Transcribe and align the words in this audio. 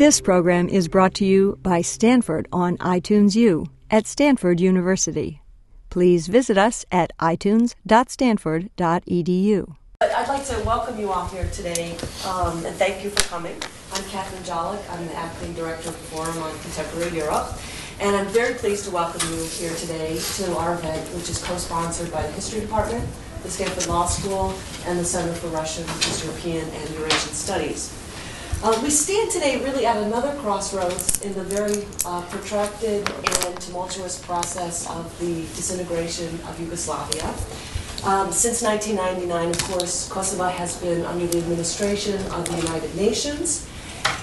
This 0.00 0.16
program 0.22 0.70
is 0.70 0.88
brought 0.88 1.12
to 1.16 1.26
you 1.26 1.58
by 1.62 1.82
Stanford 1.82 2.48
on 2.50 2.78
iTunes 2.78 3.36
U 3.36 3.66
at 3.90 4.06
Stanford 4.06 4.58
University. 4.58 5.42
Please 5.90 6.26
visit 6.26 6.56
us 6.56 6.86
at 6.90 7.12
itunes.stanford.edu. 7.18 9.76
I'd 10.00 10.28
like 10.28 10.46
to 10.46 10.62
welcome 10.64 10.98
you 10.98 11.12
all 11.12 11.26
here 11.26 11.46
today 11.52 11.98
um, 12.26 12.64
and 12.64 12.74
thank 12.76 13.04
you 13.04 13.10
for 13.10 13.22
coming. 13.28 13.62
I'm 13.92 14.02
Catherine 14.04 14.42
Jollick. 14.42 14.80
I'm 14.90 15.06
the 15.06 15.16
acting 15.16 15.52
director 15.52 15.90
of 15.90 15.98
the 15.98 16.04
Forum 16.04 16.38
on 16.38 16.58
Contemporary 16.60 17.14
Europe. 17.14 17.52
And 18.00 18.16
I'm 18.16 18.28
very 18.28 18.54
pleased 18.54 18.86
to 18.86 18.92
welcome 18.92 19.20
you 19.30 19.44
here 19.44 19.74
today 19.74 20.18
to 20.36 20.56
our 20.56 20.76
event, 20.76 21.06
which 21.14 21.28
is 21.28 21.44
co-sponsored 21.44 22.10
by 22.10 22.22
the 22.22 22.32
History 22.32 22.60
Department, 22.60 23.06
the 23.42 23.50
Stanford 23.50 23.86
Law 23.86 24.06
School, 24.06 24.54
and 24.86 24.98
the 24.98 25.04
Center 25.04 25.34
for 25.34 25.48
Russian, 25.48 25.84
East 25.84 26.24
European, 26.24 26.66
and 26.66 26.90
Eurasian 26.94 27.34
Studies. 27.34 27.99
Uh, 28.62 28.78
we 28.82 28.90
stand 28.90 29.30
today 29.30 29.56
really 29.64 29.86
at 29.86 29.96
another 29.96 30.34
crossroads 30.40 31.22
in 31.22 31.32
the 31.32 31.42
very 31.44 31.86
uh, 32.04 32.20
protracted 32.28 33.08
and 33.46 33.58
tumultuous 33.58 34.22
process 34.22 34.86
of 34.90 35.18
the 35.18 35.40
disintegration 35.56 36.28
of 36.46 36.60
Yugoslavia. 36.60 37.24
Um, 38.04 38.30
since 38.30 38.60
1999, 38.60 39.48
of 39.48 39.62
course, 39.64 40.10
Kosovo 40.10 40.44
has 40.44 40.76
been 40.76 41.06
under 41.06 41.26
the 41.26 41.38
administration 41.38 42.20
of 42.32 42.46
the 42.50 42.56
United 42.56 42.94
Nations. 42.96 43.66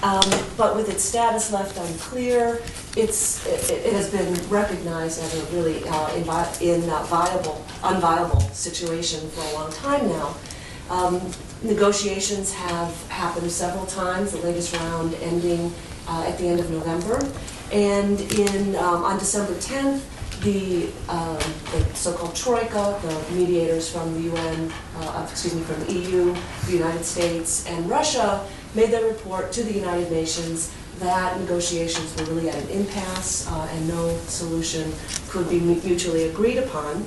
Um, 0.04 0.22
but 0.56 0.76
with 0.76 0.88
its 0.88 1.02
status 1.02 1.50
left 1.52 1.76
unclear, 1.76 2.62
it's, 2.96 3.44
it, 3.44 3.86
it 3.86 3.92
has 3.92 4.08
been 4.08 4.34
recognized 4.48 5.20
as 5.20 5.34
a 5.34 5.56
really 5.56 5.82
uh, 5.88 6.10
invi- 6.10 6.62
in, 6.62 6.88
uh, 6.88 7.02
viable, 7.04 7.64
unviable 7.82 8.52
situation 8.54 9.28
for 9.30 9.40
a 9.40 9.52
long 9.54 9.72
time 9.72 10.08
now. 10.08 10.36
Um, 10.90 11.20
negotiations 11.62 12.52
have 12.52 12.94
happened 13.08 13.50
several 13.50 13.86
times, 13.86 14.32
the 14.32 14.38
latest 14.38 14.74
round 14.76 15.14
ending 15.14 15.72
uh, 16.06 16.24
at 16.26 16.38
the 16.38 16.46
end 16.46 16.60
of 16.60 16.70
November. 16.70 17.20
And 17.72 18.20
in, 18.32 18.76
um, 18.76 19.04
on 19.04 19.18
December 19.18 19.54
10th, 19.54 20.02
the, 20.42 20.86
um, 21.08 21.38
the 21.72 21.84
so-called 21.94 22.34
Troika, 22.34 22.98
the 23.02 23.34
mediators 23.34 23.90
from 23.90 24.14
the 24.14 24.30
UN, 24.30 24.72
uh, 24.96 25.26
excuse 25.30 25.54
me, 25.54 25.62
from 25.62 25.84
the 25.84 25.92
EU, 25.92 26.34
the 26.66 26.72
United 26.72 27.04
States, 27.04 27.66
and 27.66 27.90
Russia, 27.90 28.46
made 28.74 28.90
their 28.90 29.04
report 29.04 29.50
to 29.52 29.62
the 29.64 29.72
United 29.72 30.10
Nations 30.12 30.72
that 31.00 31.38
negotiations 31.40 32.14
were 32.16 32.34
really 32.34 32.48
at 32.48 32.56
an 32.56 32.68
impasse 32.70 33.46
uh, 33.48 33.68
and 33.72 33.88
no 33.88 34.16
solution 34.26 34.92
could 35.28 35.48
be 35.48 35.60
mutually 35.60 36.24
agreed 36.24 36.58
upon. 36.58 37.04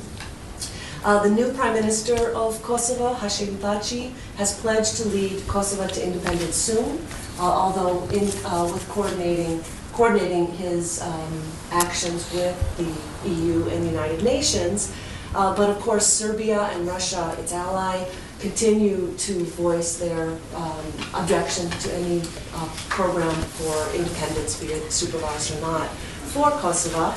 Uh, 1.03 1.23
the 1.23 1.30
new 1.30 1.52
Prime 1.53 1.73
Minister 1.73 2.30
of 2.35 2.61
Kosovo, 2.61 3.16
Hashim 3.16 3.55
Thaci, 3.55 4.11
has 4.38 4.59
pledged 4.59 4.97
to 4.97 5.07
lead 5.07 5.41
Kosovo 5.47 5.88
to 5.88 6.03
independence 6.03 6.55
soon, 6.55 6.99
uh, 7.39 7.41
although 7.41 8.07
in, 8.13 8.30
uh, 8.45 8.69
with 8.71 8.88
coordinating, 8.88 9.63
coordinating 9.94 10.45
his 10.45 11.02
um, 11.02 11.41
actions 11.72 12.31
with 12.31 12.55
the 12.77 13.29
EU 13.29 13.67
and 13.69 13.83
the 13.83 13.89
United 13.89 14.23
Nations. 14.23 14.94
Uh, 15.33 15.55
but 15.55 15.72
of 15.72 15.79
course, 15.79 16.05
Serbia 16.05 16.69
and 16.73 16.85
Russia, 16.85 17.35
its 17.39 17.52
ally, 17.52 18.05
continue 18.39 19.11
to 19.17 19.44
voice 19.57 19.97
their 19.97 20.38
um, 20.55 20.85
objection 21.16 21.67
to 21.81 21.94
any 21.95 22.22
uh, 22.53 22.69
program 22.89 23.33
for 23.57 23.95
independence, 23.95 24.61
be 24.61 24.67
it 24.67 24.91
supervised 24.91 25.57
or 25.57 25.61
not, 25.61 25.89
for 26.29 26.52
Kosovo. 26.52 27.16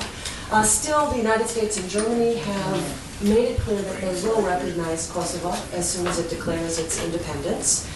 Uh, 0.50 0.62
still, 0.62 1.10
the 1.10 1.18
United 1.18 1.48
States 1.48 1.77
and 1.78 1.90
Germany 1.90 2.36
have 2.36 3.03
made 3.25 3.53
it 3.53 3.58
clear 3.61 3.80
that 3.80 4.00
they 4.00 4.22
will 4.22 4.42
recognize 4.42 5.11
Kosovo 5.11 5.50
as 5.72 5.89
soon 5.89 6.06
as 6.06 6.19
it 6.19 6.28
declares 6.30 6.78
its 6.78 7.03
independence. 7.03 7.89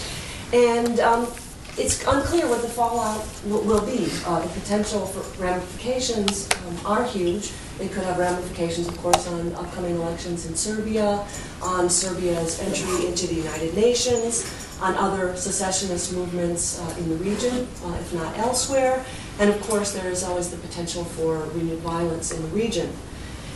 And 0.52 1.00
um, 1.00 1.28
it's 1.76 2.04
unclear 2.06 2.48
what 2.48 2.62
the 2.62 2.68
fallout 2.68 3.24
will, 3.44 3.84
be. 3.86 4.10
Uh, 4.24 4.40
the 4.40 4.48
potential 4.60 5.06
for 5.06 5.42
ramifications 5.42 6.48
um, 6.66 6.86
are 6.86 7.04
huge. 7.04 7.52
It 7.80 7.92
could 7.92 8.02
have 8.04 8.18
ramifications, 8.18 8.88
of 8.88 8.96
course, 8.98 9.28
on 9.28 9.54
upcoming 9.54 9.94
elections 9.94 10.46
in 10.46 10.56
Serbia, 10.56 11.24
on 11.62 11.88
Serbia's 11.88 12.58
entry 12.60 13.06
into 13.06 13.28
the 13.28 13.34
United 13.34 13.74
Nations, 13.74 14.50
on 14.80 14.94
other 14.96 15.36
secessionist 15.36 16.12
movements 16.12 16.80
uh, 16.80 16.96
in 16.98 17.08
the 17.10 17.16
region, 17.16 17.68
uh, 17.84 17.96
if 18.00 18.12
not 18.12 18.36
elsewhere. 18.38 19.04
And 19.38 19.50
of 19.50 19.60
course, 19.62 19.92
there 19.92 20.10
is 20.10 20.24
always 20.24 20.50
the 20.50 20.56
potential 20.56 21.04
for 21.04 21.38
renewed 21.54 21.78
violence 21.80 22.32
in 22.32 22.42
the 22.42 22.48
region. 22.48 22.90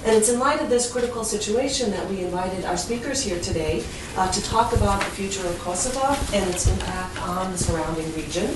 And 0.05 0.17
it's 0.17 0.29
in 0.29 0.41
light 0.41 0.61
of 0.61 0.69
this 0.69 0.91
critical 0.91 1.23
situation 1.23 1.93
that 1.93 2.09
we 2.11 2.23
invited 2.23 2.65
our 2.65 2.77
speakers 2.77 3.23
here 3.23 3.39
today 3.41 3.85
uh, 4.17 4.29
to 4.33 4.43
talk 4.43 4.73
about 4.73 4.99
the 5.01 5.11
future 5.13 5.47
of 5.47 5.57
Kosovo 5.61 6.17
and 6.37 6.51
its 6.51 6.67
impact 6.67 7.23
on 7.23 7.53
the 7.53 7.59
surrounding 7.59 8.13
region. 8.15 8.51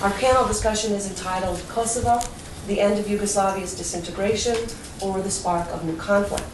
Our 0.00 0.10
panel 0.12 0.46
discussion 0.46 0.92
is 0.92 1.06
entitled 1.06 1.62
Kosovo, 1.68 2.20
the 2.66 2.80
End 2.80 2.98
of 2.98 3.04
Yugoslavia's 3.04 3.76
Disintegration, 3.76 4.56
or 5.02 5.20
the 5.20 5.30
Spark 5.30 5.68
of 5.68 5.84
New 5.84 5.96
Conflict. 5.96 6.48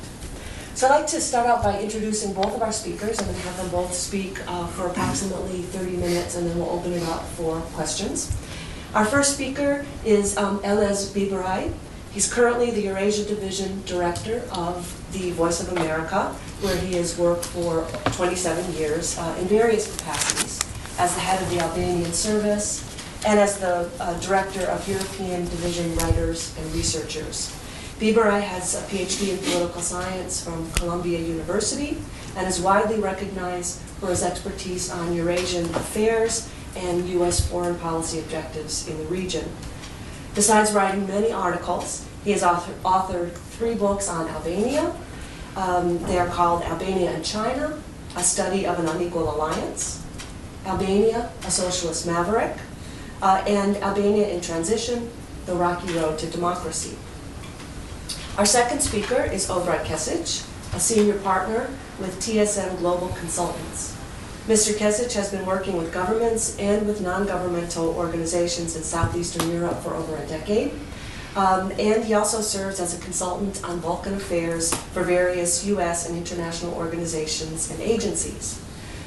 So 0.74 0.88
I'd 0.88 0.96
like 1.02 1.06
to 1.08 1.20
start 1.20 1.46
out 1.46 1.62
by 1.62 1.80
introducing 1.80 2.32
both 2.32 2.56
of 2.56 2.62
our 2.62 2.72
speakers 2.72 3.20
and 3.20 3.28
then 3.28 3.36
have 3.42 3.56
them 3.58 3.68
both 3.68 3.94
speak 3.94 4.40
uh, 4.48 4.66
for 4.68 4.88
approximately 4.88 5.62
30 5.62 5.98
minutes 5.98 6.34
and 6.34 6.48
then 6.48 6.58
we'll 6.58 6.70
open 6.70 6.92
it 6.92 7.02
up 7.04 7.24
for 7.36 7.60
questions. 7.76 8.36
Our 8.92 9.04
first 9.04 9.34
speaker 9.34 9.86
is 10.04 10.36
um, 10.36 10.58
Elez 10.60 11.12
Biberaj. 11.12 11.72
He's 12.12 12.30
currently 12.30 12.70
the 12.70 12.82
Eurasia 12.82 13.24
Division 13.24 13.82
Director 13.86 14.42
of 14.52 14.84
the 15.12 15.30
Voice 15.30 15.62
of 15.62 15.72
America, 15.72 16.34
where 16.60 16.76
he 16.76 16.96
has 16.96 17.16
worked 17.18 17.46
for 17.46 17.86
27 18.12 18.74
years 18.74 19.18
uh, 19.18 19.34
in 19.40 19.46
various 19.46 19.96
capacities 19.96 20.60
as 20.98 21.14
the 21.14 21.20
head 21.20 21.42
of 21.42 21.48
the 21.48 21.60
Albanian 21.60 22.12
service 22.12 22.84
and 23.24 23.40
as 23.40 23.58
the 23.58 23.88
uh, 23.98 24.18
Director 24.20 24.60
of 24.66 24.86
European 24.86 25.44
Division 25.44 25.96
Writers 25.96 26.54
and 26.58 26.70
Researchers. 26.74 27.56
Biberaj 27.98 28.42
has 28.42 28.74
a 28.74 28.82
PhD 28.88 29.30
in 29.30 29.38
political 29.38 29.80
science 29.80 30.44
from 30.44 30.70
Columbia 30.72 31.18
University 31.18 31.96
and 32.36 32.46
is 32.46 32.60
widely 32.60 33.00
recognized 33.00 33.78
for 34.00 34.08
his 34.08 34.22
expertise 34.22 34.90
on 34.90 35.14
Eurasian 35.14 35.64
affairs 35.76 36.50
and 36.76 37.08
U.S. 37.10 37.48
foreign 37.48 37.78
policy 37.78 38.18
objectives 38.18 38.86
in 38.86 38.98
the 38.98 39.04
region. 39.04 39.48
Besides 40.34 40.72
writing 40.72 41.06
many 41.06 41.30
articles, 41.30 42.06
he 42.24 42.30
has 42.32 42.42
author, 42.42 42.72
authored 42.84 43.32
three 43.32 43.74
books 43.74 44.08
on 44.08 44.28
Albania. 44.28 44.94
Um, 45.56 46.02
they 46.04 46.18
are 46.18 46.28
called 46.28 46.62
Albania 46.62 47.10
and 47.10 47.24
China, 47.24 47.78
A 48.16 48.22
Study 48.22 48.66
of 48.66 48.78
an 48.78 48.88
Unequal 48.88 49.34
Alliance, 49.34 50.02
Albania, 50.64 51.30
A 51.44 51.50
Socialist 51.50 52.06
Maverick, 52.06 52.56
uh, 53.20 53.44
and 53.46 53.76
Albania 53.78 54.28
in 54.28 54.40
Transition, 54.40 55.10
The 55.44 55.54
Rocky 55.54 55.92
Road 55.92 56.18
to 56.20 56.26
Democracy. 56.26 56.96
Our 58.38 58.46
second 58.46 58.80
speaker 58.80 59.22
is 59.22 59.48
Obrad 59.48 59.84
Kesic, 59.84 60.48
a 60.74 60.80
senior 60.80 61.18
partner 61.18 61.68
with 62.00 62.18
TSM 62.20 62.78
Global 62.78 63.08
Consultants. 63.08 63.94
Mr. 64.48 64.74
Kesic 64.74 65.12
has 65.12 65.30
been 65.30 65.46
working 65.46 65.76
with 65.76 65.92
governments 65.92 66.58
and 66.58 66.84
with 66.84 67.00
non-governmental 67.00 67.90
organizations 67.90 68.74
in 68.74 68.82
Southeastern 68.82 69.48
Europe 69.48 69.80
for 69.82 69.94
over 69.94 70.16
a 70.16 70.26
decade. 70.26 70.72
Um, 71.36 71.70
and 71.78 72.04
he 72.04 72.14
also 72.14 72.40
serves 72.40 72.80
as 72.80 72.98
a 72.98 73.00
consultant 73.00 73.62
on 73.64 73.78
Balkan 73.78 74.14
affairs 74.14 74.74
for 74.74 75.04
various 75.04 75.64
U.S. 75.66 76.08
and 76.08 76.18
international 76.18 76.74
organizations 76.74 77.70
and 77.70 77.80
agencies. 77.80 78.60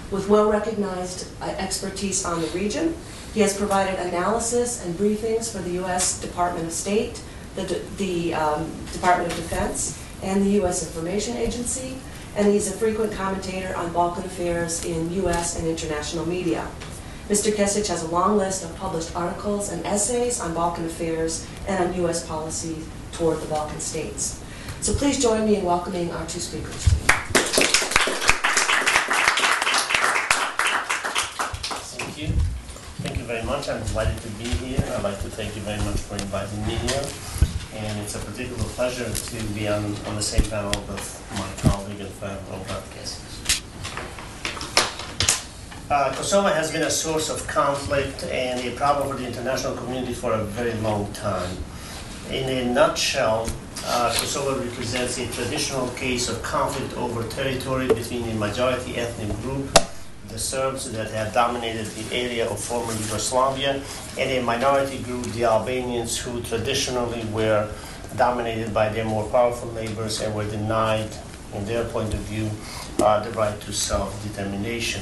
With 0.10 0.30
well-recognized 0.30 1.28
uh, 1.42 1.48
expertise 1.58 2.24
on 2.24 2.42
the 2.42 2.48
region, 2.48 2.96
he 3.34 3.42
has 3.42 3.58
provided 3.58 4.00
analysis 4.00 4.86
and 4.86 4.96
briefings 4.96 5.52
for 5.52 5.58
the 5.58 5.72
U.S. 5.72 6.22
Department 6.22 6.66
of 6.66 6.72
State, 6.72 7.22
the, 7.56 7.82
the 7.98 8.34
um, 8.34 8.72
Department 8.94 9.30
of 9.30 9.38
Defense, 9.38 10.02
and 10.24 10.46
the 10.46 10.52
U.S. 10.52 10.88
Information 10.88 11.36
Agency, 11.36 11.98
and 12.36 12.48
he's 12.48 12.68
a 12.68 12.76
frequent 12.76 13.14
commentator 13.14 13.76
on 13.76 13.92
Balkan 13.94 14.26
affairs 14.26 14.84
in 14.86 15.12
U.S. 15.14 15.58
and 15.58 15.68
international 15.68 16.28
media. 16.28 16.68
Mr. 17.30 17.52
Kesic 17.52 17.88
has 17.88 18.04
a 18.04 18.08
long 18.08 18.38
list 18.38 18.64
of 18.64 18.76
published 18.76 19.16
articles 19.16 19.72
and 19.72 19.86
essays 19.86 20.40
on 20.40 20.54
Balkan 20.54 20.86
affairs 20.86 21.48
and 21.68 21.84
on 21.84 21.96
U.S. 22.02 22.28
policy 22.28 22.78
toward 23.14 23.40
the 23.40 23.48
Balkan 23.48 23.80
states. 23.80 24.44
So 24.82 24.94
please 24.94 25.20
join 25.22 25.46
me 25.46 25.56
in 25.56 25.64
welcoming 25.66 26.12
our 26.12 26.26
two 26.28 26.40
speakers. 26.40 26.76
Thank 31.96 32.18
you. 32.18 32.28
Thank 33.02 33.18
you 33.18 33.24
very 33.24 33.44
much. 33.44 33.70
I'm 33.70 33.84
delighted 33.86 34.18
to 34.22 34.30
be 34.32 34.46
here. 34.46 34.84
I'd 34.96 35.04
like 35.04 35.20
to 35.22 35.30
thank 35.30 35.56
you 35.56 35.62
very 35.62 35.80
much 35.84 35.98
for 36.02 36.16
inviting 36.16 36.68
me 36.68 36.76
here 36.76 37.35
and 37.78 38.00
it's 38.00 38.16
a 38.16 38.20
particular 38.20 38.64
pleasure 38.76 39.12
to 39.12 39.44
be 39.54 39.68
on, 39.68 39.84
on 40.08 40.16
the 40.16 40.22
same 40.22 40.50
panel 40.50 40.72
with 40.88 41.06
my 41.38 41.70
colleague 41.70 42.00
and 42.00 42.10
friend, 42.10 42.40
Obrad 42.50 42.82
Kesic. 42.94 43.62
Uh, 45.90 46.14
Kosovo 46.16 46.48
has 46.48 46.72
been 46.72 46.84
a 46.84 46.90
source 46.90 47.30
of 47.30 47.46
conflict 47.48 48.24
and 48.26 48.60
a 48.66 48.72
problem 48.76 49.10
for 49.10 49.16
the 49.16 49.28
international 49.28 49.76
community 49.76 50.14
for 50.14 50.34
a 50.34 50.44
very 50.44 50.74
long 50.76 51.12
time. 51.14 51.58
In 52.32 52.50
a 52.50 52.74
nutshell, 52.74 53.48
uh, 53.86 54.14
Kosovo 54.18 54.60
represents 54.64 55.18
a 55.20 55.28
traditional 55.28 55.88
case 55.90 56.28
of 56.30 56.42
conflict 56.42 56.96
over 56.98 57.24
territory 57.30 57.88
between 57.88 58.28
a 58.30 58.36
majority 58.36 58.98
ethnic 58.98 59.30
group 59.42 59.70
the 60.36 60.42
Serbs 60.42 60.92
that 60.92 61.10
had 61.12 61.34
dominated 61.34 61.86
the 61.96 62.14
area 62.14 62.46
of 62.50 62.60
former 62.60 62.92
Yugoslavia, 62.92 63.82
and 64.20 64.30
a 64.30 64.42
minority 64.44 65.00
group, 65.04 65.24
the 65.28 65.46
Albanians, 65.46 66.18
who 66.18 66.42
traditionally 66.42 67.24
were 67.32 67.72
dominated 68.18 68.74
by 68.74 68.90
their 68.90 69.06
more 69.06 69.24
powerful 69.30 69.72
neighbors 69.72 70.20
and 70.20 70.36
were 70.36 70.44
denied, 70.44 71.08
in 71.54 71.64
their 71.64 71.86
point 71.86 72.14
of 72.14 72.20
view, 72.28 72.52
uh, 73.00 73.24
the 73.24 73.32
right 73.32 73.62
to 73.62 73.72
self-determination. 73.72 75.02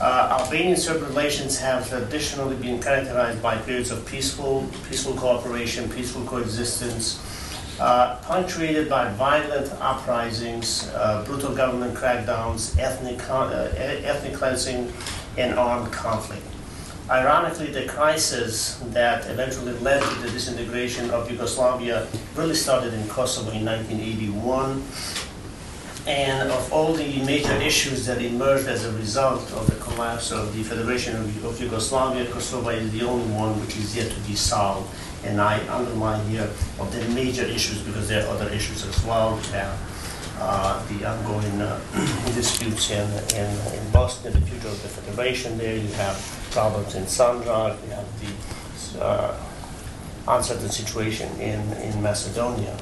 Uh, 0.00 0.38
Albanian-Serb 0.38 1.02
relations 1.02 1.58
have 1.58 1.88
traditionally 1.88 2.54
been 2.54 2.80
characterized 2.80 3.42
by 3.42 3.56
periods 3.56 3.90
of 3.90 4.06
peaceful, 4.06 4.64
peaceful 4.88 5.14
cooperation, 5.14 5.90
peaceful 5.90 6.22
coexistence, 6.24 7.18
uh, 7.80 8.16
punctuated 8.22 8.88
by 8.88 9.08
violent 9.12 9.70
uprisings, 9.80 10.88
uh, 10.94 11.22
brutal 11.26 11.54
government 11.54 11.94
crackdowns, 11.94 12.78
ethnic, 12.78 13.18
uh, 13.28 13.68
ethnic 13.76 14.34
cleansing, 14.34 14.92
and 15.36 15.58
armed 15.58 15.92
conflict. 15.92 16.42
Ironically, 17.10 17.70
the 17.70 17.86
crisis 17.86 18.80
that 18.86 19.30
eventually 19.30 19.72
led 19.74 20.02
to 20.02 20.14
the 20.20 20.30
disintegration 20.30 21.10
of 21.10 21.30
Yugoslavia 21.30 22.08
really 22.34 22.54
started 22.54 22.94
in 22.94 23.06
Kosovo 23.08 23.52
in 23.52 23.64
1981. 23.64 24.82
And 26.08 26.50
of 26.50 26.72
all 26.72 26.94
the 26.94 27.22
major 27.24 27.52
issues 27.54 28.06
that 28.06 28.22
emerged 28.22 28.68
as 28.68 28.84
a 28.84 28.92
result 28.92 29.52
of 29.52 29.66
the 29.66 29.76
collapse 29.76 30.32
of 30.32 30.56
the 30.56 30.62
Federation 30.62 31.16
of, 31.16 31.44
of 31.44 31.60
Yugoslavia, 31.60 32.26
Kosovo 32.30 32.70
is 32.70 32.90
the 32.92 33.02
only 33.02 33.26
one 33.34 33.60
which 33.60 33.76
is 33.76 33.96
yet 33.96 34.10
to 34.10 34.20
be 34.20 34.34
solved 34.34 34.88
and 35.26 35.40
I 35.40 35.58
underline 35.68 36.24
here 36.28 36.48
of 36.78 36.92
the 36.92 37.04
major 37.14 37.44
issues 37.44 37.82
because 37.82 38.08
there 38.08 38.24
are 38.24 38.30
other 38.30 38.48
issues 38.50 38.86
as 38.86 39.04
well. 39.04 39.36
We 39.36 39.42
uh, 40.38 40.86
the 40.88 41.04
ongoing 41.04 41.60
uh, 41.60 41.80
disputes 42.34 42.90
in, 42.90 43.08
in, 43.34 43.50
in 43.72 43.90
Bosnia, 43.90 44.32
the 44.32 44.40
future 44.42 44.68
of 44.68 44.82
the 44.82 44.88
Federation 44.88 45.56
there. 45.56 45.76
You 45.76 45.88
have 45.94 46.16
problems 46.50 46.94
in 46.94 47.04
Sandžak. 47.04 47.82
You 47.84 47.90
have 47.94 48.08
the 48.20 49.02
uh, 49.02 49.36
uncertain 50.28 50.68
situation 50.68 51.28
in, 51.40 51.60
in 51.78 52.02
Macedonia. 52.02 52.76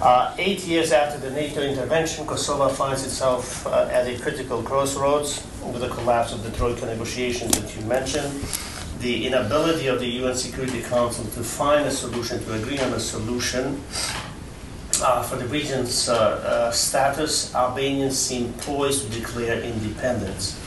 Uh, 0.00 0.34
eight 0.38 0.64
years 0.64 0.92
after 0.92 1.18
the 1.18 1.30
NATO 1.30 1.60
intervention, 1.60 2.26
Kosovo 2.26 2.68
finds 2.68 3.04
itself 3.04 3.66
uh, 3.66 3.88
at 3.90 4.06
a 4.06 4.18
critical 4.18 4.62
crossroads 4.62 5.46
with 5.62 5.80
the 5.80 5.88
collapse 5.88 6.32
of 6.32 6.42
the 6.42 6.50
Troika 6.50 6.86
negotiations 6.86 7.52
that 7.60 7.74
you 7.76 7.82
mentioned 7.86 8.32
the 9.00 9.26
inability 9.26 9.86
of 9.86 10.00
the 10.00 10.08
UN 10.22 10.34
Security 10.34 10.82
Council 10.82 11.24
to 11.24 11.42
find 11.42 11.86
a 11.86 11.90
solution, 11.90 12.42
to 12.44 12.54
agree 12.54 12.78
on 12.80 12.92
a 12.92 13.00
solution 13.00 13.80
uh, 15.00 15.22
for 15.22 15.36
the 15.36 15.46
region's 15.46 16.08
uh, 16.08 16.14
uh, 16.14 16.70
status, 16.72 17.54
Albanians 17.54 18.18
seem 18.18 18.52
poised 18.54 19.04
to 19.04 19.20
declare 19.20 19.60
independence. 19.62 20.58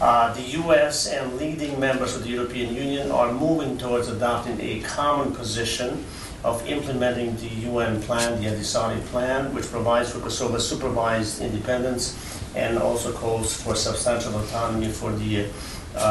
Uh, 0.00 0.32
the 0.34 0.42
US 0.60 1.06
and 1.06 1.36
leading 1.36 1.78
members 1.80 2.14
of 2.14 2.22
the 2.22 2.30
European 2.30 2.74
Union 2.74 3.10
are 3.10 3.32
moving 3.32 3.78
towards 3.78 4.08
adopting 4.08 4.60
a 4.60 4.80
common 4.80 5.32
position 5.32 6.04
of 6.44 6.66
implementing 6.66 7.36
the 7.36 7.48
UN 7.68 8.00
plan, 8.02 8.40
the 8.40 8.48
Ahtisaari 8.48 9.00
plan, 9.06 9.54
which 9.54 9.66
provides 9.70 10.10
for 10.10 10.20
Kosovo's 10.20 10.66
supervised 10.66 11.42
independence 11.42 12.16
and 12.54 12.78
also 12.78 13.12
calls 13.12 13.54
for 13.62 13.74
substantial 13.74 14.34
autonomy 14.38 14.88
for 14.88 15.12
the 15.12 15.46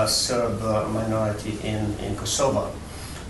Serb 0.05 0.61
uh, 0.61 0.87
minority 0.89 1.57
in, 1.63 1.95
in 1.99 2.15
Kosovo. 2.15 2.71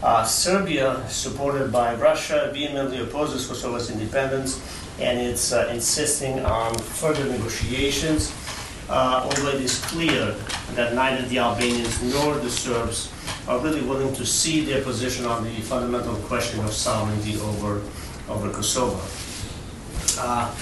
Uh, 0.01 0.23
Serbia, 0.23 1.05
supported 1.09 1.71
by 1.71 1.93
Russia, 1.95 2.49
vehemently 2.53 3.01
opposes 3.01 3.45
Kosovo's 3.45 3.91
independence 3.91 4.61
and 4.99 5.19
it's 5.19 5.51
uh, 5.51 5.69
insisting 5.73 6.39
on 6.45 6.73
further 6.77 7.25
negotiations, 7.25 8.33
uh, 8.89 9.21
although 9.23 9.49
it 9.49 9.61
is 9.61 9.79
clear 9.85 10.35
that 10.75 10.93
neither 10.93 11.27
the 11.27 11.39
Albanians 11.39 12.01
nor 12.13 12.35
the 12.35 12.49
Serbs 12.49 13.11
are 13.47 13.59
really 13.59 13.81
willing 13.81 14.13
to 14.15 14.25
see 14.25 14.61
their 14.61 14.81
position 14.83 15.25
on 15.25 15.43
the 15.43 15.55
fundamental 15.61 16.15
question 16.27 16.59
of 16.61 16.71
sovereignty 16.71 17.39
over, 17.41 17.81
over 18.29 18.49
Kosovo. 18.51 18.99
Uh, 20.17 20.53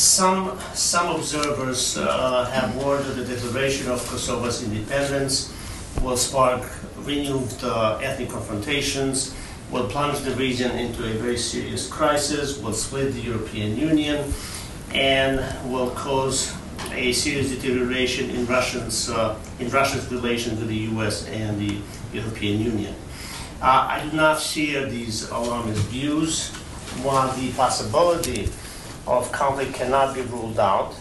some, 0.00 0.58
some 0.72 1.14
observers 1.14 1.98
uh, 1.98 2.46
have 2.46 2.74
warned 2.76 3.04
that 3.04 3.12
the 3.12 3.24
declaration 3.34 3.90
of 3.90 4.00
Kosovo's 4.00 4.62
independence 4.62 5.54
will 6.00 6.16
spark 6.16 6.62
renewed 6.98 7.52
uh, 7.62 7.98
ethnic 8.02 8.30
confrontations, 8.30 9.34
will 9.70 9.86
plunge 9.88 10.20
the 10.20 10.30
region 10.36 10.70
into 10.72 11.04
a 11.04 11.12
very 11.18 11.36
serious 11.36 11.86
crisis, 11.86 12.58
will 12.58 12.72
split 12.72 13.12
the 13.12 13.20
European 13.20 13.76
Union, 13.76 14.32
and 14.94 15.38
will 15.70 15.90
cause 15.90 16.54
a 16.92 17.12
serious 17.12 17.50
deterioration 17.50 18.30
in 18.30 18.46
Russians 18.46 19.10
uh, 19.10 19.38
in 19.58 19.68
Russia's 19.68 20.10
relation 20.10 20.58
with 20.58 20.68
the 20.68 20.82
U.S. 20.96 21.28
and 21.28 21.60
the 21.60 21.78
European 22.12 22.60
Union. 22.60 22.94
Uh, 23.60 23.86
I 23.90 24.08
do 24.08 24.16
not 24.16 24.40
share 24.40 24.86
these 24.86 25.28
alarmist 25.28 25.82
views. 25.88 26.50
While 27.04 27.32
the 27.36 27.52
possibility 27.52 28.50
of 29.06 29.30
conflict 29.32 29.74
cannot 29.74 30.14
be 30.14 30.22
ruled 30.22 30.58
out. 30.58 30.94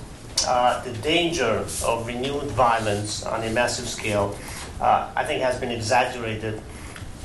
Uh, 0.47 0.81
the 0.83 0.93
danger 0.99 1.65
of 1.85 2.07
renewed 2.07 2.49
violence 2.51 3.25
on 3.25 3.43
a 3.43 3.49
massive 3.49 3.87
scale, 3.87 4.37
uh, 4.79 5.11
I 5.15 5.25
think, 5.25 5.41
has 5.41 5.59
been 5.59 5.71
exaggerated, 5.71 6.61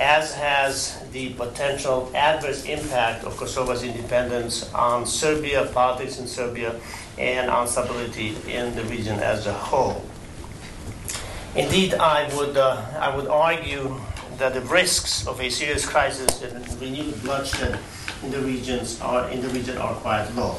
as 0.01 0.35
has 0.35 1.01
the 1.13 1.33
potential 1.35 2.11
adverse 2.15 2.65
impact 2.65 3.25
of 3.25 3.37
Kosovo's 3.37 3.85
independence 3.85 4.73
on 4.75 5.07
Serbia, 5.07 5.67
politics 5.73 6.19
in 6.19 6.27
Serbia, 6.27 6.75
and 7.17 7.49
on 7.49 7.69
stability 7.69 8.35
in 8.49 8.75
the 8.75 8.83
region 8.85 9.21
as 9.21 9.47
a 9.47 9.53
whole. 9.53 10.03
Indeed, 11.55 11.95
I 11.95 12.35
would, 12.37 12.57
uh, 12.57 12.85
I 12.99 13.15
would 13.15 13.29
argue 13.29 14.01
that 14.39 14.55
the 14.55 14.61
risks 14.63 15.27
of 15.27 15.41
a 15.41 15.49
serious 15.49 15.87
crisis 15.87 16.43
and 16.43 16.81
renewed 16.81 17.21
bloodshed 17.23 17.79
in 18.23 18.31
the 18.31 18.41
regions 18.41 19.01
are 19.01 19.29
in 19.31 19.41
the 19.41 19.49
region 19.49 19.79
are 19.79 19.95
quite 19.95 20.29
low. 20.35 20.55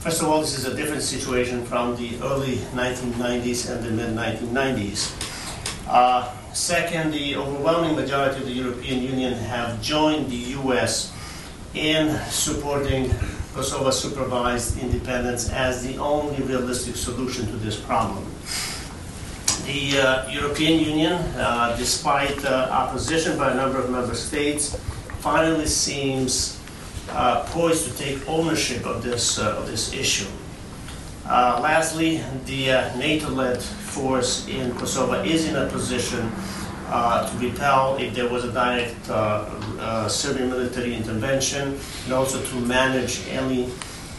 First 0.00 0.22
of 0.22 0.28
all, 0.28 0.40
this 0.40 0.56
is 0.56 0.64
a 0.64 0.74
different 0.74 1.02
situation 1.02 1.64
from 1.66 1.96
the 1.96 2.20
early 2.22 2.56
1990s 2.76 3.70
and 3.70 3.84
the 3.84 3.90
mid 3.90 4.16
1990s. 4.16 5.10
Uh, 5.88 6.30
second, 6.52 7.12
the 7.12 7.36
overwhelming 7.36 7.96
majority 7.96 8.40
of 8.40 8.46
the 8.46 8.52
European 8.52 9.02
Union 9.02 9.32
have 9.34 9.80
joined 9.82 10.30
the 10.30 10.54
U.S. 10.62 11.12
in 11.74 12.16
supporting 12.30 13.10
Kosovo's 13.54 14.00
supervised 14.00 14.78
independence 14.78 15.50
as 15.50 15.82
the 15.82 15.98
only 15.98 16.40
realistic 16.44 16.94
solution 16.94 17.46
to 17.46 17.56
this 17.56 17.78
problem. 17.80 18.24
The 19.68 20.00
uh, 20.00 20.30
European 20.30 20.80
Union, 20.80 21.12
uh, 21.12 21.76
despite 21.76 22.42
uh, 22.42 22.68
opposition 22.72 23.36
by 23.36 23.52
a 23.52 23.54
number 23.54 23.78
of 23.78 23.90
member 23.90 24.14
states, 24.14 24.74
finally 25.20 25.66
seems 25.66 26.58
uh, 27.10 27.44
poised 27.50 27.84
to 27.84 27.98
take 27.98 28.26
ownership 28.26 28.86
of 28.86 29.02
this, 29.02 29.38
uh, 29.38 29.58
of 29.58 29.66
this 29.66 29.92
issue. 29.92 30.24
Uh, 31.26 31.60
lastly, 31.62 32.24
the 32.46 32.68
NATO-led 32.96 33.60
force 33.60 34.48
in 34.48 34.74
Kosovo 34.76 35.22
is 35.22 35.44
in 35.46 35.56
a 35.56 35.66
position 35.66 36.32
to 36.88 37.30
repel 37.38 37.98
if 37.98 38.14
there 38.14 38.30
was 38.30 38.44
a 38.44 38.52
direct 38.52 39.04
Serbian 40.10 40.48
military 40.48 40.94
intervention 40.96 41.78
and 42.04 42.12
also 42.14 42.42
to 42.42 42.54
manage 42.62 43.20
any 43.28 43.68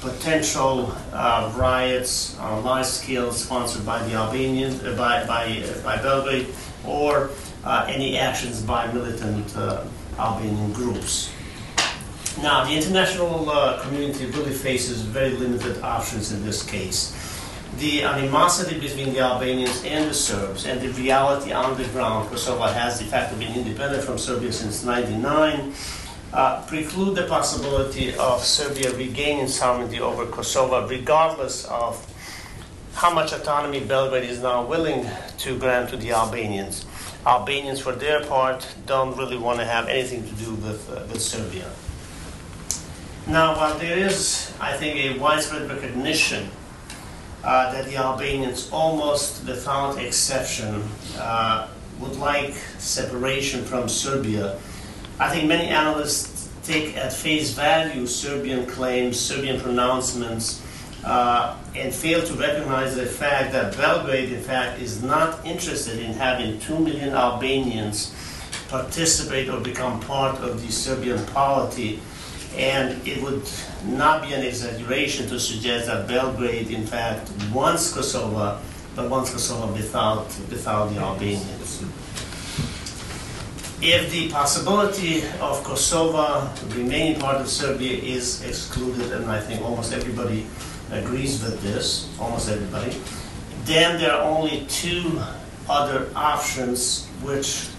potential 0.01 0.93
uh, 1.11 1.51
riots 1.57 2.37
on 2.39 2.63
large 2.63 2.85
scale 2.85 3.31
sponsored 3.31 3.85
by 3.85 4.01
the 4.07 4.13
Albanians, 4.13 4.83
uh, 4.83 4.95
by, 4.95 5.25
by, 5.25 5.63
uh, 5.63 5.83
by 5.83 6.01
Belgrade, 6.01 6.47
or 6.85 7.29
any 7.87 8.17
actions 8.17 8.61
by 8.61 8.91
militant 8.93 9.55
Albanian 10.17 10.73
groups. 10.73 11.31
Now, 12.41 12.63
the 12.63 12.73
international 12.73 13.49
uh, 13.49 13.81
community 13.81 14.25
really 14.27 14.53
faces 14.53 15.01
very 15.01 15.31
limited 15.31 15.81
options 15.81 16.31
in 16.31 16.45
this 16.45 16.63
case. 16.63 17.13
The 17.79 18.03
animosity 18.03 18.79
between 18.79 19.13
the 19.13 19.19
Albanians 19.19 19.83
and 19.83 20.09
the 20.09 20.13
Serbs 20.13 20.65
and 20.65 20.79
the 20.79 20.89
reality 20.89 21.51
on 21.51 21.77
the 21.77 21.83
ground, 21.89 22.29
Kosovo 22.29 22.63
has 22.63 22.99
de 22.99 23.05
facto 23.05 23.37
been 23.37 23.53
independent 23.53 24.03
from 24.03 24.17
Serbia 24.17 24.53
since 24.53 24.85
1999, 24.85 25.73
uh, 26.33 26.61
preclude 26.67 27.15
the 27.15 27.23
possibility 27.27 28.15
of 28.15 28.43
Serbia 28.43 28.95
regaining 28.95 29.47
sovereignty 29.47 29.99
over 29.99 30.25
Kosovo, 30.25 30.87
regardless 30.87 31.65
of 31.65 32.05
how 32.93 33.13
much 33.13 33.31
autonomy 33.33 33.79
Belgrade 33.79 34.29
is 34.29 34.41
now 34.41 34.65
willing 34.65 35.09
to 35.37 35.57
grant 35.57 35.89
to 35.89 35.97
the 35.97 36.11
Albanians. 36.11 36.85
Albanians, 37.25 37.79
for 37.79 37.93
their 37.93 38.23
part, 38.25 38.67
don't 38.85 39.17
really 39.17 39.37
want 39.37 39.59
to 39.59 39.65
have 39.65 39.87
anything 39.87 40.23
to 40.27 40.33
do 40.35 40.53
with, 40.55 40.89
uh, 40.89 41.03
with 41.11 41.21
Serbia. 41.21 41.69
Now, 43.27 43.55
while 43.55 43.77
there 43.77 43.97
is, 43.97 44.51
I 44.59 44.73
think, 44.73 44.97
a 44.97 45.19
widespread 45.19 45.69
recognition 45.69 46.49
uh, 47.43 47.71
that 47.71 47.85
the 47.85 47.97
Albanians, 47.97 48.69
almost 48.71 49.45
without 49.45 49.97
exception, 49.97 50.83
uh, 51.17 51.67
would 51.99 52.15
like 52.15 52.53
separation 52.77 53.63
from 53.63 53.87
Serbia, 53.89 54.57
I 55.19 55.29
think 55.29 55.49
many 55.49 55.67
analysts 55.67 56.49
take 56.63 56.95
at 56.95 57.11
face 57.11 57.51
value 57.51 58.07
Serbian 58.07 58.65
claims, 58.65 59.19
Serbian 59.19 59.59
pronouncements 59.59 60.65
uh, 61.03 61.57
and 61.75 61.93
fail 61.93 62.25
to 62.25 62.33
recognize 62.35 62.95
the 62.95 63.05
fact 63.05 63.51
that 63.51 63.75
Belgrade, 63.75 64.31
in 64.31 64.41
fact, 64.41 64.81
is 64.81 65.03
not 65.03 65.45
interested 65.45 65.99
in 65.99 66.13
having 66.13 66.57
2 66.59 66.79
million 66.79 67.09
Albanians 67.09 68.15
participate 68.69 69.49
or 69.49 69.59
become 69.59 69.99
part 70.01 70.39
of 70.39 70.61
the 70.65 70.71
Serbian 70.71 71.25
polity. 71.27 71.99
And 72.55 73.05
it 73.05 73.21
would 73.21 73.43
not 73.85 74.21
be 74.21 74.33
an 74.33 74.43
exaggeration 74.43 75.27
to 75.29 75.39
suggest 75.39 75.87
that 75.87 76.07
Belgrade, 76.07 76.71
in 76.71 76.85
fact, 76.85 77.29
wants 77.53 77.93
Kosovo, 77.93 78.59
but 78.95 79.09
wants 79.09 79.31
Kosovo 79.31 79.71
without, 79.73 80.27
without 80.49 80.87
the 80.93 80.99
Albanians. 80.99 81.83
If 83.81 84.11
the 84.11 84.29
possibility 84.29 85.23
of 85.39 85.63
Kosovo 85.63 86.49
remaining 86.75 87.17
part 87.17 87.37
of 87.37 87.47
Serbia 87.47 87.97
is 87.97 88.43
excluded, 88.43 89.13
and 89.13 89.31
I 89.31 89.39
think 89.39 89.61
almost 89.61 89.93
everybody 89.93 90.47
agrees 90.91 91.41
with 91.41 91.61
this, 91.61 92.09
almost 92.19 92.49
everybody, 92.49 92.99
then 93.63 93.97
there 93.97 94.11
are 94.11 94.23
only 94.23 94.65
two 94.67 95.21
other 95.69 96.09
options 96.13 97.07
which 97.21 97.69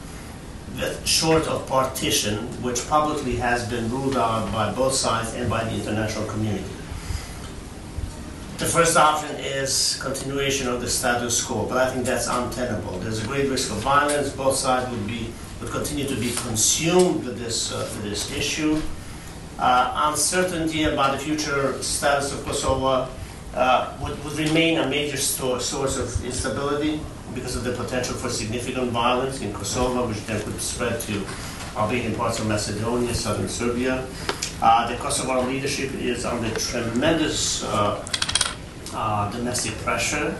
short 1.04 1.46
of 1.46 1.66
partition, 1.68 2.46
which 2.62 2.88
publicly 2.88 3.36
has 3.36 3.68
been 3.68 3.90
ruled 3.90 4.16
out 4.16 4.50
by 4.52 4.72
both 4.72 4.94
sides 4.94 5.34
and 5.34 5.50
by 5.50 5.64
the 5.64 5.74
international 5.74 6.26
community. 6.28 6.64
The 8.56 8.66
first 8.66 8.96
option 8.96 9.36
is 9.36 9.98
continuation 10.00 10.68
of 10.68 10.80
the 10.80 10.88
status 10.88 11.44
quo, 11.44 11.66
but 11.66 11.76
I 11.76 11.90
think 11.90 12.06
that's 12.06 12.26
untenable. 12.26 12.98
There's 13.00 13.22
a 13.22 13.26
great 13.26 13.50
risk 13.50 13.70
of 13.70 13.78
violence. 13.78 14.30
Both 14.30 14.56
sides 14.56 14.90
would 14.90 15.06
be 15.06 15.32
would 15.60 15.70
continue 15.70 16.06
to 16.06 16.16
be 16.16 16.32
consumed 16.32 17.24
with 17.24 17.38
this 17.38 17.72
uh, 17.72 17.88
with 17.94 18.04
this 18.04 18.30
issue. 18.36 18.80
Uh, 19.58 20.08
uncertainty 20.10 20.84
about 20.84 21.12
the 21.12 21.18
future 21.18 21.80
status 21.82 22.32
of 22.32 22.42
Kosovo 22.46 23.06
uh, 23.54 23.98
would, 24.00 24.24
would 24.24 24.38
remain 24.38 24.78
a 24.78 24.88
major 24.88 25.18
source 25.18 25.72
of 25.74 26.24
instability 26.24 26.98
because 27.34 27.56
of 27.56 27.64
the 27.64 27.72
potential 27.72 28.14
for 28.14 28.30
significant 28.30 28.90
violence 28.90 29.42
in 29.42 29.52
Kosovo, 29.52 30.08
which 30.08 30.24
then 30.26 30.40
could 30.42 30.60
spread 30.60 30.98
to 31.02 31.24
Albanian 31.76 32.14
parts 32.14 32.38
of 32.38 32.46
Macedonia, 32.46 33.14
southern 33.14 33.48
Serbia. 33.48 34.06
Uh, 34.62 34.88
the 34.90 34.96
Kosovar 34.96 35.46
leadership 35.46 35.92
is 35.94 36.24
under 36.24 36.50
tremendous 36.58 37.64
uh, 37.64 38.06
uh, 38.94 39.30
domestic 39.30 39.74
pressure. 39.78 40.34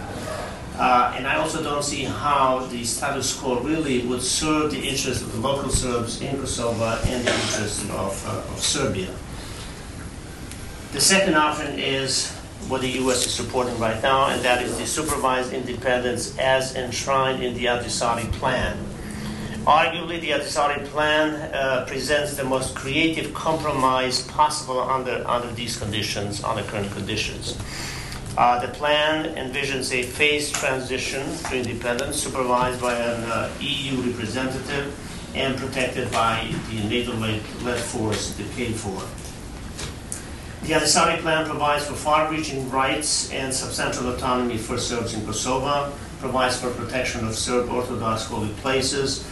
Uh, 0.80 1.12
and 1.14 1.26
I 1.26 1.36
also 1.36 1.62
don't 1.62 1.84
see 1.84 2.04
how 2.04 2.60
the 2.70 2.84
status 2.84 3.38
quo 3.38 3.60
really 3.60 4.00
would 4.06 4.22
serve 4.22 4.70
the 4.70 4.80
interests 4.80 5.22
of 5.22 5.30
the 5.30 5.38
local 5.38 5.68
Serbs 5.68 6.22
in 6.22 6.38
Kosovo 6.38 6.98
and 7.04 7.22
the 7.22 7.30
interests 7.30 7.84
of, 7.90 8.26
uh, 8.26 8.50
of 8.50 8.58
Serbia. 8.58 9.10
The 10.92 11.00
second 11.02 11.34
option 11.34 11.78
is 11.78 12.32
what 12.68 12.80
the 12.80 12.88
U.S. 13.02 13.26
is 13.26 13.34
supporting 13.34 13.78
right 13.78 14.02
now, 14.02 14.28
and 14.30 14.42
that 14.42 14.62
is 14.62 14.78
the 14.78 14.86
supervised 14.86 15.52
independence 15.52 16.38
as 16.38 16.74
enshrined 16.74 17.42
in 17.42 17.52
the 17.52 17.66
Ahtisaari 17.66 18.32
Plan. 18.32 18.78
Arguably, 19.66 20.18
the 20.18 20.30
Ahtisaari 20.30 20.86
Plan 20.86 21.34
uh, 21.52 21.84
presents 21.86 22.38
the 22.38 22.44
most 22.44 22.74
creative 22.74 23.34
compromise 23.34 24.22
possible 24.28 24.80
under, 24.80 25.22
under 25.28 25.52
these 25.52 25.76
conditions, 25.76 26.42
under 26.42 26.62
current 26.62 26.90
conditions. 26.92 27.58
Uh, 28.38 28.64
the 28.64 28.68
plan 28.68 29.34
envisions 29.34 29.92
a 29.92 30.02
phased 30.02 30.54
transition 30.54 31.26
to 31.48 31.56
independence 31.56 32.22
supervised 32.22 32.80
by 32.80 32.94
an 32.94 33.24
uh, 33.24 33.50
EU 33.60 34.00
representative 34.02 34.94
and 35.34 35.56
protected 35.56 36.10
by 36.12 36.52
the 36.70 36.82
NATO-led 36.88 37.78
force, 37.78 38.34
the 38.34 38.44
KFOR. 38.44 39.04
The 40.62 40.74
Ahtisaari 40.74 41.18
plan 41.20 41.46
provides 41.46 41.86
for 41.86 41.94
far-reaching 41.94 42.70
rights 42.70 43.32
and 43.32 43.52
substantial 43.52 44.12
autonomy 44.14 44.58
for 44.58 44.78
Serbs 44.78 45.14
in 45.14 45.24
Kosovo, 45.26 45.92
provides 46.20 46.60
for 46.60 46.70
protection 46.70 47.26
of 47.26 47.34
Serb 47.34 47.68
Orthodox 47.70 48.24
holy 48.24 48.52
places, 48.54 49.26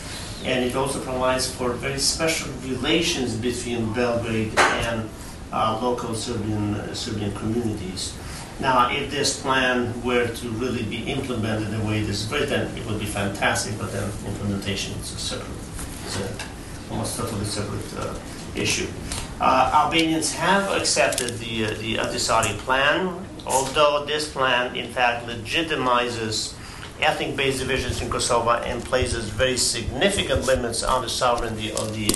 and 0.45 0.65
it 0.65 0.75
also 0.75 1.01
provides 1.01 1.49
for 1.49 1.73
very 1.73 1.99
special 1.99 2.51
relations 2.65 3.37
between 3.37 3.93
Belgrade 3.93 4.59
and 4.59 5.09
uh, 5.53 5.79
local 5.81 6.15
Serbian, 6.15 6.95
Serbian 6.95 7.33
communities. 7.35 8.15
Now, 8.61 8.91
if 8.91 9.11
this 9.11 9.41
plan 9.41 10.03
were 10.03 10.27
to 10.27 10.49
really 10.51 10.83
be 10.83 11.05
implemented 11.11 11.71
the 11.71 11.85
way 11.87 12.01
it 12.01 12.09
is 12.09 12.31
written, 12.31 12.77
it 12.77 12.85
would 12.87 12.99
be 12.99 13.07
fantastic, 13.07 13.79
but 13.79 13.93
then 13.93 14.11
implementation 14.27 14.99
is 14.99 15.15
a 15.15 15.19
separate, 15.19 15.49
it's 16.05 16.19
a 16.19 16.29
almost 16.91 17.17
totally 17.17 17.45
separate 17.45 17.85
uh, 17.99 18.15
issue. 18.57 18.89
Uh, 19.41 19.71
Albanians 19.73 20.33
have 20.35 20.73
accepted 20.73 21.39
the, 21.39 21.67
uh, 21.67 21.71
the 21.75 21.95
Ahtisaari 21.97 22.59
plan, 22.59 23.25
although 23.47 24.05
this 24.05 24.33
plan, 24.33 24.75
in 24.75 24.91
fact, 24.91 25.27
legitimizes 25.29 26.55
ethnic 27.01 27.37
based 27.37 27.61
divisions 27.61 28.03
in 28.03 28.11
Kosovo 28.11 28.51
and 28.51 28.85
places 28.85 29.29
very 29.29 29.57
significant 29.57 30.47
limits 30.47 30.83
on 30.83 31.03
the 31.03 31.09
sovereignty 31.09 31.71
of 31.71 31.95
the 31.95 32.11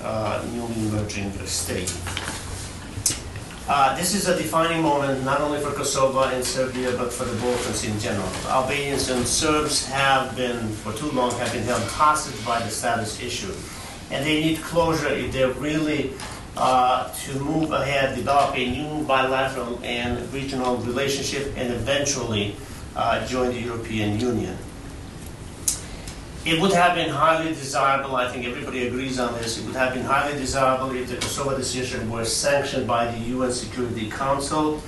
uh, 0.00 0.44
newly 0.52 0.88
emerging 0.88 1.32
state. 1.46 1.92
Uh, 3.68 3.96
this 3.96 4.12
is 4.12 4.26
a 4.26 4.36
defining 4.36 4.82
moment 4.82 5.24
not 5.24 5.40
only 5.40 5.60
for 5.60 5.70
Kosovo 5.70 6.24
and 6.24 6.44
Serbia, 6.44 6.96
but 6.96 7.12
for 7.12 7.24
the 7.24 7.40
Balkans 7.40 7.84
in 7.84 7.96
general. 8.00 8.28
Albanians 8.48 9.08
and 9.08 9.24
Serbs 9.24 9.86
have 9.86 10.34
been, 10.34 10.68
for 10.82 10.92
too 10.94 11.10
long, 11.12 11.30
have 11.38 11.52
been 11.52 11.62
held 11.62 11.82
hostage 11.84 12.44
by 12.44 12.58
the 12.58 12.68
status 12.68 13.22
issue. 13.22 13.52
And 14.10 14.26
they 14.26 14.40
need 14.40 14.58
closure 14.62 15.08
if 15.08 15.32
they're 15.32 15.52
really 15.52 16.12
uh, 16.56 17.14
to 17.14 17.38
move 17.38 17.70
ahead, 17.70 18.16
develop 18.16 18.56
a 18.56 18.68
new 18.68 19.06
bilateral 19.06 19.78
and 19.84 20.30
regional 20.32 20.78
relationship, 20.78 21.54
and 21.56 21.72
eventually 21.72 22.56
uh, 22.96 23.24
join 23.28 23.50
the 23.50 23.60
European 23.60 24.18
Union. 24.18 24.58
It 26.44 26.60
would 26.60 26.72
have 26.72 26.96
been 26.96 27.08
highly 27.08 27.50
desirable, 27.50 28.16
I 28.16 28.28
think 28.28 28.44
everybody 28.44 28.88
agrees 28.88 29.20
on 29.20 29.32
this, 29.34 29.58
it 29.58 29.64
would 29.64 29.76
have 29.76 29.94
been 29.94 30.02
highly 30.02 30.36
desirable 30.36 30.92
if 30.92 31.08
the 31.08 31.14
Kosovo 31.14 31.56
decision 31.56 32.10
were 32.10 32.24
sanctioned 32.24 32.84
by 32.84 33.12
the 33.12 33.18
UN 33.36 33.52
Security 33.52 34.10
Council, 34.10 34.82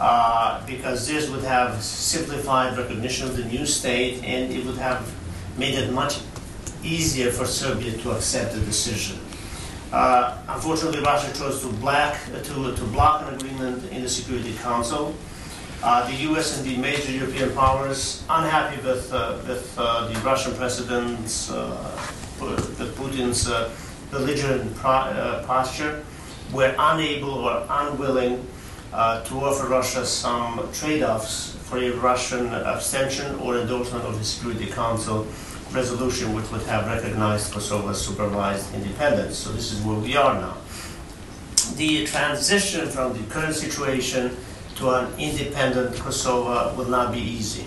uh, 0.00 0.66
because 0.66 1.06
this 1.06 1.30
would 1.30 1.44
have 1.44 1.80
simplified 1.80 2.76
recognition 2.76 3.28
of 3.28 3.36
the 3.36 3.44
new 3.44 3.64
state 3.64 4.24
and 4.24 4.52
it 4.52 4.66
would 4.66 4.78
have 4.78 5.08
made 5.56 5.74
it 5.74 5.92
much 5.92 6.18
easier 6.82 7.30
for 7.30 7.46
Serbia 7.46 7.96
to 7.98 8.10
accept 8.10 8.54
the 8.54 8.60
decision. 8.62 9.20
Uh, 9.92 10.36
unfortunately, 10.48 11.00
Russia 11.00 11.32
chose 11.32 11.60
to, 11.62 11.68
black, 11.74 12.18
to, 12.42 12.74
to 12.74 12.84
block 12.86 13.22
an 13.22 13.34
agreement 13.34 13.84
in 13.92 14.02
the 14.02 14.08
Security 14.08 14.52
Council. 14.54 15.14
Uh, 15.80 16.04
the 16.10 16.16
U.S. 16.26 16.58
and 16.58 16.66
the 16.66 16.76
major 16.76 17.12
European 17.12 17.54
powers, 17.54 18.24
unhappy 18.28 18.82
with, 18.82 19.12
uh, 19.12 19.38
with 19.46 19.72
uh, 19.78 20.08
the 20.08 20.18
Russian 20.20 20.52
president's, 20.56 21.52
uh, 21.52 21.70
with 22.40 22.96
Putin's 22.96 23.48
uh, 23.48 23.70
belligerent 24.10 24.76
posture, 24.76 26.04
were 26.52 26.74
unable 26.76 27.30
or 27.30 27.64
unwilling 27.70 28.44
to 28.90 29.34
offer 29.38 29.68
Russia 29.68 30.04
some 30.04 30.68
trade-offs 30.72 31.54
for 31.62 31.78
a 31.78 31.90
Russian 31.90 32.48
abstention 32.48 33.36
or 33.36 33.58
endorsement 33.58 34.04
of 34.04 34.18
the 34.18 34.24
Security 34.24 34.66
Council 34.66 35.28
resolution 35.72 36.34
which 36.34 36.50
would 36.50 36.62
have 36.62 36.86
recognized 36.86 37.52
Kosovo's 37.52 38.04
supervised 38.04 38.74
independence. 38.74 39.36
So 39.38 39.52
this 39.52 39.70
is 39.70 39.80
where 39.82 39.98
we 39.98 40.16
are 40.16 40.34
now. 40.40 40.56
The 41.76 42.04
transition 42.06 42.88
from 42.88 43.12
the 43.12 43.22
current 43.28 43.54
situation 43.54 44.34
to 44.78 44.90
an 44.90 45.12
independent 45.18 45.96
Kosovo 45.96 46.72
will 46.74 46.88
not 46.88 47.12
be 47.12 47.18
easy. 47.18 47.66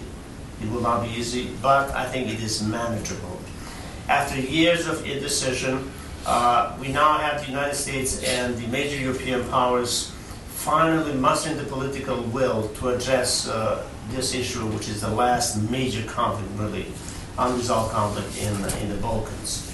It 0.61 0.71
will 0.71 0.81
not 0.81 1.03
be 1.03 1.09
easy, 1.09 1.51
but 1.61 1.91
I 1.91 2.05
think 2.05 2.29
it 2.29 2.41
is 2.41 2.63
manageable. 2.63 3.39
After 4.07 4.39
years 4.39 4.87
of 4.87 5.05
indecision, 5.05 5.91
uh, 6.25 6.77
we 6.79 6.87
now 6.87 7.17
have 7.17 7.41
the 7.41 7.47
United 7.47 7.75
States 7.75 8.23
and 8.23 8.55
the 8.57 8.67
major 8.67 8.97
European 8.97 9.43
powers 9.49 10.11
finally 10.47 11.13
mustering 11.15 11.57
the 11.57 11.63
political 11.63 12.21
will 12.21 12.69
to 12.75 12.89
address 12.89 13.47
uh, 13.47 13.85
this 14.11 14.33
issue, 14.33 14.65
which 14.67 14.87
is 14.87 15.01
the 15.01 15.09
last 15.09 15.57
major 15.69 16.03
conflict, 16.03 16.49
really, 16.57 16.85
unresolved 17.37 17.91
conflict 17.91 18.37
in, 18.37 18.53
in 18.81 18.89
the 18.89 19.01
Balkans. 19.01 19.67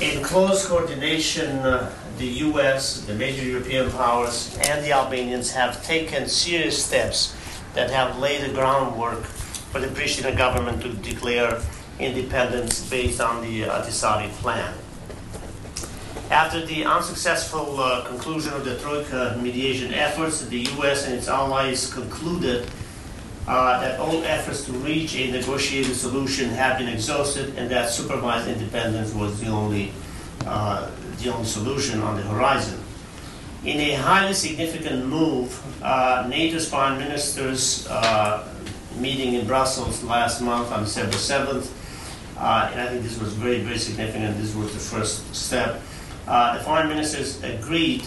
In 0.00 0.22
close 0.22 0.66
coordination, 0.66 1.58
uh, 1.58 1.92
the 2.18 2.26
US, 2.48 3.02
the 3.06 3.14
major 3.14 3.44
European 3.44 3.90
powers, 3.92 4.58
and 4.68 4.84
the 4.84 4.92
Albanians 4.92 5.52
have 5.52 5.82
taken 5.84 6.28
serious 6.28 6.84
steps 6.84 7.34
that 7.74 7.90
have 7.90 8.18
laid 8.18 8.42
the 8.42 8.52
groundwork 8.52 9.22
for 9.70 9.80
the 9.80 9.86
Pristina 9.88 10.36
government 10.36 10.82
to 10.82 10.88
declare 10.94 11.60
independence 11.98 12.88
based 12.90 13.20
on 13.20 13.42
the 13.42 13.62
Ahtisaari 13.62 14.30
plan. 14.42 14.74
After 16.30 16.64
the 16.64 16.84
unsuccessful 16.84 17.80
uh, 17.80 18.04
conclusion 18.04 18.52
of 18.52 18.64
the 18.64 18.76
Troika 18.78 19.38
mediation 19.40 19.94
efforts, 19.94 20.44
the 20.44 20.60
US 20.78 21.06
and 21.06 21.14
its 21.14 21.28
allies 21.28 21.92
concluded 21.92 22.68
uh, 23.46 23.80
that 23.80 23.98
all 23.98 24.22
efforts 24.24 24.66
to 24.66 24.72
reach 24.72 25.16
a 25.16 25.30
negotiated 25.30 25.96
solution 25.96 26.50
have 26.50 26.76
been 26.76 26.88
exhausted 26.88 27.56
and 27.56 27.70
that 27.70 27.88
supervised 27.90 28.46
independence 28.46 29.14
was 29.14 29.40
the 29.40 29.46
only, 29.46 29.90
uh, 30.44 30.90
the 31.18 31.32
only 31.32 31.46
solution 31.46 32.00
on 32.00 32.16
the 32.16 32.22
horizon. 32.22 32.80
In 33.64 33.80
a 33.80 33.94
highly 33.94 34.34
significant 34.34 35.06
move, 35.06 35.60
uh, 35.82 36.26
NATO's 36.28 36.68
foreign 36.68 36.98
ministers 36.98 37.86
uh, 37.88 38.48
meeting 38.96 39.34
in 39.34 39.46
Brussels 39.46 40.02
last 40.04 40.40
month 40.40 40.70
on 40.70 40.84
December 40.84 41.16
7th, 41.16 41.70
uh, 42.36 42.70
and 42.72 42.80
I 42.80 42.88
think 42.88 43.02
this 43.02 43.18
was 43.18 43.32
very, 43.32 43.60
very 43.60 43.78
significant. 43.78 44.38
This 44.38 44.54
was 44.54 44.72
the 44.72 44.78
first 44.78 45.34
step. 45.34 45.82
Uh, 46.26 46.56
the 46.56 46.64
foreign 46.64 46.88
ministers 46.88 47.42
agreed 47.42 48.04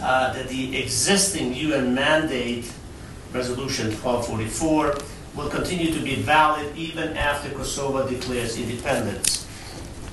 uh, 0.00 0.32
that 0.34 0.48
the 0.48 0.80
existing 0.80 1.54
UN 1.54 1.94
mandate, 1.94 2.70
Resolution 3.32 3.86
1244, 3.86 4.98
will 5.34 5.48
continue 5.48 5.92
to 5.92 6.00
be 6.00 6.14
valid 6.16 6.76
even 6.76 7.16
after 7.16 7.50
Kosovo 7.50 8.08
declares 8.08 8.56
independence. 8.56 9.46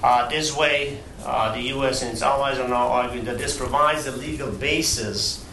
Uh, 0.03 0.27
this 0.29 0.55
way, 0.55 0.99
uh, 1.25 1.53
the 1.53 1.61
U.S. 1.75 2.01
and 2.03 2.11
its 2.11 2.21
allies 2.21 2.59
are 2.59 2.67
now 2.67 2.87
arguing 2.87 3.25
that 3.25 3.37
this 3.37 3.57
provides 3.57 4.05
the 4.05 4.11
legal 4.11 4.51
basis 4.51 5.45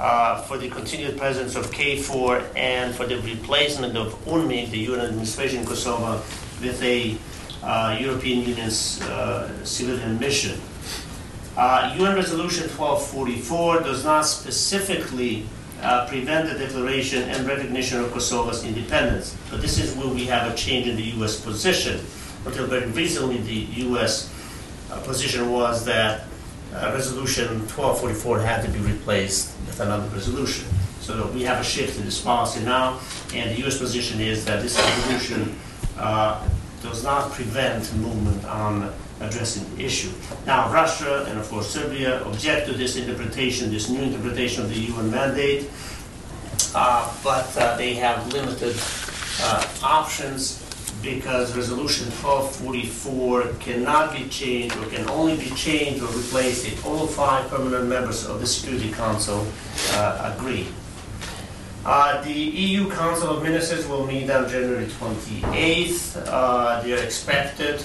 uh, 0.00 0.40
for 0.42 0.56
the 0.58 0.68
continued 0.68 1.18
presence 1.18 1.56
of 1.56 1.70
KFOR 1.70 2.44
and 2.56 2.94
for 2.94 3.06
the 3.06 3.18
replacement 3.20 3.96
of 3.96 4.14
UNMIK, 4.24 4.70
the 4.70 4.78
UN 4.78 5.00
administration 5.00 5.60
in 5.60 5.66
Kosovo, 5.66 6.22
with 6.60 6.82
a 6.82 7.16
uh, 7.62 7.98
European 8.00 8.48
Union's 8.48 9.02
uh, 9.02 9.64
civilian 9.64 10.18
mission. 10.18 10.60
UN 11.56 12.12
uh, 12.12 12.14
Resolution 12.14 12.68
1244 12.68 13.80
does 13.80 14.04
not 14.04 14.22
specifically 14.22 15.44
prevent 16.08 16.48
the 16.48 16.58
declaration 16.58 17.24
and 17.24 17.46
recognition 17.46 18.00
of 18.00 18.12
Kosovo's 18.12 18.64
independence. 18.64 19.36
But 19.50 19.60
this 19.60 19.78
is 19.78 19.94
where 19.96 20.08
we 20.08 20.24
have 20.26 20.52
a 20.52 20.56
change 20.56 20.86
in 20.86 20.96
the 20.96 21.02
U.S. 21.18 21.40
position. 21.40 22.00
Until 22.46 22.66
very 22.66 22.86
recently, 22.86 23.38
the 23.38 23.82
U.S. 23.90 24.32
Uh, 24.90 25.00
position 25.00 25.50
was 25.50 25.84
that 25.84 26.24
uh, 26.74 26.90
Resolution 26.94 27.48
1244 27.68 28.40
had 28.40 28.64
to 28.64 28.70
be 28.70 28.78
replaced 28.78 29.56
with 29.66 29.80
another 29.80 30.08
resolution. 30.08 30.66
So 31.00 31.26
we 31.28 31.42
have 31.42 31.60
a 31.60 31.64
shift 31.64 31.98
in 31.98 32.04
this 32.04 32.20
policy 32.20 32.64
now, 32.64 33.00
and 33.34 33.50
the 33.50 33.60
U.S. 33.60 33.78
position 33.78 34.20
is 34.20 34.44
that 34.44 34.62
this 34.62 34.78
resolution 34.78 35.58
uh, 35.98 36.46
does 36.82 37.02
not 37.02 37.32
prevent 37.32 37.94
movement 37.96 38.44
on 38.44 38.92
addressing 39.20 39.64
the 39.76 39.84
issue. 39.84 40.10
Now, 40.46 40.72
Russia 40.72 41.26
and, 41.28 41.38
of 41.38 41.48
course, 41.48 41.70
Serbia 41.70 42.22
object 42.24 42.66
to 42.68 42.74
this 42.74 42.96
interpretation, 42.96 43.70
this 43.70 43.88
new 43.88 44.02
interpretation 44.02 44.64
of 44.64 44.70
the 44.70 44.78
UN 44.92 45.10
mandate, 45.10 45.70
uh, 46.74 47.12
but 47.24 47.56
uh, 47.56 47.76
they 47.76 47.94
have 47.94 48.30
limited 48.32 48.76
uh, 49.40 49.66
options 49.82 50.67
because 51.02 51.54
Resolution 51.56 52.06
1244 52.10 53.54
cannot 53.60 54.12
be 54.12 54.28
changed 54.28 54.76
or 54.76 54.86
can 54.86 55.08
only 55.08 55.36
be 55.36 55.50
changed 55.50 56.02
or 56.02 56.08
replaced 56.08 56.66
if 56.66 56.84
all 56.84 57.06
five 57.06 57.48
permanent 57.48 57.86
members 57.88 58.26
of 58.26 58.40
the 58.40 58.46
Security 58.46 58.90
Council 58.92 59.46
uh, 59.92 60.34
agree. 60.36 60.66
Uh, 61.84 62.22
the 62.22 62.32
EU 62.32 62.90
Council 62.90 63.30
of 63.30 63.42
Ministers 63.42 63.86
will 63.86 64.06
meet 64.06 64.28
on 64.28 64.48
January 64.48 64.86
28th. 64.86 66.22
Uh, 66.26 66.82
they 66.82 66.92
are 66.92 67.02
expected 67.02 67.84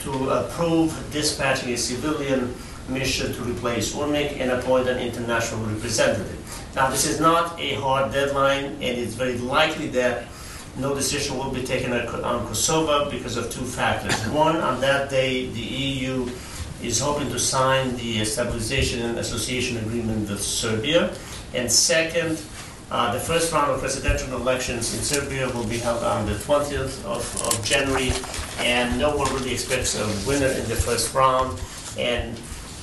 to 0.00 0.30
approve 0.30 0.96
dispatching 1.12 1.72
a 1.72 1.76
civilian 1.76 2.54
mission 2.88 3.32
to 3.32 3.42
replace 3.42 3.94
UNMIK 3.94 4.40
and 4.40 4.50
appoint 4.52 4.88
an 4.88 4.98
international 4.98 5.64
representative. 5.66 6.38
Now, 6.74 6.90
this 6.90 7.06
is 7.06 7.20
not 7.20 7.58
a 7.60 7.74
hard 7.74 8.12
deadline, 8.12 8.64
and 8.64 8.82
it's 8.82 9.14
very 9.14 9.38
likely 9.38 9.88
that 9.88 10.26
no 10.78 10.94
decision 10.94 11.36
will 11.36 11.50
be 11.50 11.62
taken 11.62 11.92
on 11.92 12.46
Kosovo 12.46 13.10
because 13.10 13.36
of 13.36 13.50
two 13.50 13.64
factors. 13.64 14.14
One, 14.30 14.56
on 14.56 14.80
that 14.80 15.10
day, 15.10 15.46
the 15.46 15.60
EU 15.60 16.28
is 16.82 16.98
hoping 16.98 17.28
to 17.30 17.38
sign 17.38 17.96
the 17.96 18.24
stabilization 18.24 19.02
and 19.02 19.18
association 19.18 19.76
agreement 19.78 20.28
with 20.28 20.42
Serbia. 20.42 21.14
And 21.54 21.70
second, 21.70 22.42
uh, 22.90 23.12
the 23.12 23.20
first 23.20 23.52
round 23.52 23.70
of 23.70 23.80
presidential 23.80 24.34
elections 24.36 24.94
in 24.94 25.02
Serbia 25.02 25.48
will 25.50 25.66
be 25.66 25.78
held 25.78 26.02
on 26.02 26.26
the 26.26 26.32
20th 26.32 27.04
of, 27.04 27.24
of 27.42 27.64
January, 27.64 28.12
and 28.58 28.98
no 28.98 29.16
one 29.16 29.32
really 29.34 29.52
expects 29.52 29.98
a 29.98 30.06
winner 30.28 30.48
in 30.48 30.68
the 30.68 30.76
first 30.76 31.14
round. 31.14 31.58
And 31.98 32.36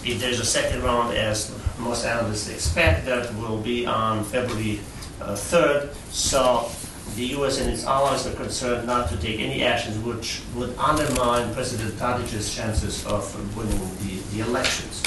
if 0.06 0.19
there's 0.19 0.39
a 0.39 0.45
second 0.45 0.82
round, 0.84 1.15
as 1.15 1.56
most 1.78 2.06
analysts 2.06 2.49
expect, 2.49 3.06
that 3.06 3.34
will 3.36 3.60
be 3.60 3.86
on 3.86 4.23
February 4.23 4.80
uh, 5.21 5.34
3rd. 5.34 5.93
So 6.12 6.71
the 7.15 7.26
U.S. 7.38 7.60
and 7.60 7.69
its 7.69 7.86
allies 7.86 8.26
are 8.28 8.34
concerned 8.34 8.88
not 8.88 9.10
to 9.10 9.17
take 9.17 9.39
any 9.39 9.63
actions 9.63 9.98
which 10.00 10.41
would 10.56 10.76
undermine 10.78 11.54
President 11.54 11.93
Tadic's 11.95 12.54
chances 12.54 13.06
of 13.06 13.24
winning 13.58 13.80
the, 14.00 14.22
the 14.36 14.41
elections. 14.48 15.04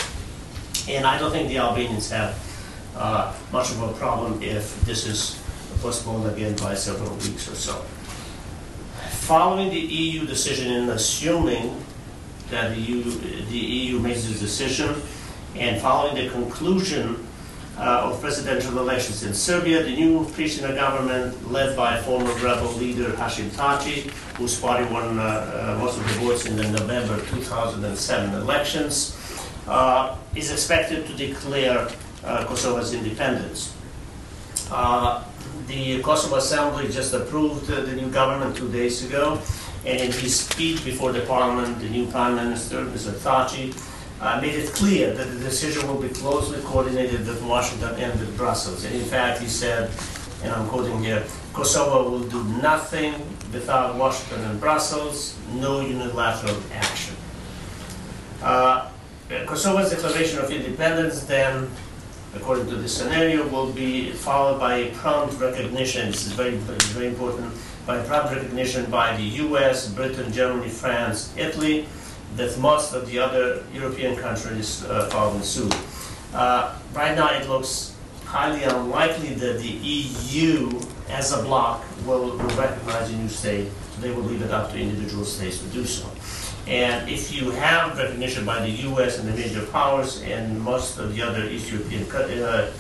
And 0.89 1.07
I 1.07 1.19
don't 1.19 1.31
think 1.31 1.49
the 1.49 1.59
Albanians 1.59 2.11
have 2.11 2.39
uh, 2.97 3.35
much 3.53 3.71
of 3.71 3.83
a 3.83 3.93
problem 3.95 4.43
if 4.43 4.81
this 4.83 5.07
is 5.07 5.41
postponed 5.81 6.27
again 6.33 6.57
by 6.57 6.75
several 6.75 7.11
weeks 7.17 7.49
or 7.49 7.55
so. 7.55 7.85
Following 9.27 9.71
the 9.71 9.79
EU 9.81 10.27
decision 10.27 10.73
and 10.73 10.91
assuming 10.91 11.83
that 12.51 12.75
the 12.75 12.81
EU, 12.81 13.03
the 13.03 13.57
EU 13.57 13.99
makes 13.99 14.25
this 14.27 14.41
decision, 14.41 14.95
and 15.57 15.81
following 15.81 16.15
the 16.15 16.31
conclusion 16.31 17.27
uh, 17.83 18.09
of 18.09 18.21
presidential 18.21 18.79
elections 18.79 19.25
in 19.25 19.35
Serbia, 19.35 19.83
the 19.83 19.95
new 19.95 20.25
Pristina 20.27 20.73
government, 20.75 21.51
led 21.51 21.77
by 21.77 22.01
former 22.03 22.33
rebel 22.35 22.71
leader 22.75 23.11
Hashim 23.11 23.49
Thaci, 23.49 24.09
whose 24.39 24.59
party 24.61 24.85
won 24.93 25.19
uh, 25.19 25.23
uh, 25.23 25.79
most 25.81 25.99
of 25.99 26.05
the 26.05 26.13
votes 26.21 26.47
in 26.47 26.57
the 26.57 26.69
November 26.71 27.17
2007 27.27 28.35
elections, 28.35 29.19
uh, 29.67 30.17
is 30.37 30.53
expected 30.53 31.07
to 31.07 31.15
declare 31.15 31.89
uh, 32.25 32.45
Kosovo's 32.47 32.95
independence. 32.95 33.75
Uh, 34.71 35.25
the 35.67 36.01
Kosovo 36.03 36.37
Assembly 36.37 36.89
just 36.89 37.13
approved 37.15 37.67
the 37.67 37.95
new 37.97 38.09
government 38.11 38.57
two 38.57 38.71
days 38.71 39.05
ago, 39.05 39.41
and 39.85 40.01
in 40.01 40.13
his 40.13 40.39
speech 40.39 40.85
before 40.85 41.11
the 41.11 41.23
parliament, 41.23 41.81
the 41.81 41.89
new 41.89 42.07
prime 42.07 42.37
minister, 42.37 42.85
Mr. 42.85 43.11
Thaci, 43.11 43.75
uh, 44.23 44.41
made 44.41 44.55
it 44.55 44.73
clear 44.73 45.13
that 45.13 45.25
the 45.25 45.39
decision 45.41 45.87
will 45.89 46.01
be 46.01 46.09
closely 46.09 46.61
coordinated 46.63 47.27
with 47.27 47.43
Washington 47.43 47.93
and 47.97 48.19
with 48.21 48.37
Brussels. 48.37 48.85
And 48.85 48.95
in 48.95 49.05
fact, 49.05 49.41
he 49.41 49.49
said, 49.49 49.91
and 50.45 50.53
I'm 50.53 50.69
quoting 50.69 51.03
here, 51.03 51.25
Kosovo 51.53 52.09
will 52.09 52.29
do 52.29 52.45
nothing 52.63 53.15
without 53.53 53.97
Washington 53.97 54.45
and 54.45 54.61
Brussels, 54.61 55.37
no 55.55 55.81
unilateral 55.81 56.57
action. 56.73 57.17
Uh, 58.41 58.91
Kosovo's 59.47 59.91
declaration 59.91 60.39
of 60.39 60.51
independence 60.51 61.25
then, 61.25 61.69
according 62.37 62.69
to 62.69 62.77
this 62.77 62.97
scenario, 62.97 63.47
will 63.49 63.73
be 63.73 64.13
followed 64.13 64.61
by 64.61 64.77
a 64.77 64.95
prompt 64.95 65.39
recognition, 65.41 66.13
this 66.13 66.27
is 66.27 66.33
very, 66.33 66.55
very 66.57 67.09
important, 67.09 67.53
by 67.87 68.01
prompt 68.03 68.33
recognition 68.33 68.89
by 68.89 69.17
the 69.17 69.23
US, 69.23 69.89
Britain, 69.89 70.33
Germany, 70.33 70.69
France, 70.69 71.35
Italy, 71.37 71.89
that 72.37 72.59
most 72.59 72.95
of 72.95 73.07
the 73.07 73.19
other 73.19 73.65
European 73.73 74.17
countries 74.17 74.85
uh, 74.85 75.09
following 75.11 75.43
suit. 75.43 75.75
Uh, 76.35 76.79
right 76.95 77.15
now, 77.15 77.29
it 77.33 77.49
looks 77.49 77.95
highly 78.25 78.63
unlikely 78.65 79.35
that 79.35 79.59
the 79.59 79.69
EU, 79.69 80.81
as 81.09 81.33
a 81.33 81.43
bloc, 81.43 81.85
will, 82.07 82.37
will 82.37 82.57
recognize 82.57 83.11
a 83.11 83.17
new 83.17 83.29
state. 83.29 83.69
So 83.95 84.01
they 84.01 84.11
will 84.11 84.23
leave 84.23 84.41
it 84.43 84.51
up 84.51 84.73
to 84.73 84.79
individual 84.79 85.25
states 85.25 85.59
to 85.59 85.67
do 85.69 85.85
so. 85.85 86.09
And 86.67 87.11
if 87.11 87.35
you 87.35 87.51
have 87.51 87.99
recognition 87.99 88.47
by 88.47 88.61
the 88.61 88.71
U.S. 88.89 89.19
and 89.19 89.29
the 89.29 89.35
major 89.35 89.67
powers 89.67 90.23
and 90.23 90.61
most 90.61 90.99
of 90.99 91.15
the 91.15 91.21
other 91.21 91.45
East 91.49 91.71
European 91.71 92.11
uh, 92.11 92.73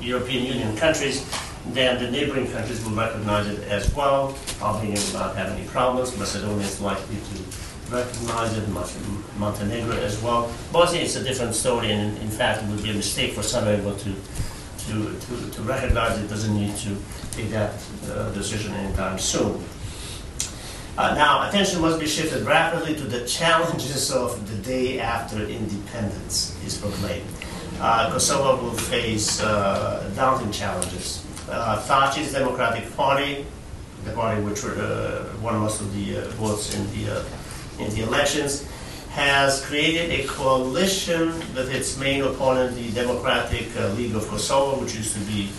European 0.00 0.44
Union 0.44 0.76
countries, 0.76 1.24
then 1.68 2.02
the 2.02 2.10
neighboring 2.10 2.50
countries 2.50 2.84
will 2.84 2.96
recognize 2.96 3.46
it 3.46 3.60
as 3.68 3.94
well. 3.94 4.36
Albania 4.60 4.98
will 4.98 5.20
not 5.20 5.36
have 5.36 5.50
any 5.50 5.66
problems. 5.68 6.18
Macedonia 6.18 6.66
is 6.66 6.80
likely 6.80 7.16
to 7.16 7.42
recognize 7.92 8.56
it, 8.56 8.68
Montenegro 9.38 9.96
as 9.96 10.20
well. 10.22 10.50
Bosnia 10.72 11.02
is 11.02 11.16
a 11.16 11.24
different 11.24 11.54
story, 11.54 11.92
and 11.92 12.16
in 12.18 12.28
fact, 12.28 12.62
it 12.62 12.68
would 12.68 12.82
be 12.82 12.90
a 12.90 12.94
mistake 12.94 13.34
for 13.34 13.42
Sarajevo 13.42 13.94
to, 13.96 14.14
to, 14.86 15.18
to, 15.18 15.50
to 15.50 15.62
recognize 15.62 16.18
it. 16.18 16.28
Doesn't 16.28 16.54
need 16.54 16.76
to 16.76 16.96
take 17.32 17.50
that 17.50 17.74
uh, 18.10 18.30
decision 18.32 18.72
anytime 18.74 19.18
soon. 19.18 19.62
Uh, 20.98 21.14
now, 21.14 21.48
attention 21.48 21.80
must 21.80 21.98
be 21.98 22.06
shifted 22.06 22.42
rapidly 22.44 22.94
to 22.94 23.04
the 23.04 23.26
challenges 23.26 24.12
of 24.12 24.46
the 24.50 24.56
day 24.62 25.00
after 25.00 25.42
independence 25.42 26.56
is 26.66 26.76
proclaimed. 26.76 27.26
Uh, 27.80 28.10
Kosovo 28.12 28.62
will 28.62 28.76
face 28.76 29.40
uh, 29.40 30.10
daunting 30.14 30.52
challenges. 30.52 31.24
Uh, 31.48 31.82
Democratic 32.32 32.94
Party, 32.96 33.46
the 34.04 34.12
party 34.12 34.42
which 34.42 34.64
uh, 34.64 35.24
won 35.40 35.58
most 35.58 35.80
of 35.80 35.94
the 35.94 36.18
uh, 36.18 36.24
votes 36.32 36.74
in 36.74 36.84
the 36.92 37.24
in 37.78 37.90
the 37.94 38.02
elections, 38.02 38.68
has 39.10 39.64
created 39.66 40.10
a 40.10 40.26
coalition 40.26 41.28
with 41.54 41.70
its 41.70 41.98
main 41.98 42.22
opponent, 42.22 42.74
the 42.74 42.90
Democratic 42.92 43.68
uh, 43.76 43.88
League 43.88 44.14
of 44.14 44.26
Kosovo, 44.28 44.80
which 44.80 44.94
used 44.94 45.12
to 45.14 45.20
be 45.20 45.50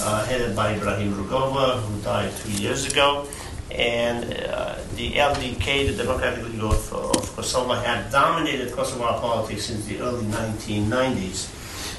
uh, 0.00 0.24
headed 0.26 0.54
by 0.54 0.74
Ibrahim 0.74 1.12
Rugova, 1.14 1.80
who 1.82 2.00
died 2.02 2.30
two 2.36 2.52
years 2.52 2.86
ago. 2.90 3.26
And 3.72 4.32
uh, 4.34 4.76
the 4.94 5.14
LDK, 5.14 5.88
the 5.88 6.04
Democratic 6.04 6.44
League 6.44 6.62
of, 6.62 6.92
of, 6.92 7.34
Kosovo, 7.34 7.74
had 7.74 8.12
dominated 8.12 8.72
Kosovo 8.72 9.18
politics 9.18 9.64
since 9.66 9.84
the 9.86 9.98
early 9.98 10.24
1990s. 10.26 11.50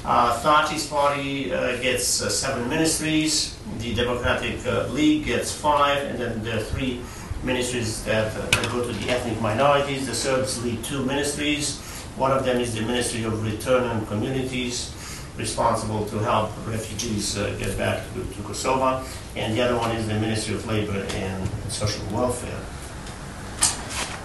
Uh, 0.02 0.40
Thaçi's 0.40 0.86
party 0.86 1.52
uh, 1.52 1.76
gets 1.82 2.22
uh, 2.22 2.30
seven 2.30 2.68
ministries, 2.68 3.58
the 3.80 3.94
Democratic 3.94 4.64
uh, 4.64 4.86
League 4.88 5.26
gets 5.26 5.52
five, 5.52 5.98
and 6.04 6.18
then 6.18 6.42
there 6.42 6.56
are 6.56 6.62
three 6.62 7.00
ministries 7.46 8.02
that, 8.04 8.36
uh, 8.36 8.40
that 8.50 8.68
go 8.72 8.84
to 8.84 8.92
the 8.92 9.08
ethnic 9.08 9.40
minorities. 9.40 10.06
The 10.06 10.14
Serbs 10.14 10.62
lead 10.64 10.82
two 10.82 11.04
ministries. 11.04 11.80
One 12.16 12.32
of 12.32 12.44
them 12.44 12.60
is 12.60 12.74
the 12.74 12.82
Ministry 12.82 13.22
of 13.24 13.44
Return 13.44 13.84
and 13.84 14.06
Communities, 14.08 14.92
responsible 15.36 16.06
to 16.06 16.18
help 16.18 16.50
refugees 16.66 17.38
uh, 17.38 17.54
get 17.58 17.78
back 17.78 18.02
to, 18.14 18.24
to 18.24 18.42
Kosovo, 18.42 19.04
and 19.36 19.54
the 19.54 19.62
other 19.62 19.76
one 19.76 19.94
is 19.94 20.08
the 20.08 20.14
Ministry 20.14 20.54
of 20.54 20.66
Labor 20.66 21.06
and 21.10 21.48
Social 21.68 22.04
Welfare. 22.10 22.58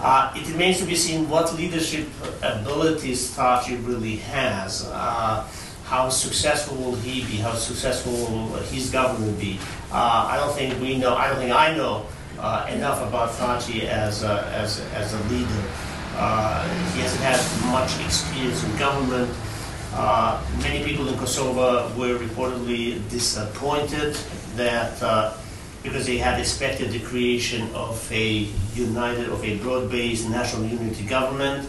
Uh, 0.00 0.32
it 0.34 0.50
remains 0.50 0.80
to 0.80 0.86
be 0.86 0.96
seen 0.96 1.28
what 1.28 1.54
leadership 1.54 2.08
abilities 2.42 3.36
Thaçi 3.36 3.76
really 3.86 4.16
has. 4.16 4.88
Uh, 4.90 5.46
how 5.84 6.08
successful 6.08 6.76
will 6.78 6.96
he 6.96 7.20
be? 7.24 7.36
How 7.36 7.52
successful 7.52 8.12
will 8.12 8.56
his 8.72 8.90
government 8.90 9.38
be? 9.38 9.60
Uh, 9.92 10.26
I 10.32 10.38
don't 10.38 10.54
think 10.56 10.80
we 10.80 10.96
know. 10.96 11.14
I 11.14 11.28
don't 11.28 11.36
think 11.36 11.52
I 11.52 11.76
know 11.76 12.06
uh, 12.42 12.66
enough 12.70 13.00
about 13.06 13.30
Thaçi 13.30 13.84
as 13.84 14.22
a, 14.22 14.44
as 14.52 14.80
as 14.92 15.14
a 15.14 15.22
leader. 15.32 15.62
Uh, 16.16 16.68
he 16.92 17.00
hasn't 17.00 17.22
had 17.22 17.40
much 17.72 17.98
experience 18.04 18.62
in 18.64 18.76
government. 18.76 19.30
Uh, 19.94 20.42
many 20.62 20.84
people 20.84 21.08
in 21.08 21.16
Kosovo 21.16 21.88
were 21.96 22.18
reportedly 22.18 23.00
disappointed 23.08 24.14
that 24.56 25.00
because 25.82 26.06
they 26.06 26.16
had 26.16 26.38
expected 26.38 26.90
the 26.90 27.00
creation 27.00 27.68
of 27.74 28.10
a 28.12 28.46
united, 28.74 29.28
of 29.28 29.42
a 29.44 29.58
broad-based 29.58 30.28
national 30.28 30.64
unity 30.64 31.04
government. 31.04 31.68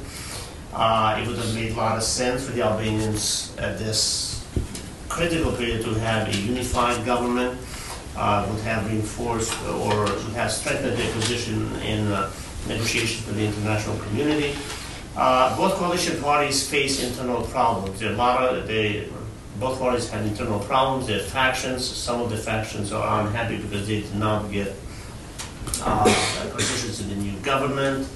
Uh, 0.73 1.19
it 1.21 1.27
would 1.27 1.37
have 1.37 1.53
made 1.55 1.71
a 1.71 1.75
lot 1.75 1.97
of 1.97 2.03
sense 2.03 2.45
for 2.45 2.51
the 2.51 2.61
Albanians 2.61 3.55
at 3.57 3.77
this 3.77 4.45
critical 5.09 5.51
period 5.51 5.83
to 5.83 5.93
have 5.95 6.27
a 6.27 6.37
unified 6.37 7.05
government, 7.05 7.59
uh, 8.15 8.47
would 8.49 8.61
have 8.61 8.85
reinforced 8.89 9.53
or 9.65 10.03
would 10.03 10.33
have 10.35 10.51
strengthened 10.51 10.97
their 10.97 11.11
position 11.13 11.75
in 11.81 12.11
uh, 12.11 12.31
negotiations 12.67 13.25
with 13.27 13.35
the 13.35 13.45
international 13.45 13.97
community. 13.99 14.55
Uh, 15.15 15.55
both 15.57 15.75
coalition 15.75 16.21
parties 16.21 16.67
face 16.67 17.03
internal 17.03 17.43
problems. 17.43 17.99
There 17.99 18.09
are 18.09 18.13
a 18.13 18.17
lot 18.17 18.43
of 18.43 18.67
they 18.67 19.09
both 19.59 19.79
parties 19.79 20.09
have 20.09 20.25
internal 20.25 20.59
problems. 20.59 21.07
There 21.07 21.19
are 21.19 21.23
factions. 21.23 21.85
Some 21.85 22.21
of 22.21 22.29
the 22.29 22.37
factions 22.37 22.91
are 22.91 23.21
unhappy 23.21 23.57
because 23.57 23.87
they 23.87 24.01
did 24.01 24.15
not 24.15 24.51
get 24.51 24.73
uh, 25.83 26.03
positions 26.51 27.01
in 27.01 27.09
the 27.09 27.15
new 27.15 27.37
government. 27.41 28.07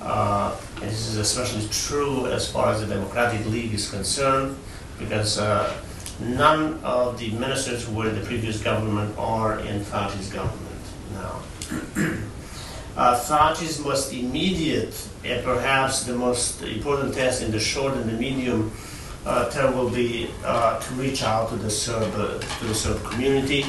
Uh, 0.00 0.56
and 0.76 0.90
this 0.90 1.08
is 1.08 1.16
especially 1.16 1.68
true 1.70 2.26
as 2.26 2.50
far 2.50 2.72
as 2.72 2.80
the 2.80 2.86
Democratic 2.86 3.44
League 3.46 3.74
is 3.74 3.90
concerned, 3.90 4.56
because 4.98 5.38
uh, 5.38 5.76
none 6.20 6.80
of 6.82 7.18
the 7.18 7.30
ministers 7.32 7.86
who 7.86 7.94
were 7.94 8.08
in 8.08 8.18
the 8.18 8.26
previous 8.26 8.62
government 8.62 9.16
are 9.18 9.60
in 9.60 9.80
Thaçi's 9.80 10.32
government 10.32 10.82
now. 11.12 11.42
uh, 12.96 13.56
most 13.84 14.12
immediate 14.12 15.08
and 15.24 15.44
perhaps 15.44 16.04
the 16.04 16.14
most 16.14 16.62
important 16.62 17.14
test 17.14 17.42
in 17.42 17.50
the 17.50 17.60
short 17.60 17.94
and 17.94 18.08
the 18.10 18.14
medium 18.14 18.72
uh, 19.26 19.50
term 19.50 19.76
will 19.76 19.90
be 19.90 20.30
uh, 20.44 20.80
to 20.80 20.94
reach 20.94 21.22
out 21.22 21.50
to 21.50 21.56
the 21.56 21.70
Serb, 21.70 22.12
uh, 22.14 22.38
to 22.38 22.64
the 22.66 22.74
Serb 22.74 23.02
community. 23.04 23.64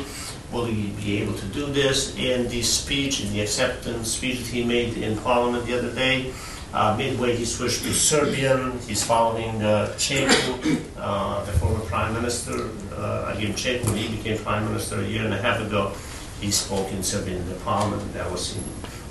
Will 0.51 0.65
he 0.65 0.87
be 0.89 1.21
able 1.21 1.33
to 1.33 1.45
do 1.47 1.67
this? 1.67 2.15
In 2.17 2.47
the 2.47 2.61
speech, 2.61 3.23
in 3.23 3.31
the 3.33 3.41
acceptance 3.41 4.11
speech 4.11 4.39
that 4.39 4.47
he 4.47 4.63
made 4.63 4.97
in 4.97 5.17
Parliament 5.17 5.65
the 5.65 5.77
other 5.77 5.93
day, 5.93 6.33
uh, 6.73 6.95
midway 6.97 7.35
he 7.35 7.45
switched 7.45 7.83
to 7.83 7.93
Serbian. 7.93 8.79
He's 8.79 9.03
following 9.03 9.63
uh, 9.63 9.93
Ceku, 9.97 10.81
uh, 10.97 11.43
the 11.45 11.51
former 11.53 11.79
prime 11.85 12.13
minister. 12.13 12.69
Uh, 12.93 13.33
again, 13.35 13.53
Ceku, 13.53 13.95
he 13.95 14.15
became 14.15 14.37
prime 14.37 14.65
minister 14.65 14.99
a 14.99 15.05
year 15.05 15.23
and 15.23 15.33
a 15.33 15.41
half 15.41 15.59
ago, 15.61 15.93
he 16.41 16.51
spoke 16.51 16.91
in 16.91 17.03
Serbian 17.03 17.37
in 17.37 17.49
the 17.49 17.55
Parliament. 17.55 18.13
That 18.13 18.29
was 18.31 18.53
seen 18.53 18.63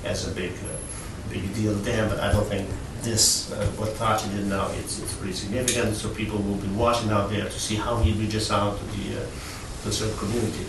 as 0.04 0.28
a 0.28 0.30
big, 0.30 0.52
uh, 0.52 1.30
big 1.30 1.54
deal 1.54 1.74
then, 1.74 2.08
but 2.08 2.20
I 2.20 2.32
don't 2.32 2.46
think 2.46 2.68
this, 3.02 3.52
uh, 3.52 3.64
what 3.76 3.90
Thaçi 3.90 4.30
did 4.34 4.46
now, 4.46 4.70
it's, 4.72 5.00
it's 5.00 5.14
pretty 5.14 5.32
significant, 5.32 5.96
so 5.96 6.08
people 6.10 6.38
will 6.38 6.56
be 6.56 6.68
watching 6.68 7.10
out 7.10 7.30
there 7.30 7.44
to 7.44 7.60
see 7.60 7.76
how 7.76 7.96
he 7.96 8.12
reaches 8.12 8.50
out 8.50 8.78
to 8.78 8.84
the, 8.96 9.20
uh, 9.20 9.26
the 9.84 9.92
Serb 9.92 10.16
community. 10.18 10.66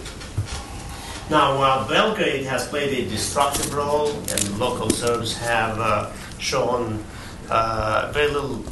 Now, 1.30 1.58
while 1.60 1.88
Belgrade 1.88 2.46
has 2.46 2.68
played 2.68 3.06
a 3.06 3.10
destructive 3.10 3.74
role, 3.74 4.10
and 4.10 4.60
local 4.60 4.90
Serbs 4.90 5.38
have 5.38 5.78
shown 6.40 7.04
uh, 7.50 8.12
very 8.14 8.32
little 8.32 8.64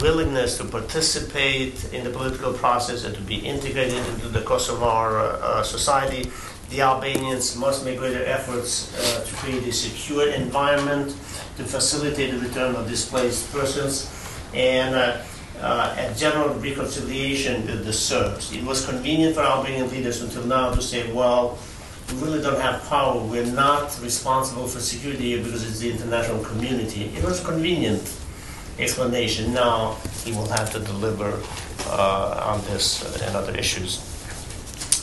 willingness 0.00 0.58
to 0.58 0.64
participate 0.64 1.92
in 1.92 2.04
the 2.04 2.10
political 2.10 2.52
process 2.52 3.04
and 3.04 3.14
to 3.14 3.20
be 3.22 3.36
integrated 3.36 4.06
into 4.08 4.28
the 4.28 4.40
Kosovar 4.40 5.40
uh, 5.40 5.62
society, 5.62 6.30
the 6.70 6.80
Albanians 6.82 7.56
must 7.56 7.84
make 7.84 7.98
greater 7.98 8.24
efforts 8.24 8.92
uh, 8.98 9.24
to 9.24 9.34
create 9.36 9.66
a 9.66 9.72
secure 9.72 10.28
environment 10.30 11.10
to 11.56 11.64
facilitate 11.64 12.32
the 12.32 12.38
return 12.38 12.74
of 12.74 12.88
displaced 12.88 13.50
persons 13.52 14.10
and 14.52 14.94
uh, 14.94 15.22
uh, 15.60 15.94
a 15.98 16.14
general 16.14 16.54
reconciliation 16.56 17.66
with 17.66 17.84
the 17.84 17.92
Serbs. 17.92 18.52
It 18.52 18.62
was 18.64 18.84
convenient 18.84 19.34
for 19.34 19.42
Albanian 19.42 19.90
leaders 19.90 20.20
until 20.20 20.44
now 20.44 20.74
to 20.74 20.82
say, 20.82 21.10
well, 21.12 21.58
we 22.10 22.22
really 22.22 22.42
don't 22.42 22.60
have 22.60 22.82
power. 22.88 23.20
We're 23.20 23.46
not 23.46 23.98
responsible 24.02 24.66
for 24.66 24.80
security 24.80 25.42
because 25.42 25.66
it's 25.66 25.80
the 25.80 25.90
international 25.90 26.42
community. 26.44 27.06
It 27.16 27.24
was 27.24 27.42
a 27.42 27.44
convenient 27.44 28.02
explanation. 28.78 29.52
Now 29.52 29.96
he 30.24 30.32
will 30.32 30.48
have 30.48 30.70
to 30.72 30.78
deliver 30.78 31.40
uh, 31.86 32.52
on 32.52 32.60
this 32.64 33.02
and 33.22 33.34
other 33.34 33.56
issues. 33.56 34.00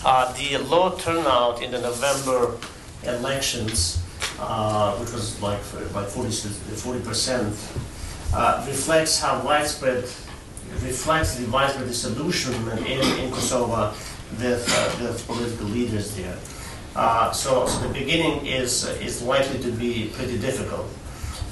Uh, 0.06 0.32
the 0.34 0.58
low 0.58 0.96
turnout 0.98 1.62
in 1.62 1.72
the 1.72 1.82
November 1.82 2.58
elections 3.04 4.04
uh, 4.40 4.96
which 4.98 5.12
was 5.12 5.42
like 5.42 5.60
like 5.94 6.08
40 6.08 7.00
percent, 7.02 7.56
uh, 8.34 8.66
reflects 8.68 9.20
how 9.20 9.42
widespread 9.46 10.04
reflects 10.82 11.36
the 11.36 11.50
widespread 11.50 11.88
disillusionment 11.88 12.80
in, 12.88 13.02
in 13.20 13.32
Kosovo 13.32 13.94
with, 14.40 14.66
uh, 14.68 15.04
with 15.04 15.26
political 15.28 15.68
leaders 15.68 16.16
there. 16.16 16.38
Uh, 16.96 17.32
so, 17.32 17.66
so 17.66 17.88
the 17.88 17.94
beginning 17.94 18.46
is 18.46 18.86
is 19.02 19.22
likely 19.24 19.60
to 19.60 19.72
be 19.72 20.12
pretty 20.14 20.38
difficult. 20.38 20.88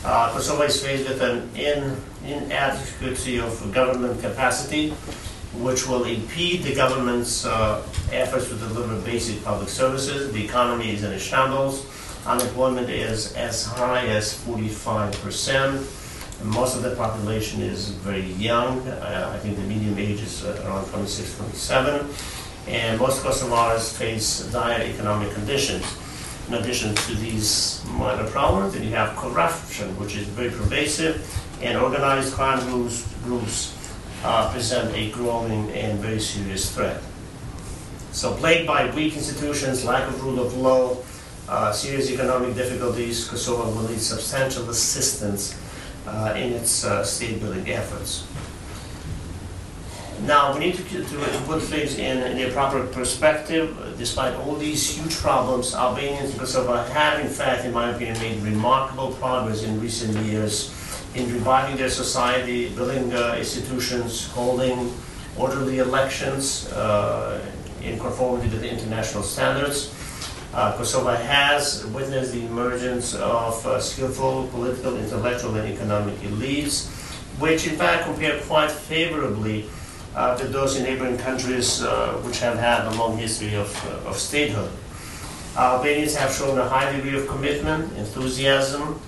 Uh, 0.06 0.32
Kosovo 0.34 0.64
is 0.64 0.82
faced 0.84 1.08
with 1.08 1.22
an 1.22 1.50
in, 1.56 1.96
inadequacy 2.26 3.40
of 3.40 3.72
government 3.72 4.22
capacity, 4.22 4.92
which 5.62 5.88
will 5.88 6.06
impede 6.06 6.64
the 6.64 6.74
government's 6.74 7.46
uh, 7.46 7.84
efforts 8.12 8.50
to 8.50 8.56
deliver 8.56 9.00
basic 9.02 9.44
public 9.44 9.70
services. 9.70 10.32
The 10.32 10.44
economy 10.44 10.92
is 10.92 11.04
in 11.04 11.12
a 11.14 11.20
shambles 11.20 11.86
unemployment 12.26 12.90
is 12.90 13.34
as 13.34 13.66
high 13.66 14.08
as 14.08 14.34
45%. 14.46 15.98
Most 16.44 16.76
of 16.76 16.84
the 16.84 16.96
population 16.96 17.62
is 17.62 17.90
very 17.90 18.26
young. 18.34 18.88
Uh, 18.88 19.32
I 19.34 19.40
think 19.40 19.58
the 19.58 19.64
median 19.64 19.98
age 19.98 20.22
is 20.22 20.44
uh, 20.44 20.64
around 20.66 20.88
26, 20.88 21.38
27. 21.38 22.08
And 22.68 23.00
most 23.00 23.24
Kosovars 23.24 23.98
face 23.98 24.46
dire 24.52 24.82
economic 24.82 25.34
conditions. 25.34 25.86
In 26.48 26.56
addition 26.56 26.94
to 26.96 27.16
these 27.16 27.82
minor 27.88 28.28
problems, 28.28 28.74
then 28.74 28.84
you 28.84 28.92
have 28.92 29.16
corruption, 29.16 29.98
which 30.00 30.16
is 30.16 30.28
very 30.28 30.50
pervasive, 30.50 31.24
and 31.62 31.78
organized 31.78 32.34
crime 32.34 32.60
groups, 32.70 33.08
groups 33.24 33.78
uh, 34.24 34.52
present 34.52 34.94
a 34.96 35.12
growing 35.12 35.72
and 35.72 36.00
very 36.00 36.20
serious 36.20 36.74
threat. 36.74 37.02
So 38.12 38.34
plagued 38.36 38.68
by 38.68 38.94
weak 38.94 39.16
institutions, 39.16 39.86
lack 39.86 40.08
of 40.08 40.22
rule 40.24 40.40
of 40.40 40.56
law, 40.58 40.98
uh, 41.48 41.72
serious 41.72 42.10
economic 42.12 42.56
difficulties, 42.56 43.28
Kosovo 43.28 43.72
will 43.72 43.90
need 43.90 44.02
substantial 44.02 44.70
assistance 44.70 45.56
uh, 46.06 46.34
in 46.36 46.54
its 46.54 46.84
uh, 46.84 47.04
state 47.04 47.40
building 47.40 47.70
efforts. 47.70 48.28
Now, 50.26 50.54
we 50.54 50.60
need 50.60 50.76
to, 50.76 50.84
to, 50.84 51.42
put 51.46 51.64
things 51.64 51.98
in, 51.98 52.20
in 52.20 52.38
their 52.38 52.52
proper 52.52 52.86
perspective. 52.86 53.76
Despite 53.98 54.36
all 54.36 54.56
these 54.56 54.96
huge 54.96 55.18
problems, 55.18 55.74
Albanians 55.74 56.34
in 56.34 56.40
Kosovo 56.40 56.76
have, 56.76 57.20
in 57.20 57.28
fact, 57.28 57.66
in 57.66 57.74
my 57.74 57.90
opinion, 57.90 58.20
made 58.20 58.40
remarkable 58.44 59.14
progress 59.14 59.64
in 59.64 59.82
recent 59.82 60.16
years 60.18 60.78
in 61.16 61.32
reviving 61.34 61.76
their 61.76 61.90
society, 61.90 62.70
building 62.70 63.12
uh, 63.14 63.36
institutions, 63.38 64.28
holding 64.28 64.94
orderly 65.38 65.80
elections 65.80 66.72
uh, 66.74 67.44
in 67.82 68.00
conformity 68.00 68.48
with 68.50 68.62
the 68.62 68.70
international 68.70 69.24
standards. 69.24 69.92
Uh, 70.54 70.78
Kosovo 70.78 71.16
has 71.16 71.86
witnessed 71.88 72.34
the 72.34 72.46
emergence 72.46 73.16
of 73.16 73.66
uh, 73.66 73.80
skillful 73.80 74.48
political, 74.50 74.98
intellectual, 74.98 75.56
and 75.56 75.74
economic 75.74 76.16
elites, 76.20 76.90
which 77.40 77.66
in 77.66 77.76
fact 77.76 78.04
compare 78.04 78.40
quite 78.42 78.70
favorably 78.70 79.66
uh, 80.16 80.38
to 80.38 80.48
those 80.48 80.78
in 80.78 80.84
neighboring 80.84 81.18
countries 81.18 81.84
uh, 81.84 82.14
which 82.26 82.40
have 82.40 82.58
had 82.58 82.86
a 82.86 82.96
long 82.98 83.18
history 83.18 83.56
of, 83.56 83.70
uh, 83.88 84.10
of 84.10 84.18
statehood. 84.18 84.72
Albanians 85.58 86.16
have 86.16 86.32
shown 86.32 86.58
a 86.58 86.68
high 86.68 86.92
degree 86.96 87.18
of 87.18 87.28
commitment, 87.28 87.92
enthusiasm, 87.98 89.00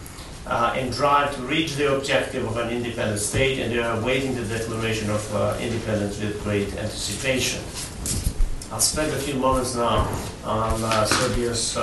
uh, 0.46 0.74
and 0.76 0.92
drive 0.92 1.34
to 1.36 1.42
reach 1.44 1.76
the 1.76 1.96
objective 1.96 2.46
of 2.46 2.58
an 2.58 2.70
independent 2.70 3.20
state, 3.20 3.60
and 3.60 3.72
they 3.72 3.80
are 3.80 3.98
awaiting 4.00 4.36
the 4.36 4.44
declaration 4.44 5.10
of 5.10 5.36
uh, 5.36 5.58
independence 5.62 6.20
with 6.20 6.42
great 6.44 6.68
anticipation. 6.76 7.62
I'll 8.72 8.82
spend 8.82 9.14
a 9.14 9.18
few 9.18 9.36
moments 9.36 9.76
now 9.76 10.08
on 10.44 10.84
uh, 10.84 11.06
Serbia's 11.06 11.78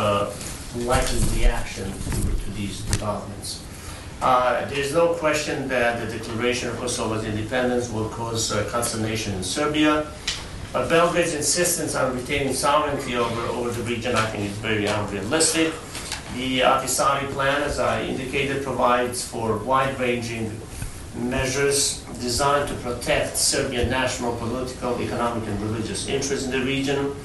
likely 0.76 1.18
reaction 1.38 1.90
to, 1.90 2.44
to 2.44 2.50
these 2.50 2.82
developments. 2.82 3.64
Uh, 4.20 4.66
there 4.66 4.78
is 4.78 4.92
no 4.92 5.14
question 5.14 5.66
that 5.66 5.98
the 5.98 6.18
declaration 6.18 6.68
of 6.68 6.76
Kosovo's 6.76 7.24
independence 7.24 7.88
will 7.90 8.10
cause 8.10 8.52
uh, 8.52 8.68
consternation 8.70 9.32
in 9.34 9.42
Serbia, 9.42 10.06
but 10.74 10.90
Belgrade's 10.90 11.34
insistence 11.34 11.94
on 11.94 12.14
retaining 12.14 12.52
sovereignty 12.52 13.16
over, 13.16 13.40
over 13.52 13.70
the 13.70 13.82
region, 13.84 14.14
I 14.14 14.26
think, 14.26 14.44
is 14.44 14.56
very 14.58 14.84
unrealistic. 14.84 15.72
The 16.34 16.60
Ahtisaari 16.60 17.30
plan, 17.30 17.62
as 17.62 17.78
I 17.78 18.02
indicated, 18.02 18.62
provides 18.62 19.26
for 19.26 19.56
wide-ranging 19.56 20.52
measures 21.16 22.04
designed 22.20 22.68
to 22.68 22.74
protect 22.74 23.38
Serbian 23.38 23.88
national, 23.88 24.36
political, 24.36 25.00
economic, 25.00 25.48
and 25.48 25.62
religious 25.62 26.08
interests 26.08 26.44
in 26.44 26.50
the 26.50 26.60
region. 26.60 27.16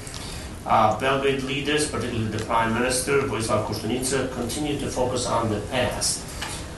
Uh, 0.64 0.98
Belgrade 0.98 1.42
leaders, 1.42 1.90
particularly 1.90 2.28
the 2.28 2.42
Prime 2.46 2.72
Minister, 2.72 3.20
Vojislav 3.20 3.66
Koštunica, 3.66 4.32
continue 4.32 4.78
to 4.80 4.88
focus 4.88 5.26
on 5.26 5.50
the 5.50 5.60
past. 5.70 6.25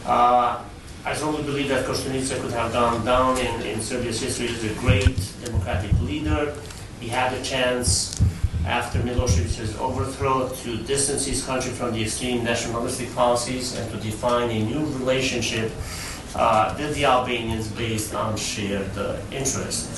Uh, 0.08 0.64
I 1.04 1.12
strongly 1.12 1.42
believe 1.42 1.68
that 1.68 1.84
Koštunica 1.84 2.40
could 2.40 2.52
have 2.52 2.72
gone 2.72 3.04
down 3.04 3.36
in, 3.36 3.60
in 3.60 3.80
Serbia's 3.82 4.18
history 4.18 4.48
as 4.48 4.64
a 4.64 4.72
great 4.80 5.20
democratic 5.44 5.92
leader. 6.00 6.54
He 6.98 7.08
had 7.08 7.34
a 7.34 7.42
chance 7.42 8.18
after 8.64 9.00
Milosevic's 9.00 9.76
overthrow 9.78 10.48
to 10.48 10.76
distance 10.84 11.26
his 11.26 11.44
country 11.44 11.72
from 11.72 11.92
the 11.92 12.02
extreme 12.02 12.42
nationalistic 12.42 13.14
policies 13.14 13.76
and 13.76 13.90
to 13.90 13.98
define 13.98 14.48
a 14.50 14.64
new 14.64 14.80
relationship 14.98 15.70
uh, 16.34 16.74
with 16.78 16.94
the 16.94 17.04
Albanians 17.04 17.68
based 17.68 18.14
on 18.14 18.34
shared 18.34 18.96
uh, 18.96 19.18
interests. 19.30 19.97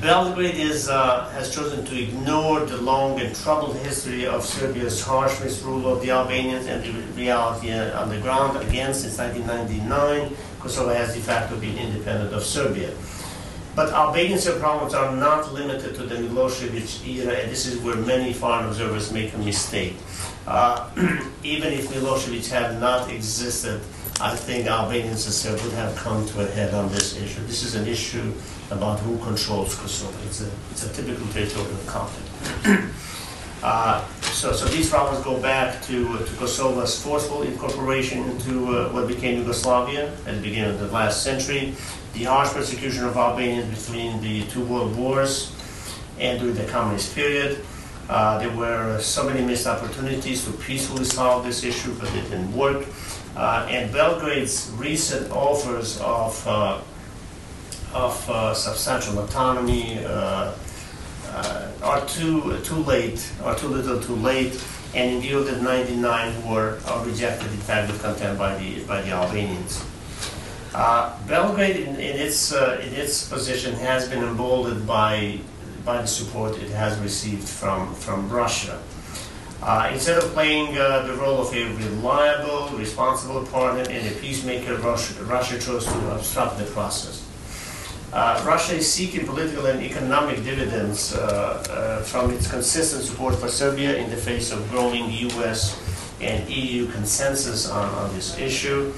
Belgrade 0.00 0.54
is, 0.54 0.88
uh, 0.88 1.28
has 1.30 1.52
chosen 1.52 1.84
to 1.84 2.00
ignore 2.00 2.60
the 2.60 2.76
long 2.76 3.20
and 3.20 3.34
troubled 3.34 3.76
history 3.78 4.26
of 4.26 4.44
Serbia's 4.44 5.02
harsh 5.02 5.40
misrule 5.40 5.92
of 5.92 6.00
the 6.02 6.10
Albanians 6.10 6.66
and 6.66 6.84
the 6.84 6.92
reality 7.16 7.72
on 7.72 8.08
the 8.08 8.20
ground. 8.20 8.56
Again, 8.58 8.94
since 8.94 9.18
1999, 9.18 10.36
Kosovo 10.60 10.94
has 10.94 11.14
de 11.14 11.20
facto 11.20 11.58
been 11.58 11.76
independent 11.76 12.32
of 12.32 12.44
Serbia. 12.44 12.92
But 13.74 13.92
Albanian 13.92 14.40
problems 14.60 14.94
are 14.94 15.16
not 15.16 15.52
limited 15.52 15.96
to 15.96 16.02
the 16.04 16.16
Milosevic 16.16 17.06
era, 17.06 17.34
and 17.34 17.50
this 17.50 17.66
is 17.66 17.78
where 17.78 17.96
many 17.96 18.32
foreign 18.32 18.66
observers 18.66 19.12
make 19.12 19.34
a 19.34 19.38
mistake. 19.38 19.96
Uh, 20.46 20.90
even 21.42 21.72
if 21.72 21.88
Milosevic 21.88 22.48
had 22.50 22.80
not 22.80 23.10
existed, 23.10 23.80
I 24.20 24.34
think 24.34 24.66
Albanians 24.66 25.26
would 25.44 25.72
have 25.72 25.96
come 25.96 26.26
to 26.26 26.40
a 26.42 26.46
head 26.46 26.74
on 26.74 26.88
this 26.90 27.16
issue. 27.16 27.40
This 27.42 27.62
is 27.64 27.74
an 27.74 27.86
issue 27.86 28.32
about 28.70 29.00
who 29.00 29.18
controls 29.18 29.74
Kosovo. 29.74 30.16
It's 30.26 30.42
a, 30.42 30.50
it's 30.70 30.84
a 30.84 30.92
typical 30.92 31.26
territorial 31.28 31.78
conflict. 31.86 32.28
uh, 33.62 34.06
so, 34.20 34.52
so 34.52 34.66
these 34.66 34.90
problems 34.90 35.24
go 35.24 35.40
back 35.40 35.82
to, 35.82 36.18
to 36.18 36.32
Kosovo's 36.36 37.02
forceful 37.02 37.42
incorporation 37.42 38.28
into 38.28 38.66
uh, 38.66 38.92
what 38.92 39.08
became 39.08 39.38
Yugoslavia 39.38 40.12
at 40.26 40.34
the 40.36 40.40
beginning 40.40 40.70
of 40.70 40.80
the 40.80 40.88
last 40.88 41.22
century, 41.22 41.74
the 42.12 42.24
harsh 42.24 42.50
persecution 42.50 43.04
of 43.04 43.16
Albanians 43.16 43.86
between 43.86 44.20
the 44.20 44.42
two 44.44 44.64
world 44.64 44.96
wars 44.96 45.54
and 46.18 46.38
during 46.40 46.54
the 46.54 46.64
communist 46.66 47.14
period. 47.14 47.64
Uh, 48.08 48.38
there 48.38 48.54
were 48.56 48.98
so 49.00 49.24
many 49.24 49.44
missed 49.44 49.66
opportunities 49.66 50.44
to 50.44 50.52
peacefully 50.52 51.04
solve 51.04 51.44
this 51.44 51.62
issue, 51.62 51.92
but 52.00 52.08
it 52.14 52.22
didn't 52.22 52.54
work. 52.56 52.86
Uh, 53.36 53.66
and 53.70 53.92
Belgrade's 53.92 54.72
recent 54.76 55.30
offers 55.30 56.00
of 56.00 56.46
uh, 56.46 56.80
of 57.98 58.30
uh, 58.30 58.54
substantial 58.54 59.18
autonomy 59.18 59.98
uh, 60.04 60.54
uh, 61.30 61.68
are 61.82 62.06
too 62.06 62.58
too 62.62 62.80
late, 62.94 63.20
or 63.44 63.54
too 63.54 63.68
little, 63.68 64.00
too 64.00 64.14
late, 64.14 64.54
and 64.94 65.10
in 65.10 65.20
view 65.20 65.38
of 65.38 65.46
the 65.46 65.60
99 65.60 66.48
were 66.48 66.78
rejected 67.04 67.50
in 67.50 67.58
fact 67.58 67.90
with 67.90 68.00
contempt 68.02 68.38
by 68.38 68.56
the 68.58 68.84
by 68.84 69.02
the 69.02 69.10
Albanians. 69.10 69.84
Uh, 70.74 71.18
Belgrade, 71.26 71.76
in, 71.76 71.94
in 71.96 72.16
its 72.26 72.52
uh, 72.52 72.80
in 72.86 72.92
its 72.94 73.28
position, 73.28 73.74
has 73.74 74.08
been 74.08 74.22
emboldened 74.22 74.86
by 74.86 75.40
by 75.84 76.00
the 76.00 76.06
support 76.06 76.56
it 76.58 76.70
has 76.70 76.98
received 77.00 77.48
from 77.48 77.94
from 77.94 78.28
Russia. 78.30 78.80
Uh, 79.60 79.90
instead 79.92 80.16
of 80.22 80.24
playing 80.34 80.72
the 80.72 81.16
role 81.18 81.40
of 81.42 81.52
a 81.52 81.64
reliable, 81.82 82.68
responsible 82.78 83.44
partner 83.46 83.82
and 83.90 84.06
a 84.06 84.14
peacemaker, 84.20 84.76
Russia, 84.76 85.12
Russia 85.24 85.58
chose 85.58 85.84
to 85.84 85.98
obstruct 86.14 86.58
the 86.58 86.64
process. 86.66 87.27
Uh, 88.10 88.42
Russia 88.46 88.74
is 88.74 88.90
seeking 88.90 89.26
political 89.26 89.66
and 89.66 89.82
economic 89.82 90.42
dividends 90.42 91.14
uh, 91.14 91.62
uh, 91.68 92.02
from 92.02 92.30
its 92.30 92.50
consistent 92.50 93.04
support 93.04 93.34
for 93.34 93.48
Serbia 93.48 93.96
in 93.96 94.08
the 94.08 94.16
face 94.16 94.50
of 94.50 94.66
growing 94.70 95.10
U.S. 95.10 95.78
and 96.22 96.48
EU 96.48 96.86
consensus 96.86 97.68
on, 97.68 97.86
on 97.86 98.14
this 98.14 98.38
issue. 98.38 98.94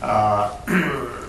Uh, 0.00 0.56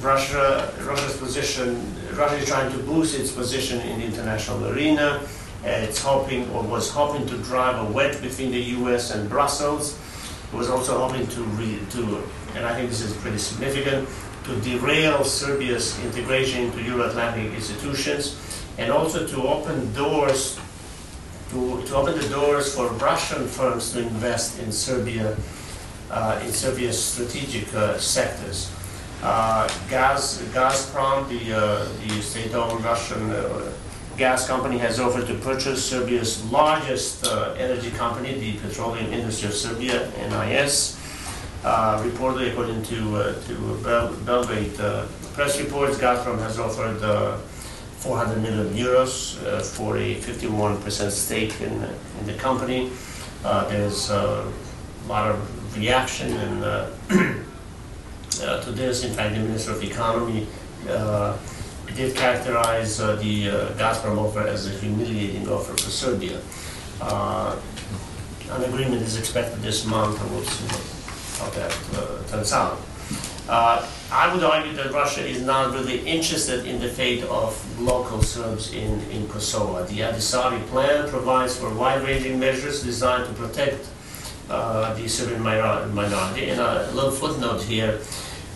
Russia, 0.00 0.74
Russia's 0.82 1.16
position, 1.16 1.94
Russia 2.14 2.36
is 2.36 2.48
trying 2.48 2.72
to 2.72 2.78
boost 2.78 3.16
its 3.16 3.30
position 3.30 3.80
in 3.82 4.00
the 4.00 4.04
international 4.04 4.66
arena. 4.66 5.22
it's 5.62 6.02
hoping, 6.02 6.50
or 6.50 6.64
was 6.64 6.90
hoping, 6.90 7.24
to 7.28 7.38
drive 7.38 7.78
a 7.88 7.92
wedge 7.92 8.20
between 8.20 8.50
the 8.50 8.60
U.S. 8.82 9.14
and 9.14 9.28
Brussels. 9.28 9.96
It 10.52 10.56
was 10.56 10.68
also 10.70 10.98
hoping 11.06 11.26
to, 11.28 11.42
re, 11.54 11.78
to, 11.90 12.22
and 12.56 12.66
I 12.66 12.74
think 12.74 12.88
this 12.88 13.00
is 13.00 13.16
pretty 13.16 13.38
significant, 13.38 14.08
to 14.46 14.60
derail 14.60 15.24
Serbia's 15.24 15.98
integration 16.04 16.64
into 16.64 16.82
Euro-Atlantic 16.82 17.52
institutions 17.52 18.64
and 18.78 18.92
also 18.92 19.26
to 19.26 19.42
open 19.42 19.92
doors 19.92 20.58
to, 21.50 21.82
to 21.86 21.94
open 21.94 22.18
the 22.18 22.28
doors 22.28 22.74
for 22.74 22.88
Russian 22.94 23.46
firms 23.46 23.92
to 23.92 24.00
invest 24.00 24.58
in 24.58 24.72
Serbia 24.72 25.36
uh, 26.10 26.40
in 26.44 26.52
Serbia's 26.52 27.02
strategic 27.02 27.72
uh, 27.74 27.98
sectors. 27.98 28.72
Uh, 29.22 29.68
Gaz, 29.88 30.42
Gazprom, 30.52 31.28
the, 31.28 31.56
uh, 31.56 31.88
the 32.06 32.20
state-owned 32.22 32.84
Russian 32.84 33.30
uh, 33.30 33.72
gas 34.16 34.46
company, 34.46 34.78
has 34.78 35.00
offered 35.00 35.26
to 35.26 35.34
purchase 35.38 35.84
Serbia's 35.84 36.44
largest 36.50 37.26
uh, 37.26 37.54
energy 37.58 37.90
company, 37.90 38.34
the 38.34 38.58
Petroleum 38.58 39.12
Industry 39.12 39.48
of 39.48 39.54
Serbia, 39.54 40.10
NIS. 40.28 40.95
Uh, 41.66 42.00
reportedly, 42.04 42.52
according 42.52 42.80
to 42.84 43.16
uh, 43.16 43.34
to 43.42 43.54
Bel 43.82 44.14
Belgrade 44.24 44.78
uh, 44.78 45.04
press 45.34 45.60
reports, 45.60 45.98
Gazprom 45.98 46.38
has 46.38 46.60
offered 46.60 47.00
400 47.98 48.40
million 48.40 48.72
euros 48.72 49.34
for 49.74 49.96
a 49.96 50.14
51% 50.14 51.10
stake 51.10 51.60
in, 51.60 51.72
in 52.20 52.26
the 52.26 52.34
company. 52.34 52.92
there's 53.42 54.10
a 54.10 54.46
lot 55.08 55.28
of 55.28 55.76
reaction 55.76 56.32
and 56.36 56.62
to 58.62 58.70
this. 58.70 59.02
In 59.02 59.12
fact, 59.12 59.34
the 59.34 59.40
Minister 59.40 59.72
of 59.72 59.82
Economy 59.82 60.46
did 61.96 62.14
characterize 62.14 63.00
uh, 63.00 63.16
the 63.16 63.48
uh, 63.48 63.54
Gazprom 63.74 64.18
offer 64.18 64.46
as 64.46 64.68
a 64.68 64.70
humiliating 64.70 65.48
offer 65.48 65.72
for 65.72 65.90
Serbia. 65.90 66.40
Uh, 67.00 67.56
an 68.50 68.62
agreement 68.62 69.02
is 69.02 69.18
expected 69.18 69.60
this 69.62 69.84
month, 69.84 70.20
and 70.20 70.30
we'll 70.30 70.44
see 70.44 70.95
how 71.38 71.50
that 71.50 71.72
uh, 71.94 72.22
turns 72.28 72.52
out. 72.52 72.78
Uh, 73.48 73.86
I 74.10 74.32
would 74.32 74.42
argue 74.42 74.72
that 74.72 74.92
Russia 74.92 75.24
is 75.24 75.42
not 75.42 75.72
really 75.72 76.00
interested 76.00 76.66
in 76.66 76.80
the 76.80 76.88
fate 76.88 77.22
of 77.24 77.54
local 77.80 78.22
Serbs 78.22 78.72
in, 78.72 79.00
in 79.10 79.28
Kosovo. 79.28 79.84
The 79.84 80.00
Ahtisaari 80.00 80.66
plan 80.66 81.08
provides 81.08 81.56
for 81.56 81.72
wide-ranging 81.72 82.40
measures 82.40 82.82
designed 82.82 83.26
to 83.26 83.32
protect 83.34 83.86
uh, 84.50 84.94
the 84.94 85.08
Serbian 85.08 85.42
minority. 85.42 86.50
And 86.50 86.60
a 86.60 86.90
little 86.92 87.12
footnote 87.12 87.62
here, 87.62 88.00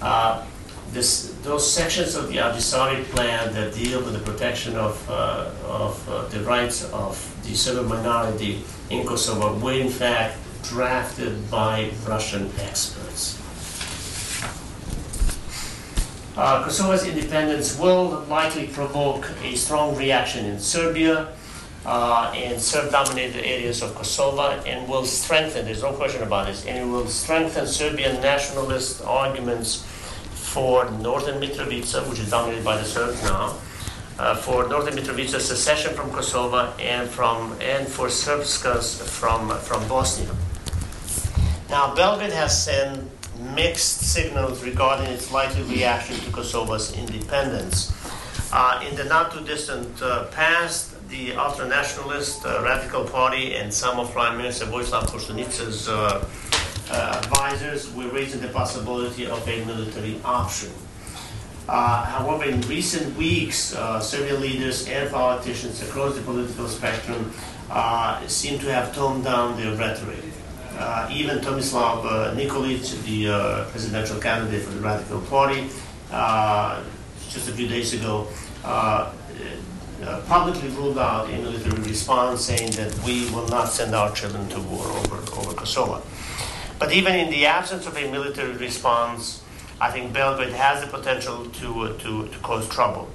uh, 0.02 0.44
this, 0.92 1.36
those 1.42 1.70
sections 1.70 2.16
of 2.16 2.28
the 2.28 2.38
Ahtisaari 2.38 3.04
plan 3.04 3.52
that 3.54 3.74
deal 3.74 4.02
with 4.02 4.12
the 4.12 4.30
protection 4.30 4.74
of, 4.74 5.08
uh, 5.08 5.50
of 5.64 6.08
uh, 6.08 6.26
the 6.28 6.40
rights 6.40 6.84
of 6.92 7.14
the 7.44 7.54
Serbian 7.54 7.88
minority 7.88 8.64
in 8.88 9.06
Kosovo 9.06 9.56
were 9.58 9.74
in 9.74 9.88
fact 9.88 10.36
drafted 10.62 11.50
by 11.50 11.90
Russian 12.06 12.50
experts. 12.58 13.38
Uh, 16.36 16.64
Kosovo's 16.64 17.06
independence 17.06 17.78
will 17.78 18.24
likely 18.28 18.66
provoke 18.68 19.28
a 19.42 19.54
strong 19.56 19.96
reaction 19.96 20.46
in 20.46 20.58
Serbia 20.58 21.28
uh, 21.84 22.32
and 22.34 22.60
Serb-dominated 22.60 23.44
areas 23.44 23.82
of 23.82 23.94
Kosovo 23.94 24.48
and 24.64 24.88
will 24.88 25.04
strengthen, 25.04 25.64
there's 25.64 25.82
no 25.82 25.92
question 25.92 26.22
about 26.22 26.46
this, 26.46 26.64
and 26.66 26.78
it 26.78 26.90
will 26.90 27.06
strengthen 27.06 27.66
Serbian 27.66 28.20
nationalist 28.22 29.02
arguments 29.04 29.84
for 30.32 30.90
northern 30.92 31.40
Mitrovica, 31.40 32.08
which 32.08 32.20
is 32.20 32.30
dominated 32.30 32.64
by 32.64 32.76
the 32.76 32.84
Serbs 32.84 33.22
now, 33.24 33.56
uh, 34.18 34.34
for 34.34 34.68
Northern 34.68 34.94
Mitrovica's 34.94 35.46
secession 35.46 35.94
from 35.94 36.10
Kosovo 36.10 36.72
and 36.78 37.08
from 37.08 37.56
and 37.60 37.88
for 37.88 38.08
Srpskas 38.08 39.02
from 39.02 39.48
from 39.60 39.86
Bosnia. 39.88 40.30
Now, 41.70 41.94
Belgrade 41.94 42.32
has 42.32 42.64
sent 42.64 43.08
mixed 43.54 44.00
signals 44.00 44.64
regarding 44.64 45.06
its 45.06 45.30
likely 45.30 45.62
reaction 45.62 46.16
to 46.16 46.30
Kosovo's 46.32 46.98
independence. 46.98 47.94
Uh, 48.52 48.84
in 48.84 48.96
the 48.96 49.04
not 49.04 49.30
too 49.30 49.44
distant 49.44 50.02
uh, 50.02 50.24
past, 50.32 50.96
the 51.10 51.32
ultra 51.34 51.68
nationalist 51.68 52.44
uh, 52.44 52.60
Radical 52.64 53.04
Party 53.04 53.54
and 53.54 53.72
some 53.72 54.00
of 54.00 54.10
Prime 54.10 54.36
Minister 54.36 54.66
Vojislav 54.66 55.06
Koštunica's 55.06 55.88
uh, 55.88 56.26
uh, 56.90 57.22
advisors 57.22 57.94
were 57.94 58.08
raising 58.08 58.40
the 58.40 58.48
possibility 58.48 59.26
of 59.26 59.46
a 59.46 59.64
military 59.64 60.20
option. 60.24 60.70
Uh, 61.68 62.04
however, 62.04 62.46
in 62.46 62.60
recent 62.62 63.16
weeks, 63.16 63.76
Serbian 64.02 64.40
leaders 64.40 64.88
and 64.88 65.08
politicians 65.08 65.80
across 65.82 66.16
the 66.16 66.22
political 66.22 66.66
spectrum 66.66 67.32
seem 68.26 68.58
to 68.58 68.72
have 68.72 68.92
toned 68.92 69.22
down 69.22 69.56
their 69.56 69.76
rhetoric. 69.76 70.29
Uh, 70.80 71.06
even 71.12 71.38
Tomislav 71.40 72.06
uh, 72.06 72.34
Nikolic, 72.34 73.04
the 73.04 73.28
uh, 73.28 73.64
presidential 73.66 74.18
candidate 74.18 74.62
for 74.62 74.70
the 74.70 74.80
Radical 74.80 75.20
Party, 75.20 75.68
just 77.28 77.50
a 77.50 77.52
few 77.52 77.68
days 77.68 77.92
ago, 77.92 78.26
publicly 80.26 80.70
ruled 80.70 80.96
out 80.96 81.28
a 81.28 81.36
military 81.36 81.82
response, 81.82 82.46
saying 82.46 82.70
that 82.72 82.98
we 83.04 83.28
will 83.30 83.46
not 83.48 83.68
send 83.68 83.94
our 83.94 84.10
children 84.12 84.48
to 84.48 84.58
war 84.58 84.86
over, 84.86 85.16
over 85.38 85.52
Kosovo. 85.52 86.00
But 86.78 86.92
even 86.92 87.14
in 87.14 87.28
the 87.28 87.44
absence 87.44 87.86
of 87.86 87.94
a 87.98 88.10
military 88.10 88.54
response, 88.54 89.42
I 89.82 89.90
think 89.90 90.14
Belgrade 90.14 90.54
has 90.54 90.80
the 90.80 90.86
potential 90.86 91.44
to, 91.44 91.80
uh, 91.80 91.98
to, 91.98 92.26
to 92.26 92.38
cause 92.38 92.66
trouble. 92.70 93.06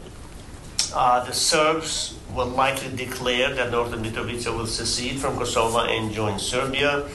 Uh, 0.93 1.25
the 1.25 1.33
Serbs 1.33 2.15
will 2.35 2.45
likely 2.45 2.95
declare 2.95 3.55
that 3.55 3.71
Northern 3.71 4.03
Mitrovica 4.03 4.55
will 4.55 4.67
secede 4.67 5.19
from 5.19 5.35
Kosovo 5.37 5.79
and 5.79 6.13
join 6.13 6.37
Serbia. 6.37 7.07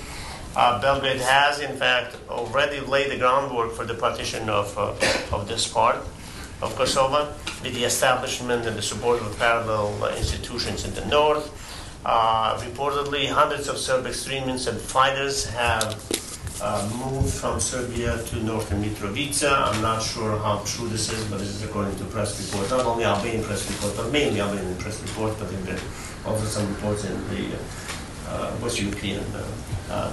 Uh, 0.56 0.80
Belgrade 0.80 1.20
has, 1.20 1.60
in 1.60 1.76
fact, 1.76 2.16
already 2.28 2.80
laid 2.80 3.10
the 3.10 3.16
groundwork 3.16 3.72
for 3.72 3.84
the 3.84 3.94
partition 3.94 4.48
of, 4.48 4.76
uh, 4.76 4.90
of 5.34 5.46
this 5.46 5.68
part 5.68 5.96
of 6.60 6.74
Kosovo 6.76 7.32
with 7.62 7.74
the 7.74 7.84
establishment 7.84 8.66
and 8.66 8.76
the 8.76 8.82
support 8.82 9.20
of 9.20 9.38
parallel 9.38 10.14
institutions 10.16 10.84
in 10.84 10.92
the 10.94 11.04
north. 11.06 11.46
Uh, 12.04 12.58
reportedly, 12.58 13.28
hundreds 13.28 13.68
of 13.68 13.78
Serb 13.78 14.06
extremists 14.06 14.66
and 14.66 14.80
fighters 14.80 15.46
have 15.50 15.94
uh, 16.62 16.90
moved 16.98 17.32
from 17.32 17.60
Serbia 17.60 18.22
to 18.24 18.42
northern 18.42 18.82
Mitrovica. 18.82 19.50
I'm 19.50 19.80
not 19.80 20.02
sure 20.02 20.36
how 20.38 20.62
true 20.66 20.88
this 20.88 21.12
is, 21.12 21.24
but 21.30 21.38
this 21.38 21.48
is 21.48 21.62
according 21.62 21.96
to 21.96 22.04
press 22.06 22.40
reports, 22.40 22.70
not 22.70 22.84
only 22.86 23.04
Albanian 23.04 23.44
press 23.44 23.70
reports, 23.70 23.96
but 23.96 24.10
mainly 24.10 24.40
Albanian 24.40 24.76
press 24.76 25.00
reports, 25.00 25.38
but 25.38 25.48
there 25.50 25.74
have 25.74 26.26
also 26.26 26.44
some 26.44 26.68
reports 26.74 27.04
in 27.04 27.16
the 27.28 27.56
uh, 28.28 28.56
West 28.62 28.80
European 28.80 29.24
uh, 29.34 29.44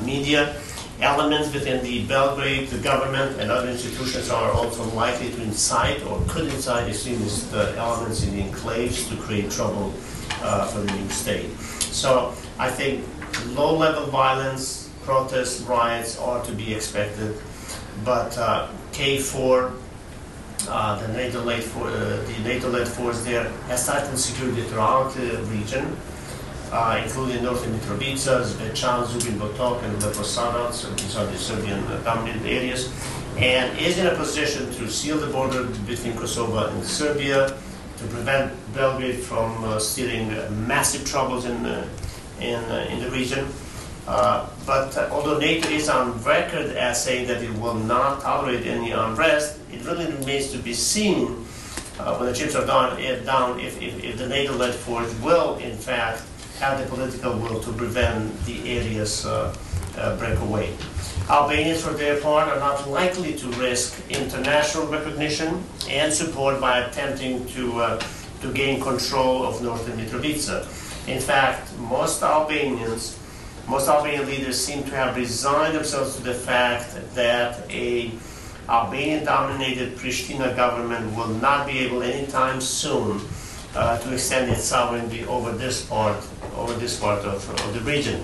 media. 0.03 0.55
Elements 0.99 1.53
within 1.53 1.83
the 1.83 2.05
Belgrade, 2.05 2.69
the 2.69 2.79
government, 2.79 3.39
and 3.39 3.51
other 3.51 3.69
institutions 3.69 4.31
are 4.31 4.51
also 4.51 4.83
likely 4.95 5.29
to 5.29 5.41
incite 5.43 6.03
or 6.07 6.19
could 6.27 6.45
incite 6.45 6.89
extremist 6.89 7.53
uh, 7.53 7.75
elements 7.77 8.23
in 8.23 8.35
the 8.35 8.43
enclaves 8.43 9.07
to 9.09 9.15
create 9.17 9.51
trouble 9.51 9.91
for 10.71 10.79
the 10.79 10.91
new 10.93 11.09
state. 11.09 11.51
So 11.93 12.33
I 12.57 12.69
think 12.69 13.05
low-level 13.55 14.07
violence, 14.07 14.89
protests, 15.03 15.61
riots 15.61 16.17
are 16.17 16.43
to 16.43 16.51
be 16.51 16.73
expected, 16.73 17.37
but 18.03 18.37
uh, 18.37 18.69
KFOR, 18.91 19.73
uh, 20.67 20.99
the 21.01 21.07
NATO-led 21.13 21.63
for, 21.63 21.87
uh, 21.87 22.23
NATO-led 22.43 22.87
force 22.87 23.23
there, 23.23 23.49
has 23.67 23.85
tightened 23.85 24.19
security 24.19 24.63
throughout 24.63 25.13
the 25.13 25.37
region 25.43 25.95
uh, 26.71 27.01
including 27.03 27.43
Northern 27.43 27.73
Mitrovica, 27.79 28.43
Zvečan, 28.43 29.05
Zubin 29.07 29.39
Potok, 29.39 29.83
and 29.83 30.01
Leposavić, 30.01 30.73
so 30.73 30.89
these 30.91 31.15
are 31.15 31.25
the 31.25 31.37
Serbian 31.37 31.81
dominated 32.03 32.45
areas, 32.45 32.91
and 33.37 33.77
is 33.79 33.97
in 33.97 34.07
a 34.07 34.15
position 34.15 34.71
to 34.73 34.89
seal 34.89 35.17
the 35.17 35.27
border 35.27 35.63
between 35.85 36.15
Kosovo 36.17 36.67
and 36.67 36.83
Serbia 36.83 37.47
to 37.97 38.03
prevent 38.07 38.51
Belgrade 38.73 39.19
from 39.19 39.63
uh, 39.63 39.79
massive 40.51 41.05
troubles 41.05 41.45
in, 41.45 41.65
uh, 41.65 41.87
in, 42.39 42.55
uh, 42.65 42.87
in 42.89 42.99
the 42.99 43.09
region. 43.11 43.47
Uh, 44.07 44.49
but 44.65 44.95
uh, 44.97 45.09
although 45.11 45.37
NATO 45.37 45.69
is 45.69 45.89
on 45.89 46.21
record 46.23 46.75
as 46.75 47.03
saying 47.03 47.27
that 47.27 47.43
it 47.43 47.53
will 47.59 47.73
not 47.73 48.21
tolerate 48.21 48.65
any 48.65 48.91
unrest, 48.91 49.59
it 49.71 49.83
really 49.85 50.05
remains 50.05 50.51
to 50.51 50.57
be 50.57 50.73
seen 50.73 51.45
when 51.97 52.27
the 52.27 52.33
chips 52.33 52.55
are 52.55 52.65
down, 52.65 52.95
down 53.25 53.59
if, 53.59 53.81
if, 53.81 54.03
if 54.03 54.17
the 54.17 54.27
NATO-led 54.27 54.73
force 54.73 55.11
will, 55.21 55.57
in 55.57 55.75
fact, 55.75 56.21
have 56.59 56.79
the 56.79 56.85
political 56.95 57.37
will 57.37 57.59
to 57.61 57.71
prevent 57.73 58.45
the 58.45 58.77
area's 58.77 59.25
uh, 59.25 59.55
uh, 59.97 60.17
breakaway. 60.17 60.73
Albanians, 61.29 61.83
for 61.83 61.91
their 61.93 62.19
part, 62.21 62.47
are 62.47 62.59
not 62.59 62.89
likely 62.89 63.33
to 63.35 63.47
risk 63.59 63.99
international 64.09 64.87
recognition 64.87 65.63
and 65.89 66.11
support 66.11 66.59
by 66.61 66.79
attempting 66.79 67.45
to, 67.47 67.79
uh, 67.79 68.01
to 68.41 68.51
gain 68.53 68.81
control 68.81 69.43
of 69.45 69.61
northern 69.61 69.97
Mitrovica. 69.97 70.61
In 71.07 71.19
fact, 71.19 71.77
most 71.79 72.23
Albanians, 72.23 73.19
most 73.67 73.87
Albanian 73.87 74.25
leaders 74.25 74.59
seem 74.59 74.83
to 74.85 74.91
have 74.91 75.15
resigned 75.15 75.75
themselves 75.75 76.15
to 76.15 76.23
the 76.23 76.33
fact 76.33 76.95
that 77.13 77.69
a 77.69 78.11
Albanian-dominated 78.69 79.97
Pristina 79.97 80.53
government 80.55 81.15
will 81.15 81.29
not 81.29 81.65
be 81.65 81.79
able 81.79 82.03
anytime 82.03 82.59
soon 82.59 83.21
uh, 83.75 83.97
to 83.99 84.13
extend 84.13 84.51
its 84.51 84.63
sovereignty 84.63 85.25
over 85.25 85.51
this 85.51 85.85
part 85.85 86.17
over 86.55 86.73
this 86.73 86.99
part 86.99 87.19
of, 87.19 87.47
of 87.49 87.73
the 87.73 87.81
region. 87.81 88.23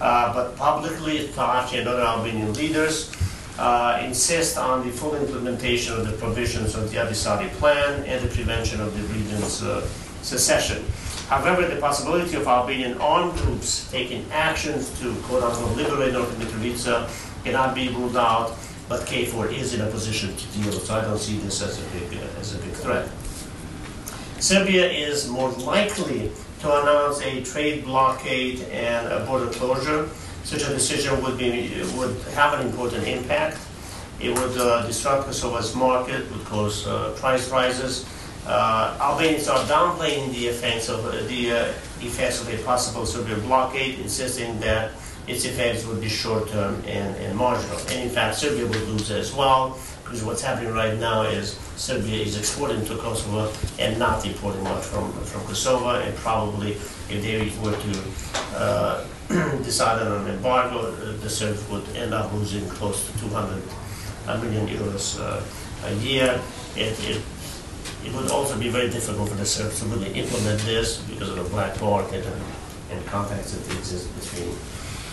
Uh, 0.00 0.32
but 0.32 0.56
publicly, 0.56 1.28
Thaci 1.28 1.78
and 1.78 1.88
other 1.88 2.02
Albanian 2.02 2.52
leaders 2.54 3.12
uh, 3.58 4.00
insist 4.04 4.58
on 4.58 4.86
the 4.86 4.92
full 4.92 5.14
implementation 5.14 5.94
of 5.94 6.06
the 6.06 6.16
provisions 6.16 6.74
of 6.74 6.90
the 6.90 6.98
Ahtisaari 6.98 7.48
plan 7.58 8.04
and 8.04 8.22
the 8.22 8.32
prevention 8.34 8.80
of 8.80 8.96
the 8.96 9.02
region's 9.14 9.62
uh, 9.62 9.86
secession. 10.22 10.84
However, 11.28 11.66
the 11.66 11.80
possibility 11.80 12.36
of 12.36 12.46
Albanian 12.46 12.98
armed 12.98 13.36
groups 13.38 13.90
taking 13.90 14.26
actions 14.30 14.98
to 15.00 15.14
quote 15.22 15.42
unquote 15.42 15.76
liberate 15.76 16.12
North 16.12 16.36
Mitrovica 16.38 17.08
cannot 17.44 17.74
be 17.74 17.88
ruled 17.88 18.16
out, 18.16 18.56
but 18.88 19.06
KFOR 19.06 19.52
is 19.52 19.74
in 19.74 19.80
a 19.80 19.86
position 19.90 20.36
to 20.36 20.46
deal, 20.58 20.72
so 20.72 20.94
I 20.94 21.02
don't 21.02 21.18
see 21.18 21.38
this 21.38 21.62
as 21.62 21.78
a 21.78 21.86
big, 21.90 22.18
as 22.38 22.54
a 22.54 22.58
big 22.58 22.72
threat. 22.72 23.08
Serbia 24.44 24.84
is 24.84 25.26
more 25.26 25.48
likely 25.52 26.30
to 26.60 26.82
announce 26.82 27.18
a 27.22 27.42
trade 27.44 27.82
blockade 27.82 28.60
and 28.64 29.10
a 29.10 29.24
border 29.24 29.46
closure. 29.46 30.10
Such 30.42 30.60
a 30.64 30.68
decision 30.68 31.22
would, 31.22 31.38
be, 31.38 31.72
would 31.96 32.14
have 32.34 32.60
an 32.60 32.66
important 32.66 33.08
impact. 33.08 33.56
It 34.20 34.38
would 34.38 34.58
uh, 34.58 34.86
disrupt 34.86 35.28
Kosovo's 35.28 35.74
market, 35.74 36.30
would 36.30 36.44
cause 36.44 36.86
uh, 36.86 37.16
price 37.16 37.48
rises. 37.48 38.04
Uh, 38.46 38.98
Albanians 39.00 39.48
are 39.48 39.64
downplaying 39.64 40.30
the 40.34 40.48
effects 40.48 40.90
of 40.90 41.02
the 41.26 41.50
uh, 41.50 41.72
effects 42.02 42.42
of 42.42 42.52
a 42.52 42.62
possible 42.64 43.06
Serbian 43.06 43.40
blockade, 43.40 43.98
insisting 44.00 44.60
that 44.60 44.92
its 45.26 45.46
effects 45.46 45.86
would 45.86 46.02
be 46.02 46.08
short-term 46.10 46.74
and, 46.86 47.16
and 47.16 47.34
marginal. 47.34 47.78
And 47.88 48.02
in 48.02 48.10
fact, 48.10 48.36
Serbia 48.36 48.66
would 48.66 48.88
lose 48.88 49.10
as 49.10 49.32
well 49.32 49.78
because 50.14 50.26
what's 50.26 50.42
happening 50.42 50.72
right 50.72 50.96
now 51.00 51.22
is 51.22 51.58
Serbia 51.74 52.22
is 52.22 52.38
exporting 52.38 52.84
to 52.84 52.96
Kosovo 52.98 53.52
and 53.80 53.98
not 53.98 54.24
importing 54.24 54.62
much 54.62 54.84
from, 54.84 55.12
from 55.24 55.40
Kosovo, 55.42 55.98
and 55.98 56.14
probably 56.18 56.70
if 57.10 57.20
they 57.20 57.50
were 57.60 57.74
to 57.74 58.02
uh, 58.54 59.04
decide 59.64 60.06
on 60.06 60.24
an 60.24 60.34
embargo, 60.36 60.92
uh, 60.92 61.16
the 61.20 61.28
Serbs 61.28 61.68
would 61.68 61.82
end 61.96 62.14
up 62.14 62.32
losing 62.32 62.64
close 62.68 63.10
to 63.10 63.18
200 63.18 63.60
million 64.40 64.68
euros 64.68 65.18
uh, 65.18 65.42
a 65.88 65.94
year. 65.94 66.40
It, 66.76 66.94
it, 67.10 67.20
it 68.06 68.14
would 68.14 68.30
also 68.30 68.56
be 68.56 68.68
very 68.68 68.90
difficult 68.90 69.30
for 69.30 69.34
the 69.34 69.44
Serbs 69.44 69.80
to 69.80 69.86
really 69.86 70.12
implement 70.12 70.60
this 70.60 70.98
because 71.10 71.30
of 71.30 71.42
the 71.42 71.50
black 71.50 71.80
market 71.80 72.24
and, 72.24 72.42
and 72.92 73.06
contacts 73.06 73.50
that 73.50 73.78
exist 73.78 74.14
between 74.14 74.54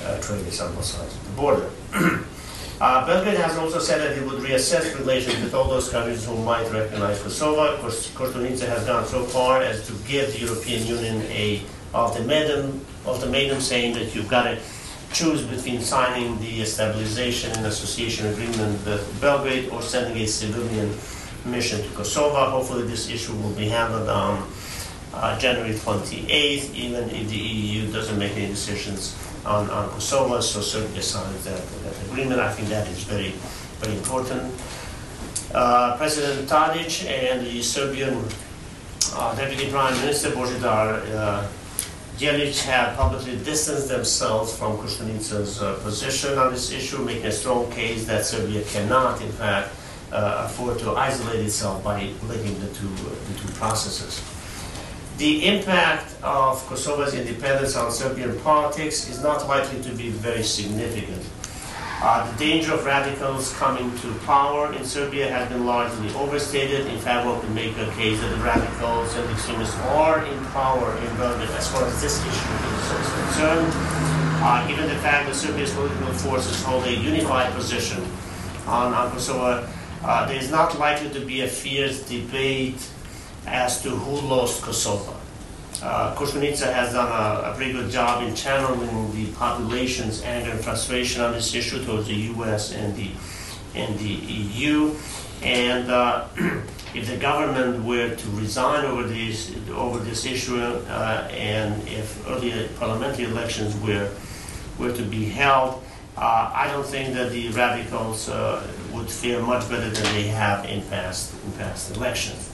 uh, 0.06 0.22
traders 0.22 0.62
on 0.62 0.76
both 0.76 0.86
sides 0.86 1.16
of 1.16 1.26
the 1.26 1.42
border. 1.42 1.72
Uh, 2.82 3.06
Belgrade 3.06 3.38
has 3.38 3.56
also 3.60 3.78
said 3.78 4.02
that 4.02 4.18
it 4.18 4.26
would 4.26 4.42
reassess 4.42 4.98
relations 4.98 5.40
with 5.44 5.54
all 5.54 5.70
those 5.70 5.88
countries 5.90 6.26
who 6.26 6.36
might 6.38 6.68
recognize 6.72 7.22
Kosovo. 7.22 7.78
Kostunica 7.78 8.68
has 8.68 8.84
gone 8.88 9.06
so 9.06 9.24
far 9.24 9.62
as 9.62 9.86
to 9.86 9.94
give 10.08 10.34
the 10.34 10.40
European 10.48 10.88
Union 10.88 11.22
a 11.30 11.62
ultimatum, 11.94 12.84
ultimatum 13.06 13.62
saying 13.62 13.94
that 13.94 14.16
you've 14.16 14.28
got 14.28 14.46
to 14.46 14.58
choose 15.14 15.44
between 15.44 15.80
signing 15.80 16.40
the 16.40 16.66
stabilization 16.66 17.52
and 17.52 17.68
association 17.68 18.26
agreement 18.34 18.84
with 18.84 19.22
Belgrade 19.22 19.70
or 19.70 19.84
sending 19.84 20.18
a 20.18 20.26
civilian 20.26 20.92
mission 21.46 21.84
to 21.84 21.90
Kosovo. 21.90 22.50
Hopefully 22.50 22.88
this 22.88 23.12
issue 23.12 23.36
will 23.36 23.54
be 23.54 23.68
handled 23.68 24.10
on 24.10 24.52
uh, 25.14 25.38
January 25.38 25.76
28th, 25.76 26.74
even 26.74 27.08
if 27.12 27.30
the 27.30 27.38
EU 27.38 27.92
doesn't 27.92 28.18
make 28.18 28.32
any 28.32 28.48
decisions 28.48 29.16
on, 29.46 29.70
on 29.70 29.90
Kosovo, 29.90 30.40
so 30.40 30.62
Serbia 30.62 31.02
signs 31.02 31.46
that, 31.46 31.62
that 31.84 32.06
agreement. 32.10 32.40
I 32.40 32.52
think 32.52 32.70
that 32.70 32.88
is 32.88 33.04
very, 33.04 33.34
very 33.80 33.98
important. 33.98 34.54
Uh, 35.54 35.98
President 35.98 36.48
Tadic 36.48 37.08
and 37.10 37.46
the 37.46 37.62
Serbian 37.62 38.24
uh, 39.14 39.36
Deputy 39.36 39.70
Prime 39.70 39.94
Minister 40.02 40.30
Božidar 40.32 41.04
uh, 41.14 41.48
Djelic 42.18 42.64
have 42.66 42.96
publicly 42.96 43.36
distanced 43.38 43.90
themselves 43.90 44.56
from 44.56 44.78
Koštunica's 44.78 45.62
uh, 45.62 45.74
position 45.84 46.38
on 46.38 46.52
this 46.52 46.72
issue, 46.72 47.00
making 47.00 47.26
a 47.26 47.32
strong 47.32 47.70
case 47.72 48.06
that 48.06 48.26
Serbia 48.26 48.64
cannot, 48.66 49.22
in 49.22 49.32
fact, 49.32 49.70
uh, 50.12 50.44
afford 50.46 50.78
to 50.80 50.92
isolate 50.92 51.40
itself 51.40 51.84
by 51.84 52.12
linking 52.28 52.60
the 52.60 52.68
two, 52.68 52.88
the 52.90 53.40
two 53.40 53.52
processes. 53.54 54.22
The 55.22 55.46
impact 55.46 56.16
of 56.24 56.58
Kosovo's 56.66 57.14
independence 57.14 57.78
on 57.78 57.92
Serbian 57.92 58.40
politics 58.40 59.08
is 59.08 59.22
not 59.22 59.48
likely 59.48 59.80
to 59.84 59.94
be 59.94 60.10
very 60.10 60.42
significant. 60.42 61.22
Uh, 62.02 62.26
the 62.26 62.38
danger 62.40 62.74
of 62.74 62.84
radicals 62.84 63.54
coming 63.54 63.96
to 64.00 64.12
power 64.26 64.74
in 64.74 64.84
Serbia 64.84 65.30
has 65.30 65.48
been 65.48 65.68
largely 65.68 66.12
overstated. 66.16 66.88
In 66.88 66.98
fact, 66.98 67.28
one 67.28 67.40
can 67.40 67.54
make 67.54 67.78
a 67.78 67.86
case 67.92 68.20
that 68.20 68.30
the 68.36 68.44
radicals 68.44 69.16
and 69.16 69.30
extremists 69.30 69.78
are 69.94 70.26
in 70.26 70.44
power 70.46 70.98
in 70.98 71.18
Belgrade 71.18 71.52
as 71.52 71.70
far 71.70 71.86
as 71.86 72.02
this 72.02 72.18
issue 72.18 72.30
is, 72.32 73.14
concerned. 73.14 73.72
Uh, 74.42 74.68
given 74.68 74.90
the 74.90 74.98
fact 75.06 75.28
that 75.28 75.36
Serbia's 75.36 75.72
political 75.72 76.14
forces 76.14 76.64
hold 76.64 76.84
a 76.86 76.96
unified 76.96 77.54
position 77.54 78.04
on, 78.66 78.92
on 78.96 79.12
Kosovo, 79.12 79.70
uh, 80.02 80.26
there 80.26 80.38
is 80.38 80.50
not 80.50 80.80
likely 80.80 81.12
to 81.12 81.24
be 81.24 81.42
a 81.42 81.48
fierce 81.48 82.02
debate 82.10 82.82
as 83.46 83.82
to 83.84 83.90
who 83.90 84.28
lost 84.28 84.62
Kosovo. 84.62 85.16
Uh, 85.82 86.16
has 86.16 86.94
done 86.94 87.08
a, 87.08 87.52
a, 87.52 87.54
pretty 87.56 87.74
good 87.74 87.90
job 87.90 88.22
in 88.22 88.36
channeling 88.36 89.12
the 89.14 89.32
population's 89.34 90.22
anger 90.22 90.52
and 90.52 90.60
frustration 90.64 91.24
on 91.24 91.32
this 91.34 91.56
issue 91.56 91.84
towards 91.84 92.08
the 92.08 92.14
U.S. 92.14 92.72
and 92.72 92.96
the 92.96 93.10
and 93.74 93.98
the 93.98 94.06
EU. 94.06 94.94
And 95.42 95.90
uh, 95.90 96.28
if 96.94 97.08
the 97.08 97.18
government 97.18 97.84
were 97.84 98.14
to 98.16 98.30
resign 98.30 98.86
over 98.86 99.04
this 99.04 99.56
over 99.72 99.98
this 99.98 100.26
issue, 100.26 100.62
uh, 100.62 101.28
and 101.32 101.82
if 101.88 102.28
early 102.28 102.70
parliamentary 102.78 103.26
elections 103.26 103.76
were 103.82 104.08
were 104.78 104.94
to 104.94 105.02
be 105.02 105.26
held, 105.26 105.82
uh, 106.16 106.52
I 106.54 106.68
don't 106.68 106.86
think 106.86 107.16
that 107.16 107.32
the 107.32 107.50
radicals 107.50 108.30
uh, 108.30 108.62
would 108.94 109.10
fare 109.10 109.42
much 109.42 109.68
better 109.68 109.90
than 109.90 110.04
they 110.14 110.28
have 110.28 110.66
in 110.66 110.84
past 110.84 111.34
in 111.44 111.54
past 111.54 111.96
elections. 111.96 112.51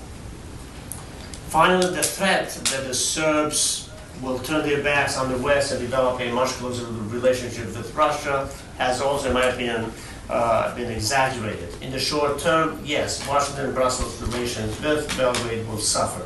Finally, 1.48 1.96
the 1.96 2.04
threat 2.04 2.50
that 2.50 2.86
the 2.86 2.94
Serbs 2.94 3.90
will 4.22 4.38
turn 4.40 4.68
their 4.68 4.84
backs 4.84 5.18
on 5.18 5.32
the 5.32 5.38
West 5.38 5.72
and 5.72 5.80
develop 5.80 6.20
a 6.20 6.30
much 6.32 6.50
closer 6.50 6.86
relationship 6.86 7.68
with 7.68 7.96
Russia 7.96 8.50
has 8.78 9.00
also, 9.00 9.30
in 9.30 9.34
my 9.34 9.46
opinion, 9.46 9.90
uh, 10.30 10.76
been 10.76 10.92
exaggerated. 10.92 11.74
In 11.82 11.90
the 11.90 12.00
short 12.00 12.40
term, 12.40 12.82
yes, 12.84 13.26
Washington 13.30 13.68
and 13.68 13.74
Brussels 13.74 14.22
relations 14.22 14.78
with 14.82 15.08
Belgrade 15.18 15.66
will 15.68 15.78
suffer. 15.78 16.26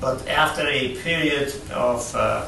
But 0.00 0.26
after 0.26 0.66
a 0.66 0.96
period 1.02 1.52
of 1.70 2.14
uh, 2.14 2.46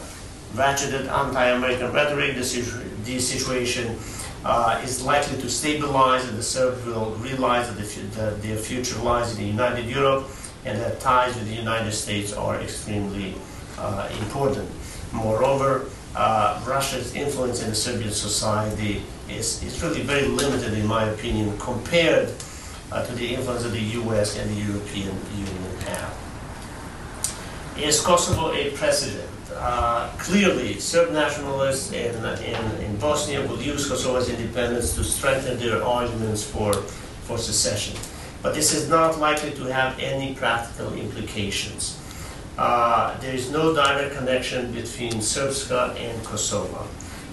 ratcheted 0.55 1.13
anti-American 1.13 1.93
rhetoric, 1.93 2.37
the, 2.37 2.45
situ 2.45 2.89
the 3.05 3.19
situation 3.19 3.99
uh, 4.47 4.81
is 4.83 5.03
likely 5.03 5.39
to 5.43 5.51
stabilize 5.51 6.27
and 6.27 6.39
the 6.39 6.43
Serbs 6.43 6.87
will 6.87 7.11
realize 7.17 7.69
that, 7.69 7.77
the, 8.15 8.49
their 8.49 8.57
future 8.57 8.99
lies 9.01 9.33
in 9.33 9.43
the 9.43 9.51
United 9.51 9.85
Europe 9.85 10.31
and 10.69 10.79
that 10.81 11.01
ties 11.01 11.35
with 11.35 11.49
the 11.49 11.55
United 11.55 11.93
States 11.93 12.33
are 12.35 12.61
extremely 12.61 13.35
uh, 13.79 14.09
important. 14.21 14.69
Moreover, 15.13 15.87
uh, 16.15 16.63
Russia's 16.67 17.15
influence 17.15 17.63
in 17.63 17.71
the 17.71 17.75
Serbian 17.75 18.11
society 18.11 19.03
is, 19.31 19.63
is 19.63 19.83
really 19.83 20.03
very 20.03 20.29
limited, 20.29 20.75
in 20.75 20.87
my 20.87 21.05
opinion, 21.05 21.57
compared 21.59 22.35
uh, 22.93 23.05
to 23.07 23.13
the 23.15 23.35
influence 23.35 23.63
that 23.63 23.71
the 23.71 23.87
US 24.03 24.39
and 24.39 24.51
the 24.51 24.61
European 24.61 25.17
Union 25.37 25.77
have. 25.87 26.15
Is 27.79 28.01
Kosovo 28.01 28.53
a 28.53 28.71
precedent? 28.73 29.31
Uh, 29.55 30.11
clearly, 30.19 30.79
Serb 30.79 31.13
nationalists 31.13 31.93
in, 31.93 32.15
in, 32.45 32.85
in 32.85 32.97
Bosnia 32.99 33.41
will 33.47 33.61
use 33.61 33.89
Kosovo's 33.89 34.29
independence 34.29 34.95
to 34.97 35.03
strengthen 35.03 35.59
their 35.59 35.83
arguments 35.83 36.45
for, 36.45 36.75
for 37.25 37.39
secession 37.39 37.97
but 38.43 38.55
this 38.55 38.75
is 38.75 38.89
not 38.89 39.19
likely 39.19 39.51
to 39.53 39.65
have 39.65 39.99
any 39.99 40.35
practical 40.35 40.93
implications. 40.95 41.99
Uh, 42.57 43.17
there 43.21 43.35
is 43.35 43.51
no 43.51 43.75
direct 43.75 44.17
connection 44.17 44.73
between 44.73 45.13
Srpska 45.13 45.99
and 45.99 46.25
Kosovo. 46.25 46.87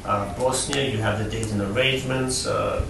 Uh, 0.06 0.38
Bosnia, 0.38 0.88
you 0.88 0.97
have 0.97 1.24
the 1.24 1.30
Dayton 1.30 1.62
arrangements, 1.62 2.45
uh, 2.45 2.86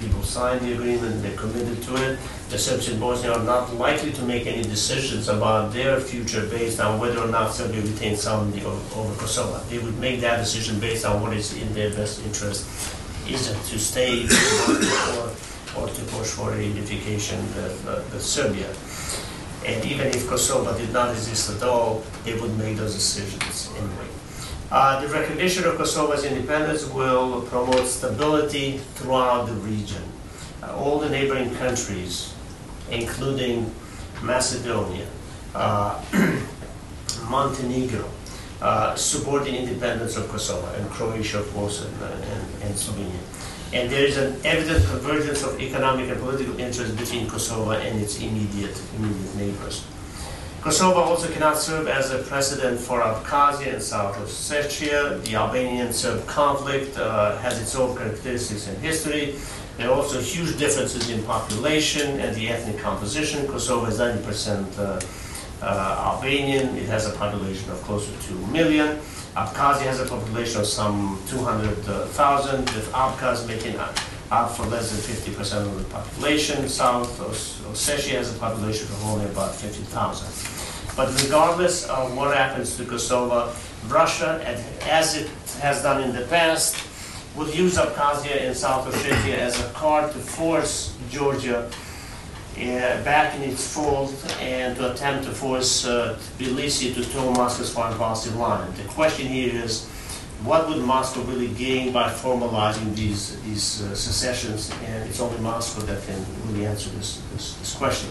people 0.00 0.22
signed 0.22 0.60
the 0.60 0.72
agreement, 0.72 1.22
they're 1.22 1.36
committed 1.36 1.82
to 1.84 1.96
it. 1.96 2.18
The 2.48 2.58
Serbs 2.58 2.88
in 2.88 3.00
Bosnia 3.00 3.32
are 3.32 3.44
not 3.44 3.74
likely 3.74 4.12
to 4.12 4.22
make 4.22 4.46
any 4.46 4.62
decisions 4.62 5.28
about 5.28 5.72
their 5.72 6.00
future 6.00 6.46
based 6.46 6.80
on 6.80 7.00
whether 7.00 7.20
or 7.20 7.28
not 7.28 7.52
Serbia 7.52 7.82
retains 7.82 8.22
sovereignty 8.22 8.64
over 8.64 9.14
Kosovo. 9.16 9.58
They 9.68 9.78
would 9.78 9.98
make 9.98 10.20
that 10.20 10.38
decision 10.38 10.78
based 10.78 11.04
on 11.04 11.22
what 11.22 11.32
is 11.32 11.56
in 11.56 11.72
their 11.74 11.90
best 11.90 12.24
interest, 12.24 12.66
either 13.28 13.54
to 13.54 13.78
stay 13.78 14.24
or 14.24 15.30
or 15.78 15.88
to 15.88 16.02
push 16.04 16.28
for 16.28 16.52
a 16.52 16.62
unification 16.62 17.38
with, 17.54 17.86
uh, 17.88 18.02
with 18.12 18.22
Serbia. 18.22 18.68
And 19.64 19.84
even 19.84 20.08
if 20.08 20.28
Kosovo 20.28 20.76
did 20.78 20.92
not 20.92 21.10
exist 21.10 21.50
at 21.50 21.62
all, 21.62 22.04
they 22.24 22.38
would 22.38 22.56
make 22.58 22.76
those 22.76 22.94
decisions 22.94 23.70
anyway. 23.76 24.08
Uh, 24.70 25.00
the 25.00 25.08
recognition 25.08 25.64
of 25.64 25.76
Kosovo's 25.76 26.24
independence 26.24 26.86
will 26.86 27.42
promote 27.42 27.86
stability 27.86 28.78
throughout 28.94 29.46
the 29.46 29.54
region. 29.54 30.02
Uh, 30.62 30.76
all 30.76 30.98
the 30.98 31.08
neighboring 31.08 31.54
countries, 31.56 32.34
including 32.90 33.72
Macedonia, 34.22 35.06
uh, 35.54 36.00
Montenegro, 37.28 38.08
uh, 38.60 38.94
support 38.94 39.44
the 39.44 39.56
independence 39.56 40.16
of 40.16 40.28
Kosovo, 40.28 40.66
and 40.74 40.88
Croatia, 40.90 41.40
of 41.40 41.52
course, 41.52 41.84
and, 41.84 42.02
and, 42.02 42.62
and 42.62 42.74
Slovenia 42.74 43.35
and 43.72 43.90
there 43.90 44.04
is 44.04 44.16
an 44.16 44.36
evident 44.44 44.84
convergence 44.86 45.42
of 45.42 45.60
economic 45.60 46.08
and 46.08 46.20
political 46.20 46.58
interests 46.58 46.94
between 46.94 47.28
Kosovo 47.28 47.72
and 47.72 48.00
its 48.00 48.20
immediate, 48.20 48.80
immediate 48.96 49.34
neighbors. 49.36 49.84
Kosovo 50.60 51.00
also 51.00 51.30
cannot 51.32 51.58
serve 51.58 51.86
as 51.86 52.10
a 52.10 52.18
precedent 52.18 52.80
for 52.80 53.00
Abkhazia 53.00 53.74
and 53.74 53.82
South 53.82 54.16
Ossetia. 54.16 55.22
The 55.24 55.36
Albanian-Serb 55.36 56.26
conflict 56.26 56.98
uh, 56.98 57.36
has 57.38 57.60
its 57.60 57.74
own 57.76 57.96
characteristics 57.96 58.66
and 58.66 58.76
history. 58.78 59.36
There 59.76 59.88
are 59.88 59.94
also 59.94 60.20
huge 60.20 60.58
differences 60.58 61.08
in 61.10 61.22
population 61.22 62.18
and 62.18 62.34
the 62.34 62.48
ethnic 62.48 62.78
composition. 62.78 63.46
Kosovo 63.46 63.86
is 63.86 64.00
90% 64.00 64.78
uh, 64.78 65.00
uh, 65.62 66.12
Albanian. 66.14 66.76
It 66.76 66.86
has 66.86 67.06
a 67.06 67.16
population 67.16 67.70
of 67.70 67.80
close 67.82 68.06
to 68.10 68.28
2 68.28 68.46
million. 68.48 68.98
Abkhazia 69.36 69.82
has 69.82 70.00
a 70.00 70.06
population 70.06 70.62
of 70.62 70.66
some 70.66 71.20
200,000, 71.28 72.58
with 72.60 72.90
Abkhaz 72.92 73.46
making 73.46 73.76
up 73.76 74.50
for 74.52 74.64
less 74.64 74.90
than 74.90 75.00
50% 75.14 75.66
of 75.66 75.78
the 75.78 75.84
population. 75.92 76.66
South 76.70 77.20
Ossetia 77.20 78.16
has 78.16 78.34
a 78.34 78.38
population 78.38 78.86
of 78.86 79.04
only 79.04 79.26
about 79.26 79.54
50,000. 79.54 80.96
But 80.96 81.22
regardless 81.22 81.86
of 81.86 82.16
what 82.16 82.34
happens 82.34 82.78
to 82.78 82.86
Kosovo, 82.86 83.52
Russia, 83.88 84.40
as 84.88 85.16
it 85.16 85.28
has 85.60 85.82
done 85.82 86.02
in 86.02 86.14
the 86.16 86.22
past, 86.28 86.78
would 87.36 87.54
use 87.54 87.76
Abkhazia 87.76 88.40
and 88.40 88.56
South 88.56 88.86
Ossetia 88.90 89.36
as 89.36 89.60
a 89.60 89.68
card 89.74 90.12
to 90.12 90.18
force 90.18 90.96
Georgia 91.10 91.70
back 92.56 93.34
in 93.36 93.42
its 93.42 93.74
fold 93.74 94.14
and 94.40 94.76
to 94.76 94.92
attempt 94.92 95.24
to 95.24 95.30
force 95.30 95.86
uh, 95.86 96.18
Tbilisi 96.38 96.94
to 96.94 97.04
toe 97.12 97.30
Moscow's 97.32 97.72
foreign 97.72 97.96
policy 97.98 98.30
line. 98.30 98.72
The 98.74 98.84
question 98.84 99.26
here 99.26 99.54
is, 99.62 99.86
what 100.42 100.68
would 100.68 100.82
Moscow 100.82 101.22
really 101.22 101.48
gain 101.48 101.92
by 101.92 102.10
formalizing 102.10 102.94
these, 102.94 103.40
these 103.42 103.82
uh, 103.82 103.94
secessions? 103.94 104.70
And 104.84 105.08
it's 105.08 105.20
only 105.20 105.38
Moscow 105.40 105.82
that 105.82 106.02
can 106.06 106.24
really 106.46 106.66
answer 106.66 106.90
this, 106.90 107.22
this, 107.32 107.54
this 107.54 107.74
question. 107.74 108.10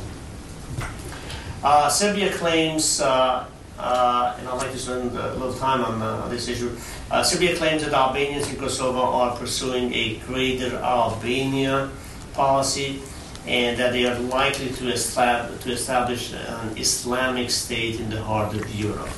Uh, 1.63 1.89
Serbia 1.89 2.31
claims, 2.33 3.01
uh, 3.01 3.47
uh, 3.79 4.35
and 4.39 4.47
I'd 4.47 4.57
like 4.57 4.71
to 4.71 4.77
spend 4.77 5.17
a 5.17 5.33
little 5.33 5.53
time 5.53 5.83
on, 5.83 6.01
on 6.01 6.29
this 6.29 6.47
issue, 6.47 6.75
Serbia 7.23 7.55
claims 7.55 7.83
that 7.83 7.93
Albanians 7.93 8.49
in 8.49 8.57
Kosovo 8.57 8.99
are 8.99 9.35
pursuing 9.37 9.93
a 9.93 10.17
greater 10.19 10.75
Albania 10.77 11.89
policy 12.33 13.01
and 13.47 13.77
that 13.77 13.93
they 13.93 14.05
are 14.05 14.17
likely 14.19 14.69
to 14.69 14.89
establish, 14.91 15.63
to 15.63 15.71
establish 15.71 16.33
an 16.33 16.77
Islamic 16.77 17.49
state 17.51 17.99
in 17.99 18.09
the 18.09 18.21
heart 18.21 18.55
of 18.55 18.73
Europe. 18.73 19.09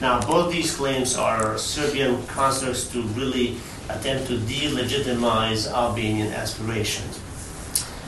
Now, 0.00 0.20
both 0.20 0.52
these 0.52 0.74
claims 0.74 1.16
are 1.16 1.58
Serbian 1.58 2.24
constructs 2.26 2.88
to 2.92 3.02
really 3.18 3.56
attempt 3.88 4.26
to 4.28 4.38
delegitimize 4.38 5.70
Albanian 5.70 6.32
aspirations. 6.32 7.20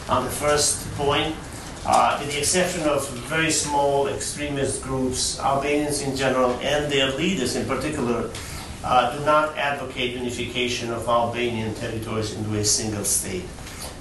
On 0.09 0.25
the 0.25 0.31
first 0.31 0.91
point, 0.95 1.35
uh, 1.87 2.19
with 2.21 2.31
the 2.33 2.39
exception 2.39 2.83
of 2.83 3.09
very 3.27 3.51
small 3.51 4.09
extremist 4.09 4.83
groups, 4.83 5.39
Albanians 5.41 6.03
in 6.03 6.15
general 6.15 6.53
and 6.61 6.93
their 6.93 7.11
leaders 7.13 7.57
in 7.57 7.67
particular 7.67 8.31
uh, 8.85 9.17
do 9.17 9.25
not 9.25 9.57
advocate 9.57 10.15
unification 10.15 10.91
of 10.91 11.09
Albanian 11.09 11.75
territories 11.75 12.35
into 12.35 12.55
a 12.55 12.65
single 12.65 13.05
state. 13.05 13.45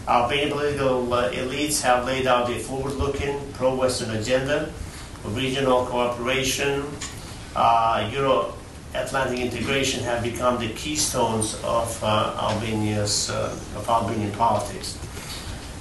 Albanian 0.09 0.49
political 0.49 1.05
elites 1.05 1.83
have 1.83 2.03
laid 2.03 2.25
out 2.25 2.49
a 2.49 2.57
forward-looking 2.57 3.53
pro-Western 3.53 4.09
agenda 4.15 4.61
of 5.23 5.35
regional 5.37 5.85
cooperation, 5.85 6.83
uh, 7.55 8.09
Euro 8.11 8.55
Atlantic 8.95 9.39
integration 9.39 10.03
have 10.03 10.23
become 10.23 10.59
the 10.59 10.69
keystones 10.69 11.61
of 11.63 12.03
uh, 12.03 12.35
Albania's 12.41 13.29
uh, 13.29 13.55
of 13.75 13.87
Albanian 13.87 14.31
politics. 14.31 14.97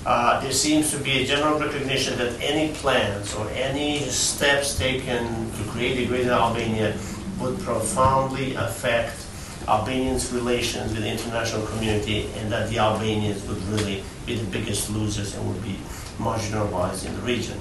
Uh, 0.04 0.38
there 0.42 0.52
seems 0.52 0.90
to 0.90 0.98
be 0.98 1.22
a 1.22 1.24
general 1.24 1.58
recognition 1.58 2.18
that 2.18 2.38
any 2.42 2.74
plans 2.74 3.34
or 3.34 3.48
any 3.52 4.00
steps 4.00 4.76
taken 4.76 5.50
to 5.52 5.62
create 5.70 6.04
a 6.04 6.06
greater 6.06 6.32
Albania 6.32 6.94
would 7.40 7.58
profoundly 7.60 8.54
affect 8.56 9.24
Albanians' 9.66 10.30
relations 10.32 10.92
with 10.92 11.00
the 11.00 11.10
international 11.10 11.66
community 11.68 12.28
and 12.36 12.52
that 12.52 12.68
the 12.68 12.78
Albanians 12.78 13.42
would 13.48 13.62
really 13.68 14.02
be 14.28 14.36
the 14.36 14.50
biggest 14.50 14.90
losers 14.90 15.34
and 15.34 15.48
would 15.48 15.62
be 15.62 15.76
marginalized 16.18 17.06
in 17.06 17.14
the 17.16 17.22
region. 17.22 17.58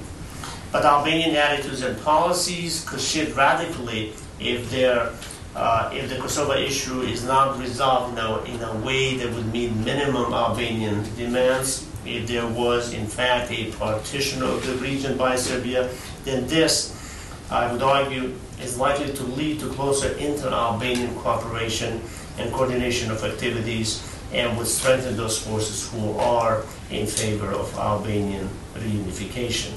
But 0.72 0.84
Albanian 0.84 1.36
attitudes 1.36 1.82
and 1.82 1.99
policies 2.03 2.84
could 2.88 2.99
shift 2.99 3.38
radically 3.38 4.13
if 4.39 4.74
uh, 5.55 5.89
if 5.91 6.09
the 6.09 6.18
Kosovo 6.18 6.53
issue 6.53 7.01
is 7.01 7.26
not 7.26 7.57
resolved 7.57 8.13
in 8.13 8.20
a, 8.20 8.43
in 8.43 8.61
a 8.61 8.86
way 8.86 9.18
that 9.18 9.34
would 9.34 9.51
meet 9.51 9.74
minimum 9.74 10.32
Albanian 10.34 11.01
demands, 11.15 11.88
if 12.05 12.28
there 12.28 12.45
was 12.45 12.93
in 12.93 13.07
fact 13.07 13.49
a 13.51 13.72
partition 13.72 14.43
of 14.43 14.63
the 14.68 14.74
region 14.74 15.18
by 15.18 15.36
Serbia, 15.36 15.89
then 16.26 16.45
this, 16.47 16.93
I 17.49 17.72
would 17.72 17.82
argue, 17.82 18.36
is 18.61 18.78
likely 18.78 19.11
to 19.13 19.24
lead 19.24 19.59
to 19.61 19.70
closer 19.70 20.09
inter-Albanian 20.18 21.15
cooperation 21.15 22.01
and 22.38 22.53
coordination 22.53 23.09
of 23.09 23.24
activities 23.24 24.16
and 24.34 24.58
would 24.58 24.68
strengthen 24.68 25.16
those 25.16 25.40
forces 25.40 25.90
who 25.90 26.12
are 26.18 26.64
in 26.92 27.08
favor 27.08 27.52
of 27.52 27.74
Albanian 27.78 28.50
reunification. 28.76 29.72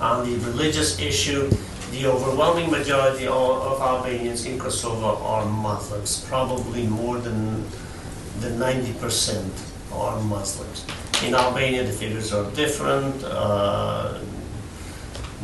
On 0.00 0.28
the 0.28 0.36
religious 0.46 1.00
issue, 1.00 1.50
the 1.90 2.06
overwhelming 2.06 2.70
majority 2.70 3.26
of 3.26 3.80
Albanians 3.80 4.44
in 4.44 4.58
Kosovo 4.58 5.16
are 5.22 5.46
Muslims. 5.46 6.24
Probably 6.28 6.86
more 6.86 7.18
than, 7.18 7.64
than 8.40 8.58
90% 8.58 9.44
are 9.92 10.20
Muslims. 10.22 10.84
In 11.24 11.34
Albania, 11.34 11.84
the 11.84 11.92
figures 11.92 12.32
are 12.32 12.50
different. 12.52 13.24
Uh, 13.24 14.18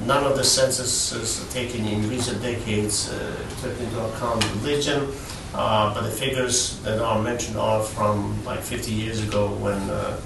none 0.05 0.25
of 0.25 0.37
the 0.37 0.45
censuses 0.45 1.47
taken 1.53 1.87
in 1.87 2.09
recent 2.11 2.43
decades 2.43 3.11
uh, 3.11 3.37
took 3.63 3.79
into 3.81 4.05
account 4.05 4.45
religion. 4.57 5.09
Uh, 5.55 5.93
but 5.93 6.03
the 6.03 6.11
figures 6.11 6.81
that 6.81 6.99
are 6.99 7.23
mentioned 7.23 7.57
are 7.59 7.83
from 7.83 8.43
like 8.45 8.61
50 8.61 8.91
years 8.91 9.23
ago 9.23 9.49
when 9.57 9.79
uh, 9.91 10.21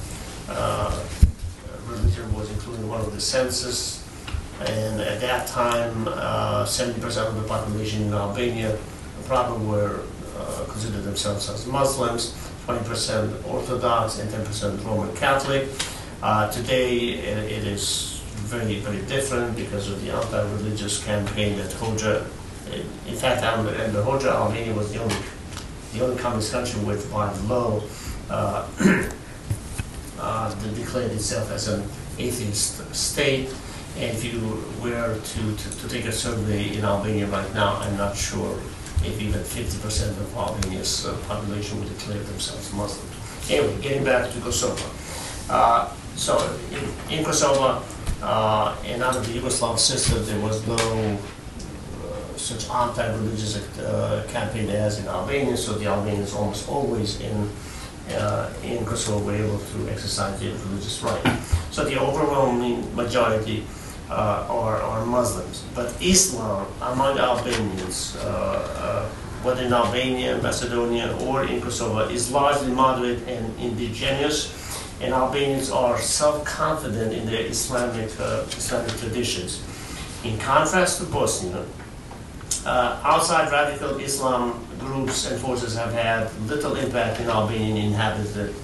uh, 0.49 1.05
religion 1.89 2.33
was 2.33 2.51
included 2.51 2.83
in 2.83 2.89
one 2.89 3.01
of 3.01 3.12
the 3.12 3.20
census 3.20 4.03
and 4.61 5.01
at 5.01 5.20
that 5.20 5.49
time, 5.49 6.07
70% 6.07 7.16
uh, 7.16 7.29
of 7.29 7.35
the 7.35 7.47
population 7.47 8.05
in 8.05 8.14
Albania 8.14 8.79
probably 9.27 9.66
were 9.66 10.03
considered 10.68 11.03
themselves 11.05 11.49
as 11.49 11.66
Muslims, 11.66 12.35
20% 12.66 13.47
Orthodox, 13.47 14.18
and 14.18 14.31
10% 14.31 14.85
Roman 14.85 15.14
Catholic. 15.16 15.68
Uh, 16.22 16.51
today, 16.51 17.11
it, 17.11 17.39
it 17.51 17.66
is 17.66 18.20
very, 18.35 18.81
very 18.81 19.03
different 19.07 19.57
because 19.57 19.91
of 19.91 20.03
the 20.05 20.12
anti-religious 20.12 21.05
campaign 21.05 21.57
that 21.57 21.70
Hoxha, 21.72 22.27
in 22.73 23.17
fact, 23.17 23.43
under, 23.43 23.71
under 23.71 24.03
Hoxha, 24.03 24.27
Albania 24.27 24.75
was 24.75 24.93
the 24.93 25.01
only, 25.03 25.17
the 25.93 26.05
only 26.05 26.17
communist 26.21 26.53
country 26.53 26.83
with 26.85 27.11
by 27.11 27.33
law 27.49 27.83
uh, 28.31 28.67
uh, 30.21 30.55
declared 30.75 31.12
itself 31.12 31.51
as 31.53 31.69
an 31.69 31.83
atheist 32.19 32.95
state. 32.95 33.55
And 33.97 34.14
if 34.14 34.25
you 34.25 34.62
were 34.83 35.19
to, 35.19 35.57
to, 35.57 35.81
to, 35.81 35.89
take 35.89 36.05
a 36.05 36.12
survey 36.12 36.77
in 36.77 36.85
Albania 36.85 37.27
right 37.29 37.55
now, 37.55 37.77
I'm 37.77 37.97
not 37.97 38.14
sure 38.14 38.59
if 39.03 39.21
even 39.21 39.41
50% 39.41 40.11
of 40.11 40.37
Albania's 40.37 41.07
uh, 41.07 41.17
population 41.27 41.79
would 41.81 41.89
declare 41.89 42.19
themselves 42.19 42.73
Muslim. 42.75 43.09
Anyway, 43.49 43.81
getting 43.81 44.05
back 44.05 44.31
to 44.33 44.41
Kosovo. 44.41 44.85
Uh, 45.49 45.91
so 46.17 46.37
in, 46.73 47.19
in 47.19 47.25
Kosovo 47.25 47.83
uh, 48.23 48.77
and 48.85 49.03
under 49.03 49.21
the 49.21 49.39
Yugoslav 49.39 49.79
system, 49.79 50.25
there 50.27 50.41
was 50.41 50.67
no 50.67 51.19
such 52.47 52.70
anti-religious 52.70 53.57
uh, 53.78 54.24
campaign 54.30 54.70
as 54.70 55.01
in 55.01 55.07
Albania, 55.09 55.57
so 55.57 55.72
the 55.72 55.86
Albanians 55.86 56.32
almost 56.32 56.68
always 56.68 57.20
in 57.20 57.51
uh, 58.14 58.53
in 58.62 58.86
Kosovo 58.86 59.18
were 59.26 59.34
able 59.34 59.59
to 59.59 59.90
exercise 59.90 60.38
their 60.38 60.55
religious 60.55 61.03
right. 61.03 61.24
So 61.72 61.84
the 61.84 61.99
overwhelming 61.99 62.86
majority 62.94 63.64
uh, 64.09 64.47
are, 64.49 64.78
are 64.78 65.05
Muslims. 65.05 65.64
But 65.74 65.90
Islam 66.01 66.66
among 66.80 67.18
Albanians, 67.18 68.16
uh, 68.22 68.22
uh, 68.22 69.09
whether 69.42 69.64
in 69.64 69.72
Albania, 69.72 70.38
Macedonia, 70.38 71.18
or 71.26 71.42
in 71.44 71.61
Kosovo, 71.61 72.07
is 72.09 72.30
largely 72.30 72.70
moderate 72.70 73.26
and 73.26 73.42
indigenous, 73.59 74.55
and 75.03 75.12
Albanians 75.12 75.70
are 75.70 75.99
self-confident 75.99 77.12
in 77.12 77.26
their 77.26 77.44
Islamic, 77.44 78.09
uh, 78.20 78.47
Islamic 78.55 78.94
traditions. 79.03 79.61
In 80.22 80.38
contrast 80.38 80.99
to 81.01 81.07
Bosnia, 81.07 81.66
uh, 82.67 83.01
outside 83.05 83.51
radical 83.53 83.97
Islam 83.99 84.67
groups 84.81 85.31
and 85.31 85.41
forces 85.41 85.77
have 85.77 85.93
had 85.93 86.29
little 86.43 86.75
impact 86.75 87.21
in 87.21 87.31
Albanian 87.31 87.77
inhabited 87.77 88.55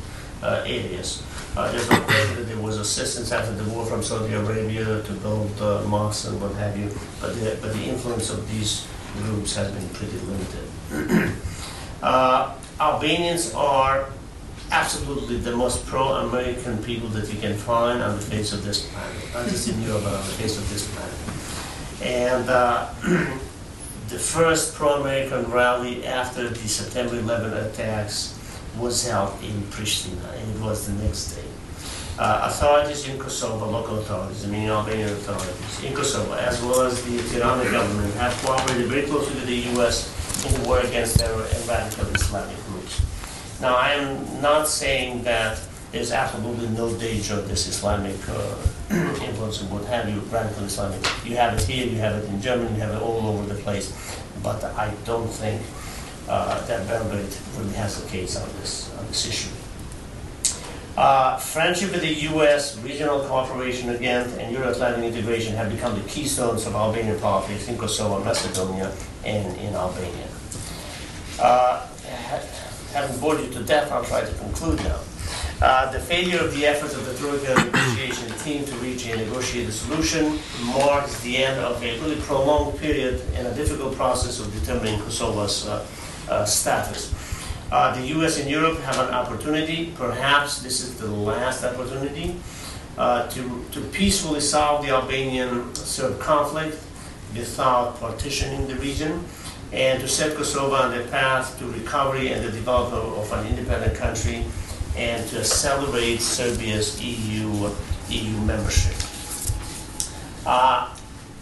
uh, 0.42 0.64
areas. 0.66 1.22
Uh, 1.56 1.70
there's 1.70 1.88
no 1.88 2.00
question 2.00 2.36
that 2.36 2.46
there 2.46 2.58
was 2.58 2.78
assistance 2.78 3.30
after 3.30 3.54
the 3.54 3.70
war 3.70 3.86
from 3.86 4.02
Saudi 4.02 4.32
Arabia 4.34 5.02
to 5.02 5.12
build 5.24 5.52
uh, 5.60 5.82
mosques 5.86 6.26
and 6.26 6.40
what 6.40 6.52
have 6.54 6.76
you, 6.76 6.90
but 7.20 7.34
the, 7.36 7.56
but 7.60 7.72
the 7.74 7.84
influence 7.84 8.30
of 8.30 8.50
these 8.50 8.86
groups 9.22 9.54
has 9.54 9.70
been 9.70 9.88
pretty 9.90 10.18
limited. 10.18 11.34
uh, 12.02 12.56
Albanians 12.80 13.54
are 13.54 14.08
absolutely 14.72 15.36
the 15.36 15.54
most 15.54 15.86
pro-American 15.86 16.82
people 16.82 17.08
that 17.10 17.32
you 17.32 17.38
can 17.38 17.54
find 17.54 18.02
on 18.02 18.16
the 18.16 18.22
face 18.22 18.52
of 18.52 18.64
this 18.64 18.88
planet, 18.88 19.34
not 19.34 19.46
just 19.48 19.68
in 19.68 19.80
Europe, 19.82 20.02
but 20.02 20.14
on 20.14 20.26
the 20.26 20.32
face 20.32 20.58
of 20.58 20.68
this 20.70 20.90
planet. 20.92 22.02
And 22.02 22.48
uh, 22.48 22.88
the 24.12 24.18
first 24.18 24.74
pro-American 24.74 25.50
rally 25.50 26.04
after 26.04 26.46
the 26.46 26.68
September 26.68 27.18
11 27.18 27.54
attacks 27.64 28.38
was 28.78 29.08
held 29.08 29.32
in 29.42 29.62
Pristina, 29.72 30.36
and 30.36 30.54
it 30.54 30.60
was 30.60 30.86
the 30.86 30.92
next 31.02 31.32
day. 31.34 31.48
Uh, 32.18 32.42
authorities 32.44 33.08
in 33.08 33.18
Kosovo, 33.18 33.70
local 33.70 34.00
authorities, 34.00 34.44
I 34.44 34.48
mean 34.48 34.68
Albanian 34.68 35.08
authorities 35.08 35.82
in 35.82 35.94
Kosovo, 35.94 36.34
as 36.34 36.62
well 36.62 36.82
as 36.82 37.02
the 37.04 37.22
Tirana 37.30 37.64
government, 37.70 38.12
have 38.16 38.34
cooperated 38.44 38.88
very 38.88 39.02
closely 39.06 39.34
with 39.34 39.46
the 39.46 39.60
U.S. 39.80 40.44
in 40.44 40.60
the 40.60 40.68
war 40.68 40.80
against 40.80 41.18
terror 41.18 41.46
and 41.50 41.66
radical 41.66 42.06
Islamic 42.14 42.56
groups. 42.66 43.00
Now, 43.62 43.76
I 43.76 43.94
am 43.94 44.42
not 44.42 44.68
saying 44.68 45.22
that 45.22 45.58
there's 45.92 46.10
absolutely 46.10 46.68
no 46.68 46.92
danger 46.98 47.34
of 47.34 47.48
this 47.48 47.68
Islamic 47.68 48.16
uh, 48.28 48.56
influence 49.22 49.60
and 49.60 49.70
what 49.70 49.84
have 49.84 50.08
you, 50.08 50.20
radical 50.32 50.64
Islamic. 50.64 50.98
You 51.24 51.36
have 51.36 51.54
it 51.54 51.62
here, 51.62 51.86
you 51.86 51.98
have 51.98 52.16
it 52.16 52.28
in 52.30 52.40
Germany, 52.40 52.74
you 52.74 52.80
have 52.80 52.94
it 52.94 53.02
all 53.02 53.26
over 53.26 53.54
the 53.54 53.60
place. 53.60 53.92
But 54.42 54.64
I 54.64 54.92
don't 55.04 55.28
think 55.28 55.60
uh, 56.28 56.66
that 56.66 56.88
Belgrade 56.88 57.36
really 57.58 57.74
has 57.74 58.02
a 58.02 58.08
case 58.08 58.36
on 58.36 58.48
this, 58.60 58.90
on 58.98 59.06
this 59.06 59.28
issue. 59.28 59.50
Uh, 60.96 61.36
friendship 61.36 61.92
with 61.92 62.00
the 62.02 62.14
U.S., 62.32 62.78
regional 62.78 63.20
cooperation 63.24 63.90
again, 63.90 64.28
and 64.38 64.52
Euro-Atlantic 64.52 65.04
integration 65.04 65.54
have 65.54 65.70
become 65.70 65.94
the 66.00 66.08
keystones 66.08 66.66
of 66.66 66.74
Albanian 66.74 67.18
politics 67.20 67.68
in 67.68 67.76
Kosovo, 67.76 68.22
Macedonia, 68.24 68.92
and 69.24 69.56
in 69.58 69.74
Albania. 69.74 70.28
Uh, 71.38 71.86
having 72.92 73.18
bored 73.20 73.40
you 73.40 73.50
to 73.52 73.62
death, 73.64 73.90
I'll 73.92 74.04
try 74.04 74.22
to 74.22 74.34
conclude 74.34 74.78
now. 74.84 74.98
Uh, 75.62 75.88
the 75.92 76.00
failure 76.00 76.40
of 76.40 76.52
the 76.56 76.66
efforts 76.66 76.92
of 76.92 77.06
the 77.06 77.14
Troika 77.14 77.54
negotiation 77.54 78.28
team 78.40 78.64
to 78.64 78.74
reach 78.78 79.06
a 79.06 79.16
negotiated 79.16 79.72
solution 79.72 80.36
marks 80.64 81.20
the 81.20 81.36
end 81.36 81.60
of 81.60 81.80
a 81.80 82.00
really 82.00 82.20
prolonged 82.22 82.76
period 82.80 83.22
and 83.36 83.46
a 83.46 83.54
difficult 83.54 83.94
process 83.94 84.40
of 84.40 84.52
determining 84.58 84.98
Kosovo's 84.98 85.68
uh, 85.68 85.86
uh, 86.28 86.44
status. 86.44 87.14
Uh, 87.70 87.94
the 87.94 88.08
US 88.18 88.40
and 88.40 88.50
Europe 88.50 88.80
have 88.80 88.98
an 88.98 89.14
opportunity, 89.14 89.94
perhaps 89.96 90.60
this 90.62 90.80
is 90.80 90.98
the 90.98 91.06
last 91.06 91.62
opportunity, 91.62 92.34
uh, 92.98 93.28
to, 93.28 93.64
to 93.70 93.80
peacefully 93.92 94.40
solve 94.40 94.84
the 94.84 94.90
Albanian 94.90 95.72
Serb 95.76 96.18
conflict 96.18 96.82
without 97.36 98.00
partitioning 98.00 98.66
the 98.66 98.74
region 98.80 99.24
and 99.70 100.00
to 100.00 100.08
set 100.08 100.36
Kosovo 100.36 100.74
on 100.74 100.90
the 100.90 101.04
path 101.04 101.56
to 101.60 101.66
recovery 101.66 102.32
and 102.32 102.44
the 102.44 102.50
development 102.50 103.04
of 103.16 103.32
an 103.32 103.46
independent 103.46 103.96
country 103.96 104.44
and 104.96 105.28
to 105.30 105.38
accelerate 105.38 106.20
Serbia's 106.20 107.02
EU, 107.02 107.70
EU 108.08 108.36
membership. 108.42 108.96
Uh, 110.46 110.94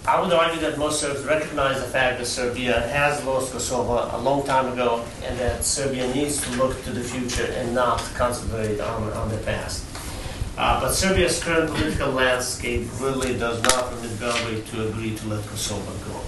I 0.07 0.21
would 0.21 0.33
argue 0.33 0.61
that 0.63 0.79
most 0.79 1.01
Serbs 1.01 1.25
recognize 1.25 1.81
the 1.81 1.87
fact 1.87 2.19
that 2.19 2.27
Serbia 2.27 2.81
has 2.89 3.23
lost 3.25 3.53
Kosovo 3.53 4.09
a 4.17 4.19
long 4.19 4.45
time 4.47 4.73
ago 4.73 5.05
and 5.25 5.39
that 5.39 5.65
Serbia 5.65 6.13
needs 6.15 6.41
to 6.43 6.51
look 6.57 6.83
to 6.85 6.91
the 6.91 7.03
future 7.03 7.45
and 7.53 7.75
not 7.75 7.99
concentrate 8.15 8.81
on, 8.81 9.13
on 9.13 9.29
the 9.29 9.37
past. 9.39 9.85
Uh, 10.57 10.81
but 10.81 10.93
Serbia's 10.93 11.43
current 11.43 11.71
political 11.71 12.11
landscape 12.11 12.89
really 12.99 13.39
does 13.39 13.63
not 13.63 13.91
permit 13.91 14.19
Belgrade 14.21 14.67
to 14.67 14.89
agree 14.89 15.17
to 15.17 15.29
let 15.29 15.47
Kosovo 15.47 15.93
go. 16.09 16.21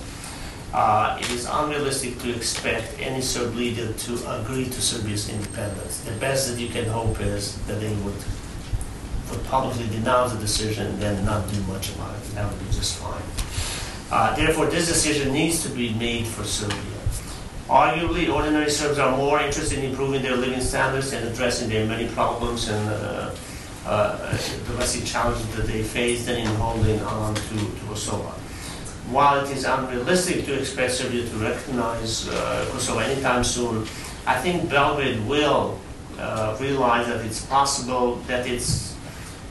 Uh, 0.73 1.19
it 1.21 1.31
is 1.31 1.47
unrealistic 1.51 2.19
to 2.21 2.35
expect 2.35 2.99
any 2.99 3.21
Serb 3.21 3.55
leader 3.55 3.93
to 3.93 4.41
agree 4.41 4.65
to 4.65 4.81
Serbia's 4.81 5.29
independence. 5.29 6.01
The 6.01 6.13
best 6.13 6.49
that 6.51 6.59
you 6.59 6.69
can 6.69 6.87
hope 6.87 7.21
is 7.21 7.59
that 7.67 7.79
they 7.79 7.93
would, 7.97 8.15
would 9.31 9.45
publicly 9.45 9.87
denounce 9.89 10.33
the 10.33 10.39
decision 10.39 10.87
and 10.87 10.99
then 10.99 11.25
not 11.27 11.51
do 11.53 11.61
much 11.63 11.95
about 11.95 12.17
it. 12.17 12.23
That 12.35 12.51
would 12.51 12.59
be 12.59 12.73
just 12.73 12.99
fine. 12.99 13.23
Uh, 14.11 14.35
therefore, 14.35 14.67
this 14.67 14.89
decision 14.89 15.33
needs 15.33 15.63
to 15.63 15.69
be 15.69 15.93
made 15.95 16.27
for 16.27 16.45
Serbia. 16.45 16.79
Arguably, 17.69 18.33
ordinary 18.33 18.71
Serbs 18.71 18.99
are 18.99 19.17
more 19.17 19.41
interested 19.41 19.79
in 19.79 19.91
improving 19.91 20.23
their 20.23 20.37
living 20.37 20.61
standards 20.61 21.13
and 21.13 21.27
addressing 21.29 21.69
their 21.69 21.87
many 21.87 22.09
problems 22.09 22.69
and 22.69 22.89
uh, 22.89 23.35
uh, 23.87 24.31
domestic 24.67 25.05
challenges 25.05 25.47
that 25.55 25.67
they 25.67 25.83
face 25.83 26.25
than 26.27 26.37
in 26.37 26.47
holding 26.57 27.01
on 27.03 27.35
to, 27.35 27.59
to 27.59 27.81
Kosovo 27.89 28.35
while 29.13 29.45
it 29.45 29.51
is 29.51 29.65
unrealistic 29.65 30.47
to 30.47 30.59
expect 30.59 30.93
Serbia 30.93 31.29
to 31.29 31.37
recognize 31.37 32.29
uh, 32.29 32.67
Kosovo 32.71 32.99
anytime 33.01 33.45
soon, 33.45 33.87
I 34.27 34.41
think 34.41 34.71
Belgrade 34.71 35.21
will 35.27 35.79
uh, 36.19 36.57
realize 36.61 37.07
that 37.09 37.25
it's 37.25 37.45
possible 37.45 38.17
that 38.27 38.47
its 38.47 38.97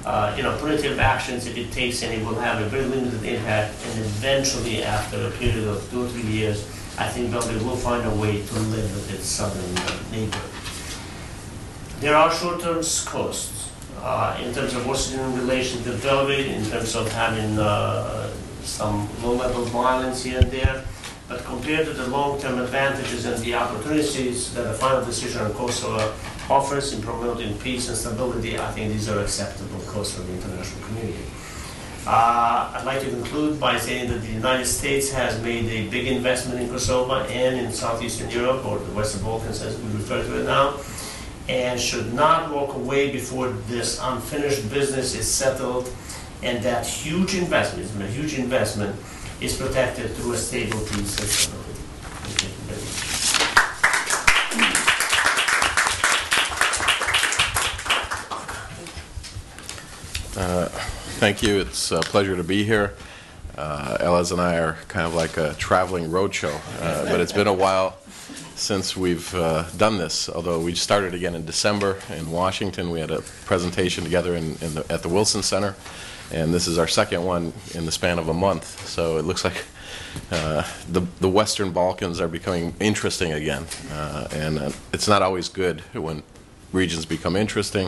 uh, 0.05 0.33
you 0.35 0.41
know, 0.41 0.57
punitive 0.57 0.97
actions, 0.99 1.45
if 1.45 1.55
it 1.55 1.71
takes 1.71 2.01
any, 2.01 2.23
will 2.23 2.39
have 2.39 2.59
a 2.59 2.65
very 2.65 2.85
limited 2.85 3.23
impact, 3.23 3.75
and 3.85 3.99
eventually, 3.99 4.83
after 4.83 5.27
a 5.27 5.31
period 5.31 5.67
of 5.67 5.87
two 5.91 6.05
or 6.05 6.07
three 6.07 6.23
years, 6.23 6.65
I 6.97 7.07
think 7.07 7.31
Belgrade 7.31 7.61
will 7.61 7.75
find 7.75 8.05
a 8.05 8.15
way 8.15 8.41
to 8.41 8.53
live 8.73 8.95
with 8.95 9.13
its 9.13 9.25
southern 9.25 9.75
neighbor. 10.11 10.41
There 11.99 12.15
are 12.15 12.31
short-term 12.31 12.81
costs 13.05 13.69
uh, 14.01 14.41
in 14.43 14.53
terms 14.55 14.73
of 14.73 14.87
worsening 14.87 15.35
relations 15.35 15.85
with 15.85 16.01
Belgrade, 16.01 16.47
in 16.47 16.65
terms 16.65 16.95
of 16.95 17.11
having 17.11 17.59
uh, 17.59 18.31
some 18.63 19.07
low-level 19.23 19.65
violence 19.65 20.23
here 20.23 20.39
and 20.39 20.51
there, 20.51 20.83
but 21.27 21.43
compared 21.45 21.85
to 21.85 21.93
the 21.93 22.07
long-term 22.07 22.59
advantages 22.59 23.25
and 23.25 23.37
the 23.43 23.55
opportunities 23.55 24.53
that 24.53 24.63
the 24.63 24.73
final 24.73 25.03
decision 25.05 25.41
on 25.41 25.53
Kosovo 25.53 26.13
offers 26.49 26.93
in 26.93 27.01
promoting 27.01 27.57
peace 27.59 27.87
and 27.87 27.97
stability, 27.97 28.59
I 28.59 28.71
think 28.71 28.91
these 28.91 29.07
are 29.07 29.19
acceptable 29.19 29.79
costs 29.87 30.15
for 30.15 30.23
the 30.23 30.33
international 30.33 30.85
community. 30.87 31.23
Uh, 32.05 32.73
I'd 32.75 32.83
like 32.83 32.99
to 33.01 33.09
conclude 33.09 33.59
by 33.59 33.77
saying 33.77 34.09
that 34.09 34.21
the 34.21 34.31
United 34.31 34.65
States 34.65 35.11
has 35.11 35.39
made 35.43 35.65
a 35.65 35.87
big 35.89 36.07
investment 36.07 36.59
in 36.59 36.67
Kosovo 36.67 37.13
and 37.13 37.59
in 37.59 37.71
Southeastern 37.71 38.29
Europe, 38.31 38.65
or 38.65 38.79
the 38.79 38.91
Western 38.93 39.23
Balkans 39.23 39.61
as 39.61 39.79
we 39.79 39.91
refer 39.93 40.23
to 40.23 40.41
it 40.41 40.45
now, 40.45 40.79
and 41.47 41.79
should 41.79 42.13
not 42.13 42.51
walk 42.51 42.73
away 42.75 43.11
before 43.11 43.49
this 43.67 43.99
unfinished 44.01 44.69
business 44.69 45.15
is 45.15 45.27
settled 45.27 45.93
and 46.43 46.63
that 46.63 46.85
huge 46.85 47.35
investment, 47.35 47.89
a 48.01 48.07
huge 48.07 48.37
investment, 48.37 48.95
is 49.39 49.57
protected 49.57 50.11
through 50.11 50.33
a 50.33 50.37
stable 50.37 50.79
peace 50.79 51.11
system. 51.11 51.57
Uh, 60.37 60.65
thank 61.19 61.43
you. 61.43 61.59
It's 61.59 61.91
a 61.91 61.99
pleasure 61.99 62.35
to 62.35 62.43
be 62.43 62.63
here. 62.63 62.93
Uh, 63.57 63.97
Elez 63.99 64.31
and 64.31 64.41
I 64.41 64.57
are 64.57 64.77
kind 64.87 65.05
of 65.05 65.13
like 65.13 65.37
a 65.37 65.53
traveling 65.55 66.09
roadshow, 66.09 66.55
uh, 66.81 67.05
but 67.05 67.19
it's 67.19 67.33
been 67.33 67.47
a 67.47 67.53
while 67.53 67.97
since 68.55 68.95
we've 68.95 69.33
uh, 69.35 69.65
done 69.77 69.97
this. 69.97 70.29
Although 70.29 70.59
we 70.59 70.73
started 70.73 71.13
again 71.13 71.35
in 71.35 71.45
December 71.45 71.99
in 72.09 72.31
Washington, 72.31 72.89
we 72.89 72.99
had 72.99 73.11
a 73.11 73.21
presentation 73.45 74.03
together 74.03 74.35
in, 74.35 74.55
in 74.61 74.75
the, 74.75 74.85
at 74.89 75.03
the 75.03 75.09
Wilson 75.09 75.43
Center 75.43 75.75
and 76.31 76.53
this 76.53 76.67
is 76.67 76.77
our 76.77 76.87
second 76.87 77.23
one 77.23 77.53
in 77.73 77.85
the 77.85 77.91
span 77.91 78.19
of 78.19 78.29
a 78.29 78.33
month. 78.33 78.87
So 78.87 79.17
it 79.17 79.25
looks 79.25 79.43
like 79.43 79.63
uh, 80.31 80.63
the 80.89 81.01
the 81.19 81.29
Western 81.29 81.71
Balkans 81.71 82.19
are 82.19 82.27
becoming 82.27 82.75
interesting 82.79 83.33
again, 83.33 83.65
uh, 83.91 84.27
and 84.31 84.59
uh, 84.59 84.71
it's 84.93 85.07
not 85.07 85.21
always 85.21 85.49
good 85.49 85.81
when 85.93 86.23
regions 86.71 87.05
become 87.05 87.35
interesting. 87.35 87.87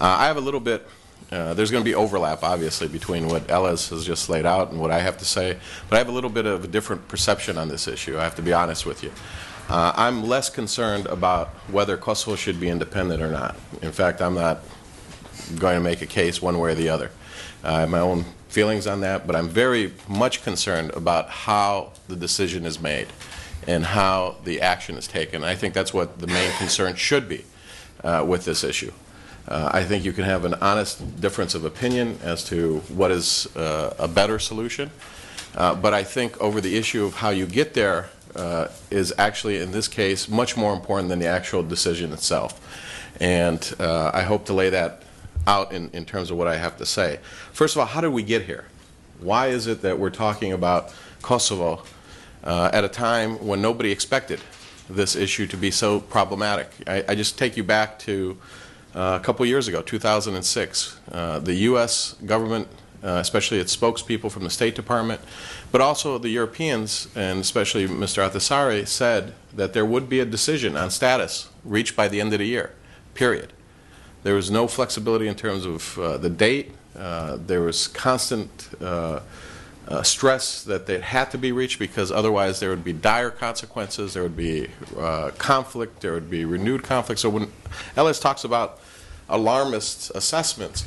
Uh, 0.00 0.16
I 0.20 0.26
have 0.26 0.36
a 0.36 0.40
little 0.40 0.60
bit. 0.60 0.86
Uh, 1.32 1.54
there's 1.54 1.70
going 1.70 1.82
to 1.82 1.88
be 1.88 1.94
overlap, 1.94 2.44
obviously, 2.44 2.86
between 2.86 3.28
what 3.28 3.46
Elez 3.48 3.90
has 3.90 4.04
just 4.04 4.28
laid 4.28 4.46
out 4.46 4.70
and 4.70 4.80
what 4.80 4.90
I 4.90 5.00
have 5.00 5.18
to 5.18 5.24
say, 5.24 5.56
but 5.88 5.96
I 5.96 5.98
have 5.98 6.08
a 6.08 6.12
little 6.12 6.30
bit 6.30 6.46
of 6.46 6.64
a 6.64 6.68
different 6.68 7.08
perception 7.08 7.58
on 7.58 7.68
this 7.68 7.88
issue. 7.88 8.18
I 8.18 8.22
have 8.22 8.36
to 8.36 8.42
be 8.42 8.52
honest 8.52 8.86
with 8.86 9.02
you. 9.02 9.10
Uh, 9.68 9.92
I'm 9.96 10.22
less 10.22 10.50
concerned 10.50 11.06
about 11.06 11.48
whether 11.70 11.96
Kosovo 11.96 12.36
should 12.36 12.60
be 12.60 12.68
independent 12.68 13.22
or 13.22 13.30
not. 13.30 13.56
In 13.80 13.92
fact, 13.92 14.20
I'm 14.20 14.34
not 14.34 14.60
going 15.58 15.76
to 15.76 15.80
make 15.80 16.02
a 16.02 16.06
case 16.06 16.42
one 16.42 16.58
way 16.58 16.72
or 16.72 16.74
the 16.74 16.90
other. 16.90 17.10
I 17.64 17.80
have 17.80 17.90
my 17.90 18.00
own 18.00 18.24
feelings 18.48 18.86
on 18.86 19.00
that, 19.00 19.26
but 19.26 19.34
I'm 19.34 19.48
very 19.48 19.92
much 20.06 20.42
concerned 20.42 20.90
about 20.92 21.28
how 21.30 21.92
the 22.08 22.16
decision 22.16 22.66
is 22.66 22.80
made 22.80 23.08
and 23.66 23.84
how 23.84 24.36
the 24.44 24.60
action 24.60 24.96
is 24.96 25.06
taken. 25.06 25.42
I 25.42 25.54
think 25.54 25.72
that's 25.72 25.94
what 25.94 26.18
the 26.18 26.26
main 26.26 26.52
concern 26.58 26.94
should 26.94 27.28
be 27.28 27.44
uh, 28.02 28.24
with 28.26 28.44
this 28.44 28.62
issue. 28.62 28.92
Uh, 29.48 29.70
I 29.72 29.84
think 29.84 30.04
you 30.04 30.12
can 30.12 30.24
have 30.24 30.44
an 30.44 30.54
honest 30.54 31.20
difference 31.20 31.54
of 31.54 31.64
opinion 31.64 32.18
as 32.22 32.44
to 32.44 32.78
what 32.88 33.10
is 33.10 33.46
uh, 33.56 33.94
a 33.98 34.08
better 34.08 34.38
solution, 34.38 34.90
uh, 35.54 35.74
but 35.74 35.94
I 35.94 36.04
think 36.04 36.40
over 36.40 36.60
the 36.60 36.76
issue 36.76 37.04
of 37.04 37.14
how 37.14 37.30
you 37.30 37.46
get 37.46 37.74
there 37.74 38.10
uh, 38.36 38.68
is 38.90 39.12
actually, 39.18 39.58
in 39.58 39.72
this 39.72 39.88
case, 39.88 40.28
much 40.28 40.56
more 40.56 40.72
important 40.72 41.08
than 41.08 41.18
the 41.18 41.26
actual 41.26 41.62
decision 41.62 42.12
itself. 42.12 42.60
And 43.20 43.74
uh, 43.78 44.10
I 44.12 44.22
hope 44.22 44.46
to 44.46 44.52
lay 44.52 44.70
that 44.70 45.02
out 45.46 45.72
in, 45.72 45.90
in 45.92 46.04
terms 46.04 46.30
of 46.30 46.36
what 46.36 46.46
I 46.46 46.56
have 46.56 46.76
to 46.78 46.86
say. 46.86 47.18
First 47.52 47.76
of 47.76 47.80
all, 47.80 47.86
how 47.86 48.00
did 48.00 48.12
we 48.12 48.22
get 48.22 48.42
here? 48.42 48.64
Why 49.20 49.48
is 49.48 49.66
it 49.66 49.82
that 49.82 49.98
we're 49.98 50.10
talking 50.10 50.52
about 50.52 50.92
Kosovo 51.22 51.82
uh, 52.42 52.70
at 52.72 52.84
a 52.84 52.88
time 52.88 53.44
when 53.46 53.62
nobody 53.62 53.90
expected 53.90 54.40
this 54.88 55.16
issue 55.16 55.46
to 55.46 55.56
be 55.56 55.70
so 55.70 56.00
problematic? 56.00 56.68
I, 56.86 57.04
I 57.08 57.14
just 57.14 57.38
take 57.38 57.56
you 57.56 57.64
back 57.64 57.98
to 58.00 58.36
uh, 58.94 59.18
a 59.20 59.24
couple 59.24 59.44
years 59.46 59.66
ago, 59.68 59.82
2006. 59.82 60.98
Uh, 61.10 61.38
the 61.38 61.54
U.S. 61.54 62.14
government, 62.26 62.68
uh, 63.02 63.18
especially 63.20 63.58
its 63.58 63.74
spokespeople 63.74 64.30
from 64.30 64.44
the 64.44 64.50
State 64.50 64.74
Department, 64.74 65.20
but 65.72 65.80
also 65.80 66.18
the 66.18 66.28
Europeans, 66.28 67.08
and 67.14 67.40
especially 67.40 67.86
Mr. 67.86 68.28
Ahtisaari, 68.28 68.86
said 68.86 69.34
that 69.52 69.72
there 69.72 69.86
would 69.86 70.08
be 70.08 70.20
a 70.20 70.24
decision 70.24 70.76
on 70.76 70.90
status 70.90 71.48
reached 71.64 71.96
by 71.96 72.08
the 72.08 72.20
end 72.20 72.32
of 72.32 72.40
the 72.40 72.46
year, 72.46 72.72
period. 73.14 73.53
There 74.24 74.34
was 74.34 74.50
no 74.50 74.66
flexibility 74.66 75.28
in 75.28 75.34
terms 75.34 75.66
of 75.66 75.98
uh, 75.98 76.16
the 76.16 76.30
date. 76.30 76.72
Uh, 76.96 77.36
there 77.46 77.60
was 77.60 77.88
constant 77.88 78.70
uh, 78.80 79.20
uh, 79.86 80.02
stress 80.02 80.62
that 80.64 80.88
it 80.88 81.02
had 81.02 81.30
to 81.32 81.38
be 81.38 81.52
reached 81.52 81.78
because 81.78 82.10
otherwise 82.10 82.58
there 82.58 82.70
would 82.70 82.84
be 82.84 82.94
dire 82.94 83.30
consequences, 83.30 84.14
there 84.14 84.22
would 84.22 84.36
be 84.36 84.68
uh, 84.96 85.30
conflict, 85.36 86.00
there 86.00 86.14
would 86.14 86.30
be 86.30 86.46
renewed 86.46 86.82
conflict. 86.82 87.20
So 87.20 87.28
when 87.28 87.52
Elez 87.96 88.18
talks 88.18 88.44
about 88.44 88.80
alarmist 89.28 90.10
assessments, 90.14 90.86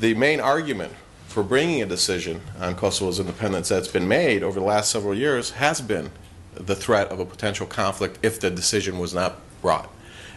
the 0.00 0.14
main 0.14 0.40
argument 0.40 0.92
for 1.28 1.44
bringing 1.44 1.82
a 1.82 1.86
decision 1.86 2.40
on 2.58 2.74
Kosovo's 2.74 3.20
independence 3.20 3.68
that's 3.68 3.86
been 3.86 4.08
made 4.08 4.42
over 4.42 4.58
the 4.58 4.66
last 4.66 4.90
several 4.90 5.14
years 5.14 5.50
has 5.50 5.80
been 5.80 6.10
the 6.54 6.74
threat 6.74 7.12
of 7.12 7.20
a 7.20 7.24
potential 7.24 7.66
conflict 7.66 8.18
if 8.24 8.40
the 8.40 8.50
decision 8.50 8.98
was 8.98 9.14
not 9.14 9.36
brought. 9.62 9.88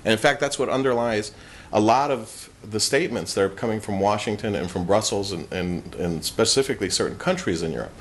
And 0.03 0.11
in 0.11 0.19
fact, 0.19 0.39
that's 0.39 0.59
what 0.59 0.69
underlies 0.69 1.31
a 1.75 1.79
lot 1.79 2.09
of 2.09 2.49
the 2.63 2.79
statements 2.79 3.33
that 3.33 3.43
are 3.43 3.49
coming 3.49 3.81
from 3.81 3.99
Washington 3.99 4.55
and 4.55 4.71
from 4.71 4.85
Brussels 4.85 5.33
and, 5.33 5.51
and, 5.51 5.93
and 5.95 6.23
specifically 6.23 6.89
certain 6.89 7.17
countries 7.17 7.61
in 7.61 7.73
Europe. 7.73 7.91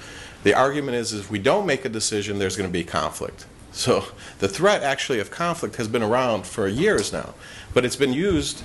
The 0.44 0.54
argument 0.54 0.96
is, 0.96 1.12
is 1.12 1.22
if 1.22 1.30
we 1.30 1.40
don't 1.40 1.66
make 1.66 1.84
a 1.84 1.88
decision, 1.88 2.38
there's 2.38 2.56
going 2.56 2.68
to 2.68 2.72
be 2.72 2.84
conflict. 2.84 3.46
So 3.72 4.04
the 4.38 4.46
threat 4.46 4.84
actually 4.84 5.18
of 5.18 5.32
conflict 5.32 5.74
has 5.76 5.88
been 5.88 6.04
around 6.04 6.46
for 6.46 6.68
years 6.68 7.12
now, 7.12 7.34
but 7.74 7.84
it's 7.84 7.96
been 7.96 8.12
used 8.12 8.62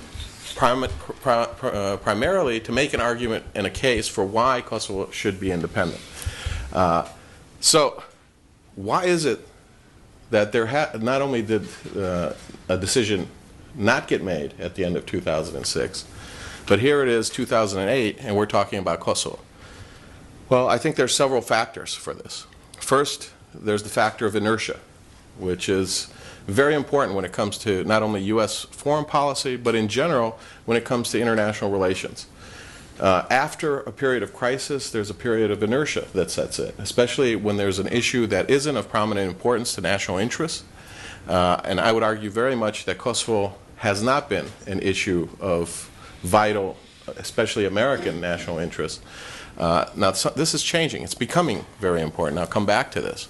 prim 0.54 0.86
uh, 1.24 1.96
primarily 1.96 2.60
to 2.60 2.70
make 2.70 2.94
an 2.94 3.00
argument 3.00 3.44
and 3.56 3.66
a 3.66 3.70
case 3.70 4.06
for 4.06 4.24
why 4.24 4.60
Kosovo 4.60 5.10
should 5.10 5.40
be 5.40 5.50
independent. 5.50 6.00
Uh, 6.72 7.08
so 7.58 8.00
why 8.76 9.06
is 9.06 9.24
it 9.24 9.44
that 10.30 10.52
there 10.52 10.66
not 11.00 11.20
only 11.20 11.42
did 11.42 11.66
uh, 11.96 12.32
a 12.68 12.78
decision 12.78 13.26
not 13.74 14.08
get 14.08 14.22
made 14.22 14.54
at 14.58 14.74
the 14.74 14.84
end 14.84 14.96
of 14.96 15.06
2006. 15.06 16.04
But 16.66 16.80
here 16.80 17.02
it 17.02 17.08
is, 17.08 17.30
2008, 17.30 18.18
and 18.20 18.36
we're 18.36 18.46
talking 18.46 18.78
about 18.78 19.00
Kosovo. 19.00 19.40
Well, 20.48 20.68
I 20.68 20.78
think 20.78 20.96
there's 20.96 21.14
several 21.14 21.40
factors 21.40 21.94
for 21.94 22.14
this. 22.14 22.46
First, 22.78 23.30
there's 23.54 23.82
the 23.82 23.88
factor 23.88 24.26
of 24.26 24.36
inertia, 24.36 24.78
which 25.38 25.68
is 25.68 26.12
very 26.46 26.74
important 26.74 27.14
when 27.16 27.24
it 27.24 27.32
comes 27.32 27.58
to 27.58 27.84
not 27.84 28.02
only 28.02 28.22
U.S. 28.24 28.64
foreign 28.64 29.04
policy, 29.04 29.56
but 29.56 29.74
in 29.74 29.88
general 29.88 30.38
when 30.64 30.76
it 30.76 30.84
comes 30.84 31.10
to 31.10 31.20
international 31.20 31.70
relations. 31.70 32.26
Uh, 32.98 33.24
after 33.30 33.80
a 33.80 33.92
period 33.92 34.22
of 34.22 34.34
crisis, 34.34 34.90
there's 34.90 35.08
a 35.08 35.14
period 35.14 35.50
of 35.50 35.62
inertia 35.62 36.06
that 36.12 36.30
sets 36.30 36.58
in, 36.58 36.72
especially 36.78 37.34
when 37.34 37.56
there's 37.56 37.78
an 37.78 37.88
issue 37.88 38.26
that 38.26 38.50
isn't 38.50 38.76
of 38.76 38.88
prominent 38.88 39.30
importance 39.30 39.74
to 39.74 39.80
national 39.80 40.18
interests 40.18 40.64
uh, 41.28 41.60
and 41.64 41.80
I 41.80 41.92
would 41.92 42.02
argue 42.02 42.30
very 42.30 42.56
much 42.56 42.84
that 42.86 42.98
Kosovo 42.98 43.54
has 43.80 44.02
not 44.02 44.28
been 44.28 44.44
an 44.66 44.78
issue 44.80 45.26
of 45.40 45.90
vital, 46.22 46.76
especially 47.16 47.64
American 47.64 48.20
national 48.20 48.58
interest. 48.58 49.02
Uh, 49.56 49.86
now, 49.96 50.10
this 50.10 50.52
is 50.52 50.62
changing. 50.62 51.02
It's 51.02 51.14
becoming 51.14 51.64
very 51.78 52.02
important. 52.02 52.38
I'll 52.38 52.46
come 52.46 52.66
back 52.66 52.90
to 52.92 53.00
this. 53.00 53.26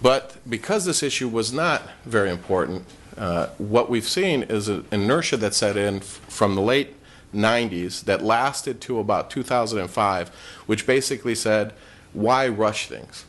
But 0.00 0.36
because 0.48 0.86
this 0.86 1.02
issue 1.02 1.28
was 1.28 1.52
not 1.52 1.82
very 2.06 2.30
important, 2.30 2.86
uh, 3.18 3.48
what 3.58 3.90
we've 3.90 4.08
seen 4.08 4.44
is 4.44 4.66
an 4.68 4.86
inertia 4.90 5.36
that 5.36 5.52
set 5.52 5.76
in 5.76 6.00
from 6.00 6.54
the 6.54 6.62
late 6.62 6.96
90s 7.34 8.04
that 8.04 8.22
lasted 8.22 8.80
to 8.80 8.98
about 8.98 9.28
2005, 9.30 10.28
which 10.64 10.86
basically 10.86 11.34
said, 11.34 11.74
why 12.14 12.48
rush 12.48 12.88
things? 12.88 13.26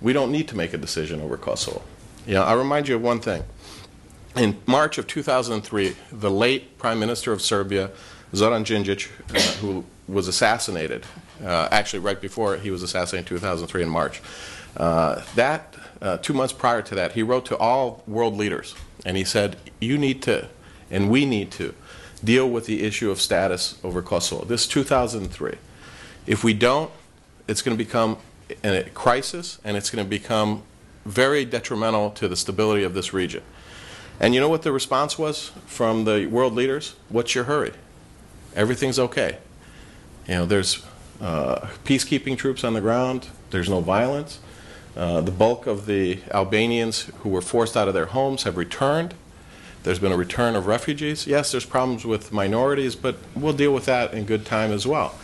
We 0.00 0.12
don't 0.12 0.32
need 0.32 0.48
to 0.48 0.56
make 0.56 0.74
a 0.74 0.78
decision 0.78 1.20
over 1.20 1.36
Kosovo. 1.36 1.82
You 2.26 2.34
know, 2.34 2.42
I'll 2.42 2.58
remind 2.58 2.88
you 2.88 2.96
of 2.96 3.02
one 3.02 3.20
thing. 3.20 3.44
In 4.36 4.56
March 4.66 4.96
of 4.96 5.08
2003, 5.08 5.96
the 6.12 6.30
late 6.30 6.78
Prime 6.78 7.00
Minister 7.00 7.32
of 7.32 7.42
Serbia, 7.42 7.90
Zoran 8.34 8.64
Djindjic, 8.64 9.08
uh, 9.34 9.40
who 9.60 9.84
was 10.06 10.28
assassinated, 10.28 11.04
uh, 11.44 11.68
actually 11.72 11.98
right 11.98 12.20
before 12.20 12.56
he 12.56 12.70
was 12.70 12.82
assassinated 12.84 13.26
in 13.26 13.36
2003 13.36 13.82
in 13.82 13.88
March, 13.88 14.22
uh, 14.76 15.22
that, 15.34 15.74
uh, 16.00 16.16
two 16.18 16.32
months 16.32 16.52
prior 16.52 16.80
to 16.80 16.94
that, 16.94 17.12
he 17.12 17.24
wrote 17.24 17.44
to 17.46 17.56
all 17.58 18.04
world 18.06 18.36
leaders 18.36 18.76
and 19.04 19.16
he 19.16 19.24
said, 19.24 19.56
You 19.80 19.98
need 19.98 20.22
to, 20.22 20.48
and 20.90 21.10
we 21.10 21.26
need 21.26 21.50
to, 21.52 21.74
deal 22.22 22.48
with 22.48 22.66
the 22.66 22.82
issue 22.82 23.10
of 23.10 23.20
status 23.20 23.78
over 23.82 24.02
Kosovo. 24.02 24.44
This 24.44 24.62
is 24.62 24.68
2003. 24.68 25.54
If 26.26 26.44
we 26.44 26.54
don't, 26.54 26.90
it's 27.48 27.62
going 27.62 27.76
to 27.76 27.82
become 27.82 28.18
a 28.62 28.84
crisis 28.94 29.58
and 29.64 29.76
it's 29.76 29.90
going 29.90 30.04
to 30.04 30.08
become 30.08 30.62
very 31.04 31.44
detrimental 31.44 32.10
to 32.10 32.28
the 32.28 32.36
stability 32.36 32.84
of 32.84 32.94
this 32.94 33.12
region. 33.12 33.42
And 34.20 34.34
you 34.34 34.40
know 34.40 34.48
what 34.50 34.62
the 34.62 34.70
response 34.70 35.18
was 35.18 35.50
from 35.66 36.04
the 36.04 36.26
world 36.26 36.54
leaders? 36.54 36.94
What's 37.08 37.34
your 37.34 37.44
hurry? 37.44 37.72
Everything's 38.54 38.98
okay. 38.98 39.38
You 40.28 40.34
know, 40.34 40.46
there's 40.46 40.84
uh, 41.20 41.68
peacekeeping 41.84 42.36
troops 42.36 42.62
on 42.62 42.74
the 42.74 42.80
ground, 42.80 43.28
there's 43.50 43.68
no 43.68 43.80
violence. 43.80 44.38
Uh, 44.96 45.20
the 45.20 45.30
bulk 45.30 45.66
of 45.66 45.86
the 45.86 46.18
Albanians 46.32 47.10
who 47.20 47.30
were 47.30 47.40
forced 47.40 47.76
out 47.76 47.88
of 47.88 47.94
their 47.94 48.06
homes 48.06 48.42
have 48.42 48.56
returned. 48.56 49.14
There's 49.82 49.98
been 49.98 50.12
a 50.12 50.16
return 50.16 50.56
of 50.56 50.66
refugees. 50.66 51.26
Yes, 51.26 51.52
there's 51.52 51.64
problems 51.64 52.04
with 52.04 52.32
minorities, 52.32 52.96
but 52.96 53.16
we'll 53.34 53.54
deal 53.54 53.72
with 53.72 53.86
that 53.86 54.12
in 54.12 54.24
good 54.24 54.44
time 54.44 54.72
as 54.72 54.86
well. 54.86 55.14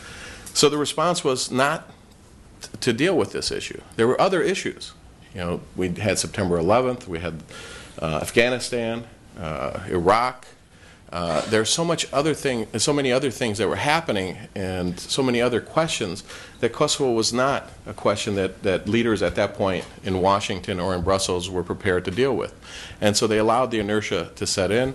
So 0.55 0.69
the 0.69 0.79
response 0.79 1.23
was 1.23 1.51
not 1.51 1.91
to 2.81 2.93
deal 2.93 3.17
with 3.17 3.33
this 3.33 3.51
issue. 3.51 3.81
There 3.97 4.07
were 4.07 4.19
other 4.19 4.41
issues. 4.41 4.93
You 5.35 5.41
know, 5.41 5.61
we 5.75 5.91
had 5.91 6.19
September 6.19 6.57
11th, 6.59 7.07
we 7.07 7.19
had 7.19 7.43
Afghanistan, 8.05 9.05
uh, 9.39 9.81
Iraq. 9.89 10.47
Uh, 11.13 11.41
there's 11.51 11.71
so 11.71 11.85
much 11.85 12.13
other 12.13 12.35
thing, 12.35 12.67
so 12.79 12.93
many 12.93 13.13
other 13.13 13.31
things 13.31 13.59
that 13.59 13.69
were 13.69 13.77
happening, 13.77 14.37
and 14.57 14.99
so 14.99 15.23
many 15.23 15.41
other 15.41 15.61
questions 15.61 16.25
that 16.61 16.73
Kosovo 16.73 17.13
was 17.13 17.33
not 17.33 17.71
a 17.87 17.95
question 17.95 18.35
that, 18.35 18.65
that 18.65 18.89
leaders 18.89 19.23
at 19.23 19.37
that 19.37 19.55
point 19.55 19.85
in 20.03 20.21
Washington 20.21 20.81
or 20.81 20.95
in 20.95 21.03
Brussels 21.03 21.49
were 21.49 21.63
prepared 21.63 22.05
to 22.07 22.11
deal 22.11 22.37
with, 22.37 22.55
and 23.01 23.17
so 23.17 23.29
they 23.29 23.39
allowed 23.39 23.71
the 23.71 23.79
inertia 23.79 24.33
to 24.35 24.47
set 24.47 24.73
in 24.73 24.95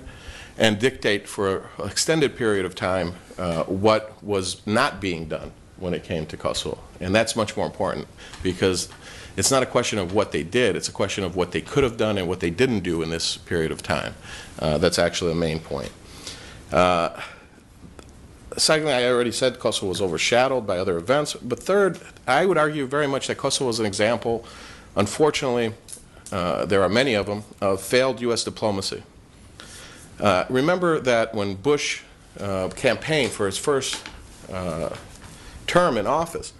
and 0.58 0.80
dictate 0.80 1.30
for 1.30 1.70
an 1.80 1.89
extended 1.89 2.36
period 2.36 2.66
of 2.66 2.76
time 2.76 3.14
uh, 3.38 3.64
what 3.64 4.22
was 4.22 4.62
not 4.68 4.99
being 4.99 5.30
done 5.30 5.52
when 5.78 5.93
it 5.93 6.04
came 6.04 6.26
to 6.26 6.36
Kosovo, 6.36 6.78
and 6.99 7.16
that's 7.16 7.38
much 7.38 7.56
more 7.56 7.66
important 7.66 8.06
because 8.43 8.89
it's 9.38 9.52
not 9.52 9.64
a 9.64 9.66
question 9.66 10.00
of 10.00 10.14
what 10.14 10.32
they 10.32 10.44
did, 10.44 10.76
it's 10.76 10.90
a 10.90 10.92
question 10.92 11.24
of 11.24 11.36
what 11.36 11.52
they 11.52 11.62
could 11.62 11.84
have 11.84 11.98
done 11.98 12.18
and 12.18 12.28
what 12.28 12.40
they 12.40 12.50
didn't 12.50 12.82
do 12.82 13.02
in 13.02 13.10
this 13.10 13.38
period 13.38 13.72
of 13.72 13.82
time. 13.82 14.14
Uh, 14.60 14.78
that's 14.78 15.00
actually 15.00 15.34
the 15.34 15.40
main 15.40 15.60
point. 15.60 15.92
Uh, 16.72 17.20
secondly, 18.58 18.94
I 18.94 19.06
already 19.06 19.32
said 19.32 19.60
Kosovo 19.60 19.88
was 19.88 20.02
overshadowed 20.02 20.68
by 20.68 20.78
other 20.78 20.98
events. 20.98 21.34
But 21.36 21.60
third, 21.60 22.00
I 22.28 22.46
would 22.46 22.58
argue 22.58 22.86
very 22.86 23.08
much 23.08 23.28
that 23.28 23.38
Kosovo 23.38 23.70
is 23.70 23.80
an 23.80 23.86
example, 23.86 24.46
unfortunately, 24.96 25.74
uh, 26.32 26.66
there 26.66 26.82
are 26.82 26.90
many 26.90 27.14
of 27.14 27.26
them, 27.26 27.44
of 27.60 27.82
failed 27.82 28.22
U.S. 28.22 28.44
diplomacy. 28.44 29.04
Uh, 30.20 30.46
remember 30.50 31.00
that 31.00 31.34
when 31.34 31.56
Bush 31.56 32.02
uh, 32.40 32.70
campaigned 32.76 33.32
for 33.32 33.46
his 33.46 33.58
first 33.58 34.02
uh, 34.52 34.96
term 35.68 35.98
in 35.98 36.08
office, 36.08 36.54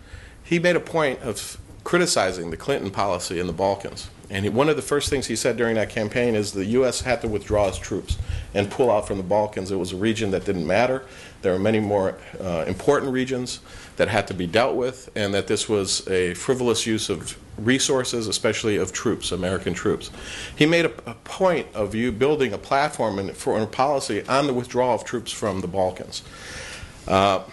he 0.44 0.60
made 0.60 0.76
a 0.76 0.82
point 0.82 1.20
of 1.22 1.58
criticizing 1.84 2.52
the 2.52 2.58
Clinton 2.58 2.92
policy 2.92 3.40
in 3.40 3.48
the 3.48 3.54
Balkans. 3.54 4.10
And 4.30 4.46
he, 4.46 4.50
one 4.50 4.70
of 4.70 4.78
the 4.78 4.82
first 4.82 5.10
things 5.10 5.28
he 5.28 5.36
said 5.36 5.58
during 5.58 5.76
that 5.76 5.90
campaign 5.90 6.36
is 6.36 6.54
the 6.54 6.66
U.S. 6.66 7.02
had 7.02 7.22
to 7.22 7.28
withdraw 7.28 7.68
its 7.68 7.78
troops 7.78 8.18
and 8.54 8.72
pull 8.72 8.90
out 8.90 9.08
from 9.08 9.18
the 9.18 9.24
Balkans. 9.24 9.72
It 9.72 9.76
was 9.76 9.92
a 9.92 9.98
region 9.98 10.32
that 10.32 10.46
didn't 10.46 10.66
matter. 10.66 11.04
There 11.42 11.52
were 11.52 11.60
many 11.60 11.80
more 11.80 12.18
uh, 12.40 12.64
important 12.68 13.12
regions 13.12 13.60
that 13.98 14.08
had 14.08 14.28
to 14.28 14.34
be 14.34 14.48
dealt 14.48 14.76
with, 14.76 15.10
and 15.16 15.34
that 15.34 15.48
this 15.48 15.68
was 15.68 16.08
a 16.08 16.34
frivolous 16.36 16.86
use 16.86 17.10
of 17.10 17.38
resources, 17.58 18.28
especially 18.28 18.78
of 18.78 18.94
troops, 18.94 19.32
American 19.32 19.74
troops. 19.74 20.12
He 20.56 20.66
made 20.66 20.86
a, 20.86 20.94
a 21.10 21.16
point 21.16 21.68
of 21.74 21.94
you 21.94 22.12
building 22.12 22.54
a 22.54 22.58
platform 22.58 23.34
for 23.34 23.60
a 23.60 23.68
policy 23.68 24.26
on 24.28 24.48
the 24.48 24.54
withdrawal 24.54 24.96
of 24.96 25.04
troops 25.04 25.32
from 25.32 25.62
the 25.62 25.68
Balkans. 25.68 26.24
Uh, 27.08 27.44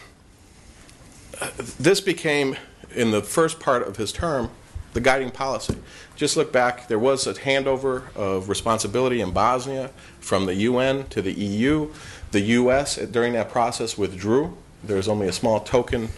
this 1.79 2.01
became, 2.01 2.57
in 2.95 3.11
the 3.11 3.23
first 3.23 3.61
part 3.61 3.87
of 3.87 3.97
his 3.97 4.13
term, 4.13 4.51
the 4.95 5.01
guiding 5.01 5.31
policy. 5.31 5.77
Just 6.17 6.37
look 6.37 6.53
back, 6.53 6.89
there 6.89 6.99
was 6.99 7.27
a 7.27 7.35
handover 7.35 8.15
of 8.17 8.49
responsibility 8.49 9.21
in 9.21 9.31
Bosnia 9.31 9.91
from 10.21 10.47
the 10.47 10.55
UN 10.55 11.07
to 11.09 11.23
the 11.23 11.33
EU. 11.33 11.93
The 12.33 12.41
US, 12.41 12.97
during 12.97 13.35
that 13.35 13.51
process, 13.51 13.97
withdrew. 13.97 14.57
There's 14.83 15.09
only 15.09 15.29
a 15.29 15.33
small 15.33 15.61
token 15.61 16.09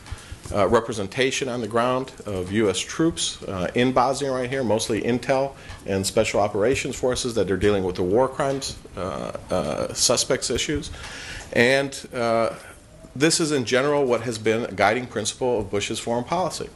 uh, 0.53 0.67
representation 0.69 1.49
on 1.49 1.61
the 1.61 1.69
ground 1.69 2.13
of 2.27 2.51
U.S. 2.53 2.79
troops 2.79 3.43
uh, 3.45 3.71
in 3.75 3.93
Bosnia 3.93 4.33
right 4.33 4.51
here, 4.51 4.65
mostly 4.65 5.01
intel 5.03 5.53
and 5.87 6.05
special 6.05 6.41
operations 6.41 6.97
forces 6.97 7.35
that 7.35 7.51
are 7.51 7.57
dealing 7.57 7.85
with 7.85 7.97
the 7.97 8.03
war 8.03 8.29
crimes 8.29 8.77
uh, 8.97 9.33
uh 9.51 9.93
suspects 9.95 10.51
issues. 10.51 10.91
And 11.53 12.09
uh, 12.13 12.55
this 13.15 13.41
is, 13.41 13.53
in 13.53 13.65
general, 13.65 14.05
what 14.05 14.23
has 14.23 14.39
been 14.39 14.65
a 14.65 14.73
guiding 14.73 15.07
principle 15.07 15.59
of 15.59 15.71
Bush's 15.71 15.99
foreign 15.99 16.25
policy. 16.25 16.69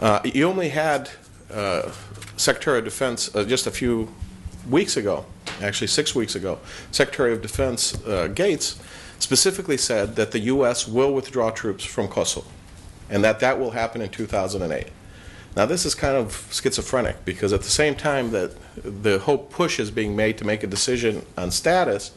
Uh, 0.00 0.20
you 0.24 0.48
only 0.48 0.68
had 0.70 1.10
uh, 1.50 1.90
Secretary 2.36 2.78
of 2.78 2.84
Defense 2.84 3.34
uh, 3.34 3.44
just 3.44 3.66
a 3.66 3.70
few 3.70 4.12
weeks 4.68 4.96
ago, 4.96 5.24
actually 5.62 5.86
six 5.86 6.14
weeks 6.14 6.34
ago, 6.34 6.58
Secretary 6.90 7.32
of 7.32 7.42
Defense 7.42 8.02
uh, 8.06 8.28
Gates 8.28 8.78
specifically 9.18 9.76
said 9.76 10.16
that 10.16 10.30
the 10.30 10.38
U.S. 10.40 10.86
will 10.86 11.12
withdraw 11.12 11.50
troops 11.50 11.84
from 11.84 12.08
Kosovo 12.08 12.46
and 13.10 13.24
that 13.24 13.40
that 13.40 13.58
will 13.58 13.70
happen 13.70 14.00
in 14.02 14.08
2008. 14.10 14.88
Now, 15.56 15.66
this 15.66 15.84
is 15.84 15.94
kind 15.94 16.16
of 16.16 16.46
schizophrenic 16.52 17.24
because 17.24 17.52
at 17.52 17.62
the 17.62 17.70
same 17.70 17.94
time 17.94 18.30
that 18.30 18.54
the 18.76 19.18
whole 19.18 19.38
push 19.38 19.80
is 19.80 19.90
being 19.90 20.14
made 20.14 20.38
to 20.38 20.44
make 20.44 20.62
a 20.62 20.66
decision 20.66 21.24
on 21.36 21.50
status, 21.50 22.12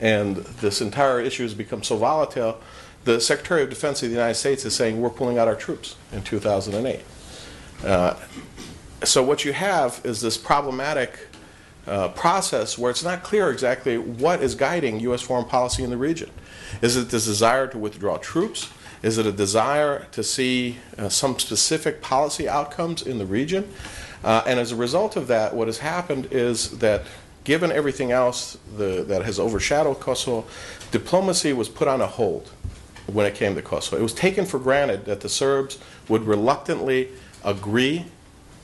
and 0.00 0.36
this 0.36 0.80
entire 0.80 1.20
issue 1.20 1.42
has 1.42 1.54
become 1.54 1.82
so 1.82 1.96
volatile, 1.96 2.60
the 3.08 3.18
Secretary 3.22 3.62
of 3.62 3.70
Defense 3.70 4.02
of 4.02 4.10
the 4.10 4.14
United 4.14 4.34
States 4.34 4.66
is 4.66 4.76
saying 4.76 5.00
we're 5.00 5.08
pulling 5.08 5.38
out 5.38 5.48
our 5.48 5.54
troops 5.54 5.96
in 6.12 6.20
2008. 6.20 7.00
Uh, 7.82 8.14
so, 9.02 9.22
what 9.22 9.46
you 9.46 9.54
have 9.54 10.02
is 10.04 10.20
this 10.20 10.36
problematic 10.36 11.18
uh, 11.86 12.08
process 12.08 12.76
where 12.76 12.90
it's 12.90 13.02
not 13.02 13.22
clear 13.22 13.50
exactly 13.50 13.96
what 13.96 14.42
is 14.42 14.54
guiding 14.54 15.00
U.S. 15.00 15.22
foreign 15.22 15.46
policy 15.46 15.82
in 15.82 15.88
the 15.88 15.96
region. 15.96 16.30
Is 16.82 16.98
it 16.98 17.08
this 17.08 17.24
desire 17.24 17.66
to 17.68 17.78
withdraw 17.78 18.18
troops? 18.18 18.70
Is 19.02 19.16
it 19.16 19.24
a 19.24 19.32
desire 19.32 20.06
to 20.12 20.22
see 20.22 20.76
uh, 20.98 21.08
some 21.08 21.38
specific 21.38 22.02
policy 22.02 22.46
outcomes 22.46 23.00
in 23.00 23.16
the 23.16 23.24
region? 23.24 23.72
Uh, 24.22 24.42
and 24.46 24.60
as 24.60 24.70
a 24.70 24.76
result 24.76 25.16
of 25.16 25.28
that, 25.28 25.56
what 25.56 25.66
has 25.66 25.78
happened 25.78 26.28
is 26.30 26.78
that 26.80 27.04
given 27.44 27.72
everything 27.72 28.12
else 28.12 28.58
the, 28.76 29.02
that 29.04 29.24
has 29.24 29.40
overshadowed 29.40 29.98
Kosovo, 29.98 30.46
diplomacy 30.90 31.54
was 31.54 31.70
put 31.70 31.88
on 31.88 32.02
a 32.02 32.06
hold 32.06 32.50
when 33.12 33.26
it 33.26 33.34
came 33.34 33.54
to 33.54 33.62
Kosovo. 33.62 33.96
It 33.96 34.02
was 34.02 34.14
taken 34.14 34.44
for 34.44 34.58
granted 34.58 35.06
that 35.06 35.20
the 35.20 35.28
Serbs 35.28 35.78
would 36.08 36.24
reluctantly 36.24 37.08
agree 37.44 38.04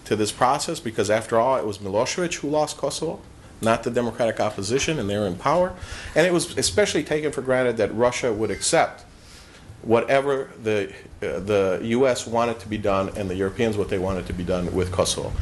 to 0.05 0.14
this 0.16 0.30
process 0.30 0.80
because, 0.80 1.11
after 1.11 1.38
all, 1.38 1.57
it 1.57 1.66
was 1.66 1.78
Milosevic 1.78 2.34
who 2.36 2.51
lost 2.51 2.76
Kosovo, 2.76 3.20
not 3.62 3.84
the 3.84 3.90
democratic 3.90 4.40
opposition, 4.40 4.99
and 4.99 5.09
they 5.09 5.16
were 5.16 5.26
in 5.26 5.36
power. 5.36 5.74
And 6.14 6.26
it 6.26 6.32
was 6.32 6.57
especially 6.59 7.05
taken 7.05 7.32
for 7.32 7.40
granted 7.40 7.78
that 7.78 7.95
Russia 7.95 8.32
would 8.32 8.51
accept 8.51 9.05
whatever 9.85 10.51
the, 10.62 10.93
uh, 11.22 11.41
the 11.41 11.80
U.S. 11.82 12.26
wanted 12.26 12.59
to 12.61 12.68
be 12.68 12.78
done 12.78 13.11
and 13.16 13.28
the 13.28 13.35
Europeans 13.35 13.76
what 13.76 13.89
they 13.89 13.99
wanted 13.99 14.26
to 14.26 14.32
be 14.32 14.43
done 14.43 14.74
with 14.74 14.91
Kosovo. 14.91 15.32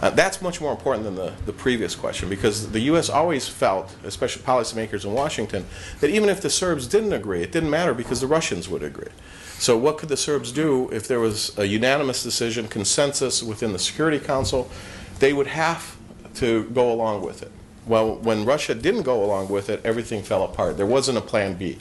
Uh, 0.00 0.10
that's 0.10 0.40
much 0.40 0.60
more 0.60 0.72
important 0.72 1.04
than 1.04 1.14
the, 1.14 1.32
the 1.44 1.52
previous 1.52 1.94
question 1.94 2.28
because 2.28 2.70
the 2.70 2.80
U.S. 2.80 3.10
always 3.10 3.46
felt, 3.46 3.94
especially 4.04 4.42
policymakers 4.42 5.04
in 5.04 5.12
Washington, 5.12 5.66
that 6.00 6.10
even 6.10 6.28
if 6.28 6.40
the 6.40 6.48
Serbs 6.48 6.86
didn't 6.86 7.12
agree, 7.12 7.42
it 7.42 7.52
didn't 7.52 7.70
matter 7.70 7.92
because 7.92 8.20
the 8.20 8.26
Russians 8.26 8.68
would 8.68 8.82
agree. 8.82 9.10
So, 9.58 9.76
what 9.76 9.98
could 9.98 10.08
the 10.08 10.16
Serbs 10.16 10.52
do 10.52 10.88
if 10.90 11.06
there 11.06 11.20
was 11.20 11.56
a 11.58 11.66
unanimous 11.66 12.22
decision, 12.22 12.66
consensus 12.66 13.42
within 13.42 13.74
the 13.74 13.78
Security 13.78 14.18
Council? 14.18 14.70
They 15.18 15.34
would 15.34 15.48
have 15.48 15.98
to 16.36 16.64
go 16.70 16.90
along 16.90 17.20
with 17.20 17.42
it. 17.42 17.52
Well, 17.86 18.16
when 18.16 18.46
Russia 18.46 18.74
didn't 18.74 19.02
go 19.02 19.22
along 19.22 19.50
with 19.50 19.68
it, 19.68 19.82
everything 19.84 20.22
fell 20.22 20.44
apart. 20.44 20.78
There 20.78 20.86
wasn't 20.86 21.18
a 21.18 21.20
plan 21.20 21.54
B. 21.54 21.76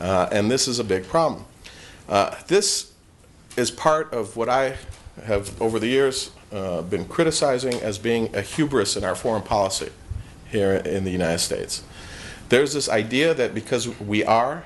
Uh, 0.00 0.28
and 0.32 0.50
this 0.50 0.66
is 0.66 0.78
a 0.78 0.84
big 0.84 1.06
problem. 1.06 1.44
Uh, 2.10 2.34
this 2.48 2.92
is 3.56 3.70
part 3.70 4.12
of 4.12 4.36
what 4.36 4.48
I 4.48 4.76
have, 5.24 5.62
over 5.62 5.78
the 5.78 5.86
years, 5.86 6.32
uh, 6.52 6.82
been 6.82 7.04
criticizing 7.04 7.74
as 7.74 7.98
being 7.98 8.34
a 8.34 8.40
hubris 8.40 8.96
in 8.96 9.04
our 9.04 9.14
foreign 9.14 9.42
policy 9.42 9.90
here 10.50 10.72
in 10.72 11.04
the 11.04 11.10
United 11.12 11.38
States. 11.38 11.84
There's 12.48 12.72
this 12.72 12.88
idea 12.88 13.32
that 13.34 13.54
because 13.54 13.86
we 14.00 14.24
are 14.24 14.64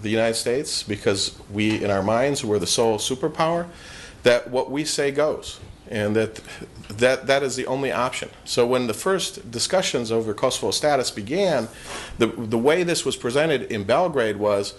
the 0.00 0.10
United 0.10 0.34
States, 0.34 0.84
because 0.84 1.36
we, 1.50 1.82
in 1.82 1.90
our 1.90 2.04
minds, 2.04 2.44
we're 2.44 2.60
the 2.60 2.68
sole 2.68 2.98
superpower, 2.98 3.66
that 4.22 4.48
what 4.48 4.70
we 4.70 4.84
say 4.84 5.10
goes, 5.10 5.58
and 5.90 6.14
that 6.14 6.40
that, 6.88 7.26
that 7.26 7.42
is 7.42 7.56
the 7.56 7.66
only 7.66 7.90
option. 7.90 8.30
So 8.44 8.64
when 8.64 8.86
the 8.86 8.94
first 8.94 9.50
discussions 9.50 10.12
over 10.12 10.32
Kosovo 10.34 10.70
status 10.70 11.10
began, 11.10 11.66
the, 12.18 12.28
the 12.28 12.58
way 12.58 12.84
this 12.84 13.04
was 13.04 13.16
presented 13.16 13.72
in 13.72 13.82
Belgrade 13.82 14.36
was 14.36 14.74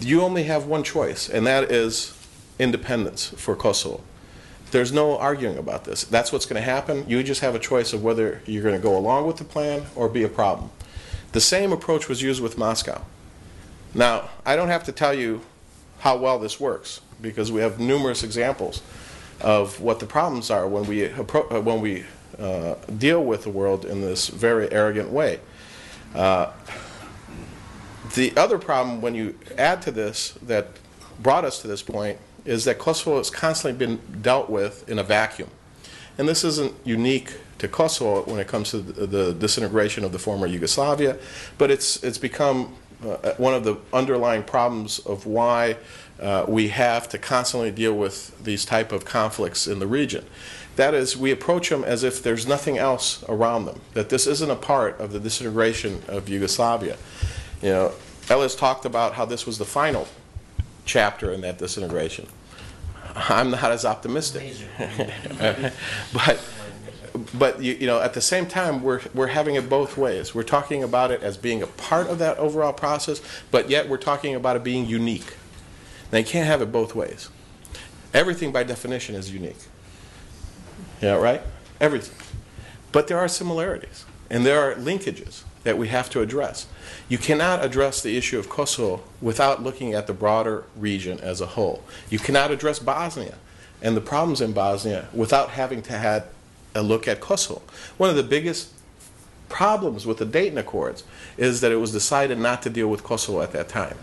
you 0.00 0.22
only 0.22 0.44
have 0.44 0.66
one 0.66 0.82
choice, 0.82 1.28
and 1.28 1.46
that 1.46 1.70
is 1.70 2.14
independence 2.58 3.26
for 3.28 3.54
Kosovo. 3.54 4.02
There's 4.70 4.92
no 4.92 5.16
arguing 5.18 5.56
about 5.56 5.84
this. 5.84 6.04
That's 6.04 6.30
what's 6.30 6.44
going 6.44 6.60
to 6.62 6.70
happen. 6.70 7.08
You 7.08 7.22
just 7.22 7.40
have 7.40 7.54
a 7.54 7.58
choice 7.58 7.92
of 7.92 8.02
whether 8.02 8.42
you're 8.44 8.62
going 8.62 8.74
to 8.74 8.82
go 8.82 8.96
along 8.96 9.26
with 9.26 9.38
the 9.38 9.44
plan 9.44 9.86
or 9.96 10.08
be 10.08 10.24
a 10.24 10.28
problem. 10.28 10.70
The 11.32 11.40
same 11.40 11.72
approach 11.72 12.08
was 12.08 12.20
used 12.22 12.42
with 12.42 12.58
Moscow. 12.58 13.02
Now, 13.94 14.28
I 14.44 14.56
don't 14.56 14.68
have 14.68 14.84
to 14.84 14.92
tell 14.92 15.14
you 15.14 15.42
how 16.00 16.16
well 16.16 16.38
this 16.38 16.60
works 16.60 17.00
because 17.20 17.50
we 17.50 17.60
have 17.60 17.80
numerous 17.80 18.22
examples 18.22 18.82
of 19.40 19.80
what 19.80 20.00
the 20.00 20.06
problems 20.06 20.50
are 20.50 20.66
when 20.68 20.84
we, 20.86 21.06
uh, 21.06 21.22
when 21.60 21.80
we 21.80 22.04
uh, 22.38 22.74
deal 22.98 23.24
with 23.24 23.44
the 23.44 23.50
world 23.50 23.84
in 23.84 24.00
this 24.00 24.28
very 24.28 24.70
arrogant 24.70 25.10
way. 25.10 25.40
Uh, 26.14 26.52
the 28.18 28.36
other 28.36 28.58
problem, 28.58 29.00
when 29.00 29.14
you 29.14 29.38
add 29.56 29.80
to 29.82 29.92
this, 29.92 30.32
that 30.42 30.66
brought 31.22 31.44
us 31.44 31.62
to 31.62 31.68
this 31.68 31.82
point, 31.82 32.18
is 32.44 32.64
that 32.64 32.78
Kosovo 32.78 33.18
has 33.18 33.30
constantly 33.30 33.78
been 33.78 34.00
dealt 34.20 34.50
with 34.50 34.88
in 34.88 34.98
a 34.98 35.04
vacuum. 35.04 35.48
And 36.18 36.28
this 36.28 36.42
isn't 36.42 36.74
unique 36.84 37.36
to 37.58 37.68
Kosovo 37.68 38.22
when 38.22 38.40
it 38.40 38.48
comes 38.48 38.72
to 38.72 38.78
the, 38.78 39.32
disintegration 39.32 40.02
of 40.02 40.10
the 40.10 40.18
former 40.18 40.48
Yugoslavia, 40.48 41.16
but 41.58 41.70
it's, 41.70 42.02
it's 42.02 42.18
become 42.18 42.74
uh, 43.06 43.34
one 43.36 43.54
of 43.54 43.62
the 43.62 43.76
underlying 43.92 44.42
problems 44.42 44.98
of 45.00 45.24
why 45.24 45.76
uh, 46.20 46.44
we 46.48 46.68
have 46.68 47.08
to 47.10 47.18
constantly 47.18 47.70
deal 47.70 47.94
with 47.94 48.42
these 48.42 48.64
type 48.64 48.90
of 48.90 49.04
conflicts 49.04 49.68
in 49.68 49.78
the 49.78 49.86
region. 49.86 50.24
That 50.74 50.92
is, 50.92 51.16
we 51.16 51.30
approach 51.30 51.68
them 51.68 51.84
as 51.84 52.02
if 52.02 52.20
there's 52.20 52.48
nothing 52.48 52.78
else 52.78 53.22
around 53.28 53.66
them, 53.66 53.80
that 53.94 54.08
this 54.08 54.26
isn't 54.26 54.50
a 54.50 54.56
part 54.56 54.98
of 54.98 55.12
the 55.12 55.20
disintegration 55.20 56.02
of 56.08 56.28
Yugoslavia. 56.28 56.96
You 57.62 57.70
know, 57.70 57.92
Elez 58.28 58.56
talked 58.56 58.84
about 58.84 59.14
how 59.14 59.24
this 59.24 59.46
was 59.46 59.58
the 59.58 59.64
final 59.64 60.06
chapter 60.84 61.32
in 61.32 61.40
that 61.42 61.58
disintegration. 61.58 62.26
I'm 63.14 63.50
not 63.50 63.70
as 63.72 63.84
optimistic. 63.84 64.54
but 66.12 66.40
but 67.34 67.60
you, 67.60 67.74
you, 67.74 67.86
know, 67.86 68.00
at 68.00 68.14
the 68.14 68.20
same 68.20 68.46
time, 68.46 68.82
we're, 68.82 69.00
we're 69.14 69.28
having 69.28 69.56
it 69.56 69.68
both 69.68 69.96
ways. 69.96 70.34
We're 70.34 70.42
talking 70.44 70.82
about 70.82 71.10
it 71.10 71.22
as 71.22 71.36
being 71.36 71.62
a 71.62 71.66
part 71.66 72.06
of 72.06 72.18
that 72.18 72.38
overall 72.38 72.72
process, 72.72 73.20
but 73.50 73.68
yet 73.68 73.88
we're 73.88 73.96
talking 73.96 74.34
about 74.34 74.56
it 74.56 74.62
being 74.62 74.86
unique. 74.86 75.34
Now, 76.12 76.18
you 76.18 76.24
can't 76.24 76.46
have 76.46 76.62
it 76.62 76.70
both 76.70 76.94
ways. 76.94 77.28
Everything, 78.14 78.52
by 78.52 78.62
definition, 78.62 79.14
is 79.14 79.32
unique. 79.32 79.58
Yeah, 81.02 81.14
right? 81.14 81.42
Everything. 81.80 82.16
But 82.92 83.08
there 83.08 83.18
are 83.18 83.28
similarities, 83.28 84.04
and 84.30 84.46
there 84.46 84.60
are 84.60 84.74
linkages 84.74 85.42
that 85.64 85.76
we 85.76 85.88
have 85.88 86.08
to 86.10 86.20
address. 86.20 86.66
You 87.08 87.18
cannot 87.18 87.64
address 87.64 88.02
the 88.02 88.16
issue 88.16 88.38
of 88.38 88.48
Kosovo 88.48 89.02
without 89.20 89.62
looking 89.62 89.94
at 89.94 90.06
the 90.06 90.12
broader 90.12 90.64
region 90.76 91.20
as 91.20 91.40
a 91.40 91.46
whole. 91.46 91.82
You 92.10 92.18
cannot 92.18 92.50
address 92.50 92.78
Bosnia 92.78 93.36
and 93.82 93.96
the 93.96 94.00
problems 94.00 94.40
in 94.40 94.52
Bosnia 94.52 95.08
without 95.12 95.50
having 95.50 95.82
to 95.82 95.92
have 95.92 96.26
a 96.74 96.82
look 96.82 97.08
at 97.08 97.20
Kosovo. 97.20 97.62
One 97.96 98.10
of 98.10 98.16
the 98.16 98.22
biggest 98.22 98.72
problems 99.48 100.06
with 100.06 100.18
the 100.18 100.26
Dayton 100.26 100.58
Accords 100.58 101.04
is 101.36 101.60
that 101.60 101.72
it 101.72 101.76
was 101.76 101.92
decided 101.92 102.38
not 102.38 102.62
to 102.62 102.70
deal 102.70 102.88
with 102.88 103.02
Kosovo 103.02 103.40
at 103.40 103.52
that 103.52 103.68
time. 103.68 103.96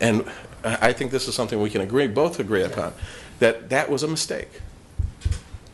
And 0.00 0.24
I 0.64 0.92
think 0.92 1.10
this 1.10 1.28
is 1.28 1.34
something 1.34 1.60
we 1.60 1.70
can 1.70 1.80
agree, 1.80 2.06
both 2.06 2.38
agree 2.38 2.62
upon, 2.62 2.94
that 3.38 3.68
that 3.70 3.90
was 3.90 4.02
a 4.02 4.08
mistake. 4.08 4.60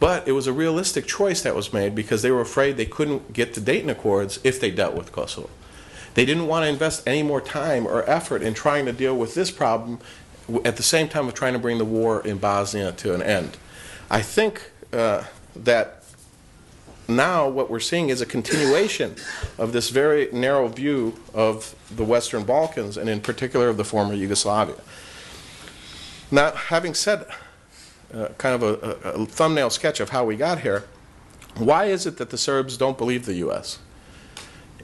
But 0.00 0.26
it 0.28 0.32
was 0.32 0.46
a 0.46 0.52
realistic 0.52 1.06
choice 1.06 1.42
that 1.42 1.54
was 1.54 1.72
made 1.72 1.94
because 1.94 2.22
they 2.22 2.30
were 2.30 2.40
afraid 2.40 2.76
they 2.76 2.84
couldn't 2.84 3.32
get 3.32 3.54
the 3.54 3.60
Dayton 3.60 3.90
Accords 3.90 4.38
if 4.44 4.60
they 4.60 4.70
dealt 4.70 4.94
with 4.94 5.12
Kosovo. 5.12 5.48
They 6.14 6.24
didn't 6.24 6.46
want 6.46 6.64
to 6.64 6.68
invest 6.68 7.06
any 7.06 7.22
more 7.22 7.40
time 7.40 7.86
or 7.86 8.08
effort 8.08 8.42
in 8.42 8.54
trying 8.54 8.86
to 8.86 8.92
deal 8.92 9.16
with 9.16 9.34
this 9.34 9.50
problem 9.50 9.98
at 10.64 10.76
the 10.76 10.82
same 10.82 11.08
time 11.08 11.26
of 11.28 11.34
trying 11.34 11.54
to 11.54 11.58
bring 11.58 11.78
the 11.78 11.84
war 11.84 12.20
in 12.24 12.38
Bosnia 12.38 12.92
to 12.92 13.14
an 13.14 13.22
end. 13.22 13.56
I 14.10 14.22
think 14.22 14.70
uh, 14.92 15.24
that 15.56 16.04
now 17.08 17.48
what 17.48 17.70
we're 17.70 17.80
seeing 17.80 18.08
is 18.08 18.20
a 18.20 18.26
continuation 18.26 19.16
of 19.58 19.72
this 19.72 19.90
very 19.90 20.28
narrow 20.32 20.68
view 20.68 21.18
of 21.34 21.74
the 21.94 22.04
Western 22.04 22.44
Balkans 22.44 22.96
and 22.96 23.08
in 23.08 23.20
particular 23.20 23.68
of 23.68 23.76
the 23.76 23.84
former 23.84 24.14
Yugoslavia. 24.14 24.76
Now, 26.30 26.52
having 26.52 26.94
said 26.94 27.26
uh, 28.12 28.28
kind 28.38 28.54
of 28.54 28.62
a, 28.62 29.10
a, 29.10 29.26
thumbnail 29.26 29.70
sketch 29.70 30.00
of 30.00 30.10
how 30.10 30.24
we 30.24 30.36
got 30.36 30.60
here, 30.60 30.84
why 31.56 31.86
is 31.86 32.06
it 32.06 32.16
that 32.18 32.30
the 32.30 32.38
Serbs 32.38 32.76
don't 32.76 32.96
believe 32.96 33.26
the 33.26 33.34
U.S.? 33.34 33.78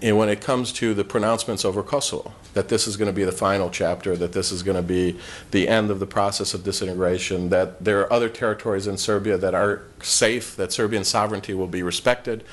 And 0.02 0.16
when 0.16 0.30
it 0.30 0.40
comes 0.40 0.72
to 0.74 0.94
the 0.94 1.04
pronouncements 1.04 1.64
over 1.64 1.82
Kosovo, 1.82 2.32
that 2.54 2.68
this 2.68 2.86
is 2.86 2.96
going 2.96 3.06
to 3.06 3.12
be 3.12 3.24
the 3.24 3.32
final 3.32 3.68
chapter, 3.68 4.16
that 4.16 4.32
this 4.32 4.50
is 4.50 4.62
going 4.62 4.76
to 4.76 4.82
be 4.82 5.18
the 5.50 5.68
end 5.68 5.90
of 5.90 6.00
the 6.00 6.06
process 6.06 6.54
of 6.54 6.64
disintegration, 6.64 7.50
that 7.50 7.84
there 7.84 8.00
are 8.00 8.12
other 8.12 8.30
territories 8.30 8.86
in 8.86 8.96
Serbia 8.96 9.36
that 9.36 9.54
are 9.54 9.82
safe, 10.02 10.56
that 10.56 10.72
Serbian 10.72 11.04
sovereignty 11.04 11.52
will 11.52 11.66
be 11.66 11.82
respected. 11.82 12.44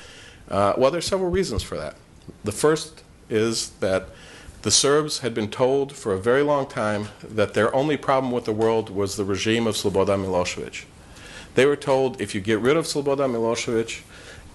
Uh, 0.50 0.74
well, 0.76 0.90
there's 0.90 1.06
several 1.06 1.30
reasons 1.30 1.62
for 1.62 1.78
that. 1.78 1.96
The 2.44 2.52
first 2.52 3.02
is 3.30 3.70
that 3.80 4.08
the 4.62 4.70
Serbs 4.70 5.20
had 5.20 5.34
been 5.34 5.50
told 5.50 5.92
for 5.92 6.12
a 6.12 6.18
very 6.18 6.42
long 6.42 6.66
time 6.66 7.08
that 7.22 7.54
their 7.54 7.74
only 7.74 7.96
problem 7.96 8.32
with 8.32 8.44
the 8.44 8.52
world 8.52 8.90
was 8.90 9.16
the 9.16 9.24
regime 9.24 9.66
of 9.66 9.76
Slobodan 9.76 10.24
Milosevic. 10.24 10.84
They 11.54 11.64
were 11.64 11.76
told 11.76 12.20
if 12.20 12.34
you 12.34 12.40
get 12.40 12.58
rid 12.60 12.76
of 12.76 12.84
Slobodan 12.84 13.32
Milosevic, 13.32 14.02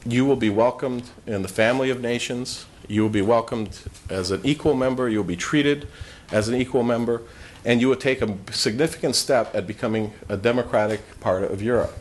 you 0.06 0.26
will 0.26 0.36
be 0.36 0.50
welcomed 0.50 1.04
in 1.26 1.41
the 1.41 1.48
family 1.48 1.89
of 1.89 2.02
nations, 2.02 2.66
you 2.88 3.02
will 3.02 3.10
be 3.10 3.22
welcomed 3.22 3.80
as 4.10 4.32
an 4.32 4.42
equal 4.44 4.74
member, 4.74 5.10
you 5.10 5.18
will 5.18 5.24
be 5.24 5.36
treated 5.36 5.88
as 6.32 6.48
an 6.48 6.56
equal 6.56 6.84
member, 6.84 7.22
and 7.66 7.82
you 7.82 7.88
will 7.88 7.96
take 7.96 8.22
a 8.22 8.38
significant 8.52 9.16
step 9.16 9.54
at 9.56 9.66
becoming 9.68 10.14
a 10.30 10.38
democratic 10.38 11.20
part 11.20 11.44
of 11.44 11.62
Europe. 11.62 11.98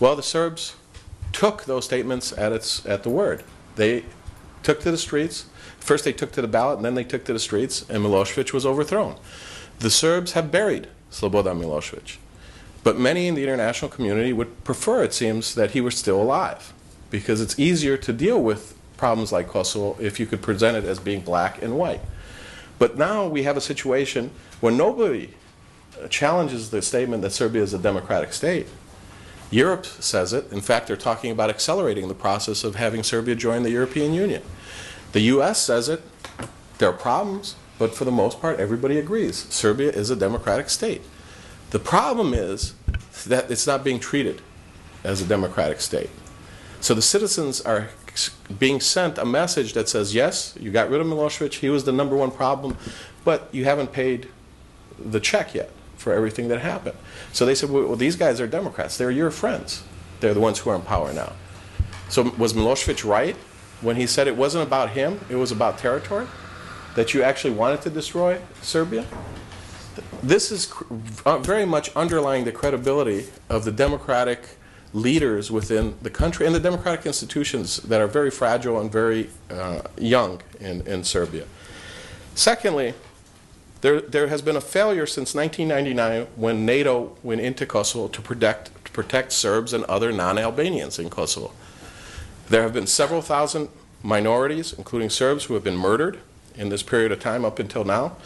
Well, 0.00 0.16
the 0.16 0.22
Serbs 0.22 0.76
took 1.32 1.64
those 1.64 1.84
statements 1.84 2.36
at, 2.36 2.52
its, 2.52 2.84
at 2.86 3.02
the 3.02 3.10
word. 3.10 3.42
They 3.76 4.04
took 4.62 4.80
to 4.80 4.90
the 4.90 4.98
streets. 4.98 5.46
First, 5.78 6.04
they 6.04 6.12
took 6.12 6.32
to 6.32 6.42
the 6.42 6.48
ballot, 6.48 6.76
and 6.76 6.84
then 6.84 6.94
they 6.94 7.04
took 7.04 7.24
to 7.24 7.32
the 7.32 7.38
streets, 7.38 7.84
and 7.88 8.04
Milosevic 8.04 8.52
was 8.52 8.64
overthrown. 8.64 9.16
The 9.78 9.90
Serbs 9.90 10.32
have 10.32 10.50
buried 10.50 10.88
Slobodan 11.10 11.60
Milosevic. 11.60 12.16
But 12.82 12.98
many 12.98 13.26
in 13.26 13.34
the 13.34 13.42
international 13.42 13.90
community 13.90 14.32
would 14.32 14.64
prefer, 14.64 15.02
it 15.02 15.12
seems, 15.12 15.54
that 15.56 15.72
he 15.72 15.80
were 15.80 15.90
still 15.90 16.22
alive 16.22 16.72
because 17.10 17.40
it's 17.40 17.58
easier 17.58 17.96
to 17.96 18.12
deal 18.12 18.42
with 18.42 18.75
problems 18.96 19.32
like 19.32 19.48
Kosovo 19.48 19.96
if 20.00 20.18
you 20.18 20.26
could 20.26 20.42
present 20.42 20.76
it 20.76 20.84
as 20.84 20.98
being 20.98 21.20
black 21.20 21.62
and 21.62 21.76
white. 21.78 22.00
But 22.78 22.96
now 22.96 23.26
we 23.26 23.44
have 23.44 23.56
a 23.56 23.60
situation 23.60 24.30
where 24.60 24.72
nobody 24.72 25.30
challenges 26.10 26.70
the 26.70 26.82
statement 26.82 27.22
that 27.22 27.30
Serbia 27.30 27.62
is 27.62 27.72
a 27.72 27.78
democratic 27.78 28.32
state. 28.32 28.66
Europe 29.50 29.86
says 29.86 30.32
it. 30.32 30.50
In 30.52 30.60
fact, 30.60 30.88
they're 30.88 30.96
talking 30.96 31.30
about 31.30 31.50
accelerating 31.50 32.08
the 32.08 32.14
process 32.14 32.64
of 32.64 32.74
having 32.74 33.02
Serbia 33.02 33.34
join 33.34 33.62
the 33.62 33.70
European 33.70 34.12
Union. 34.12 34.42
The 35.12 35.20
U.S. 35.20 35.62
says 35.62 35.88
it. 35.88 36.02
There 36.78 36.90
are 36.90 36.92
problems, 36.92 37.54
but 37.78 37.94
for 37.94 38.04
the 38.04 38.10
most 38.10 38.40
part, 38.40 38.58
everybody 38.60 38.98
agrees. 38.98 39.46
Serbia 39.48 39.90
is 39.90 40.10
a 40.10 40.16
democratic 40.16 40.68
state. 40.68 41.02
The 41.70 41.78
problem 41.78 42.34
is 42.34 42.74
that 43.26 43.50
it's 43.50 43.66
not 43.66 43.82
being 43.84 44.00
treated 44.00 44.42
as 45.04 45.22
a 45.22 45.24
democratic 45.24 45.80
state. 45.80 46.10
So 46.80 46.92
the 46.92 47.02
citizens 47.02 47.60
are 47.60 47.88
being 48.58 48.80
sent 48.80 49.18
a 49.18 49.24
message 49.24 49.72
that 49.74 49.88
says, 49.88 50.14
yes, 50.14 50.56
you 50.58 50.70
got 50.70 50.90
rid 50.90 51.00
of 51.00 51.06
Milosevic, 51.06 51.54
he 51.54 51.70
was 51.70 51.84
the 51.84 51.92
number 51.92 52.16
one 52.16 52.30
problem, 52.30 52.76
but 53.24 53.48
you 53.52 53.64
haven't 53.64 53.92
paid 53.92 54.28
the 54.98 55.20
check 55.20 55.54
yet 55.54 55.70
for 55.96 56.12
everything 56.12 56.48
that 56.48 56.60
happened. 56.60 56.96
So 57.32 57.44
they 57.44 57.54
said, 57.54 57.70
well, 57.70 57.96
these 57.96 58.16
guys 58.16 58.40
are 58.40 58.46
Democrats. 58.46 58.96
They're 58.96 59.10
your 59.10 59.30
friends. 59.30 59.82
They're 60.20 60.34
the 60.34 60.40
ones 60.40 60.58
who 60.58 60.70
are 60.70 60.76
in 60.76 60.82
power 60.82 61.12
now. 61.12 61.32
So 62.08 62.30
was 62.38 62.52
Milosevic 62.54 63.04
right 63.04 63.36
when 63.80 63.96
he 63.96 64.06
said 64.06 64.26
it 64.26 64.36
wasn't 64.36 64.66
about 64.66 64.90
him, 64.90 65.20
it 65.28 65.36
was 65.36 65.52
about 65.52 65.78
territory? 65.78 66.26
That 66.94 67.12
you 67.12 67.22
actually 67.22 67.54
wanted 67.54 67.82
to 67.82 67.90
destroy 67.90 68.40
Serbia? 68.62 69.04
This 70.22 70.50
is 70.50 70.72
uh, 71.24 71.38
very 71.38 71.64
much 71.64 71.94
underlying 71.94 72.44
the 72.44 72.52
credibility 72.52 73.26
of 73.48 73.64
the 73.64 73.72
democratic 73.72 74.55
leaders 74.96 75.50
within 75.50 75.94
the 76.00 76.08
country 76.08 76.46
and 76.46 76.54
the 76.54 76.60
democratic 76.60 77.04
institutions 77.04 77.76
that 77.82 78.00
are 78.00 78.06
very 78.06 78.30
fragile 78.30 78.80
and 78.80 78.90
very 78.90 79.28
uh, 79.50 79.82
young 79.98 80.40
in, 80.58 80.80
in 80.86 81.04
Serbia. 81.04 81.44
Secondly, 82.34 82.94
there, 83.82 84.00
there 84.00 84.28
has 84.28 84.40
been 84.40 84.56
a 84.56 84.60
failure 84.60 85.04
since 85.04 85.34
1999 85.34 86.28
when 86.34 86.64
NATO 86.64 87.14
went 87.22 87.42
into 87.42 87.66
Kosovo 87.66 88.08
to 88.08 88.22
protect, 88.22 88.84
to 88.86 88.90
protect 88.90 89.32
Serbs 89.32 89.74
and 89.74 89.84
other 89.84 90.12
non-Albanians 90.12 90.98
in 90.98 91.10
Kosovo. 91.10 91.52
There 92.48 92.62
have 92.62 92.72
been 92.72 92.86
several 92.86 93.20
thousand 93.20 93.68
minorities, 94.02 94.72
including 94.72 95.10
Serbs, 95.10 95.44
who 95.44 95.54
have 95.54 95.64
been 95.64 95.76
murdered 95.76 96.20
in 96.54 96.70
this 96.70 96.82
period 96.82 97.12
of 97.12 97.20
time 97.20 97.44
up 97.44 97.58
until 97.58 97.84
now. 97.84 98.16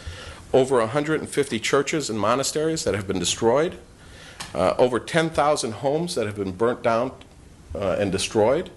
Over 0.53 0.77
150 0.79 1.59
churches 1.59 2.09
and 2.09 2.17
monasteries 2.17 2.85
that 2.85 2.93
have 2.95 3.07
been 3.07 3.19
destroyed. 3.19 3.77
Uh, 4.53 4.75
over 4.77 4.99
10,000 4.99 5.71
homes 5.71 6.15
that 6.15 6.25
have 6.25 6.35
been 6.35 6.51
burnt 6.51 6.83
down 6.83 7.11
uh, 7.73 7.95
and 7.99 8.11
destroyed. 8.11 8.69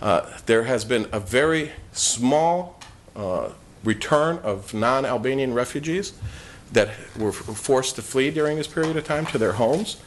Uh, 0.00 0.28
there 0.46 0.64
has 0.64 0.84
been 0.84 1.08
a 1.12 1.20
very 1.20 1.72
small 1.92 2.80
uh, 3.14 3.50
return 3.84 4.38
of 4.38 4.74
non 4.74 5.04
Albanian 5.04 5.54
refugees 5.54 6.14
that 6.72 6.90
were 7.16 7.32
forced 7.32 7.94
to 7.96 8.02
flee 8.02 8.30
during 8.30 8.56
this 8.56 8.66
period 8.66 8.96
of 8.96 9.04
time 9.04 9.26
to 9.26 9.38
their 9.38 9.52
homes. 9.52 9.98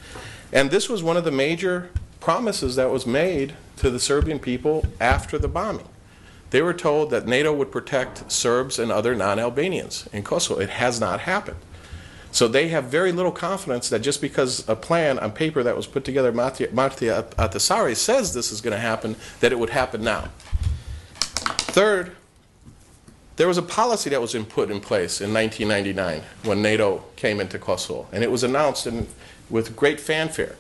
And 0.52 0.72
this 0.72 0.90
was 0.90 1.02
one 1.02 1.18
of 1.18 1.24
the 1.24 1.32
major 1.32 1.90
promises 2.20 2.76
that 2.76 2.90
was 2.90 3.06
made 3.06 3.54
to 3.78 3.90
the 3.90 4.00
Serbian 4.00 4.40
people 4.40 4.86
after 5.00 5.38
the 5.38 5.48
bombing. 5.48 5.88
They 6.50 6.62
were 6.62 6.74
told 6.74 7.10
that 7.12 7.28
NATO 7.28 7.54
would 7.54 7.72
protect 7.72 8.32
Serbs 8.32 8.80
and 8.80 8.92
other 8.92 9.16
non 9.16 9.40
Albanians 9.40 10.08
in 10.14 10.24
Kosovo. 10.24 10.60
It 10.60 10.70
has 10.70 11.00
not 11.00 11.22
happened. 11.22 11.58
So 12.32 12.48
they 12.48 12.68
have 12.70 12.86
very 12.86 13.12
little 13.12 13.32
confidence 13.32 13.90
that 13.90 14.00
just 14.00 14.22
because 14.22 14.68
a 14.68 14.76
plan 14.76 15.18
on 15.20 15.32
paper 15.32 15.64
that 15.64 15.76
was 15.76 15.88
put 15.88 16.04
together, 16.04 16.32
Martti 16.32 16.68
Ahtisaari 16.68 17.96
says 17.96 18.34
this 18.34 18.52
is 18.52 18.62
going 18.62 18.74
to 18.74 18.80
happen, 18.80 19.16
that 19.40 19.52
it 19.52 19.60
would 19.60 19.70
happen 19.72 20.04
now. 20.04 20.30
Third, 21.78 22.16
there 23.38 23.48
was 23.48 23.58
a 23.58 23.64
policy 23.64 24.10
that 24.10 24.20
was 24.20 24.36
put 24.50 24.72
in 24.72 24.80
place 24.82 25.22
in 25.22 25.34
1999 25.34 26.24
when 26.44 26.62
NATO 26.62 27.04
came 27.16 27.40
into 27.40 27.60
Kosovo, 27.60 28.08
and 28.12 28.24
it 28.24 28.32
was 28.32 28.44
announced 28.44 28.88
in, 28.88 29.08
with 29.50 29.76
great 29.76 30.00
fanfare. 30.00 30.56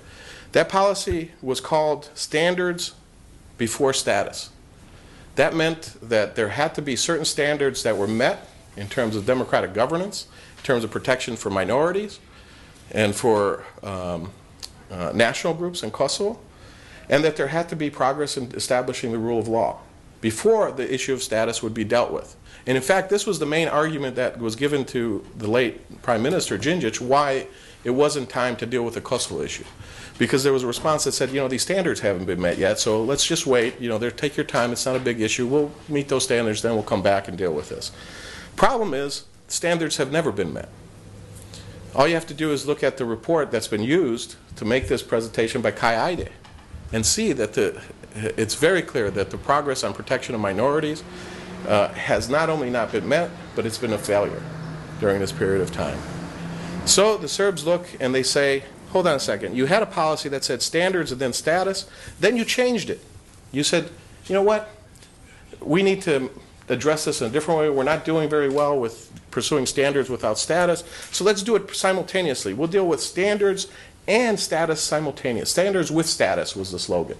That 0.51 0.70
policy 0.70 1.32
was 1.41 1.59
called 1.59 2.09
Standards 2.13 2.93
Before 3.57 3.93
Status. 3.93 4.51
That 5.36 5.55
meant 5.55 5.95
that 6.01 6.36
there 6.36 6.49
had 6.49 6.74
to 6.76 6.82
be 6.82 6.95
certain 6.95 7.26
standards 7.26 7.84
that 7.84 7.97
were 7.97 8.07
met 8.07 8.47
in 8.76 8.88
terms 8.88 9.15
of 9.15 9.26
democratic 9.26 9.74
governance, 9.74 10.28
terms 10.68 10.84
of 10.84 10.91
protection 10.91 11.36
for 11.36 11.49
minorities, 11.49 12.20
and 12.91 13.15
for 13.15 13.63
um, 13.84 14.32
uh, 14.91 15.11
national 15.15 15.53
groups 15.53 15.82
in 15.82 15.91
Kosovo, 15.91 16.39
and 17.09 17.24
that 17.24 17.38
there 17.38 17.47
had 17.47 17.70
to 17.70 17.76
be 17.76 17.89
progress 17.89 18.38
in 18.38 18.53
establishing 18.53 19.11
the 19.11 19.18
rule 19.18 19.39
of 19.39 19.47
law 19.47 19.80
before 20.20 20.72
the 20.72 20.93
issue 20.93 21.13
of 21.13 21.24
status 21.24 21.63
would 21.63 21.74
be 21.74 21.84
dealt 21.84 22.11
with. 22.11 22.36
And 22.65 22.76
in 22.76 22.84
fact, 22.84 23.09
this 23.09 23.26
was 23.26 23.39
the 23.39 23.45
main 23.45 23.70
argument 23.70 24.15
that 24.18 24.39
was 24.39 24.55
given 24.55 24.84
to 24.86 25.26
the 25.38 25.49
late 25.49 26.01
Prime 26.01 26.22
Minister 26.22 26.57
Djindjic 26.57 26.99
why 26.99 27.47
it 27.84 27.91
wasn't 27.91 28.30
time 28.30 28.57
to 28.57 28.65
deal 28.65 28.84
with 28.84 28.95
the 28.95 29.01
Kosovo 29.01 29.41
issue. 29.41 29.63
Because 30.18 30.43
there 30.43 30.51
was 30.51 30.63
a 30.63 30.68
response 30.68 31.05
that 31.05 31.13
said, 31.13 31.30
you 31.30 31.39
know, 31.39 31.47
these 31.47 31.61
standards 31.61 32.01
haven't 32.01 32.26
been 32.26 32.41
met 32.41 32.57
yet, 32.57 32.80
so 32.80 33.03
let's 33.03 33.26
just 33.26 33.45
wait. 33.45 33.80
You 33.80 33.88
know, 33.88 34.09
take 34.09 34.36
your 34.36 34.45
time. 34.45 34.72
It's 34.72 34.86
not 34.86 34.95
a 34.95 34.99
big 34.99 35.22
issue. 35.22 35.47
We'll 35.47 35.72
meet 35.88 36.09
those 36.09 36.24
standards, 36.24 36.61
then 36.61 36.74
we'll 36.74 36.84
come 36.84 37.03
back 37.03 37.28
and 37.28 37.38
deal 37.38 37.53
with 37.53 37.70
this. 37.70 37.91
Problem 38.55 38.93
is, 38.93 39.26
standards 39.48 39.98
have 39.98 40.12
never 40.12 40.32
been 40.32 40.54
met. 40.54 40.70
All 41.95 42.08
you 42.08 42.14
have 42.14 42.28
to 42.28 42.34
do 42.34 42.52
is 42.52 42.68
look 42.68 42.84
at 42.84 42.98
the 42.98 43.06
report 43.06 43.50
that's 43.50 43.68
been 43.68 43.84
used 43.84 44.36
to 44.58 44.66
make 44.66 44.88
this 44.88 45.02
presentation 45.02 45.62
by 45.62 45.72
Kai 45.72 46.12
Eide 46.12 46.30
and 46.93 47.06
see 47.06 47.34
that 47.34 47.54
the, 47.54 47.82
it's 48.16 48.56
very 48.56 48.82
clear 48.82 49.10
that 49.12 49.32
the 49.32 49.38
progress 49.38 49.84
on 49.84 49.93
protection 49.93 50.36
of 50.36 50.41
minorities 50.41 51.04
uh, 51.68 51.89
has 51.89 52.30
not 52.30 52.50
only 52.50 52.70
not 52.70 52.91
been 52.91 53.08
met, 53.08 53.32
but 53.56 53.66
it's 53.66 53.78
been 53.78 53.93
a 53.93 53.98
failure 53.98 54.41
during 55.00 55.20
this 55.20 55.32
period 55.32 55.62
of 55.62 55.72
time. 55.72 55.98
So 56.86 57.18
the 57.18 57.28
Serbs 57.28 57.66
look 57.66 57.88
and 58.00 58.14
they 58.14 58.24
say, 58.24 58.64
hold 58.91 59.08
on 59.08 59.16
a 59.16 59.20
second, 59.20 59.56
you 59.56 59.66
had 59.66 59.84
a 59.84 59.86
policy 59.86 60.30
that 60.30 60.43
said 60.43 60.62
standards 60.62 61.12
and 61.12 61.20
then 61.20 61.34
status, 61.34 61.89
then 62.20 62.38
you 62.38 62.45
changed 62.45 62.89
it. 62.89 63.04
You 63.52 63.64
said, 63.64 63.89
you 64.28 64.34
know 64.34 64.43
what, 64.43 64.70
we 65.60 65.84
need 65.84 66.02
to 66.04 66.30
address 66.70 67.05
this 67.05 67.22
in 67.22 67.28
a 67.28 67.30
different 67.30 67.59
way. 67.59 67.70
We're 67.70 67.84
not 67.84 68.05
doing 68.05 68.30
very 68.30 68.49
well 68.49 68.78
with 68.78 69.11
pursuing 69.32 69.65
standards 69.65 70.09
without 70.09 70.38
status, 70.38 70.84
so 71.11 71.24
let's 71.24 71.43
do 71.43 71.55
it 71.55 71.76
simultaneously. 71.76 72.53
We'll 72.53 72.68
deal 72.68 72.88
with 72.88 73.01
standards 73.01 73.68
and 74.07 74.39
status 74.39 74.82
simultaneous. 74.82 75.51
Standards 75.51 75.91
with 75.91 76.05
status 76.05 76.55
was 76.55 76.72
the 76.72 76.80
slogan. 76.80 77.18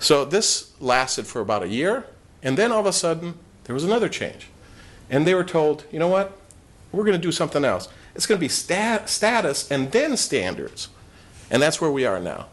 So 0.00 0.24
this 0.24 0.72
lasted 0.80 1.26
for 1.26 1.40
about 1.40 1.62
a 1.62 1.68
year, 1.68 2.06
and 2.42 2.58
then 2.58 2.72
all 2.72 2.80
of 2.80 2.86
a 2.86 2.92
sudden, 2.92 3.34
there 3.64 3.74
was 3.74 3.84
another 3.84 4.08
change. 4.08 4.48
And 5.08 5.26
they 5.26 5.34
were 5.34 5.44
told, 5.44 5.84
you 5.90 5.98
know 5.98 6.08
what? 6.08 6.36
We're 6.92 7.04
going 7.04 7.18
to 7.18 7.22
do 7.22 7.32
something 7.32 7.64
else. 7.64 7.88
It's 8.14 8.26
going 8.26 8.38
to 8.38 8.40
be 8.40 8.48
stat 8.48 9.08
status 9.08 9.70
and 9.70 9.90
then 9.92 10.16
standards. 10.16 10.88
And 11.50 11.62
that's 11.62 11.80
where 11.80 11.90
we 11.90 12.04
are 12.04 12.20
now. 12.20 12.46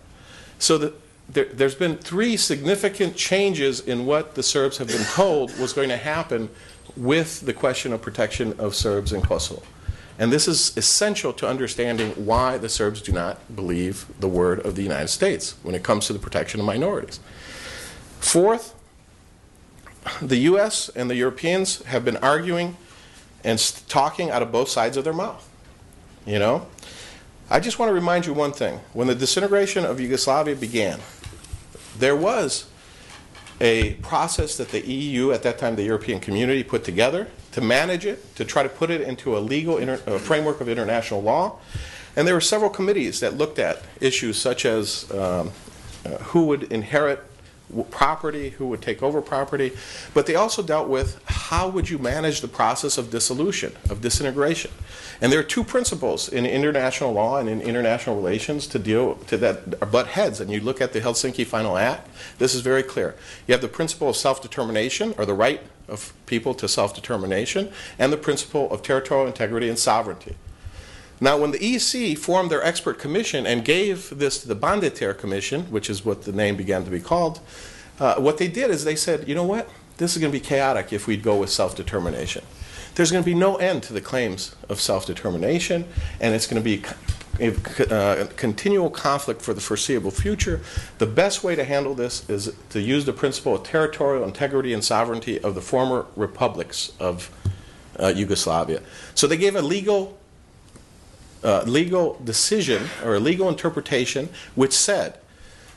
So 0.59 0.77
the, 0.77 0.93
there, 1.29 1.47
has 1.57 1.75
been 1.75 1.97
three 1.97 2.37
significant 2.37 3.15
changes 3.15 3.79
in 3.79 4.05
what 4.05 4.35
the 4.35 4.43
Serbs 4.43 4.77
have 4.77 4.87
been 4.87 5.05
told 5.05 5.57
was 5.59 5.73
going 5.73 5.89
to 5.89 5.97
happen 5.97 6.49
with 6.97 7.41
the 7.41 7.53
question 7.53 7.93
of 7.93 8.01
protection 8.01 8.53
of 8.59 8.75
Serbs 8.75 9.13
in 9.13 9.21
Kosovo. 9.21 9.61
And 10.19 10.31
this 10.31 10.47
is 10.47 10.75
essential 10.77 11.33
to 11.33 11.47
understanding 11.47 12.11
why 12.11 12.57
the 12.57 12.69
Serbs 12.69 13.01
do 13.01 13.11
not 13.11 13.55
believe 13.55 14.05
the 14.19 14.27
word 14.27 14.59
of 14.65 14.75
the 14.75 14.83
United 14.83 15.07
States 15.07 15.55
when 15.63 15.73
it 15.73 15.83
comes 15.83 16.07
to 16.07 16.13
the 16.13 16.19
protection 16.19 16.59
of 16.59 16.65
minorities. 16.65 17.19
Fourth, 18.19 18.75
the 20.21 20.37
US 20.37 20.89
and 20.89 21.09
the 21.09 21.15
Europeans 21.15 21.83
have 21.85 22.03
been 22.05 22.17
arguing 22.17 22.77
and 23.43 23.59
talking 23.87 24.29
out 24.29 24.41
of 24.41 24.51
both 24.51 24.69
sides 24.69 24.97
of 24.97 25.03
their 25.03 25.13
mouth. 25.13 25.47
You 26.25 26.39
know? 26.39 26.67
I 27.51 27.59
just 27.59 27.79
want 27.79 27.89
to 27.89 27.93
remind 27.93 28.25
you 28.25 28.33
one 28.33 28.53
thing. 28.53 28.79
When 28.93 29.07
the 29.07 29.13
disintegration 29.13 29.83
of 29.83 29.99
Yugoslavia 29.99 30.55
began, 30.55 31.01
there 31.99 32.15
was 32.15 32.65
a 33.59 33.95
process 33.95 34.55
that 34.55 34.69
the 34.69 34.79
EU, 34.79 35.33
at 35.33 35.43
that 35.43 35.57
time 35.57 35.75
the 35.75 35.83
European 35.83 36.21
community, 36.21 36.63
put 36.63 36.85
together 36.85 37.27
to 37.51 37.59
manage 37.59 38.05
it, 38.05 38.33
to 38.37 38.45
try 38.45 38.63
to 38.63 38.69
put 38.69 38.89
it 38.89 39.01
into 39.01 39.37
a 39.37 39.39
legal 39.39 39.79
inter- 39.79 39.97
framework 40.19 40.61
of 40.61 40.69
international 40.69 41.21
law. 41.21 41.59
And 42.15 42.25
there 42.25 42.35
were 42.35 42.39
several 42.39 42.69
committees 42.69 43.19
that 43.19 43.37
looked 43.37 43.59
at 43.59 43.81
issues 43.99 44.37
such 44.37 44.63
as 44.65 45.11
um, 45.11 45.51
uh, 46.05 46.09
who 46.19 46.45
would 46.45 46.71
inherit 46.71 47.19
property, 47.89 48.49
who 48.49 48.67
would 48.67 48.81
take 48.81 49.01
over 49.01 49.21
property, 49.21 49.71
but 50.13 50.25
they 50.25 50.35
also 50.35 50.61
dealt 50.61 50.87
with 50.87 51.21
how 51.25 51.67
would 51.69 51.89
you 51.89 51.97
manage 51.97 52.41
the 52.41 52.47
process 52.47 52.97
of 52.97 53.09
dissolution, 53.09 53.73
of 53.89 54.01
disintegration. 54.01 54.71
And 55.21 55.31
there 55.31 55.39
are 55.39 55.43
two 55.43 55.63
principles 55.63 56.29
in 56.29 56.45
international 56.45 57.13
law 57.13 57.37
and 57.37 57.47
in 57.47 57.61
international 57.61 58.15
relations 58.15 58.67
to 58.67 58.79
deal 58.79 59.15
to 59.15 59.37
that 59.37 59.91
butt 59.91 60.07
heads. 60.07 60.39
And 60.39 60.51
you 60.51 60.59
look 60.59 60.81
at 60.81 60.93
the 60.93 61.01
Helsinki 61.01 61.45
Final 61.45 61.77
Act, 61.77 62.09
this 62.39 62.55
is 62.55 62.61
very 62.61 62.83
clear. 62.83 63.15
You 63.47 63.53
have 63.53 63.61
the 63.61 63.67
principle 63.67 64.09
of 64.09 64.15
self-determination, 64.15 65.15
or 65.17 65.25
the 65.25 65.33
right 65.33 65.61
of 65.87 66.13
people 66.25 66.53
to 66.55 66.67
self-determination, 66.67 67.71
and 67.99 68.11
the 68.11 68.17
principle 68.17 68.71
of 68.71 68.81
territorial 68.81 69.27
integrity 69.27 69.69
and 69.69 69.77
sovereignty. 69.77 70.35
Now, 71.23 71.37
when 71.37 71.51
the 71.51 71.63
EC 71.63 72.17
formed 72.17 72.49
their 72.49 72.63
expert 72.63 72.97
commission 72.97 73.45
and 73.45 73.63
gave 73.63 74.17
this 74.17 74.41
to 74.41 74.47
the 74.47 74.55
Badinter 74.55 75.15
Commission, 75.15 75.65
which 75.65 75.87
is 75.87 76.03
what 76.03 76.23
the 76.23 76.31
name 76.31 76.55
began 76.55 76.83
to 76.83 76.89
be 76.89 76.99
called, 76.99 77.39
uh, 77.99 78.15
what 78.15 78.39
they 78.39 78.47
did 78.47 78.71
is 78.71 78.83
they 78.83 78.95
said, 78.95 79.27
you 79.27 79.35
know 79.35 79.43
what? 79.43 79.69
This 79.97 80.15
is 80.15 80.17
going 80.17 80.31
to 80.31 80.37
be 80.37 80.43
chaotic 80.43 80.91
if 80.91 81.05
we 81.05 81.17
go 81.17 81.37
with 81.37 81.51
self 81.51 81.75
determination. 81.75 82.43
There's 82.95 83.11
going 83.11 83.23
to 83.23 83.29
be 83.29 83.35
no 83.35 83.57
end 83.57 83.83
to 83.83 83.93
the 83.93 84.01
claims 84.01 84.55
of 84.67 84.81
self 84.81 85.05
determination, 85.05 85.85
and 86.19 86.33
it's 86.33 86.47
going 86.47 86.61
to 86.61 86.63
be 86.63 86.83
a 87.39 87.93
uh, 87.93 88.27
continual 88.35 88.89
conflict 88.89 89.43
for 89.43 89.53
the 89.53 89.61
foreseeable 89.61 90.09
future. 90.09 90.61
The 90.97 91.05
best 91.05 91.43
way 91.43 91.55
to 91.55 91.63
handle 91.63 91.93
this 91.93 92.27
is 92.29 92.51
to 92.69 92.81
use 92.81 93.05
the 93.05 93.13
principle 93.13 93.55
of 93.55 93.63
territorial 93.63 94.23
integrity 94.23 94.73
and 94.73 94.83
sovereignty 94.83 95.39
of 95.39 95.53
the 95.53 95.61
former 95.61 96.07
republics 96.15 96.93
of 96.99 97.29
uh, 97.99 98.07
Yugoslavia. 98.07 98.81
So 99.13 99.27
they 99.27 99.37
gave 99.37 99.55
a 99.55 99.61
legal 99.61 100.17
uh, 101.43 101.63
legal 101.63 102.19
decision 102.23 102.83
or 103.03 103.15
a 103.15 103.19
legal 103.19 103.49
interpretation 103.49 104.29
which 104.55 104.73
said 104.73 105.17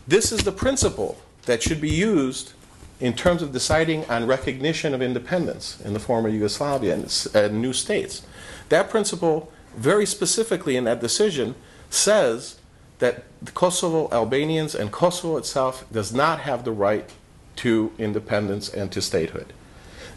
this 0.06 0.32
is 0.32 0.40
the 0.40 0.52
principle 0.52 1.18
that 1.46 1.62
should 1.62 1.80
be 1.80 1.90
used 1.90 2.52
in 3.00 3.12
terms 3.12 3.42
of 3.42 3.52
deciding 3.52 4.04
on 4.06 4.26
recognition 4.26 4.94
of 4.94 5.02
independence 5.02 5.80
in 5.84 5.92
the 5.92 5.98
former 6.00 6.28
Yugoslavia 6.28 6.94
and, 6.94 7.28
and 7.34 7.60
new 7.60 7.72
states. 7.72 8.22
That 8.68 8.88
principle, 8.88 9.52
very 9.76 10.06
specifically 10.06 10.76
in 10.76 10.84
that 10.84 11.00
decision, 11.00 11.54
says 11.90 12.56
that 12.98 13.24
the 13.42 13.52
Kosovo 13.52 14.08
Albanians 14.12 14.74
and 14.74 14.92
Kosovo 14.92 15.36
itself 15.36 15.84
does 15.92 16.12
not 16.12 16.40
have 16.40 16.64
the 16.64 16.72
right 16.72 17.10
to 17.56 17.92
independence 17.98 18.68
and 18.68 18.90
to 18.92 19.02
statehood. 19.02 19.52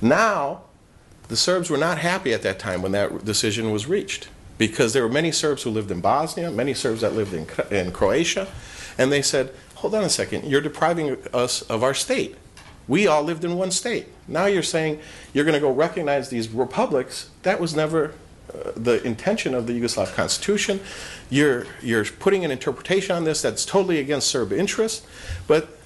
Now, 0.02 0.62
the 1.28 1.36
Serbs 1.36 1.70
were 1.70 1.78
not 1.78 1.98
happy 1.98 2.34
at 2.34 2.44
that 2.44 2.60
time 2.60 2.82
when 2.82 2.92
that 2.94 3.26
decision 3.26 3.72
was 3.72 3.88
reached 3.88 4.30
because 4.58 4.94
there 4.94 5.04
were 5.04 5.14
many 5.14 5.32
Serbs 5.32 5.64
who 5.64 5.70
lived 5.70 5.92
in 5.92 6.02
Bosnia, 6.02 6.52
many 6.52 6.74
Serbs 6.74 7.02
that 7.02 7.14
lived 7.14 7.34
in, 7.34 7.48
in 7.76 7.92
Croatia, 7.92 8.48
and 8.98 9.12
they 9.12 9.22
said, 9.22 9.54
hold 9.76 9.94
on 9.94 10.04
a 10.04 10.10
second, 10.10 10.46
you're 10.46 10.62
depriving 10.62 11.18
us 11.34 11.62
of 11.64 11.84
our 11.84 11.94
state. 11.94 12.36
We 12.88 13.06
all 13.06 13.24
lived 13.24 13.44
in 13.44 13.58
one 13.58 13.72
state. 13.72 14.08
Now 14.28 14.46
you're 14.46 14.64
saying 14.64 15.00
you're 15.34 15.46
going 15.46 15.54
to 15.54 15.60
go 15.60 15.72
recognize 15.72 16.30
these 16.30 16.50
republics. 16.50 17.30
That 17.44 17.60
was 17.60 17.76
never 17.76 18.14
uh, 18.54 18.72
the 18.76 19.04
intention 19.04 19.54
of 19.54 19.68
the 19.68 19.74
Yugoslav 19.80 20.14
constitution. 20.16 20.80
You're, 21.30 21.68
you're 21.82 22.06
putting 22.06 22.46
an 22.46 22.52
interpretation 22.52 23.16
on 23.16 23.26
this 23.26 23.42
that's 23.42 23.66
totally 23.66 24.00
against 24.00 24.30
Serb 24.30 24.54
interests. 24.54 25.06
But 25.48 25.77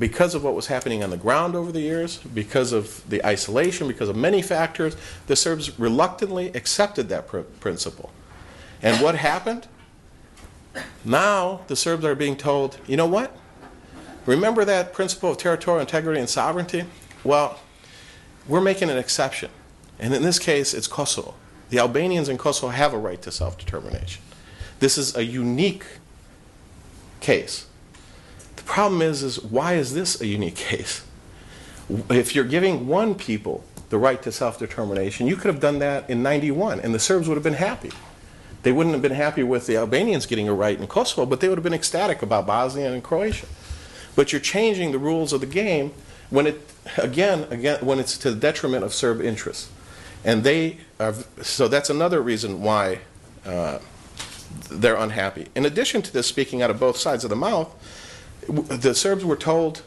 because 0.00 0.34
of 0.34 0.42
what 0.42 0.54
was 0.54 0.66
happening 0.66 1.04
on 1.04 1.10
the 1.10 1.16
ground 1.16 1.54
over 1.54 1.70
the 1.70 1.80
years, 1.80 2.16
because 2.34 2.72
of 2.72 3.08
the 3.08 3.24
isolation, 3.24 3.86
because 3.86 4.08
of 4.08 4.16
many 4.16 4.40
factors, 4.40 4.96
the 5.26 5.36
Serbs 5.36 5.78
reluctantly 5.78 6.48
accepted 6.54 7.10
that 7.10 7.28
pr- 7.28 7.40
principle. 7.40 8.10
And 8.82 9.00
what 9.02 9.14
happened? 9.14 9.68
Now 11.04 11.60
the 11.66 11.76
Serbs 11.76 12.04
are 12.06 12.14
being 12.14 12.36
told, 12.36 12.78
you 12.86 12.96
know 12.96 13.06
what? 13.06 13.36
Remember 14.24 14.64
that 14.64 14.94
principle 14.94 15.30
of 15.30 15.36
territorial 15.36 15.80
integrity 15.80 16.18
and 16.18 16.28
sovereignty? 16.28 16.84
Well, 17.22 17.60
we're 18.48 18.62
making 18.62 18.88
an 18.88 18.96
exception. 18.96 19.50
And 19.98 20.14
in 20.14 20.22
this 20.22 20.38
case, 20.38 20.72
it's 20.72 20.86
Kosovo. 20.86 21.34
The 21.68 21.78
Albanians 21.78 22.30
in 22.30 22.38
Kosovo 22.38 22.68
have 22.68 22.94
a 22.94 22.98
right 22.98 23.20
to 23.20 23.30
self 23.30 23.58
determination. 23.58 24.22
This 24.78 24.96
is 24.96 25.14
a 25.14 25.24
unique 25.24 25.84
case. 27.20 27.66
Problem 28.70 29.02
is, 29.02 29.24
is 29.24 29.42
why 29.42 29.74
is 29.74 29.94
this 29.94 30.20
a 30.20 30.28
unique 30.28 30.54
case? 30.70 31.04
If 32.08 32.36
you're 32.36 32.44
giving 32.44 32.86
one 32.86 33.16
people 33.16 33.64
the 33.88 33.98
right 33.98 34.22
to 34.22 34.30
self 34.30 34.60
determination, 34.60 35.26
you 35.26 35.34
could 35.34 35.48
have 35.48 35.58
done 35.58 35.80
that 35.80 36.08
in 36.08 36.22
91, 36.22 36.78
and 36.78 36.94
the 36.94 37.00
Serbs 37.00 37.26
would 37.26 37.34
have 37.34 37.42
been 37.42 37.54
happy. 37.54 37.90
They 38.62 38.70
wouldn't 38.70 38.92
have 38.92 39.02
been 39.02 39.10
happy 39.10 39.42
with 39.42 39.66
the 39.66 39.76
Albanians 39.76 40.24
getting 40.24 40.48
a 40.48 40.54
right 40.54 40.78
in 40.78 40.86
Kosovo, 40.86 41.26
but 41.26 41.40
they 41.40 41.48
would 41.48 41.58
have 41.58 41.64
been 41.64 41.74
ecstatic 41.74 42.22
about 42.22 42.46
Bosnia 42.46 42.92
and 42.92 43.02
Croatia. 43.02 43.46
But 44.14 44.30
you're 44.30 44.40
changing 44.40 44.92
the 44.92 44.98
rules 44.98 45.32
of 45.32 45.40
the 45.40 45.46
game 45.46 45.92
when 46.28 46.46
it 46.46 46.60
again 46.96 47.48
again 47.50 47.84
when 47.84 47.98
it's 47.98 48.16
to 48.18 48.30
the 48.30 48.38
detriment 48.38 48.84
of 48.84 48.94
Serb 48.94 49.20
interests, 49.20 49.68
and 50.24 50.44
they 50.44 50.78
are 51.00 51.14
so 51.42 51.66
that's 51.66 51.90
another 51.90 52.22
reason 52.22 52.62
why 52.62 53.00
uh, 53.44 53.80
they're 54.70 54.94
unhappy. 54.94 55.48
In 55.56 55.66
addition 55.66 56.02
to 56.02 56.12
this, 56.12 56.28
speaking 56.28 56.62
out 56.62 56.70
of 56.70 56.78
both 56.78 56.98
sides 56.98 57.24
of 57.24 57.30
the 57.30 57.36
mouth, 57.36 57.74
the 58.48 58.94
Serbs 58.94 59.24
were 59.24 59.36
told 59.36 59.82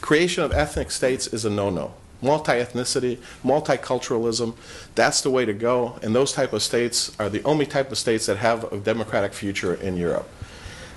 creation 0.00 0.42
of 0.42 0.52
ethnic 0.52 0.90
states 0.90 1.26
is 1.26 1.44
a 1.44 1.50
no-no. 1.50 1.94
Multi-ethnicity, 2.22 3.18
multiculturalism, 3.44 4.54
that's 4.94 5.20
the 5.20 5.30
way 5.30 5.44
to 5.44 5.54
go. 5.54 5.98
And 6.02 6.14
those 6.14 6.32
type 6.32 6.52
of 6.52 6.62
states 6.62 7.18
are 7.18 7.28
the 7.28 7.42
only 7.44 7.66
type 7.66 7.90
of 7.90 7.98
states 7.98 8.26
that 8.26 8.36
have 8.38 8.70
a 8.72 8.78
democratic 8.78 9.32
future 9.32 9.74
in 9.74 9.96
Europe. 9.96 10.28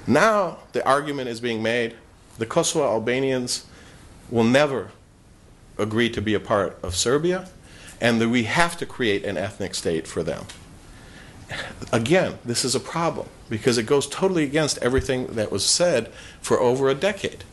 Now 0.05 0.59
the 0.73 0.85
argument 0.85 1.29
is 1.29 1.39
being 1.39 1.63
made 1.63 1.95
the 2.37 2.45
Kosovo 2.45 2.85
Albanians 2.85 3.65
will 4.29 4.43
never 4.43 4.91
agree 5.77 6.09
to 6.09 6.21
be 6.21 6.33
a 6.33 6.39
part 6.39 6.77
of 6.83 6.95
Serbia, 6.95 7.47
and 8.01 8.19
that 8.19 8.29
we 8.29 8.43
have 8.43 8.77
to 8.77 8.85
create 8.85 9.23
an 9.23 9.37
ethnic 9.37 9.75
state 9.75 10.07
for 10.07 10.23
them. 10.23 10.45
Again, 11.91 12.39
this 12.43 12.65
is 12.65 12.75
a 12.75 12.79
problem 12.79 13.27
because 13.49 13.77
it 13.77 13.85
goes 13.85 14.07
totally 14.07 14.43
against 14.43 14.77
everything 14.79 15.27
that 15.27 15.51
was 15.51 15.65
said 15.65 16.09
for 16.41 16.59
over 16.59 16.89
a 16.89 16.95
decade. 16.95 17.43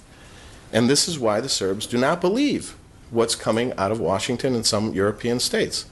And 0.72 0.88
this 0.88 1.08
is 1.08 1.18
why 1.18 1.40
the 1.40 1.48
Serbs 1.48 1.86
do 1.86 1.98
not 1.98 2.20
believe 2.20 2.76
what's 3.10 3.34
coming 3.34 3.72
out 3.74 3.90
of 3.90 4.00
Washington 4.00 4.54
and 4.54 4.64
some 4.64 4.94
European 4.94 5.40
states. 5.40 5.86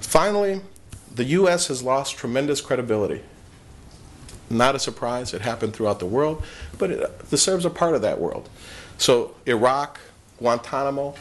Finally, 0.00 0.60
the 1.12 1.24
U.S. 1.24 1.68
has 1.68 1.82
lost 1.82 2.16
tremendous 2.16 2.60
credibility 2.60 3.22
not 4.50 4.74
a 4.74 4.78
surprise. 4.78 5.34
It 5.34 5.42
happened 5.42 5.74
throughout 5.74 5.98
the 5.98 6.06
world, 6.06 6.44
but 6.78 6.90
it, 6.90 7.18
the 7.30 7.38
Serbs 7.38 7.66
are 7.66 7.70
part 7.70 7.94
of 7.94 8.02
that 8.02 8.20
world. 8.20 8.48
So 8.98 9.34
Iraq, 9.46 10.00
Guantanamo, 10.38 11.14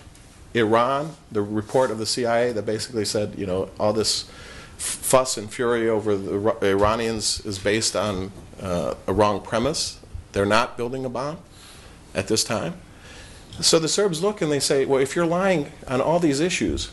Iran, 0.54 1.16
the 1.32 1.42
report 1.42 1.92
of 1.92 1.98
the 1.98 2.06
CIA 2.06 2.52
that 2.54 2.66
basically 2.66 3.06
said, 3.06 3.36
you 3.38 3.46
know, 3.46 3.70
all 3.80 3.94
this 3.94 4.30
fuss 4.78 5.38
and 5.38 5.52
fury 5.52 5.90
over 5.90 6.16
the 6.16 6.68
Iranians 6.68 7.46
is 7.46 7.60
based 7.60 7.96
on 7.96 8.32
uh, 8.62 8.96
a 9.08 9.14
wrong 9.14 9.42
premise. 9.42 10.00
They're 10.32 10.46
not 10.46 10.78
building 10.78 11.06
a 11.06 11.10
bomb 11.10 11.38
at 12.14 12.28
this 12.28 12.44
time. 12.44 12.76
So 13.62 13.80
the 13.80 13.88
Serbs 13.88 14.22
look 14.22 14.42
and 14.42 14.52
they 14.52 14.60
say, 14.60 14.86
well, 14.86 15.02
if 15.02 15.16
you're 15.16 15.26
lying 15.26 15.72
on 15.88 16.02
all 16.02 16.20
these 16.20 16.40
issues, 16.40 16.92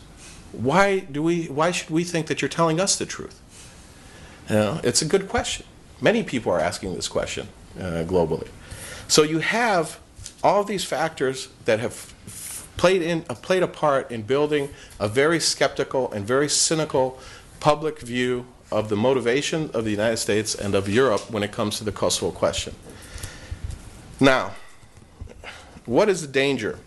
why 0.53 0.99
do 0.99 1.21
we? 1.21 1.47
Why 1.47 1.71
should 1.71 1.89
we 1.89 2.03
think 2.03 2.27
that 2.27 2.41
you're 2.41 2.49
telling 2.49 2.79
us 2.79 2.95
the 2.95 3.05
truth? 3.05 3.41
You 4.49 4.55
know, 4.55 4.81
it's 4.83 5.01
a 5.01 5.05
good 5.05 5.27
question. 5.27 5.65
Many 5.99 6.23
people 6.23 6.51
are 6.51 6.59
asking 6.59 6.93
this 6.95 7.07
question 7.07 7.47
uh, 7.77 8.03
globally. 8.05 8.47
So 9.07 9.23
you 9.23 9.39
have 9.39 9.99
all 10.43 10.63
these 10.63 10.83
factors 10.83 11.49
that 11.65 11.79
have 11.79 12.13
played, 12.77 13.01
in, 13.01 13.25
uh, 13.29 13.35
played 13.35 13.63
a 13.63 13.67
part 13.67 14.11
in 14.11 14.23
building 14.23 14.69
a 14.99 15.07
very 15.07 15.39
skeptical 15.39 16.11
and 16.11 16.25
very 16.25 16.49
cynical 16.49 17.19
public 17.63 18.01
view 18.01 18.45
of 18.73 18.89
the 18.89 18.95
motivation 18.97 19.71
of 19.73 19.85
the 19.85 19.89
United 19.89 20.17
States 20.17 20.53
and 20.53 20.75
of 20.75 20.89
Europe 20.89 21.31
when 21.31 21.43
it 21.43 21.53
comes 21.53 21.77
to 21.77 21.85
the 21.85 21.93
Kosovo 21.93 22.29
question. 22.29 22.75
Now, 24.19 24.51
what 25.85 26.09
is 26.09 26.19
the 26.19 26.27
danger? 26.27 26.79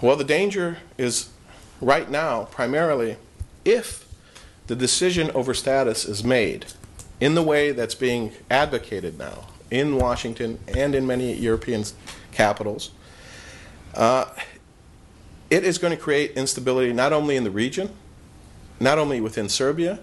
Well, 0.00 0.14
the 0.14 0.22
danger 0.22 0.78
is 0.96 1.30
right 1.80 2.08
now 2.08 2.44
primarily 2.52 3.16
if 3.64 4.06
the 4.68 4.76
decision 4.76 5.32
over 5.32 5.54
status 5.54 6.04
is 6.04 6.22
made 6.22 6.66
in 7.18 7.34
the 7.34 7.42
way 7.42 7.72
that's 7.72 7.96
being 7.96 8.30
advocated 8.48 9.18
now 9.18 9.48
in 9.72 9.96
Washington 9.96 10.60
and 10.68 10.94
in 10.94 11.04
many 11.04 11.34
European 11.34 11.82
capitals, 12.30 12.92
uh, 13.94 14.26
it 15.50 15.64
is 15.64 15.78
going 15.78 15.96
to 15.96 16.00
create 16.00 16.30
instability 16.36 16.92
not 16.92 17.12
only 17.12 17.34
in 17.34 17.42
the 17.42 17.50
region, 17.50 17.90
not 18.80 18.98
only 18.98 19.20
within 19.20 19.48
Serbia, 19.48 20.00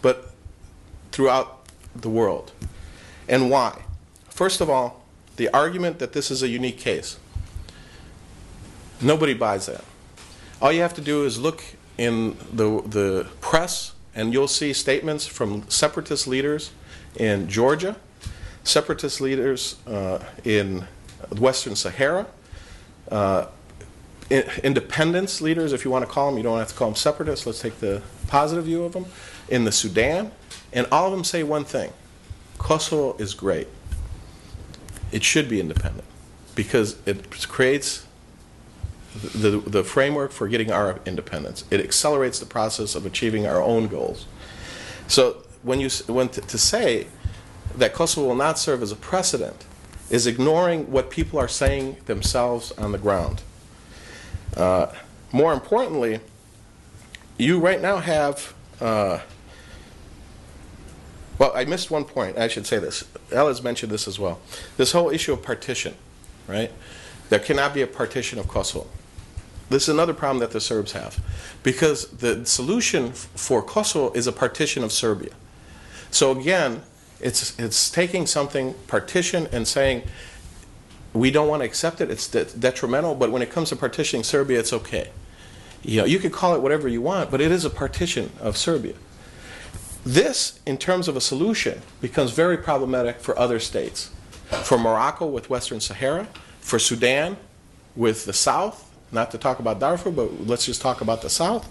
but 0.00 0.30
throughout 1.10 1.66
the 1.94 2.08
world. 2.08 2.52
And 3.28 3.50
why? 3.50 3.82
First 4.30 4.60
of 4.60 4.70
all, 4.70 5.04
the 5.36 5.48
argument 5.50 5.98
that 5.98 6.12
this 6.12 6.30
is 6.30 6.42
a 6.42 6.48
unique 6.48 6.78
case. 6.78 7.18
Nobody 9.00 9.34
buys 9.34 9.66
that. 9.66 9.84
All 10.60 10.72
you 10.72 10.80
have 10.80 10.94
to 10.94 11.00
do 11.00 11.24
is 11.24 11.38
look 11.38 11.62
in 11.98 12.36
the, 12.52 12.82
the 12.82 13.26
press 13.40 13.92
and 14.14 14.32
you'll 14.32 14.48
see 14.48 14.72
statements 14.72 15.26
from 15.26 15.68
separatist 15.68 16.26
leaders 16.26 16.70
in 17.16 17.48
Georgia, 17.48 17.96
separatist 18.62 19.20
leaders 19.20 19.76
uh, 19.86 20.20
in 20.44 20.86
Western 21.38 21.74
Sahara, 21.74 22.26
uh, 23.10 23.46
independence 24.32 25.40
leaders, 25.40 25.72
if 25.72 25.84
you 25.84 25.90
want 25.90 26.04
to 26.04 26.10
call 26.10 26.30
them, 26.30 26.36
you 26.36 26.42
don't 26.42 26.58
have 26.58 26.68
to 26.68 26.74
call 26.74 26.88
them 26.88 26.96
separatists, 26.96 27.46
let's 27.46 27.60
take 27.60 27.78
the 27.80 28.02
positive 28.28 28.64
view 28.64 28.84
of 28.84 28.92
them, 28.92 29.06
in 29.48 29.64
the 29.64 29.72
Sudan, 29.72 30.30
and 30.72 30.86
all 30.90 31.06
of 31.06 31.12
them 31.12 31.24
say 31.24 31.42
one 31.42 31.64
thing 31.64 31.92
Kosovo 32.58 33.16
is 33.18 33.34
great. 33.34 33.68
It 35.10 35.22
should 35.22 35.48
be 35.48 35.60
independent 35.60 36.04
because 36.54 36.96
it 37.06 37.30
creates 37.48 38.06
the, 39.34 39.58
the 39.60 39.84
framework 39.84 40.32
for 40.32 40.48
getting 40.48 40.70
our 40.70 41.00
independence. 41.04 41.64
It 41.70 41.80
accelerates 41.80 42.38
the 42.38 42.46
process 42.46 42.94
of 42.94 43.04
achieving 43.04 43.46
our 43.46 43.60
own 43.60 43.88
goals. 43.88 44.26
So 45.08 45.42
when 45.62 45.80
you 45.80 45.90
when 46.06 46.28
to, 46.30 46.40
to 46.40 46.58
say 46.58 47.08
that 47.76 47.92
Kosovo 47.92 48.28
will 48.28 48.34
not 48.34 48.58
serve 48.58 48.82
as 48.82 48.92
a 48.92 48.96
precedent 48.96 49.66
is 50.10 50.26
ignoring 50.26 50.90
what 50.90 51.10
people 51.10 51.38
are 51.38 51.48
saying 51.48 51.96
themselves 52.06 52.72
on 52.72 52.92
the 52.92 52.98
ground. 52.98 53.42
Uh, 54.56 54.92
more 55.32 55.52
importantly, 55.52 56.20
you 57.38 57.58
right 57.58 57.80
now 57.80 57.98
have. 57.98 58.54
Uh, 58.80 59.20
well, 61.38 61.52
I 61.54 61.64
missed 61.64 61.90
one 61.90 62.04
point. 62.04 62.38
I 62.38 62.48
should 62.48 62.66
say 62.66 62.78
this. 62.78 63.04
Elez 63.30 63.62
mentioned 63.64 63.90
this 63.90 64.06
as 64.06 64.18
well. 64.18 64.40
This 64.76 64.92
whole 64.92 65.10
issue 65.10 65.32
of 65.32 65.42
partition, 65.42 65.94
right? 66.46 66.70
There 67.30 67.38
cannot 67.38 67.74
be 67.74 67.82
a 67.82 67.86
partition 67.86 68.38
of 68.38 68.46
Kosovo. 68.46 68.86
This 69.70 69.84
is 69.84 69.88
another 69.88 70.12
problem 70.12 70.38
that 70.40 70.50
the 70.50 70.60
Serbs 70.60 70.92
have, 70.92 71.18
because 71.62 72.08
the 72.08 72.44
solution 72.44 73.12
for 73.12 73.62
Kosovo 73.62 74.12
is 74.12 74.26
a 74.26 74.32
partition 74.32 74.84
of 74.84 74.92
Serbia. 74.92 75.32
So 76.10 76.38
again, 76.38 76.82
it's 77.20 77.58
it's 77.58 77.90
taking 77.90 78.26
something 78.26 78.74
partition 78.86 79.48
and 79.50 79.66
saying 79.66 80.02
we 81.12 81.30
don't 81.30 81.48
want 81.48 81.60
to 81.60 81.66
accept 81.66 82.00
it. 82.00 82.10
It's 82.10 82.26
de- 82.28 82.44
detrimental, 82.44 83.14
but 83.14 83.30
when 83.30 83.42
it 83.42 83.50
comes 83.50 83.68
to 83.70 83.76
partitioning 83.76 84.24
Serbia, 84.24 84.58
it's 84.58 84.72
okay. 84.72 85.10
You 85.82 86.00
know, 86.00 86.04
you 86.06 86.18
could 86.18 86.32
call 86.32 86.54
it 86.54 86.62
whatever 86.62 86.88
you 86.88 87.02
want, 87.02 87.30
but 87.30 87.40
it 87.40 87.50
is 87.50 87.64
a 87.64 87.70
partition 87.70 88.30
of 88.40 88.56
Serbia. 88.56 88.94
This, 90.04 90.60
in 90.66 90.78
terms 90.78 91.08
of 91.08 91.16
a 91.16 91.20
solution, 91.20 91.82
becomes 92.00 92.32
very 92.32 92.56
problematic 92.56 93.20
for 93.20 93.38
other 93.38 93.58
states. 93.58 94.10
For 94.64 94.78
Morocco 94.78 95.26
with 95.26 95.48
Western 95.48 95.80
Sahara, 95.80 96.28
for 96.60 96.78
Sudan 96.78 97.36
with 97.96 98.24
the 98.24 98.32
South, 98.32 98.90
not 99.12 99.30
to 99.30 99.38
talk 99.38 99.58
about 99.58 99.78
Darfur, 99.78 100.10
but 100.10 100.46
let's 100.46 100.66
just 100.66 100.80
talk 100.80 101.00
about 101.00 101.22
the 101.22 101.30
South. 101.30 101.68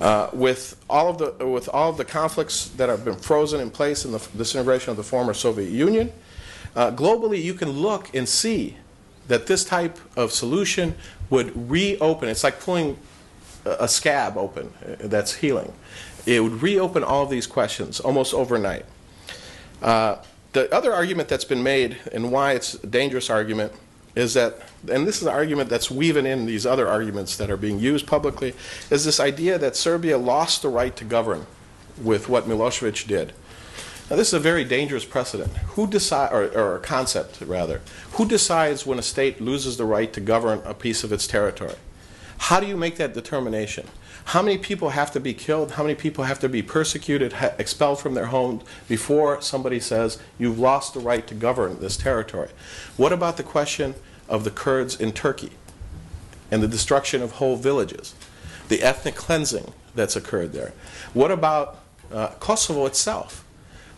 Uh, 0.00 0.30
with 0.32 0.82
all 0.88 1.08
of 1.08 1.18
the 1.18 1.46
with 1.46 1.68
all 1.68 1.90
of 1.90 1.96
the 1.96 2.04
conflicts 2.04 2.68
that 2.70 2.88
have 2.88 3.04
been 3.04 3.16
frozen 3.16 3.60
in 3.60 3.70
place 3.70 4.04
in 4.04 4.12
the 4.12 4.26
disintegration 4.36 4.90
of 4.90 4.96
the 4.96 5.02
former 5.02 5.34
Soviet 5.34 5.70
Union, 5.70 6.12
uh, 6.76 6.90
globally 6.90 7.42
you 7.42 7.54
can 7.54 7.70
look 7.70 8.14
and 8.14 8.28
see 8.28 8.76
that 9.28 9.46
this 9.46 9.64
type 9.64 9.98
of 10.16 10.32
solution 10.32 10.94
would 11.30 11.70
reopen. 11.70 12.28
It's 12.28 12.44
like 12.44 12.60
pulling 12.60 12.98
a 13.64 13.88
scab 13.88 14.36
open 14.36 14.72
uh, 14.84 14.96
that's 15.08 15.34
healing. 15.36 15.72
It 16.26 16.42
would 16.42 16.62
reopen 16.62 17.04
all 17.04 17.22
of 17.22 17.30
these 17.30 17.46
questions 17.46 18.00
almost 18.00 18.34
overnight. 18.34 18.84
Uh, 19.82 20.16
the 20.52 20.72
other 20.74 20.92
argument 20.92 21.28
that's 21.28 21.44
been 21.44 21.62
made, 21.62 21.96
and 22.12 22.32
why 22.32 22.52
it's 22.52 22.74
a 22.74 22.86
dangerous 22.86 23.30
argument, 23.30 23.72
is 24.16 24.34
that, 24.34 24.60
and 24.90 25.06
this 25.06 25.18
is 25.18 25.22
an 25.22 25.32
argument 25.32 25.70
that's 25.70 25.90
weaving 25.90 26.26
in 26.26 26.46
these 26.46 26.66
other 26.66 26.88
arguments 26.88 27.36
that 27.36 27.50
are 27.50 27.56
being 27.56 27.78
used 27.78 28.06
publicly, 28.06 28.54
is 28.90 29.04
this 29.04 29.20
idea 29.20 29.58
that 29.58 29.76
Serbia 29.76 30.18
lost 30.18 30.62
the 30.62 30.68
right 30.68 30.94
to 30.96 31.04
govern 31.04 31.46
with 32.02 32.28
what 32.28 32.44
Milosevic 32.48 33.06
did. 33.06 33.32
Now, 34.10 34.16
this 34.16 34.28
is 34.28 34.34
a 34.34 34.40
very 34.40 34.64
dangerous 34.64 35.04
precedent. 35.04 35.56
Who 35.76 35.86
decide, 35.86 36.32
or, 36.32 36.48
or 36.58 36.74
a 36.74 36.80
concept 36.80 37.40
rather? 37.42 37.80
Who 38.14 38.26
decides 38.26 38.84
when 38.84 38.98
a 38.98 39.02
state 39.02 39.40
loses 39.40 39.76
the 39.76 39.84
right 39.84 40.12
to 40.12 40.20
govern 40.20 40.60
a 40.64 40.74
piece 40.74 41.04
of 41.04 41.12
its 41.12 41.28
territory? 41.28 41.76
How 42.38 42.58
do 42.58 42.66
you 42.66 42.76
make 42.76 42.96
that 42.96 43.14
determination? 43.14 43.86
How 44.24 44.42
many 44.42 44.58
people 44.58 44.90
have 44.90 45.12
to 45.12 45.20
be 45.20 45.32
killed? 45.32 45.72
How 45.72 45.84
many 45.84 45.94
people 45.94 46.24
have 46.24 46.40
to 46.40 46.48
be 46.48 46.60
persecuted, 46.60 47.34
expelled 47.56 48.00
from 48.00 48.14
their 48.14 48.26
homes 48.26 48.64
before 48.88 49.40
somebody 49.40 49.78
says 49.78 50.18
you've 50.40 50.58
lost 50.58 50.94
the 50.94 51.00
right 51.00 51.24
to 51.28 51.34
govern 51.34 51.78
this 51.78 51.96
territory? 51.96 52.48
What 52.96 53.12
about 53.12 53.36
the 53.36 53.44
question 53.44 53.94
of 54.28 54.42
the 54.42 54.50
Kurds 54.50 55.00
in 55.00 55.12
Turkey 55.12 55.50
and 56.50 56.64
the 56.64 56.68
destruction 56.68 57.22
of 57.22 57.32
whole 57.32 57.56
villages, 57.56 58.16
the 58.68 58.82
ethnic 58.82 59.14
cleansing 59.14 59.72
that's 59.94 60.16
occurred 60.16 60.52
there? 60.52 60.72
What 61.14 61.30
about 61.30 61.78
uh, 62.12 62.28
Kosovo 62.40 62.86
itself? 62.86 63.44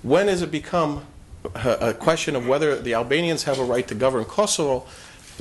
When 0.02 0.28
has 0.28 0.42
it 0.42 0.50
become 0.50 1.06
a, 1.54 1.94
question 1.94 2.34
of 2.34 2.46
whether 2.46 2.76
the 2.76 2.94
Albanians 2.94 3.44
have 3.44 3.58
a 3.58 3.64
right 3.64 3.86
to 3.88 3.94
govern 3.94 4.24
Kosovo? 4.24 4.86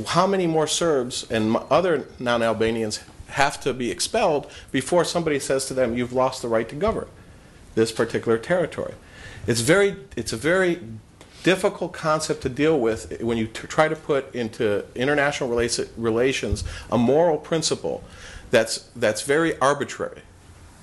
How 0.07 0.27
many 0.27 0.47
more 0.47 0.67
Serbs 0.67 1.29
and 1.29 1.55
other 1.69 2.07
non 2.19 2.43
Albanians 2.43 3.01
have 3.27 3.59
to 3.61 3.73
be 3.73 3.89
expelled 3.89 4.51
before 4.71 5.03
somebody 5.03 5.39
says 5.39 5.65
to 5.67 5.73
them, 5.73 5.97
You've 5.97 6.13
lost 6.13 6.41
the 6.41 6.47
right 6.47 6.67
to 6.69 6.75
govern 6.75 7.07
this 7.75 7.91
particular 7.91 8.37
territory? 8.37 8.93
It's, 9.47 9.61
very, 9.61 9.95
it's 10.15 10.31
a 10.31 10.37
very 10.37 10.79
difficult 11.43 11.91
concept 11.91 12.41
to 12.43 12.49
deal 12.49 12.79
with 12.79 13.19
when 13.21 13.37
you 13.37 13.47
try 13.47 13.87
to 13.87 13.95
put 13.95 14.33
into 14.35 14.85
international 14.93 15.49
rela- 15.49 15.89
relations 15.97 16.63
a 16.91 16.97
moral 16.97 17.37
principle 17.37 18.03
that's, 18.51 18.89
that's 18.95 19.23
very 19.23 19.57
arbitrary 19.57 20.21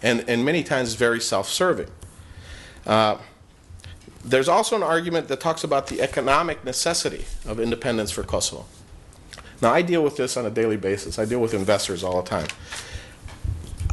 and, 0.03 0.29
and 0.29 0.45
many 0.45 0.65
times 0.65 0.95
very 0.95 1.21
self 1.21 1.49
serving. 1.49 1.89
Uh, 2.85 3.19
there's 4.25 4.49
also 4.49 4.77
an 4.77 4.83
argument 4.83 5.29
that 5.29 5.41
talks 5.41 5.65
about 5.65 5.87
the 5.87 6.01
economic 6.01 6.65
necessity 6.65 7.25
of 7.47 7.61
independence 7.61 8.11
for 8.11 8.23
Kosovo. 8.23 8.67
Now, 9.61 9.73
I 9.73 9.83
deal 9.83 10.03
with 10.03 10.17
this 10.17 10.37
on 10.37 10.47
a 10.47 10.51
daily 10.51 10.77
basis. 10.77 11.19
I 11.19 11.25
deal 11.25 11.41
with 11.41 11.55
investors 11.55 12.05
all 12.05 12.23
the 12.23 12.29
time. 12.29 12.47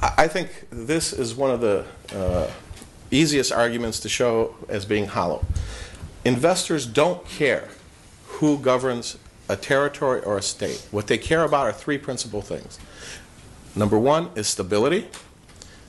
I 0.02 0.28
think 0.28 0.68
this 0.70 1.14
is 1.14 1.34
one 1.36 1.52
of 1.52 1.62
the 1.62 1.86
uh, 2.14 2.52
easiest 3.10 3.52
arguments 3.52 4.00
to 4.02 4.10
show 4.10 4.56
as 4.68 4.86
being 4.86 5.08
hollow. 5.08 5.46
Investors 6.24 6.86
don't 6.86 7.26
care 7.28 7.70
who 8.28 8.58
governs 8.60 9.18
a 9.48 9.56
territory 9.56 10.22
or 10.22 10.38
a 10.38 10.42
state. 10.42 10.86
What 10.92 11.08
they 11.08 11.18
care 11.18 11.44
about 11.44 11.68
are 11.68 11.74
three 11.74 11.98
principal 11.98 12.42
things. 12.42 12.80
Number 13.76 13.98
one 13.98 14.30
is 14.36 14.48
stability. 14.48 15.08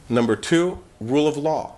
Number 0.09 0.37
two, 0.37 0.79
rule 1.01 1.27
of 1.27 1.37
law. 1.37 1.75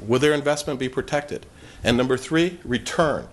Will 0.00 0.18
their 0.18 0.32
investment 0.34 0.78
be 0.78 0.88
protected? 0.88 1.46
And 1.84 1.96
number 1.96 2.16
three, 2.16 2.58
return. 2.64 3.28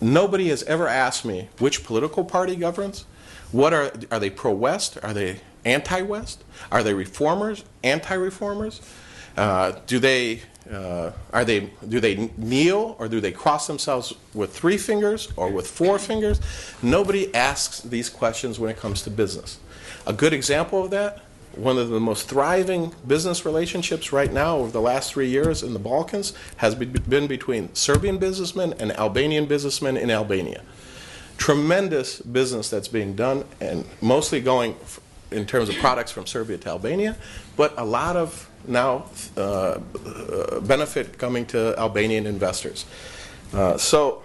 Nobody 0.00 0.48
has 0.48 0.62
ever 0.62 0.88
asked 0.88 1.24
me 1.24 1.48
which 1.58 1.84
political 1.84 2.24
party 2.24 2.56
governs. 2.56 3.04
What 3.52 3.74
are 3.74 3.92
are 4.10 4.20
they 4.20 4.30
pro-West? 4.30 4.96
Are 5.02 5.12
they 5.12 5.40
anti-West? 5.64 6.42
Are 6.72 6.82
they 6.82 6.94
reformers? 6.94 7.64
Anti-reformers? 7.82 8.80
Uh, 9.36 9.72
do 9.86 9.98
they 9.98 10.42
uh, 10.72 11.10
are 11.32 11.44
they 11.44 11.70
do 11.86 12.00
they 12.00 12.30
kneel 12.36 12.96
or 12.98 13.08
do 13.08 13.20
they 13.20 13.32
cross 13.32 13.66
themselves 13.66 14.14
with 14.32 14.54
three 14.54 14.78
fingers 14.78 15.28
or 15.36 15.50
with 15.50 15.66
four 15.66 15.98
fingers? 15.98 16.40
Nobody 16.82 17.34
asks 17.34 17.80
these 17.80 18.08
questions 18.08 18.58
when 18.58 18.70
it 18.70 18.78
comes 18.78 19.02
to 19.02 19.10
business. 19.10 19.58
A 20.06 20.12
good 20.12 20.32
example 20.32 20.84
of 20.84 20.90
that 20.90 21.20
one 21.56 21.78
of 21.78 21.88
the 21.88 22.00
most 22.00 22.28
thriving 22.28 22.94
business 23.06 23.44
relationships 23.44 24.12
right 24.12 24.32
now 24.32 24.58
over 24.58 24.70
the 24.70 24.80
last 24.80 25.12
three 25.12 25.28
years 25.28 25.62
in 25.62 25.72
the 25.72 25.78
Balkans 25.78 26.32
has 26.56 26.74
be- 26.74 26.86
been 26.86 27.26
between 27.26 27.74
Serbian 27.74 28.18
businessmen 28.18 28.74
and 28.78 28.92
Albanian 28.92 29.46
businessmen 29.46 29.96
in 29.96 30.10
Albania. 30.10 30.62
Tremendous 31.38 32.20
business 32.20 32.68
that's 32.68 32.88
being 32.88 33.16
done, 33.16 33.44
and 33.60 33.84
mostly 34.00 34.40
going 34.40 34.76
in 35.30 35.46
terms 35.46 35.68
of 35.68 35.76
products 35.76 36.12
from 36.12 36.26
Serbia 36.26 36.58
to 36.58 36.68
Albania, 36.68 37.16
but 37.56 37.72
a 37.78 37.84
lot 37.84 38.16
of 38.16 38.48
now 38.66 39.06
uh, 39.36 39.78
benefit 40.60 41.18
coming 41.18 41.46
to 41.46 41.74
Albanian 41.78 42.26
investors. 42.26 42.84
Uh, 43.52 43.76
so 43.76 44.22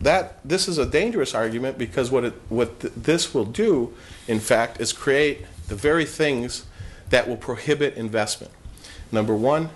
that 0.00 0.38
this 0.44 0.68
is 0.68 0.78
a 0.78 0.86
dangerous 0.86 1.34
argument 1.34 1.78
because 1.78 2.10
what 2.10 2.24
it, 2.24 2.34
what 2.48 2.80
th- 2.80 2.92
this 2.94 3.34
will 3.34 3.44
do, 3.44 3.94
in 4.28 4.40
fact, 4.40 4.80
is 4.80 4.92
create 4.92 5.44
the 5.68 5.74
very 5.74 6.04
things 6.04 6.66
that 7.10 7.28
will 7.28 7.36
prohibit 7.36 7.94
investment. 7.94 8.52
Number 9.12 9.34
one, 9.34 9.70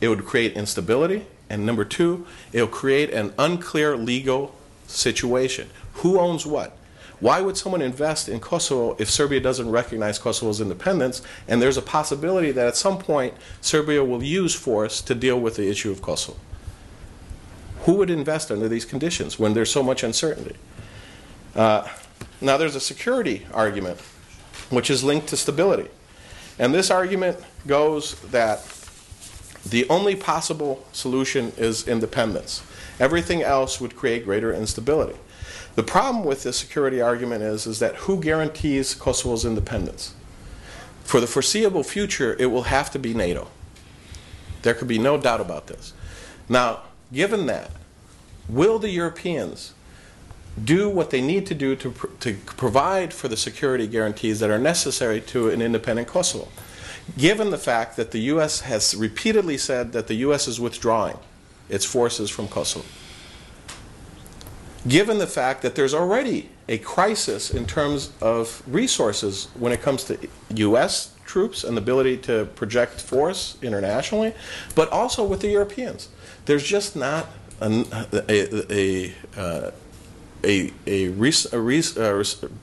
it 0.00 0.08
would 0.08 0.24
create 0.24 0.54
instability, 0.54 1.26
and 1.48 1.66
number 1.66 1.84
two, 1.84 2.26
it'll 2.52 2.68
create 2.68 3.10
an 3.10 3.32
unclear 3.38 3.96
legal 3.96 4.54
situation. 4.86 5.68
Who 5.94 6.18
owns 6.18 6.46
what? 6.46 6.76
Why 7.20 7.40
would 7.40 7.56
someone 7.56 7.82
invest 7.82 8.28
in 8.28 8.40
Kosovo 8.40 8.96
if 8.98 9.08
Serbia 9.08 9.38
doesn't 9.38 9.70
recognize 9.70 10.18
Kosovo's 10.18 10.60
independence? 10.60 11.22
And 11.46 11.62
there's 11.62 11.76
a 11.76 11.82
possibility 11.82 12.50
that 12.50 12.66
at 12.66 12.76
some 12.76 12.98
point 12.98 13.34
Serbia 13.60 14.02
will 14.02 14.24
use 14.24 14.56
force 14.56 15.00
to 15.02 15.14
deal 15.14 15.38
with 15.38 15.54
the 15.54 15.68
issue 15.68 15.92
of 15.92 16.02
Kosovo. 16.02 16.36
Who 17.82 17.94
would 17.94 18.10
invest 18.10 18.50
under 18.50 18.68
these 18.68 18.84
conditions 18.84 19.38
when 19.38 19.54
there's 19.54 19.70
so 19.70 19.84
much 19.84 20.02
uncertainty? 20.02 20.56
Uh, 21.54 21.86
now, 22.40 22.56
there's 22.56 22.74
a 22.74 22.80
security 22.80 23.46
argument 23.54 24.00
which 24.72 24.90
is 24.90 25.04
linked 25.04 25.28
to 25.28 25.36
stability. 25.36 25.88
And 26.58 26.74
this 26.74 26.90
argument 26.90 27.38
goes 27.66 28.14
that 28.30 28.66
the 29.66 29.88
only 29.88 30.16
possible 30.16 30.84
solution 30.92 31.52
is 31.56 31.86
independence. 31.86 32.62
Everything 32.98 33.42
else 33.42 33.80
would 33.80 33.94
create 33.94 34.24
greater 34.24 34.52
instability. 34.52 35.18
The 35.74 35.82
problem 35.82 36.24
with 36.24 36.42
this 36.42 36.56
security 36.56 37.00
argument 37.00 37.42
is, 37.42 37.66
is 37.66 37.78
that 37.80 37.96
who 37.96 38.20
guarantees 38.20 38.94
Kosovo's 38.94 39.44
independence? 39.44 40.14
For 41.04 41.20
the 41.20 41.26
foreseeable 41.26 41.82
future, 41.82 42.36
it 42.38 42.46
will 42.46 42.64
have 42.64 42.90
to 42.92 42.98
be 42.98 43.14
NATO. 43.14 43.48
There 44.62 44.74
could 44.74 44.88
be 44.88 44.98
no 44.98 45.18
doubt 45.18 45.40
about 45.40 45.66
this. 45.66 45.92
Now, 46.48 46.82
given 47.12 47.46
that, 47.46 47.70
will 48.48 48.78
the 48.78 48.90
Europeans 48.90 49.74
do 50.62 50.88
what 50.88 51.10
they 51.10 51.20
need 51.20 51.46
to 51.46 51.54
do 51.54 51.74
to, 51.76 51.90
pr- 51.90 52.06
to 52.20 52.34
provide 52.34 53.12
for 53.12 53.28
the 53.28 53.36
security 53.36 53.86
guarantees 53.86 54.40
that 54.40 54.50
are 54.50 54.58
necessary 54.58 55.20
to 55.20 55.48
an 55.48 55.62
independent 55.62 56.08
Kosovo? 56.08 56.48
Given 57.16 57.50
the 57.50 57.58
fact 57.58 57.96
that 57.96 58.10
the 58.10 58.20
U.S. 58.20 58.60
has 58.60 58.94
repeatedly 58.94 59.58
said 59.58 59.92
that 59.92 60.06
the 60.06 60.14
U.S. 60.16 60.46
is 60.46 60.60
withdrawing 60.60 61.18
its 61.68 61.84
forces 61.84 62.30
from 62.30 62.48
Kosovo, 62.48 62.84
given 64.86 65.18
the 65.18 65.26
fact 65.26 65.62
that 65.62 65.74
there's 65.74 65.94
already 65.94 66.50
a 66.68 66.78
crisis 66.78 67.50
in 67.50 67.66
terms 67.66 68.12
of 68.20 68.62
resources 68.66 69.48
when 69.58 69.72
it 69.72 69.82
comes 69.82 70.04
to 70.04 70.18
U.S. 70.54 71.14
troops 71.26 71.64
and 71.64 71.76
the 71.76 71.80
ability 71.80 72.16
to 72.18 72.46
project 72.54 73.00
force 73.00 73.56
internationally, 73.62 74.32
but 74.74 74.88
also 74.90 75.24
with 75.24 75.40
the 75.40 75.48
Europeans. 75.48 76.08
There's 76.44 76.64
just 76.64 76.94
not 76.94 77.26
an, 77.60 77.86
a, 77.92 78.16
a, 78.28 78.72
a, 78.72 79.14
uh, 79.36 79.70
a, 80.44 80.72
a, 80.86 81.06
a 81.06 81.08
res- 81.10 81.52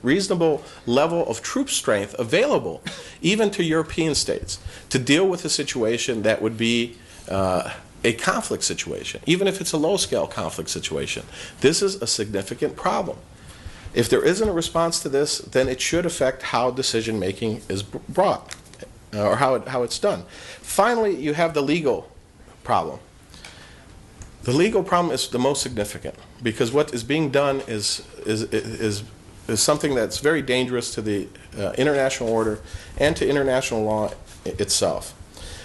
reasonable 0.02 0.62
level 0.86 1.26
of 1.28 1.42
troop 1.42 1.70
strength 1.70 2.14
available, 2.18 2.82
even 3.22 3.50
to 3.52 3.64
European 3.64 4.14
states, 4.14 4.58
to 4.90 4.98
deal 4.98 5.26
with 5.28 5.44
a 5.44 5.48
situation 5.48 6.22
that 6.22 6.42
would 6.42 6.56
be 6.56 6.96
uh, 7.28 7.72
a 8.04 8.12
conflict 8.14 8.64
situation, 8.64 9.20
even 9.26 9.46
if 9.46 9.60
it's 9.60 9.72
a 9.72 9.76
low 9.76 9.96
scale 9.96 10.26
conflict 10.26 10.70
situation. 10.70 11.24
This 11.60 11.82
is 11.82 11.96
a 11.96 12.06
significant 12.06 12.76
problem. 12.76 13.18
If 13.92 14.08
there 14.08 14.24
isn't 14.24 14.48
a 14.48 14.52
response 14.52 15.00
to 15.00 15.08
this, 15.08 15.38
then 15.38 15.68
it 15.68 15.80
should 15.80 16.06
affect 16.06 16.42
how 16.42 16.70
decision 16.70 17.18
making 17.18 17.62
is 17.68 17.82
brought 17.82 18.54
uh, 19.12 19.28
or 19.28 19.36
how, 19.36 19.54
it, 19.56 19.68
how 19.68 19.82
it's 19.82 19.98
done. 19.98 20.22
Finally, 20.62 21.16
you 21.16 21.34
have 21.34 21.54
the 21.54 21.62
legal 21.62 22.10
problem. 22.62 23.00
The 24.42 24.52
legal 24.52 24.82
problem 24.82 25.12
is 25.12 25.28
the 25.28 25.38
most 25.38 25.62
significant 25.62 26.14
because 26.42 26.72
what 26.72 26.94
is 26.94 27.04
being 27.04 27.30
done 27.30 27.60
is, 27.66 28.06
is, 28.24 28.42
is, 28.44 29.02
is 29.48 29.60
something 29.60 29.94
that's 29.94 30.18
very 30.18 30.40
dangerous 30.40 30.94
to 30.94 31.02
the 31.02 31.28
uh, 31.58 31.72
international 31.76 32.30
order 32.30 32.60
and 32.96 33.14
to 33.16 33.28
international 33.28 33.82
law 33.82 34.12
itself. 34.44 35.10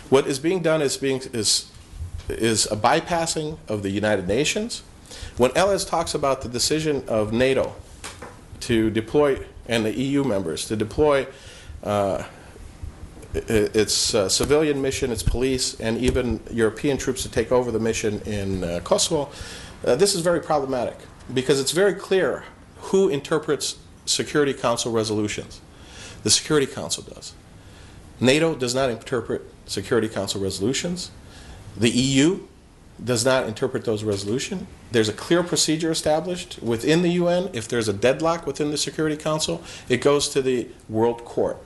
What 0.10 0.28
is 0.28 0.40
being 0.40 0.62
done 0.62 0.82
is, 0.82 0.98
being, 0.98 1.22
is, 1.32 1.72
is 2.28 2.66
a 2.72 2.76
bypassing 2.76 3.58
of 3.68 3.82
the 3.82 3.90
United 3.90 4.28
Nations. 4.28 4.84
When 5.38 5.52
Elez 5.52 5.88
talks 5.88 6.14
about 6.14 6.42
the 6.42 6.50
decision 6.50 7.04
of 7.08 7.32
NATO 7.32 7.76
to 8.62 8.90
deploy, 8.90 9.40
and 9.68 9.86
the 9.86 9.98
EU 9.98 10.24
members, 10.24 10.68
to 10.68 10.76
deploy 10.76 11.28
uh, 11.84 12.24
its 13.36 14.16
uh, 14.16 14.30
civilian 14.30 14.82
mission, 14.82 15.12
its 15.12 15.24
police, 15.24 15.80
and 15.80 15.98
even 15.98 16.40
European 16.52 16.98
troops 16.98 17.24
to 17.24 17.30
take 17.30 17.52
over 17.52 17.72
the 17.72 17.80
mission 17.80 18.22
in 18.22 18.64
uh, 18.64 18.80
Kosovo, 18.84 19.30
uh, 19.86 19.96
this 19.96 20.16
is 20.16 20.22
very 20.22 20.42
problematic 20.42 20.98
because 21.34 21.60
it's 21.60 21.72
very 21.72 21.94
clear 21.94 22.44
who 22.78 23.10
interprets 23.10 23.78
Security 24.06 24.54
Council 24.54 24.92
resolutions. 24.92 25.62
The 26.24 26.30
Security 26.30 26.68
Council 26.68 27.04
does. 27.04 27.34
NATO 28.20 28.56
does 28.56 28.74
not 28.74 28.90
interpret 28.90 29.42
Security 29.66 30.08
Council 30.08 30.42
resolutions. 30.42 31.12
The 31.76 31.90
EU 31.90 32.42
does 33.04 33.26
not 33.26 33.48
interpret 33.48 33.84
those 33.84 34.04
resolutions. 34.04 34.66
There's 34.92 35.10
a 35.10 35.14
clear 35.14 35.44
procedure 35.44 35.92
established 35.92 36.60
within 36.62 37.02
the 37.02 37.10
UN. 37.10 37.50
If 37.52 37.68
there's 37.68 37.90
a 37.90 37.94
deadlock 37.94 38.48
within 38.48 38.72
the 38.72 38.78
Security 38.78 39.18
Council, 39.18 39.62
it 39.90 39.98
goes 39.98 40.30
to 40.30 40.42
the 40.42 40.70
World 40.88 41.26
Court. 41.26 41.58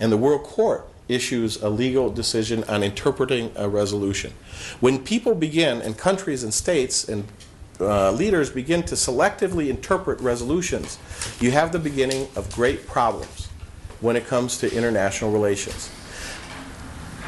And 0.00 0.10
the 0.10 0.16
World 0.16 0.42
Court 0.42 0.86
issues 1.08 1.62
a 1.62 1.68
legal 1.68 2.10
decision 2.10 2.64
on 2.64 2.82
interpreting 2.82 3.52
a 3.56 3.68
resolution. 3.68 4.32
When 4.80 4.98
people 4.98 5.34
begin, 5.34 5.80
and 5.80 5.96
countries 5.96 6.42
and 6.42 6.52
states 6.52 7.08
and 7.08 7.24
uh, 7.80 8.10
leaders 8.12 8.50
begin 8.50 8.82
to 8.84 8.94
selectively 8.94 9.68
interpret 9.68 10.20
resolutions, 10.20 10.98
you 11.40 11.50
have 11.50 11.72
the 11.72 11.78
beginning 11.78 12.28
of 12.34 12.52
great 12.54 12.86
problems 12.86 13.48
when 14.00 14.16
it 14.16 14.26
comes 14.26 14.58
to 14.58 14.74
international 14.74 15.30
relations. 15.30 15.90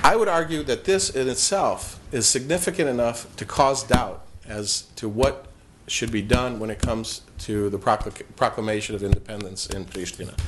I 0.03 0.17
would 0.17 0.29
argue 0.29 0.63
that 0.65 0.85
this 0.85 1.11
in 1.11 1.29
itself 1.29 2.01
is 2.13 2.27
significant 2.27 2.89
enough 2.89 3.35
to 3.37 3.45
cause 3.45 3.83
doubt 3.83 4.25
as 4.47 4.83
to 4.97 5.09
what 5.09 5.47
should 5.87 6.13
be 6.13 6.23
done 6.23 6.59
when 6.59 6.71
it 6.71 6.81
comes 6.81 7.23
to 7.39 7.71
the 7.71 7.79
proclamation 7.79 8.95
of 8.95 9.03
independence 9.03 9.67
in 9.67 9.85
Pristina. 9.85 10.39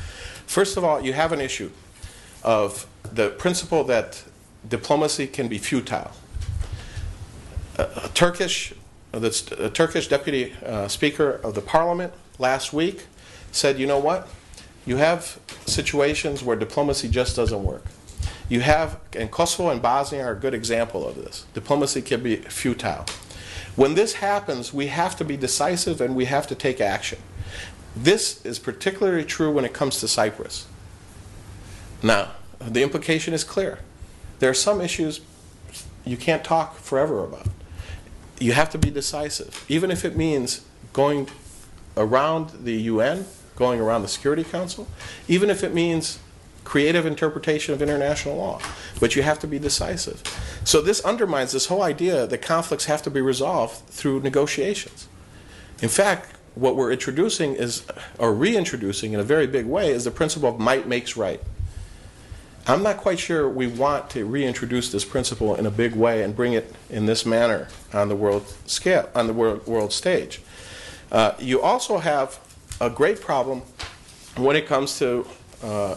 First 0.47 0.77
of 0.77 0.85
all, 0.85 1.01
you 1.01 1.13
have 1.13 1.33
an 1.33 1.41
issue 1.41 1.71
of 2.43 2.87
the 3.13 3.31
principle 3.31 3.85
that 3.85 4.25
diplomacy 4.69 5.27
can 5.27 5.49
be 5.49 5.59
futile. 5.59 6.13
A, 7.79 7.83
a 8.05 8.11
Turkish, 8.15 8.75
the 9.13 9.57
a 9.59 9.71
Turkish 9.71 10.09
deputy 10.09 10.55
uh, 10.65 10.89
speaker 10.89 11.41
of 11.43 11.55
the 11.55 11.61
parliament 11.61 12.13
last 12.39 12.73
week 12.73 13.07
said, 13.53 13.79
"You 13.79 13.87
know 13.87 13.99
what? 13.99 14.29
You 14.87 14.97
have 14.97 15.39
situations 15.67 16.43
where 16.43 16.57
diplomacy 16.57 17.09
just 17.09 17.37
doesn't 17.37 17.63
work. 17.63 17.85
You 18.49 18.61
have, 18.61 18.99
and 19.13 19.31
Kosovo 19.31 19.71
and 19.71 19.81
Bosnia 19.81 20.25
are 20.25 20.33
a 20.33 20.37
good 20.37 20.55
example 20.55 21.07
of 21.07 21.15
this. 21.15 21.47
Diplomacy 21.55 22.03
can 22.03 22.23
be 22.23 22.37
futile. 22.37 23.07
When 23.77 23.95
this 23.95 24.15
happens, 24.15 24.75
we 24.75 24.89
have 24.89 25.17
to 25.17 25.25
be 25.25 25.37
decisive 25.37 26.01
and 26.01 26.17
we 26.17 26.25
have 26.25 26.47
to 26.49 26.55
take 26.55 26.81
action. 26.81 27.19
This 27.95 28.45
is 28.45 28.59
particularly 28.59 29.25
true 29.25 29.53
when 29.53 29.65
it 29.65 29.73
comes 29.73 30.01
to 30.01 30.09
Cyprus. 30.09 30.67
Now, 32.03 32.33
the 32.61 32.83
implication 32.83 33.35
is 33.35 33.45
clear. 33.45 33.79
There 34.39 34.51
are 34.51 34.55
some 34.55 34.81
issues 34.81 35.21
you 36.05 36.17
can't 36.17 36.45
talk 36.45 36.77
forever 36.77 37.25
about. 37.25 37.47
You 38.39 38.53
have 38.53 38.71
to 38.71 38.79
be 38.79 38.91
decisive, 38.91 39.65
even 39.69 39.91
if 39.91 40.05
it 40.05 40.17
means 40.17 40.65
going 40.93 41.29
around 41.97 42.51
the 42.65 42.73
UN, 42.73 43.27
going 43.57 43.81
around 43.81 44.03
the 44.03 44.09
Security 44.09 44.45
Council, 44.45 44.87
even 45.29 45.51
if 45.51 45.63
it 45.63 45.75
means 45.75 46.19
creative 46.65 47.05
interpretation 47.05 47.75
of 47.75 47.83
international 47.83 48.37
law. 48.37 48.61
But 49.01 49.17
you 49.17 49.23
have 49.23 49.39
to 49.41 49.47
be 49.47 49.59
decisive. 49.59 50.23
So 50.65 50.81
this 50.81 51.01
undermines 51.05 51.53
this 51.53 51.67
whole 51.67 51.83
idea 51.83 52.27
that 52.27 52.43
conflicts 52.43 52.85
have 52.85 53.03
to 53.03 53.11
be 53.11 53.21
resolved 53.21 53.87
through 53.89 54.21
negotiations. 54.21 55.09
In 55.83 55.89
fact, 55.89 56.37
what 56.55 56.77
we're 56.77 56.93
introducing 56.93 57.55
is, 57.55 57.85
or 58.19 58.35
reintroducing 58.35 59.13
in 59.13 59.21
a 59.21 59.25
very 59.25 59.47
big 59.47 59.67
way, 59.67 59.91
is 59.91 60.05
the 60.05 60.11
principle 60.11 60.49
of 60.49 60.61
might 60.61 60.87
makes 60.87 61.17
right. 61.17 61.43
I'm 62.67 62.83
not 62.83 62.99
quite 62.99 63.19
sure 63.19 63.49
we 63.49 63.67
want 63.67 64.11
to 64.11 64.27
reintroduce 64.27 64.93
this 64.93 65.05
principle 65.05 65.55
in 65.57 65.67
a 65.67 65.71
big 65.71 65.95
way 65.95 66.23
and 66.23 66.37
bring 66.37 66.53
it 66.53 66.73
in 66.91 67.07
this 67.07 67.25
manner 67.25 67.69
on 67.93 68.09
the 68.09 68.17
world 68.17 68.47
scale, 68.67 69.09
on 69.15 69.27
the 69.27 69.33
world, 69.33 69.67
world 69.67 69.93
stage. 69.93 70.41
Uh, 71.11 71.33
you 71.39 71.61
also 71.61 71.99
have 71.99 72.39
a 72.81 72.91
great 72.91 73.21
problem 73.21 73.63
when 74.37 74.57
it 74.57 74.67
comes 74.67 74.99
to 74.99 75.27
uh, 75.63 75.97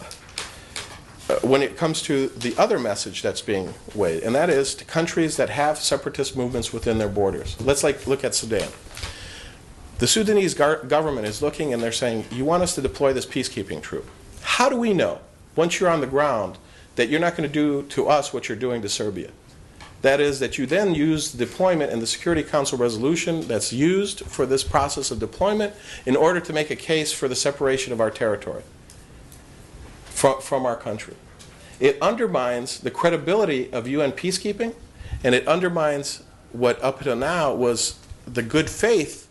uh, 1.30 1.36
when 1.42 1.62
it 1.62 1.78
comes 1.78 2.02
to 2.02 2.28
the 2.28 2.54
other 2.58 2.78
message 2.78 3.22
that's 3.22 3.42
being 3.42 3.74
weighed, 3.96 4.24
and 4.24 4.36
that 4.36 4.50
is 4.50 4.76
to 4.76 4.84
countries 4.84 5.38
that 5.38 5.50
have 5.50 5.78
separatist 5.78 6.36
movements 6.36 6.74
within 6.74 6.98
their 6.98 7.08
borders. 7.08 7.60
Let's 7.62 7.84
like 7.84 8.08
look 8.08 8.24
at 8.26 8.36
Sudan. 8.36 8.68
The 10.00 10.08
Sudanese 10.08 10.54
government 10.54 11.28
is 11.28 11.42
looking 11.42 11.74
and 11.74 11.82
they're 11.82 11.92
saying, 11.92 12.26
"You 12.32 12.46
want 12.46 12.64
us 12.64 12.76
to 12.76 12.82
deploy 12.82 13.14
this 13.14 13.26
peacekeeping 13.26 13.82
troop? 13.82 14.06
How 14.42 14.70
do 14.70 14.76
we 14.76 14.94
know 14.94 15.20
once 15.56 15.80
you're 15.80 15.90
on 15.90 16.02
the 16.02 16.08
ground 16.08 16.58
that 16.96 17.10
you're 17.10 17.20
not 17.20 17.36
going 17.36 17.50
to 17.50 17.54
do 17.54 17.84
to 17.90 18.08
us 18.08 18.34
what 18.34 18.50
you're 18.50 18.58
doing 18.58 18.82
to 18.82 18.90
Serbia?" 18.90 19.32
That 20.04 20.20
is, 20.20 20.42
that 20.42 20.58
you 20.58 20.66
then 20.66 20.94
use 20.94 21.32
deployment 21.32 21.92
and 21.92 22.02
the 22.02 22.08
Security 22.08 22.44
Council 22.44 22.78
resolution 22.78 23.48
that's 23.48 23.72
used 23.72 24.20
for 24.26 24.46
this 24.46 24.62
process 24.62 25.12
of 25.12 25.20
deployment 25.20 25.74
in 26.06 26.18
order 26.18 26.42
to 26.42 26.52
make 26.52 26.70
a 26.70 26.76
case 26.76 27.14
for 27.14 27.30
the 27.30 27.38
separation 27.38 27.94
of 27.94 28.02
our 28.02 28.12
territory 28.12 28.64
from, 30.06 30.42
from 30.42 30.66
our 30.66 30.76
country. 30.76 31.16
It 31.80 31.98
undermines 32.02 32.80
the 32.80 32.92
credibility 32.92 33.72
of 33.72 33.88
UN 33.88 34.12
peacekeeping, 34.12 34.76
and 35.24 35.34
it 35.34 35.48
undermines 35.48 36.24
what 36.52 36.84
up 36.84 37.00
until 37.00 37.16
now 37.16 37.54
was 37.54 37.98
the 38.28 38.44
good 38.44 38.70
faith 38.70 39.23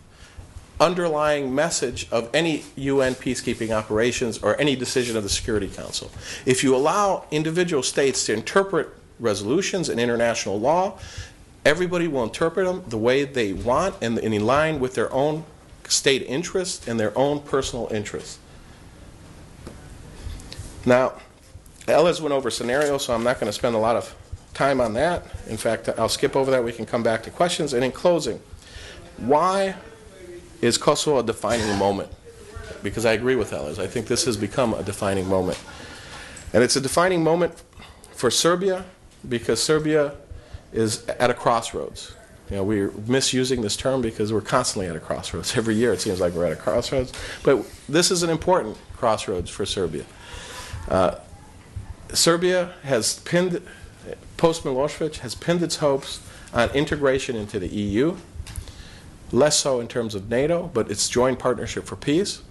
underlying 0.80 1.54
message 1.54 2.08
of 2.10 2.28
any 2.34 2.64
UN 2.76 3.14
peacekeeping 3.14 3.70
operations 3.70 4.38
or 4.42 4.60
any 4.60 4.74
decision 4.74 5.16
of 5.16 5.22
the 5.22 5.28
Security 5.28 5.68
Council. 5.68 6.10
If 6.44 6.64
you 6.64 6.74
allow 6.74 7.24
individual 7.30 7.82
states 7.82 8.26
to 8.26 8.32
interpret 8.32 8.88
resolutions 9.20 9.88
and 9.88 10.00
international 10.00 10.58
law, 10.58 10.98
everybody 11.64 12.08
will 12.08 12.24
interpret 12.24 12.66
them 12.66 12.82
the 12.88 12.98
way 12.98 13.24
they 13.24 13.52
want 13.52 13.94
and 14.02 14.18
in 14.18 14.44
line 14.44 14.80
with 14.80 14.94
their 14.94 15.12
own 15.12 15.44
state 15.86 16.22
interests 16.22 16.88
and 16.88 16.98
their 16.98 17.16
own 17.16 17.40
personal 17.40 17.88
interests. 17.92 18.38
Now, 20.84 21.12
Elez 21.86 22.20
went 22.20 22.32
over 22.32 22.50
scenarios, 22.50 23.04
so 23.04 23.14
I'm 23.14 23.22
not 23.22 23.38
going 23.38 23.46
to 23.48 23.52
spend 23.52 23.74
a 23.74 23.78
lot 23.78 23.96
of 23.96 24.14
time 24.54 24.80
on 24.80 24.94
that. 24.94 25.24
In 25.48 25.56
fact, 25.56 25.88
I'll 25.98 26.08
skip 26.08 26.34
over 26.34 26.50
that. 26.50 26.64
We 26.64 26.72
can 26.72 26.86
come 26.86 27.02
back 27.02 27.22
to 27.24 27.30
questions. 27.30 27.72
And 27.72 27.84
in 27.84 27.92
closing, 27.92 28.40
why 29.16 29.76
is 30.62 30.78
Kosovo 30.78 31.18
a 31.18 31.22
defining 31.22 31.76
moment? 31.76 32.10
Because 32.82 33.04
I 33.04 33.12
agree 33.12 33.36
with 33.36 33.50
Elez. 33.50 33.78
I 33.78 33.86
think 33.86 34.06
this 34.06 34.24
has 34.24 34.36
become 34.36 34.72
a 34.72 34.82
defining 34.82 35.28
moment. 35.28 35.60
And 36.54 36.62
it's 36.62 36.76
a 36.76 36.80
defining 36.80 37.22
moment 37.22 37.62
for 38.12 38.30
Serbia 38.30 38.84
because 39.28 39.62
Serbia 39.62 40.14
is 40.72 41.04
at 41.06 41.30
a 41.30 41.34
crossroads. 41.34 42.14
You 42.48 42.56
know, 42.56 42.64
we're 42.64 42.90
misusing 43.06 43.62
this 43.62 43.76
term 43.76 44.02
because 44.02 44.32
we're 44.32 44.40
constantly 44.40 44.86
at 44.86 44.96
a 44.96 45.00
crossroads. 45.00 45.56
Every 45.56 45.74
year 45.74 45.92
it 45.92 46.00
seems 46.00 46.20
like 46.20 46.32
we're 46.32 46.46
at 46.46 46.52
a 46.52 46.56
crossroads. 46.56 47.12
But 47.42 47.64
this 47.88 48.10
is 48.10 48.22
an 48.22 48.30
important 48.30 48.76
crossroads 48.96 49.50
for 49.50 49.66
Serbia. 49.66 50.04
Uh, 50.88 51.16
Serbia 52.12 52.72
has 52.82 53.20
pinned, 53.20 53.62
post 54.36 54.64
Milosevic, 54.64 55.18
has 55.18 55.34
pinned 55.34 55.62
its 55.62 55.76
hopes 55.76 56.20
on 56.52 56.68
integration 56.70 57.36
into 57.36 57.58
the 57.58 57.68
EU, 57.68 58.16
less 59.32 59.58
so 59.58 59.80
in 59.80 59.88
terms 59.88 60.14
of 60.14 60.28
NATO, 60.28 60.70
but 60.72 60.90
its 60.90 61.08
joint 61.08 61.38
partnership 61.38 61.84
for 61.84 61.96
peace, 61.96 62.42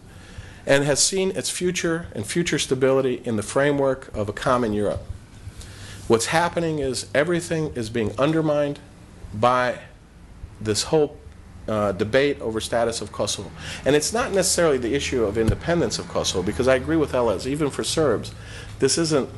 and 0.66 0.84
has 0.84 1.02
seen 1.02 1.32
its 1.32 1.50
future 1.50 2.08
and 2.14 2.26
future 2.26 2.60
stability 2.60 3.22
in 3.24 3.36
the 3.36 3.44
framework 3.44 4.14
of 4.16 4.30
a 4.30 4.34
common 4.34 4.74
Europe. 4.74 5.02
What's 6.08 6.28
happening 6.28 6.80
is 6.80 7.08
everything 7.16 7.74
is 7.76 7.90
being 7.90 8.12
undermined 8.20 8.80
by 9.34 9.80
this 10.60 10.84
whole 10.84 11.18
uh, 11.68 11.92
debate 11.94 12.40
over 12.42 12.60
status 12.60 13.02
of 13.02 13.12
Kosovo. 13.12 13.52
And 13.86 13.96
it's 13.96 14.12
not 14.12 14.34
necessarily 14.34 14.78
the 14.78 14.94
issue 14.94 15.24
of 15.24 15.38
independence 15.38 16.00
of 16.00 16.08
Kosovo, 16.10 16.44
because 16.44 16.68
I 16.68 16.76
agree 16.76 16.98
with 16.98 17.14
Elez, 17.14 17.46
even 17.46 17.70
for 17.70 17.84
Serbs, 17.84 18.34
this 18.80 18.98
isn't 18.98 19.30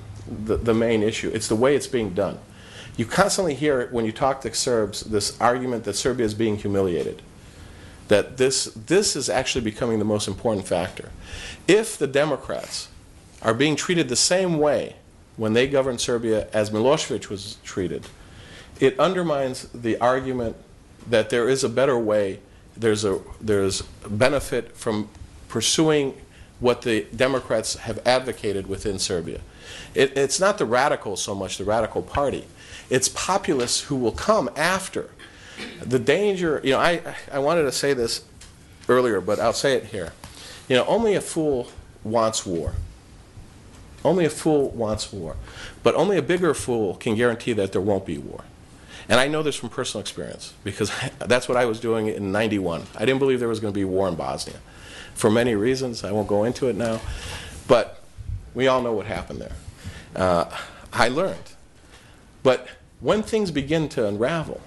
the, 0.46 0.58
the 0.58 0.74
main 0.74 1.04
issue. 1.04 1.30
It's 1.34 1.48
the 1.48 1.56
way 1.56 1.76
it's 1.76 1.88
being 1.88 2.14
done. 2.14 2.40
You 2.96 3.06
constantly 3.06 3.56
hear, 3.56 3.82
it 3.82 3.92
when 3.92 4.06
you 4.06 4.12
talk 4.12 4.42
to 4.42 4.54
Serbs, 4.54 5.02
this 5.02 5.40
argument 5.42 5.84
that 5.84 5.94
Serbia 5.94 6.26
is 6.26 6.34
being 6.34 6.58
humiliated. 6.58 7.22
That 8.08 8.38
this, 8.38 8.66
this 8.66 9.16
is 9.16 9.30
actually 9.30 9.64
becoming 9.64 10.00
the 10.00 10.06
most 10.06 10.28
important 10.28 10.68
factor. 10.68 11.10
If 11.68 11.98
the 11.98 12.08
Democrats 12.08 12.90
are 13.42 13.54
being 13.54 13.76
treated 13.76 14.10
the 14.10 14.16
same 14.16 14.58
way 14.58 14.96
when 15.38 15.54
they 15.54 15.68
govern 15.68 15.98
Serbia 15.98 16.48
as 16.54 16.70
Milosevic 16.70 17.30
was 17.30 17.58
treated, 17.64 18.06
it 18.80 19.00
undermines 19.00 19.68
the 19.70 19.98
argument 20.00 20.56
that 21.10 21.30
there 21.30 21.50
is 21.50 21.64
a 21.64 21.70
better 21.70 21.98
way, 21.98 22.40
there's 22.76 23.06
a 23.06 23.20
there's 23.40 23.82
benefit 24.08 24.76
from 24.76 25.10
pursuing 25.48 26.16
what 26.60 26.82
the 26.82 27.06
Democrats 27.16 27.76
have 27.76 28.00
advocated 28.08 28.68
within 28.68 28.98
Serbia. 28.98 29.42
It, 29.94 30.18
it's 30.18 30.40
not 30.40 30.58
the 30.58 30.66
radicals 30.66 31.22
so 31.22 31.36
much, 31.36 31.58
the 31.58 31.66
radical 31.66 32.02
party. 32.02 32.46
It's 32.90 33.10
populists 33.10 33.82
who 33.82 33.96
will 33.96 34.12
come 34.12 34.50
after. 34.56 35.10
The 35.82 36.00
danger, 36.00 36.62
you 36.64 36.72
know, 36.72 36.80
I, 36.80 37.02
I 37.32 37.40
wanted 37.40 37.64
to 37.64 37.72
say 37.72 37.94
this 37.94 38.24
earlier, 38.88 39.22
but 39.22 39.40
I'll 39.40 39.54
say 39.54 39.76
it 39.76 39.86
here. 39.86 40.14
You 40.68 40.78
know, 40.78 40.86
only 40.86 41.16
a 41.16 41.22
fool 41.22 41.70
wants 42.04 42.46
war. 42.46 42.74
Only 44.04 44.26
a 44.26 44.30
fool 44.30 44.70
wants 44.72 45.12
war. 45.14 45.36
But 45.82 45.96
only 45.96 46.18
a 46.18 46.22
bigger 46.22 46.54
fool 46.54 46.96
can 46.96 47.16
guarantee 47.16 47.54
that 47.54 47.72
there 47.72 47.82
won't 47.82 48.06
be 48.06 48.18
war. 48.18 48.44
And 49.10 49.20
I 49.20 49.28
know 49.28 49.44
this 49.44 49.56
from 49.56 49.70
personal 49.70 50.02
experience 50.02 50.54
because 50.64 50.92
that's 51.20 51.48
what 51.48 51.58
I 51.58 51.66
was 51.66 51.80
doing 51.80 52.08
in 52.08 52.32
91. 52.32 52.84
I 52.96 53.06
didn't 53.06 53.20
believe 53.20 53.40
there 53.40 53.50
was 53.50 53.60
going 53.60 53.74
to 53.74 53.78
be 53.78 53.86
war 53.86 54.08
in 54.08 54.16
Bosnia 54.16 54.58
for 55.14 55.30
many 55.30 55.56
reasons. 55.56 56.04
I 56.04 56.12
won't 56.12 56.28
go 56.28 56.44
into 56.44 56.68
it 56.68 56.76
now. 56.76 57.02
But 57.68 58.02
we 58.54 58.68
all 58.68 58.82
know 58.82 58.94
what 58.94 59.06
happened 59.06 59.42
there. 59.42 59.56
Uh, 60.16 60.46
I 60.92 61.08
learned. 61.08 61.54
But 62.44 62.68
when 63.00 63.24
things 63.24 63.52
begin 63.52 63.90
to 63.90 64.08
unravel, 64.08 64.62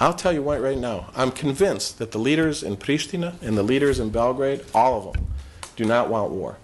I'll 0.00 0.14
tell 0.14 0.32
you 0.32 0.42
what 0.42 0.60
right 0.60 0.78
now, 0.78 1.10
I'm 1.16 1.32
convinced 1.32 1.98
that 1.98 2.12
the 2.12 2.18
leaders 2.18 2.62
in 2.62 2.76
Pristina 2.76 3.34
and 3.42 3.58
the 3.58 3.64
leaders 3.64 3.98
in 3.98 4.10
Belgrade, 4.10 4.64
all 4.72 4.96
of 4.96 5.12
them, 5.12 5.26
do 5.74 5.84
not 5.84 6.08
want 6.08 6.30
war. 6.30 6.58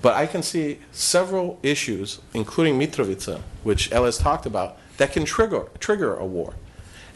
But 0.00 0.14
I 0.14 0.26
can 0.26 0.44
see 0.44 0.78
several 0.92 1.58
issues, 1.64 2.20
including 2.32 2.78
Mitrovica, 2.78 3.40
which 3.64 3.90
Elez 3.90 4.20
talked 4.20 4.46
about, 4.46 4.78
that 4.98 5.12
can 5.12 5.24
trigger, 5.24 5.66
trigger 5.80 6.14
a 6.14 6.24
war. 6.24 6.54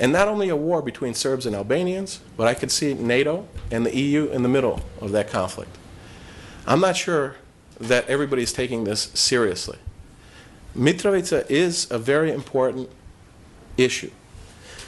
And 0.01 0.13
not 0.13 0.27
only 0.27 0.49
a 0.49 0.57
war 0.57 0.83
between 0.83 1.15
Serbs 1.15 1.47
and 1.47 1.55
Albanians, 1.55 2.21
but 2.37 2.49
I 2.49 2.55
could 2.55 2.73
see 2.73 2.95
NATO 2.95 3.47
and 3.71 3.87
the 3.87 3.97
EU 3.97 4.29
in 4.29 4.43
the 4.43 4.49
middle 4.49 4.81
of 5.01 5.13
that 5.13 5.31
conflict. 5.31 5.77
I'm 6.67 6.81
not 6.81 6.97
sure 6.97 7.37
that 7.79 8.09
everybody's 8.09 8.53
taking 8.53 8.83
this 8.83 9.13
seriously. 9.15 9.79
Mitrovica 10.77 11.49
is 11.49 11.89
a 11.91 11.99
very 11.99 12.33
important 12.33 12.91
issue. 13.77 14.11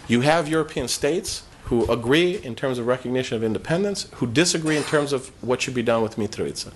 You 0.09 0.21
have 0.21 0.49
European 0.49 0.89
states 0.89 1.45
who 1.65 1.91
agree 1.91 2.37
in 2.37 2.55
terms 2.55 2.79
of 2.79 2.87
recognition 2.87 3.37
of 3.37 3.43
independence, 3.43 4.07
who 4.17 4.27
disagree 4.27 4.77
in 4.77 4.83
terms 4.85 5.13
of 5.13 5.29
what 5.43 5.63
should 5.63 5.75
be 5.75 5.83
done 5.83 6.03
with 6.03 6.17
Mitrovica. 6.17 6.73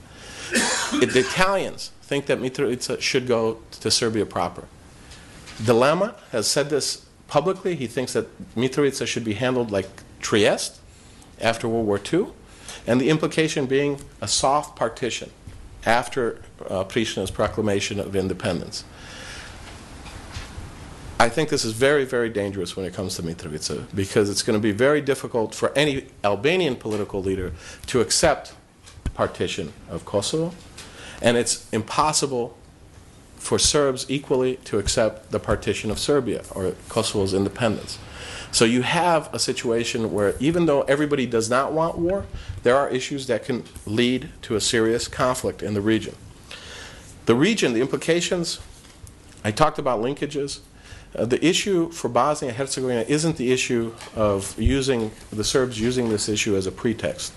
the 0.93 1.21
Italians 1.21 1.93
think 2.03 2.27
that 2.27 2.41
Mitrovica 2.41 3.01
should 3.01 3.27
go 3.27 3.59
to 3.71 3.91
Serbia 3.91 4.25
proper. 4.25 4.65
D'Alema 5.63 6.15
has 6.33 6.47
said 6.49 6.71
this 6.71 7.05
publicly. 7.27 7.75
He 7.77 7.87
thinks 7.87 8.15
that 8.15 8.27
Mitrovica 8.57 9.07
should 9.07 9.25
be 9.25 9.35
handled 9.35 9.71
like 9.71 9.89
Trieste 10.21 10.81
after 11.41 11.69
World 11.69 11.87
War 11.87 12.01
II, 12.13 12.29
and 12.87 13.01
the 13.01 13.11
implication 13.11 13.67
being 13.67 14.01
a 14.23 14.29
soft 14.29 14.77
partition 14.77 15.31
after 15.85 16.41
uh, 16.69 16.85
proclamation 16.85 18.01
of 18.01 18.17
independence. 18.17 18.85
I 21.21 21.29
think 21.29 21.49
this 21.49 21.65
is 21.65 21.73
very, 21.73 22.05
very 22.05 22.29
dangerous 22.29 22.77
when 22.77 22.87
it 22.87 22.95
comes 22.95 23.17
to 23.17 23.23
Mitrovica 23.23 23.87
because 23.93 24.31
it's 24.31 24.43
going 24.43 24.57
to 24.57 24.63
be 24.63 24.71
very 24.71 25.01
difficult 25.01 25.53
for 25.53 25.77
any 25.77 26.07
Albanian 26.23 26.77
political 26.77 27.21
leader 27.21 27.53
to 27.87 28.01
accept 28.01 28.55
partition 29.15 29.73
of 29.91 30.05
Kosovo, 30.05 30.55
and 31.21 31.37
it's 31.37 31.69
impossible 31.71 32.57
for 33.37 33.59
Serbs 33.59 34.07
equally 34.09 34.57
to 34.65 34.79
accept 34.79 35.33
the 35.33 35.41
partition 35.41 35.91
of 35.91 35.99
Serbia 35.99 36.45
or 36.53 36.75
Kosovo's 36.89 37.35
independence. 37.35 37.99
So 38.53 38.65
you 38.65 38.83
have 38.83 39.33
a 39.35 39.41
situation 39.41 40.13
where 40.13 40.37
even 40.39 40.67
though 40.67 40.83
everybody 40.83 41.27
does 41.27 41.51
not 41.51 41.73
want 41.73 41.99
war, 41.99 42.27
there 42.63 42.77
are 42.77 42.89
issues 42.89 43.27
that 43.27 43.45
can 43.45 43.65
lead 43.87 44.31
to 44.43 44.55
a 44.55 44.61
serious 44.61 45.09
conflict 45.09 45.63
in 45.65 45.75
the 45.75 45.81
region. 45.81 46.15
The 47.27 47.35
region, 47.35 47.73
the 47.73 47.81
implications, 47.81 48.61
I 49.45 49.51
talked 49.51 49.79
about 49.79 50.01
linkages. 50.01 50.61
Uh, 51.15 51.25
the 51.25 51.45
issue 51.45 51.91
for 51.91 52.09
Bosnia 52.09 52.51
and 52.51 52.59
Herzegovina 52.59 53.05
isn't 53.09 53.37
the 53.37 53.51
issue 53.51 53.95
of 54.15 54.59
using 54.59 55.11
the 55.33 55.45
Serbs 55.45 55.81
using 55.81 56.11
this 56.11 56.29
issue 56.29 56.57
as 56.57 56.67
a 56.67 56.73
pretext. 56.73 57.33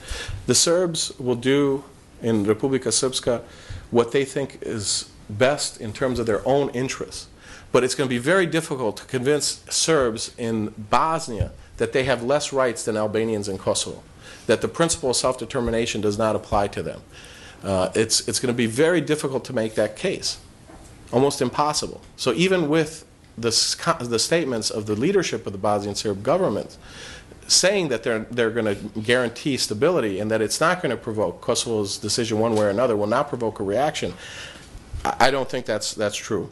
The 0.45 0.55
Serbs 0.55 1.17
will 1.19 1.35
do 1.35 1.83
in 2.21 2.45
Republika 2.45 2.89
Srpska 2.89 3.41
what 3.89 4.11
they 4.11 4.25
think 4.25 4.59
is 4.61 5.09
best 5.29 5.79
in 5.79 5.93
terms 5.93 6.19
of 6.19 6.25
their 6.25 6.45
own 6.47 6.69
interests. 6.69 7.27
But 7.71 7.83
it's 7.83 7.95
going 7.95 8.09
to 8.09 8.13
be 8.13 8.19
very 8.19 8.45
difficult 8.45 8.97
to 8.97 9.05
convince 9.05 9.63
Serbs 9.69 10.35
in 10.37 10.73
Bosnia 10.77 11.51
that 11.77 11.93
they 11.93 12.03
have 12.03 12.21
less 12.21 12.51
rights 12.51 12.83
than 12.83 12.97
Albanians 12.97 13.47
in 13.47 13.57
Kosovo, 13.57 14.03
that 14.47 14.61
the 14.61 14.67
principle 14.67 15.11
of 15.11 15.15
self 15.15 15.37
determination 15.37 16.01
does 16.01 16.17
not 16.17 16.35
apply 16.35 16.67
to 16.69 16.83
them. 16.83 17.01
Uh, 17.63 17.89
it's, 17.95 18.27
it's 18.27 18.39
going 18.39 18.53
to 18.53 18.57
be 18.57 18.65
very 18.65 18.99
difficult 18.99 19.45
to 19.45 19.53
make 19.53 19.75
that 19.75 19.95
case, 19.95 20.39
almost 21.13 21.41
impossible. 21.41 22.01
So, 22.17 22.33
even 22.33 22.67
with 22.67 23.05
the, 23.37 23.97
the 24.01 24.19
statements 24.19 24.69
of 24.69 24.85
the 24.85 24.95
leadership 24.95 25.45
of 25.45 25.53
the 25.53 25.59
Bosnian 25.59 25.95
Serb 25.95 26.23
government 26.23 26.77
saying 27.47 27.89
that 27.89 28.03
they're, 28.03 28.19
they're 28.31 28.51
going 28.51 28.65
to 28.65 28.99
guarantee 29.01 29.57
stability 29.57 30.19
and 30.19 30.31
that 30.31 30.41
it's 30.41 30.61
not 30.61 30.81
going 30.81 30.89
to 30.89 30.97
provoke 30.97 31.41
Kosovo's 31.41 31.97
decision 31.97 32.39
one 32.39 32.55
way 32.55 32.65
or 32.65 32.69
another, 32.69 32.95
will 32.95 33.07
not 33.07 33.27
provoke 33.27 33.59
a 33.59 33.63
reaction, 33.63 34.13
I, 35.03 35.31
don't 35.31 35.49
think 35.49 35.65
that's, 35.65 35.93
that's 35.93 36.15
true. 36.15 36.49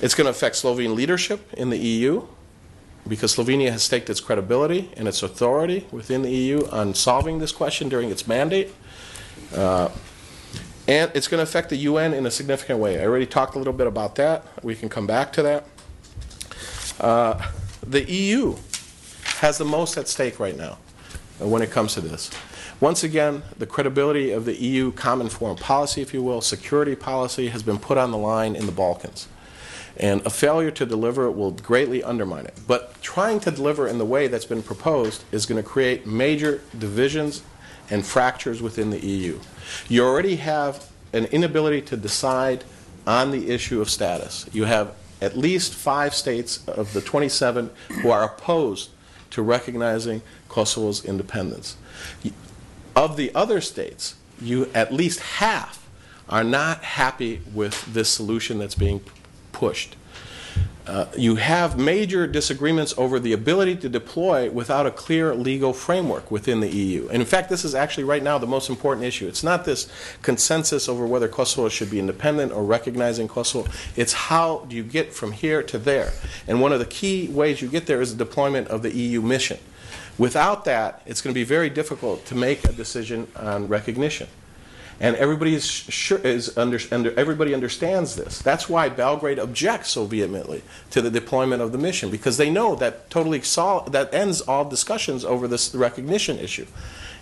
It's 0.00 0.14
going 0.14 0.26
to 0.26 0.30
affect 0.30 0.56
Slovene 0.56 0.94
leadership 0.94 1.52
in 1.54 1.70
the 1.70 1.78
EU 1.78 2.26
because 3.08 3.36
Slovenia 3.36 3.70
has 3.70 3.82
staked 3.82 4.10
its 4.10 4.20
credibility 4.20 4.90
and 4.96 5.08
its 5.08 5.22
authority 5.22 5.86
within 5.90 6.22
the 6.22 6.30
EU 6.30 6.66
on 6.70 6.94
solving 6.94 7.38
this 7.38 7.52
question 7.52 7.88
during 7.88 8.10
its 8.10 8.26
mandate. 8.26 8.72
Uh, 9.54 9.88
and 10.86 11.10
it's 11.14 11.28
going 11.28 11.38
to 11.38 11.42
affect 11.42 11.70
the 11.70 11.76
UN 11.76 12.12
in 12.12 12.26
a 12.26 12.30
significant 12.30 12.78
way. 12.78 13.00
I 13.00 13.06
already 13.06 13.26
talked 13.26 13.54
a 13.54 13.58
little 13.58 13.72
bit 13.72 13.86
about 13.86 14.16
that. 14.16 14.44
We 14.62 14.74
can 14.74 14.88
come 14.88 15.06
back 15.06 15.32
to 15.34 15.42
that. 15.42 15.66
Uh, 17.00 17.50
the 17.86 18.04
EU 18.10 18.56
has 19.38 19.58
the 19.58 19.64
most 19.64 19.96
at 19.96 20.08
stake 20.08 20.38
right 20.38 20.56
now 20.56 20.78
when 21.38 21.62
it 21.62 21.70
comes 21.70 21.94
to 21.94 22.00
this. 22.00 22.30
Once 22.80 23.04
again, 23.04 23.42
the 23.58 23.66
credibility 23.66 24.30
of 24.30 24.44
the 24.44 24.60
EU 24.60 24.92
common 24.92 25.28
foreign 25.28 25.56
policy, 25.56 26.02
if 26.02 26.12
you 26.12 26.22
will, 26.22 26.40
security 26.40 26.94
policy, 26.94 27.48
has 27.48 27.62
been 27.62 27.78
put 27.78 27.98
on 27.98 28.10
the 28.10 28.18
line 28.18 28.56
in 28.56 28.66
the 28.66 28.72
Balkans. 28.72 29.28
And 29.96 30.26
a 30.26 30.30
failure 30.30 30.72
to 30.72 30.84
deliver 30.84 31.30
will 31.30 31.52
greatly 31.52 32.02
undermine 32.02 32.46
it. 32.46 32.58
But 32.66 33.00
trying 33.00 33.38
to 33.40 33.50
deliver 33.50 33.86
in 33.86 33.98
the 33.98 34.04
way 34.04 34.26
that's 34.26 34.44
been 34.44 34.62
proposed 34.62 35.24
is 35.30 35.46
going 35.46 35.62
to 35.62 35.68
create 35.68 36.04
major 36.04 36.62
divisions 36.78 37.42
and 37.90 38.04
fractures 38.04 38.60
within 38.60 38.90
the 38.90 38.98
EU. 38.98 39.38
You 39.88 40.04
already 40.04 40.36
have 40.36 40.90
an 41.12 41.26
inability 41.26 41.80
to 41.82 41.96
decide 41.96 42.64
on 43.06 43.30
the 43.30 43.50
issue 43.50 43.80
of 43.80 43.88
status. 43.88 44.48
You 44.52 44.64
have 44.64 44.94
at 45.24 45.36
least 45.36 45.74
five 45.74 46.14
states 46.14 46.66
of 46.68 46.92
the 46.92 47.00
27 47.00 47.70
who 48.02 48.10
are 48.10 48.24
opposed 48.24 48.90
to 49.30 49.42
recognizing 49.42 50.22
Kosovo's 50.48 51.04
independence. 51.04 51.76
Of 52.94 53.16
the 53.16 53.34
other 53.34 53.60
states, 53.60 54.14
you 54.40 54.68
at 54.74 54.92
least 54.92 55.20
half 55.20 55.88
are 56.28 56.44
not 56.44 56.84
happy 56.84 57.40
with 57.52 57.92
this 57.92 58.08
solution 58.08 58.58
that's 58.58 58.74
being 58.74 59.00
pushed. 59.52 59.96
Uh, 60.86 61.06
you 61.16 61.36
have 61.36 61.78
major 61.78 62.26
disagreements 62.26 62.92
over 62.98 63.18
the 63.18 63.32
ability 63.32 63.74
to 63.74 63.88
deploy 63.88 64.50
without 64.50 64.86
a 64.86 64.90
clear 64.90 65.34
legal 65.34 65.72
framework 65.72 66.30
within 66.30 66.60
the 66.60 66.68
EU. 66.68 67.08
And 67.08 67.22
in 67.22 67.26
fact, 67.26 67.48
this 67.48 67.64
is 67.64 67.74
actually 67.74 68.04
right 68.04 68.22
now 68.22 68.36
the 68.36 68.46
most 68.46 68.68
important 68.68 69.06
issue. 69.06 69.26
It's 69.26 69.42
not 69.42 69.64
this 69.64 69.88
consensus 70.20 70.86
over 70.86 71.06
whether 71.06 71.26
Kosovo 71.26 71.70
should 71.70 71.90
be 71.90 71.98
independent 71.98 72.52
or 72.52 72.62
recognizing 72.64 73.28
Kosovo. 73.28 73.70
It's 73.96 74.12
how 74.12 74.66
do 74.68 74.76
you 74.76 74.82
get 74.82 75.14
from 75.14 75.32
here 75.32 75.62
to 75.62 75.78
there. 75.78 76.12
And 76.46 76.60
one 76.60 76.72
of 76.72 76.80
the 76.80 76.86
key 76.86 77.28
ways 77.28 77.62
you 77.62 77.68
get 77.68 77.86
there 77.86 78.02
is 78.02 78.14
the 78.14 78.22
deployment 78.22 78.68
of 78.68 78.82
the 78.82 78.94
EU 78.94 79.22
mission. 79.22 79.58
Without 80.18 80.66
that, 80.66 81.00
it's 81.06 81.22
going 81.22 81.32
to 81.32 81.38
be 81.38 81.44
very 81.44 81.70
difficult 81.70 82.26
to 82.26 82.34
make 82.34 82.62
a 82.64 82.72
decision 82.72 83.26
on 83.36 83.68
recognition. 83.68 84.28
And 85.00 85.16
everybody 85.16 85.54
is 85.54 85.66
sure 85.66 86.18
is 86.18 86.56
under, 86.56 86.78
under, 86.92 87.18
everybody 87.18 87.52
understands 87.52 88.14
this. 88.16 88.38
That's 88.38 88.68
why 88.68 88.88
Belgrade 88.88 89.38
objects 89.38 89.90
so 89.90 90.04
vehemently 90.04 90.62
to 90.90 91.02
the 91.02 91.10
deployment 91.10 91.62
of 91.62 91.72
the 91.72 91.78
mission 91.78 92.10
because 92.10 92.36
they 92.36 92.50
know 92.50 92.74
that 92.76 93.10
totally 93.10 93.38
that 93.38 94.08
ends 94.12 94.40
all 94.40 94.64
discussions 94.64 95.24
over 95.24 95.48
this 95.48 95.74
recognition 95.74 96.38
issue, 96.38 96.66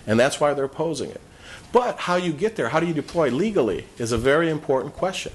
and 0.05 0.19
that's 0.19 0.39
why 0.39 0.53
they're 0.53 0.65
opposing 0.65 1.09
it. 1.09 1.21
But 1.71 1.99
how 1.99 2.15
you 2.17 2.31
get 2.31 2.55
there, 2.55 2.69
how 2.69 2.79
do 2.79 2.85
you 2.85 2.93
deploy 2.93 3.29
legally, 3.29 3.87
is 3.97 4.11
a 4.11 4.17
very 4.17 4.49
important 4.49 4.93
question. 4.93 5.33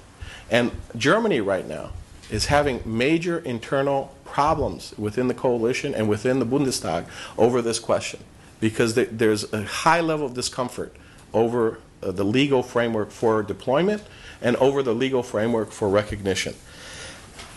And 0.50 0.70
Germany 0.96 1.40
right 1.40 1.66
now 1.66 1.90
is 2.30 2.46
having 2.46 2.80
major 2.84 3.40
internal 3.40 4.14
problems 4.24 4.94
within 4.96 5.26
the 5.28 5.34
coalition 5.34 5.94
and 5.94 6.08
within 6.08 6.38
the 6.38 6.46
Bundestag 6.46 7.06
over 7.36 7.60
this 7.60 7.80
question 7.80 8.20
because 8.60 8.94
there's 8.94 9.52
a 9.52 9.64
high 9.64 10.00
level 10.00 10.26
of 10.26 10.34
discomfort 10.34 10.94
over 11.32 11.78
uh, 12.02 12.12
the 12.12 12.24
legal 12.24 12.62
framework 12.62 13.10
for 13.10 13.42
deployment 13.42 14.02
and 14.40 14.56
over 14.56 14.82
the 14.82 14.94
legal 14.94 15.22
framework 15.22 15.70
for 15.70 15.88
recognition. 15.88 16.54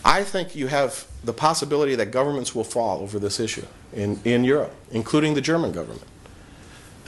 I 0.04 0.24
think 0.24 0.56
you 0.56 0.66
have 0.66 1.06
the 1.22 1.32
possibility 1.32 1.94
that 1.94 2.06
governments 2.06 2.54
will 2.54 2.64
fall 2.64 3.00
over 3.00 3.18
this 3.18 3.38
issue 3.38 3.66
in, 3.92 4.20
in 4.24 4.42
Europe, 4.42 4.74
including 4.90 5.34
the 5.34 5.40
German 5.40 5.72
government. 5.72 6.06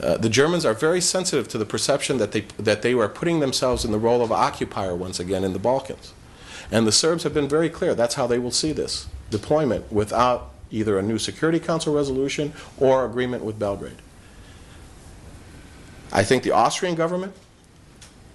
Uh, 0.00 0.16
the 0.16 0.28
Germans 0.28 0.64
are 0.64 0.74
very 0.74 1.00
sensitive 1.00 1.48
to 1.48 1.58
the 1.58 1.64
perception 1.64 2.18
that 2.18 2.32
they, 2.32 2.42
that 2.58 2.82
they 2.82 2.94
are 2.94 3.08
putting 3.08 3.40
themselves 3.40 3.84
in 3.84 3.92
the 3.92 3.98
role 3.98 4.22
of 4.22 4.32
occupier 4.32 4.94
once 4.94 5.20
again 5.20 5.44
in 5.44 5.52
the 5.52 5.58
Balkans. 5.58 6.12
And 6.70 6.86
the 6.86 6.92
Serbs 6.92 7.22
have 7.22 7.34
been 7.34 7.48
very 7.48 7.68
clear 7.68 7.94
that's 7.94 8.14
how 8.14 8.26
they 8.26 8.38
will 8.38 8.50
see 8.50 8.72
this 8.72 9.06
deployment 9.30 9.92
without 9.92 10.50
either 10.70 10.98
a 10.98 11.02
new 11.02 11.18
Security 11.18 11.60
Council 11.60 11.94
resolution 11.94 12.52
or 12.78 13.04
agreement 13.04 13.44
with 13.44 13.58
Belgrade. 13.58 13.98
I 16.14 16.22
think 16.22 16.44
the 16.44 16.52
Austrian 16.52 16.94
government 16.94 17.34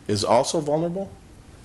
is 0.08 0.24
also 0.24 0.60
vulnerable 0.60 1.10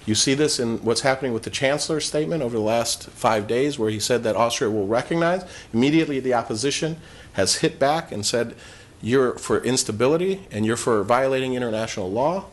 You 0.07 0.15
see 0.15 0.35
this 0.35 0.61
in 0.61 0.79
what's 0.85 1.01
happening 1.01 1.33
with 1.33 1.45
the 1.45 1.51
Chancellor's 1.51 2.05
statement 2.05 2.43
over 2.43 2.57
the 2.57 2.63
last 2.63 3.09
five 3.11 3.47
days, 3.47 3.79
where 3.79 3.89
he 3.89 3.99
said 3.99 4.23
that 4.25 4.37
Austria 4.37 4.71
will 4.71 4.87
recognize. 4.87 5.45
Immediately, 5.73 6.21
the 6.21 6.35
opposition 6.35 6.99
has 7.35 7.57
hit 7.57 7.79
back 7.79 8.13
and 8.13 8.25
said, 8.25 8.55
You're 9.01 9.39
for 9.39 9.63
instability 9.65 10.47
and 10.51 10.67
you're 10.67 10.77
for 10.77 11.03
violating 11.03 11.55
international 11.55 12.11
law. 12.11 12.47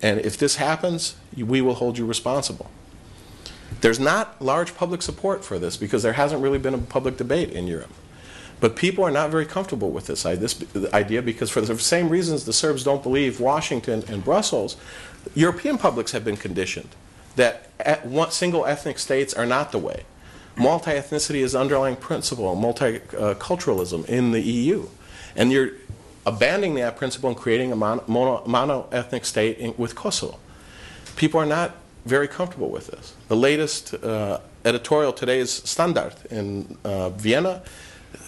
And 0.00 0.20
if 0.20 0.38
this 0.38 0.56
happens, 0.56 1.16
we 1.36 1.60
will 1.60 1.74
hold 1.74 1.98
you 1.98 2.06
responsible. 2.06 2.70
There's 3.80 4.00
not 4.00 4.40
large 4.40 4.74
public 4.74 5.02
support 5.02 5.44
for 5.44 5.58
this 5.58 5.76
because 5.76 6.02
there 6.02 6.14
hasn't 6.14 6.42
really 6.42 6.58
been 6.58 6.74
a 6.74 6.78
public 6.78 7.18
debate 7.18 7.50
in 7.50 7.66
Europe. 7.66 7.92
But 8.64 8.76
people 8.76 9.04
are 9.04 9.10
not 9.10 9.28
very 9.28 9.44
comfortable 9.44 9.90
with 9.90 10.06
this, 10.06 10.24
idea 10.94 11.20
because, 11.20 11.50
for 11.50 11.60
the 11.60 11.78
same 11.78 12.08
reasons 12.08 12.46
the 12.46 12.54
Serbs 12.54 12.82
don't 12.82 13.02
believe 13.02 13.38
Washington 13.38 14.02
and 14.08 14.24
Brussels, 14.24 14.78
European 15.34 15.76
publics 15.76 16.12
have 16.12 16.24
been 16.24 16.38
conditioned 16.38 16.88
that 17.36 17.68
single 18.32 18.64
ethnic 18.64 18.98
states 18.98 19.34
are 19.34 19.44
not 19.44 19.70
the 19.70 19.78
way. 19.78 20.04
Multi 20.56 20.92
ethnicity 20.92 21.42
is 21.42 21.52
the 21.52 21.60
underlying 21.60 21.94
principle, 21.94 22.56
multiculturalism 22.56 24.06
in 24.06 24.30
the 24.30 24.40
EU. 24.40 24.86
And 25.36 25.52
you're 25.52 25.72
abandoning 26.24 26.76
that 26.76 26.96
principle 26.96 27.28
and 27.28 27.36
creating 27.36 27.70
a 27.70 27.76
mono, 27.76 28.88
ethnic 28.90 29.26
state 29.26 29.58
in, 29.58 29.74
with 29.76 29.94
Kosovo. 29.94 30.38
People 31.16 31.38
are 31.38 31.44
not 31.44 31.76
very 32.06 32.28
comfortable 32.28 32.70
with 32.70 32.86
this. 32.86 33.12
The 33.28 33.36
latest 33.36 33.92
uh, 33.92 34.40
editorial 34.64 35.12
is 35.12 35.52
Standard 35.52 36.14
in 36.30 36.78
uh, 36.82 37.10
Vienna 37.10 37.62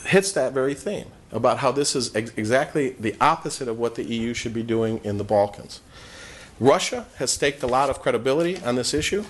hits 0.08 0.32
that 0.32 0.52
very 0.52 0.74
theme 0.74 1.06
about 1.32 1.58
how 1.58 1.72
this 1.72 1.96
is 1.96 2.14
ex 2.14 2.32
exactly 2.36 2.90
the 3.00 3.14
opposite 3.20 3.68
of 3.68 3.78
what 3.78 3.94
the 3.94 4.04
EU 4.04 4.34
should 4.34 4.54
be 4.54 4.62
doing 4.62 5.00
in 5.04 5.18
the 5.18 5.24
Balkans. 5.24 5.80
Russia 6.58 7.06
has 7.16 7.30
staked 7.30 7.62
a 7.62 7.66
lot 7.66 7.90
of 7.90 8.00
credibility 8.00 8.58
on 8.62 8.76
this 8.76 8.94
issue, 8.94 9.24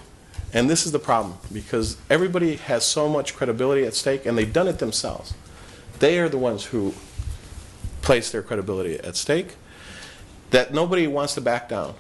and 0.53 0.71
this 0.71 0.87
is 0.87 0.93
the 0.93 0.99
problem 0.99 1.39
because 1.53 1.97
everybody 2.09 2.57
has 2.57 2.85
so 2.85 3.09
much 3.09 3.35
credibility 3.35 3.85
at 3.85 3.95
stake, 3.95 4.27
and 4.27 4.39
they've 4.39 4.53
done 4.53 4.69
it 4.69 4.79
themselves. 4.79 5.35
They 5.99 6.19
are 6.19 6.29
the 6.29 6.39
ones 6.39 6.67
who 6.67 6.95
place 8.03 8.31
their 8.31 8.43
credibility 8.43 9.01
at 9.01 9.17
stake, 9.17 9.57
that 10.51 10.73
nobody 10.73 11.07
wants 11.07 11.35
to 11.35 11.41
back 11.41 11.69
down. 11.69 11.95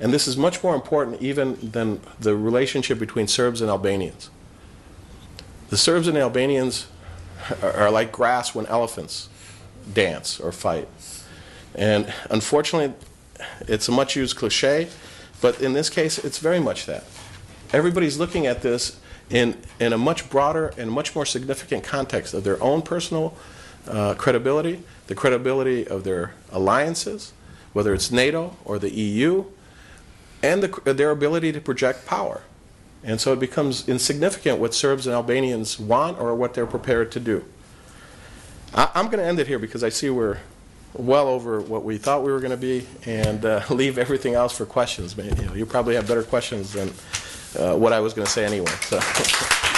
And 0.00 0.12
this 0.12 0.28
is 0.28 0.36
much 0.36 0.62
more 0.62 0.74
important 0.74 1.22
even 1.22 1.70
than 1.72 2.00
the 2.20 2.36
relationship 2.36 2.98
between 2.98 3.26
Serbs 3.26 3.60
and 3.60 3.70
Albanians. 3.70 4.30
The 5.70 5.76
Serbs 5.76 6.06
and 6.06 6.16
Albanians 6.16 6.86
are 7.62 7.90
like 7.90 8.12
grass 8.12 8.54
when 8.54 8.66
elephants 8.66 9.28
dance 9.92 10.40
or 10.40 10.52
fight. 10.52 10.88
And 11.74 12.12
unfortunately, 12.30 12.94
it's 13.60 13.88
a 13.88 13.92
much 13.92 14.16
used 14.16 14.36
cliche, 14.36 14.88
but 15.40 15.60
in 15.60 15.72
this 15.72 15.88
case, 15.88 16.18
it's 16.18 16.38
very 16.38 16.60
much 16.60 16.86
that. 16.86 17.04
Everybody's 17.72 18.18
looking 18.18 18.46
at 18.46 18.62
this 18.62 18.98
in, 19.30 19.56
in 19.78 19.92
a 19.92 19.98
much 19.98 20.28
broader 20.30 20.72
and 20.76 20.90
much 20.90 21.14
more 21.14 21.26
significant 21.26 21.84
context 21.84 22.34
of 22.34 22.44
their 22.44 22.60
own 22.62 22.82
personal 22.82 23.36
uh, 23.86 24.14
credibility, 24.14 24.82
the 25.06 25.14
credibility 25.14 25.86
of 25.86 26.04
their 26.04 26.34
alliances, 26.50 27.32
whether 27.72 27.94
it's 27.94 28.10
NATO 28.10 28.56
or 28.64 28.78
the 28.78 28.90
EU, 28.90 29.44
and 30.42 30.62
the, 30.62 30.92
their 30.92 31.10
ability 31.10 31.52
to 31.52 31.60
project 31.60 32.06
power. 32.06 32.42
And 33.04 33.20
so 33.20 33.32
it 33.32 33.38
becomes 33.38 33.88
insignificant 33.88 34.58
what 34.58 34.74
Serbs 34.74 35.06
and 35.06 35.14
Albanians 35.14 35.78
want 35.78 36.18
or 36.18 36.34
what 36.34 36.54
they're 36.54 36.66
prepared 36.66 37.12
to 37.12 37.20
do. 37.20 37.44
I, 38.74 38.90
am 38.94 39.06
going 39.06 39.18
to 39.18 39.24
end 39.24 39.38
it 39.38 39.46
here 39.46 39.58
because 39.58 39.82
I 39.84 39.88
see 39.88 40.10
we're 40.10 40.38
well 40.94 41.28
over 41.28 41.60
what 41.60 41.84
we 41.84 41.96
thought 41.96 42.22
we 42.22 42.32
were 42.32 42.40
going 42.40 42.50
to 42.50 42.56
be 42.56 42.86
and 43.06 43.44
uh, 43.44 43.62
leave 43.70 43.98
everything 43.98 44.34
else 44.34 44.56
for 44.56 44.66
questions. 44.66 45.16
You, 45.16 45.30
know, 45.46 45.54
you 45.54 45.66
probably 45.66 45.94
have 45.94 46.08
better 46.08 46.24
questions 46.24 46.72
than 46.72 46.88
uh, 47.58 47.76
what 47.76 47.92
I 47.92 48.00
was 48.00 48.14
going 48.14 48.26
to 48.26 48.32
say 48.32 48.44
anyway. 48.44 48.72
So. 48.82 49.00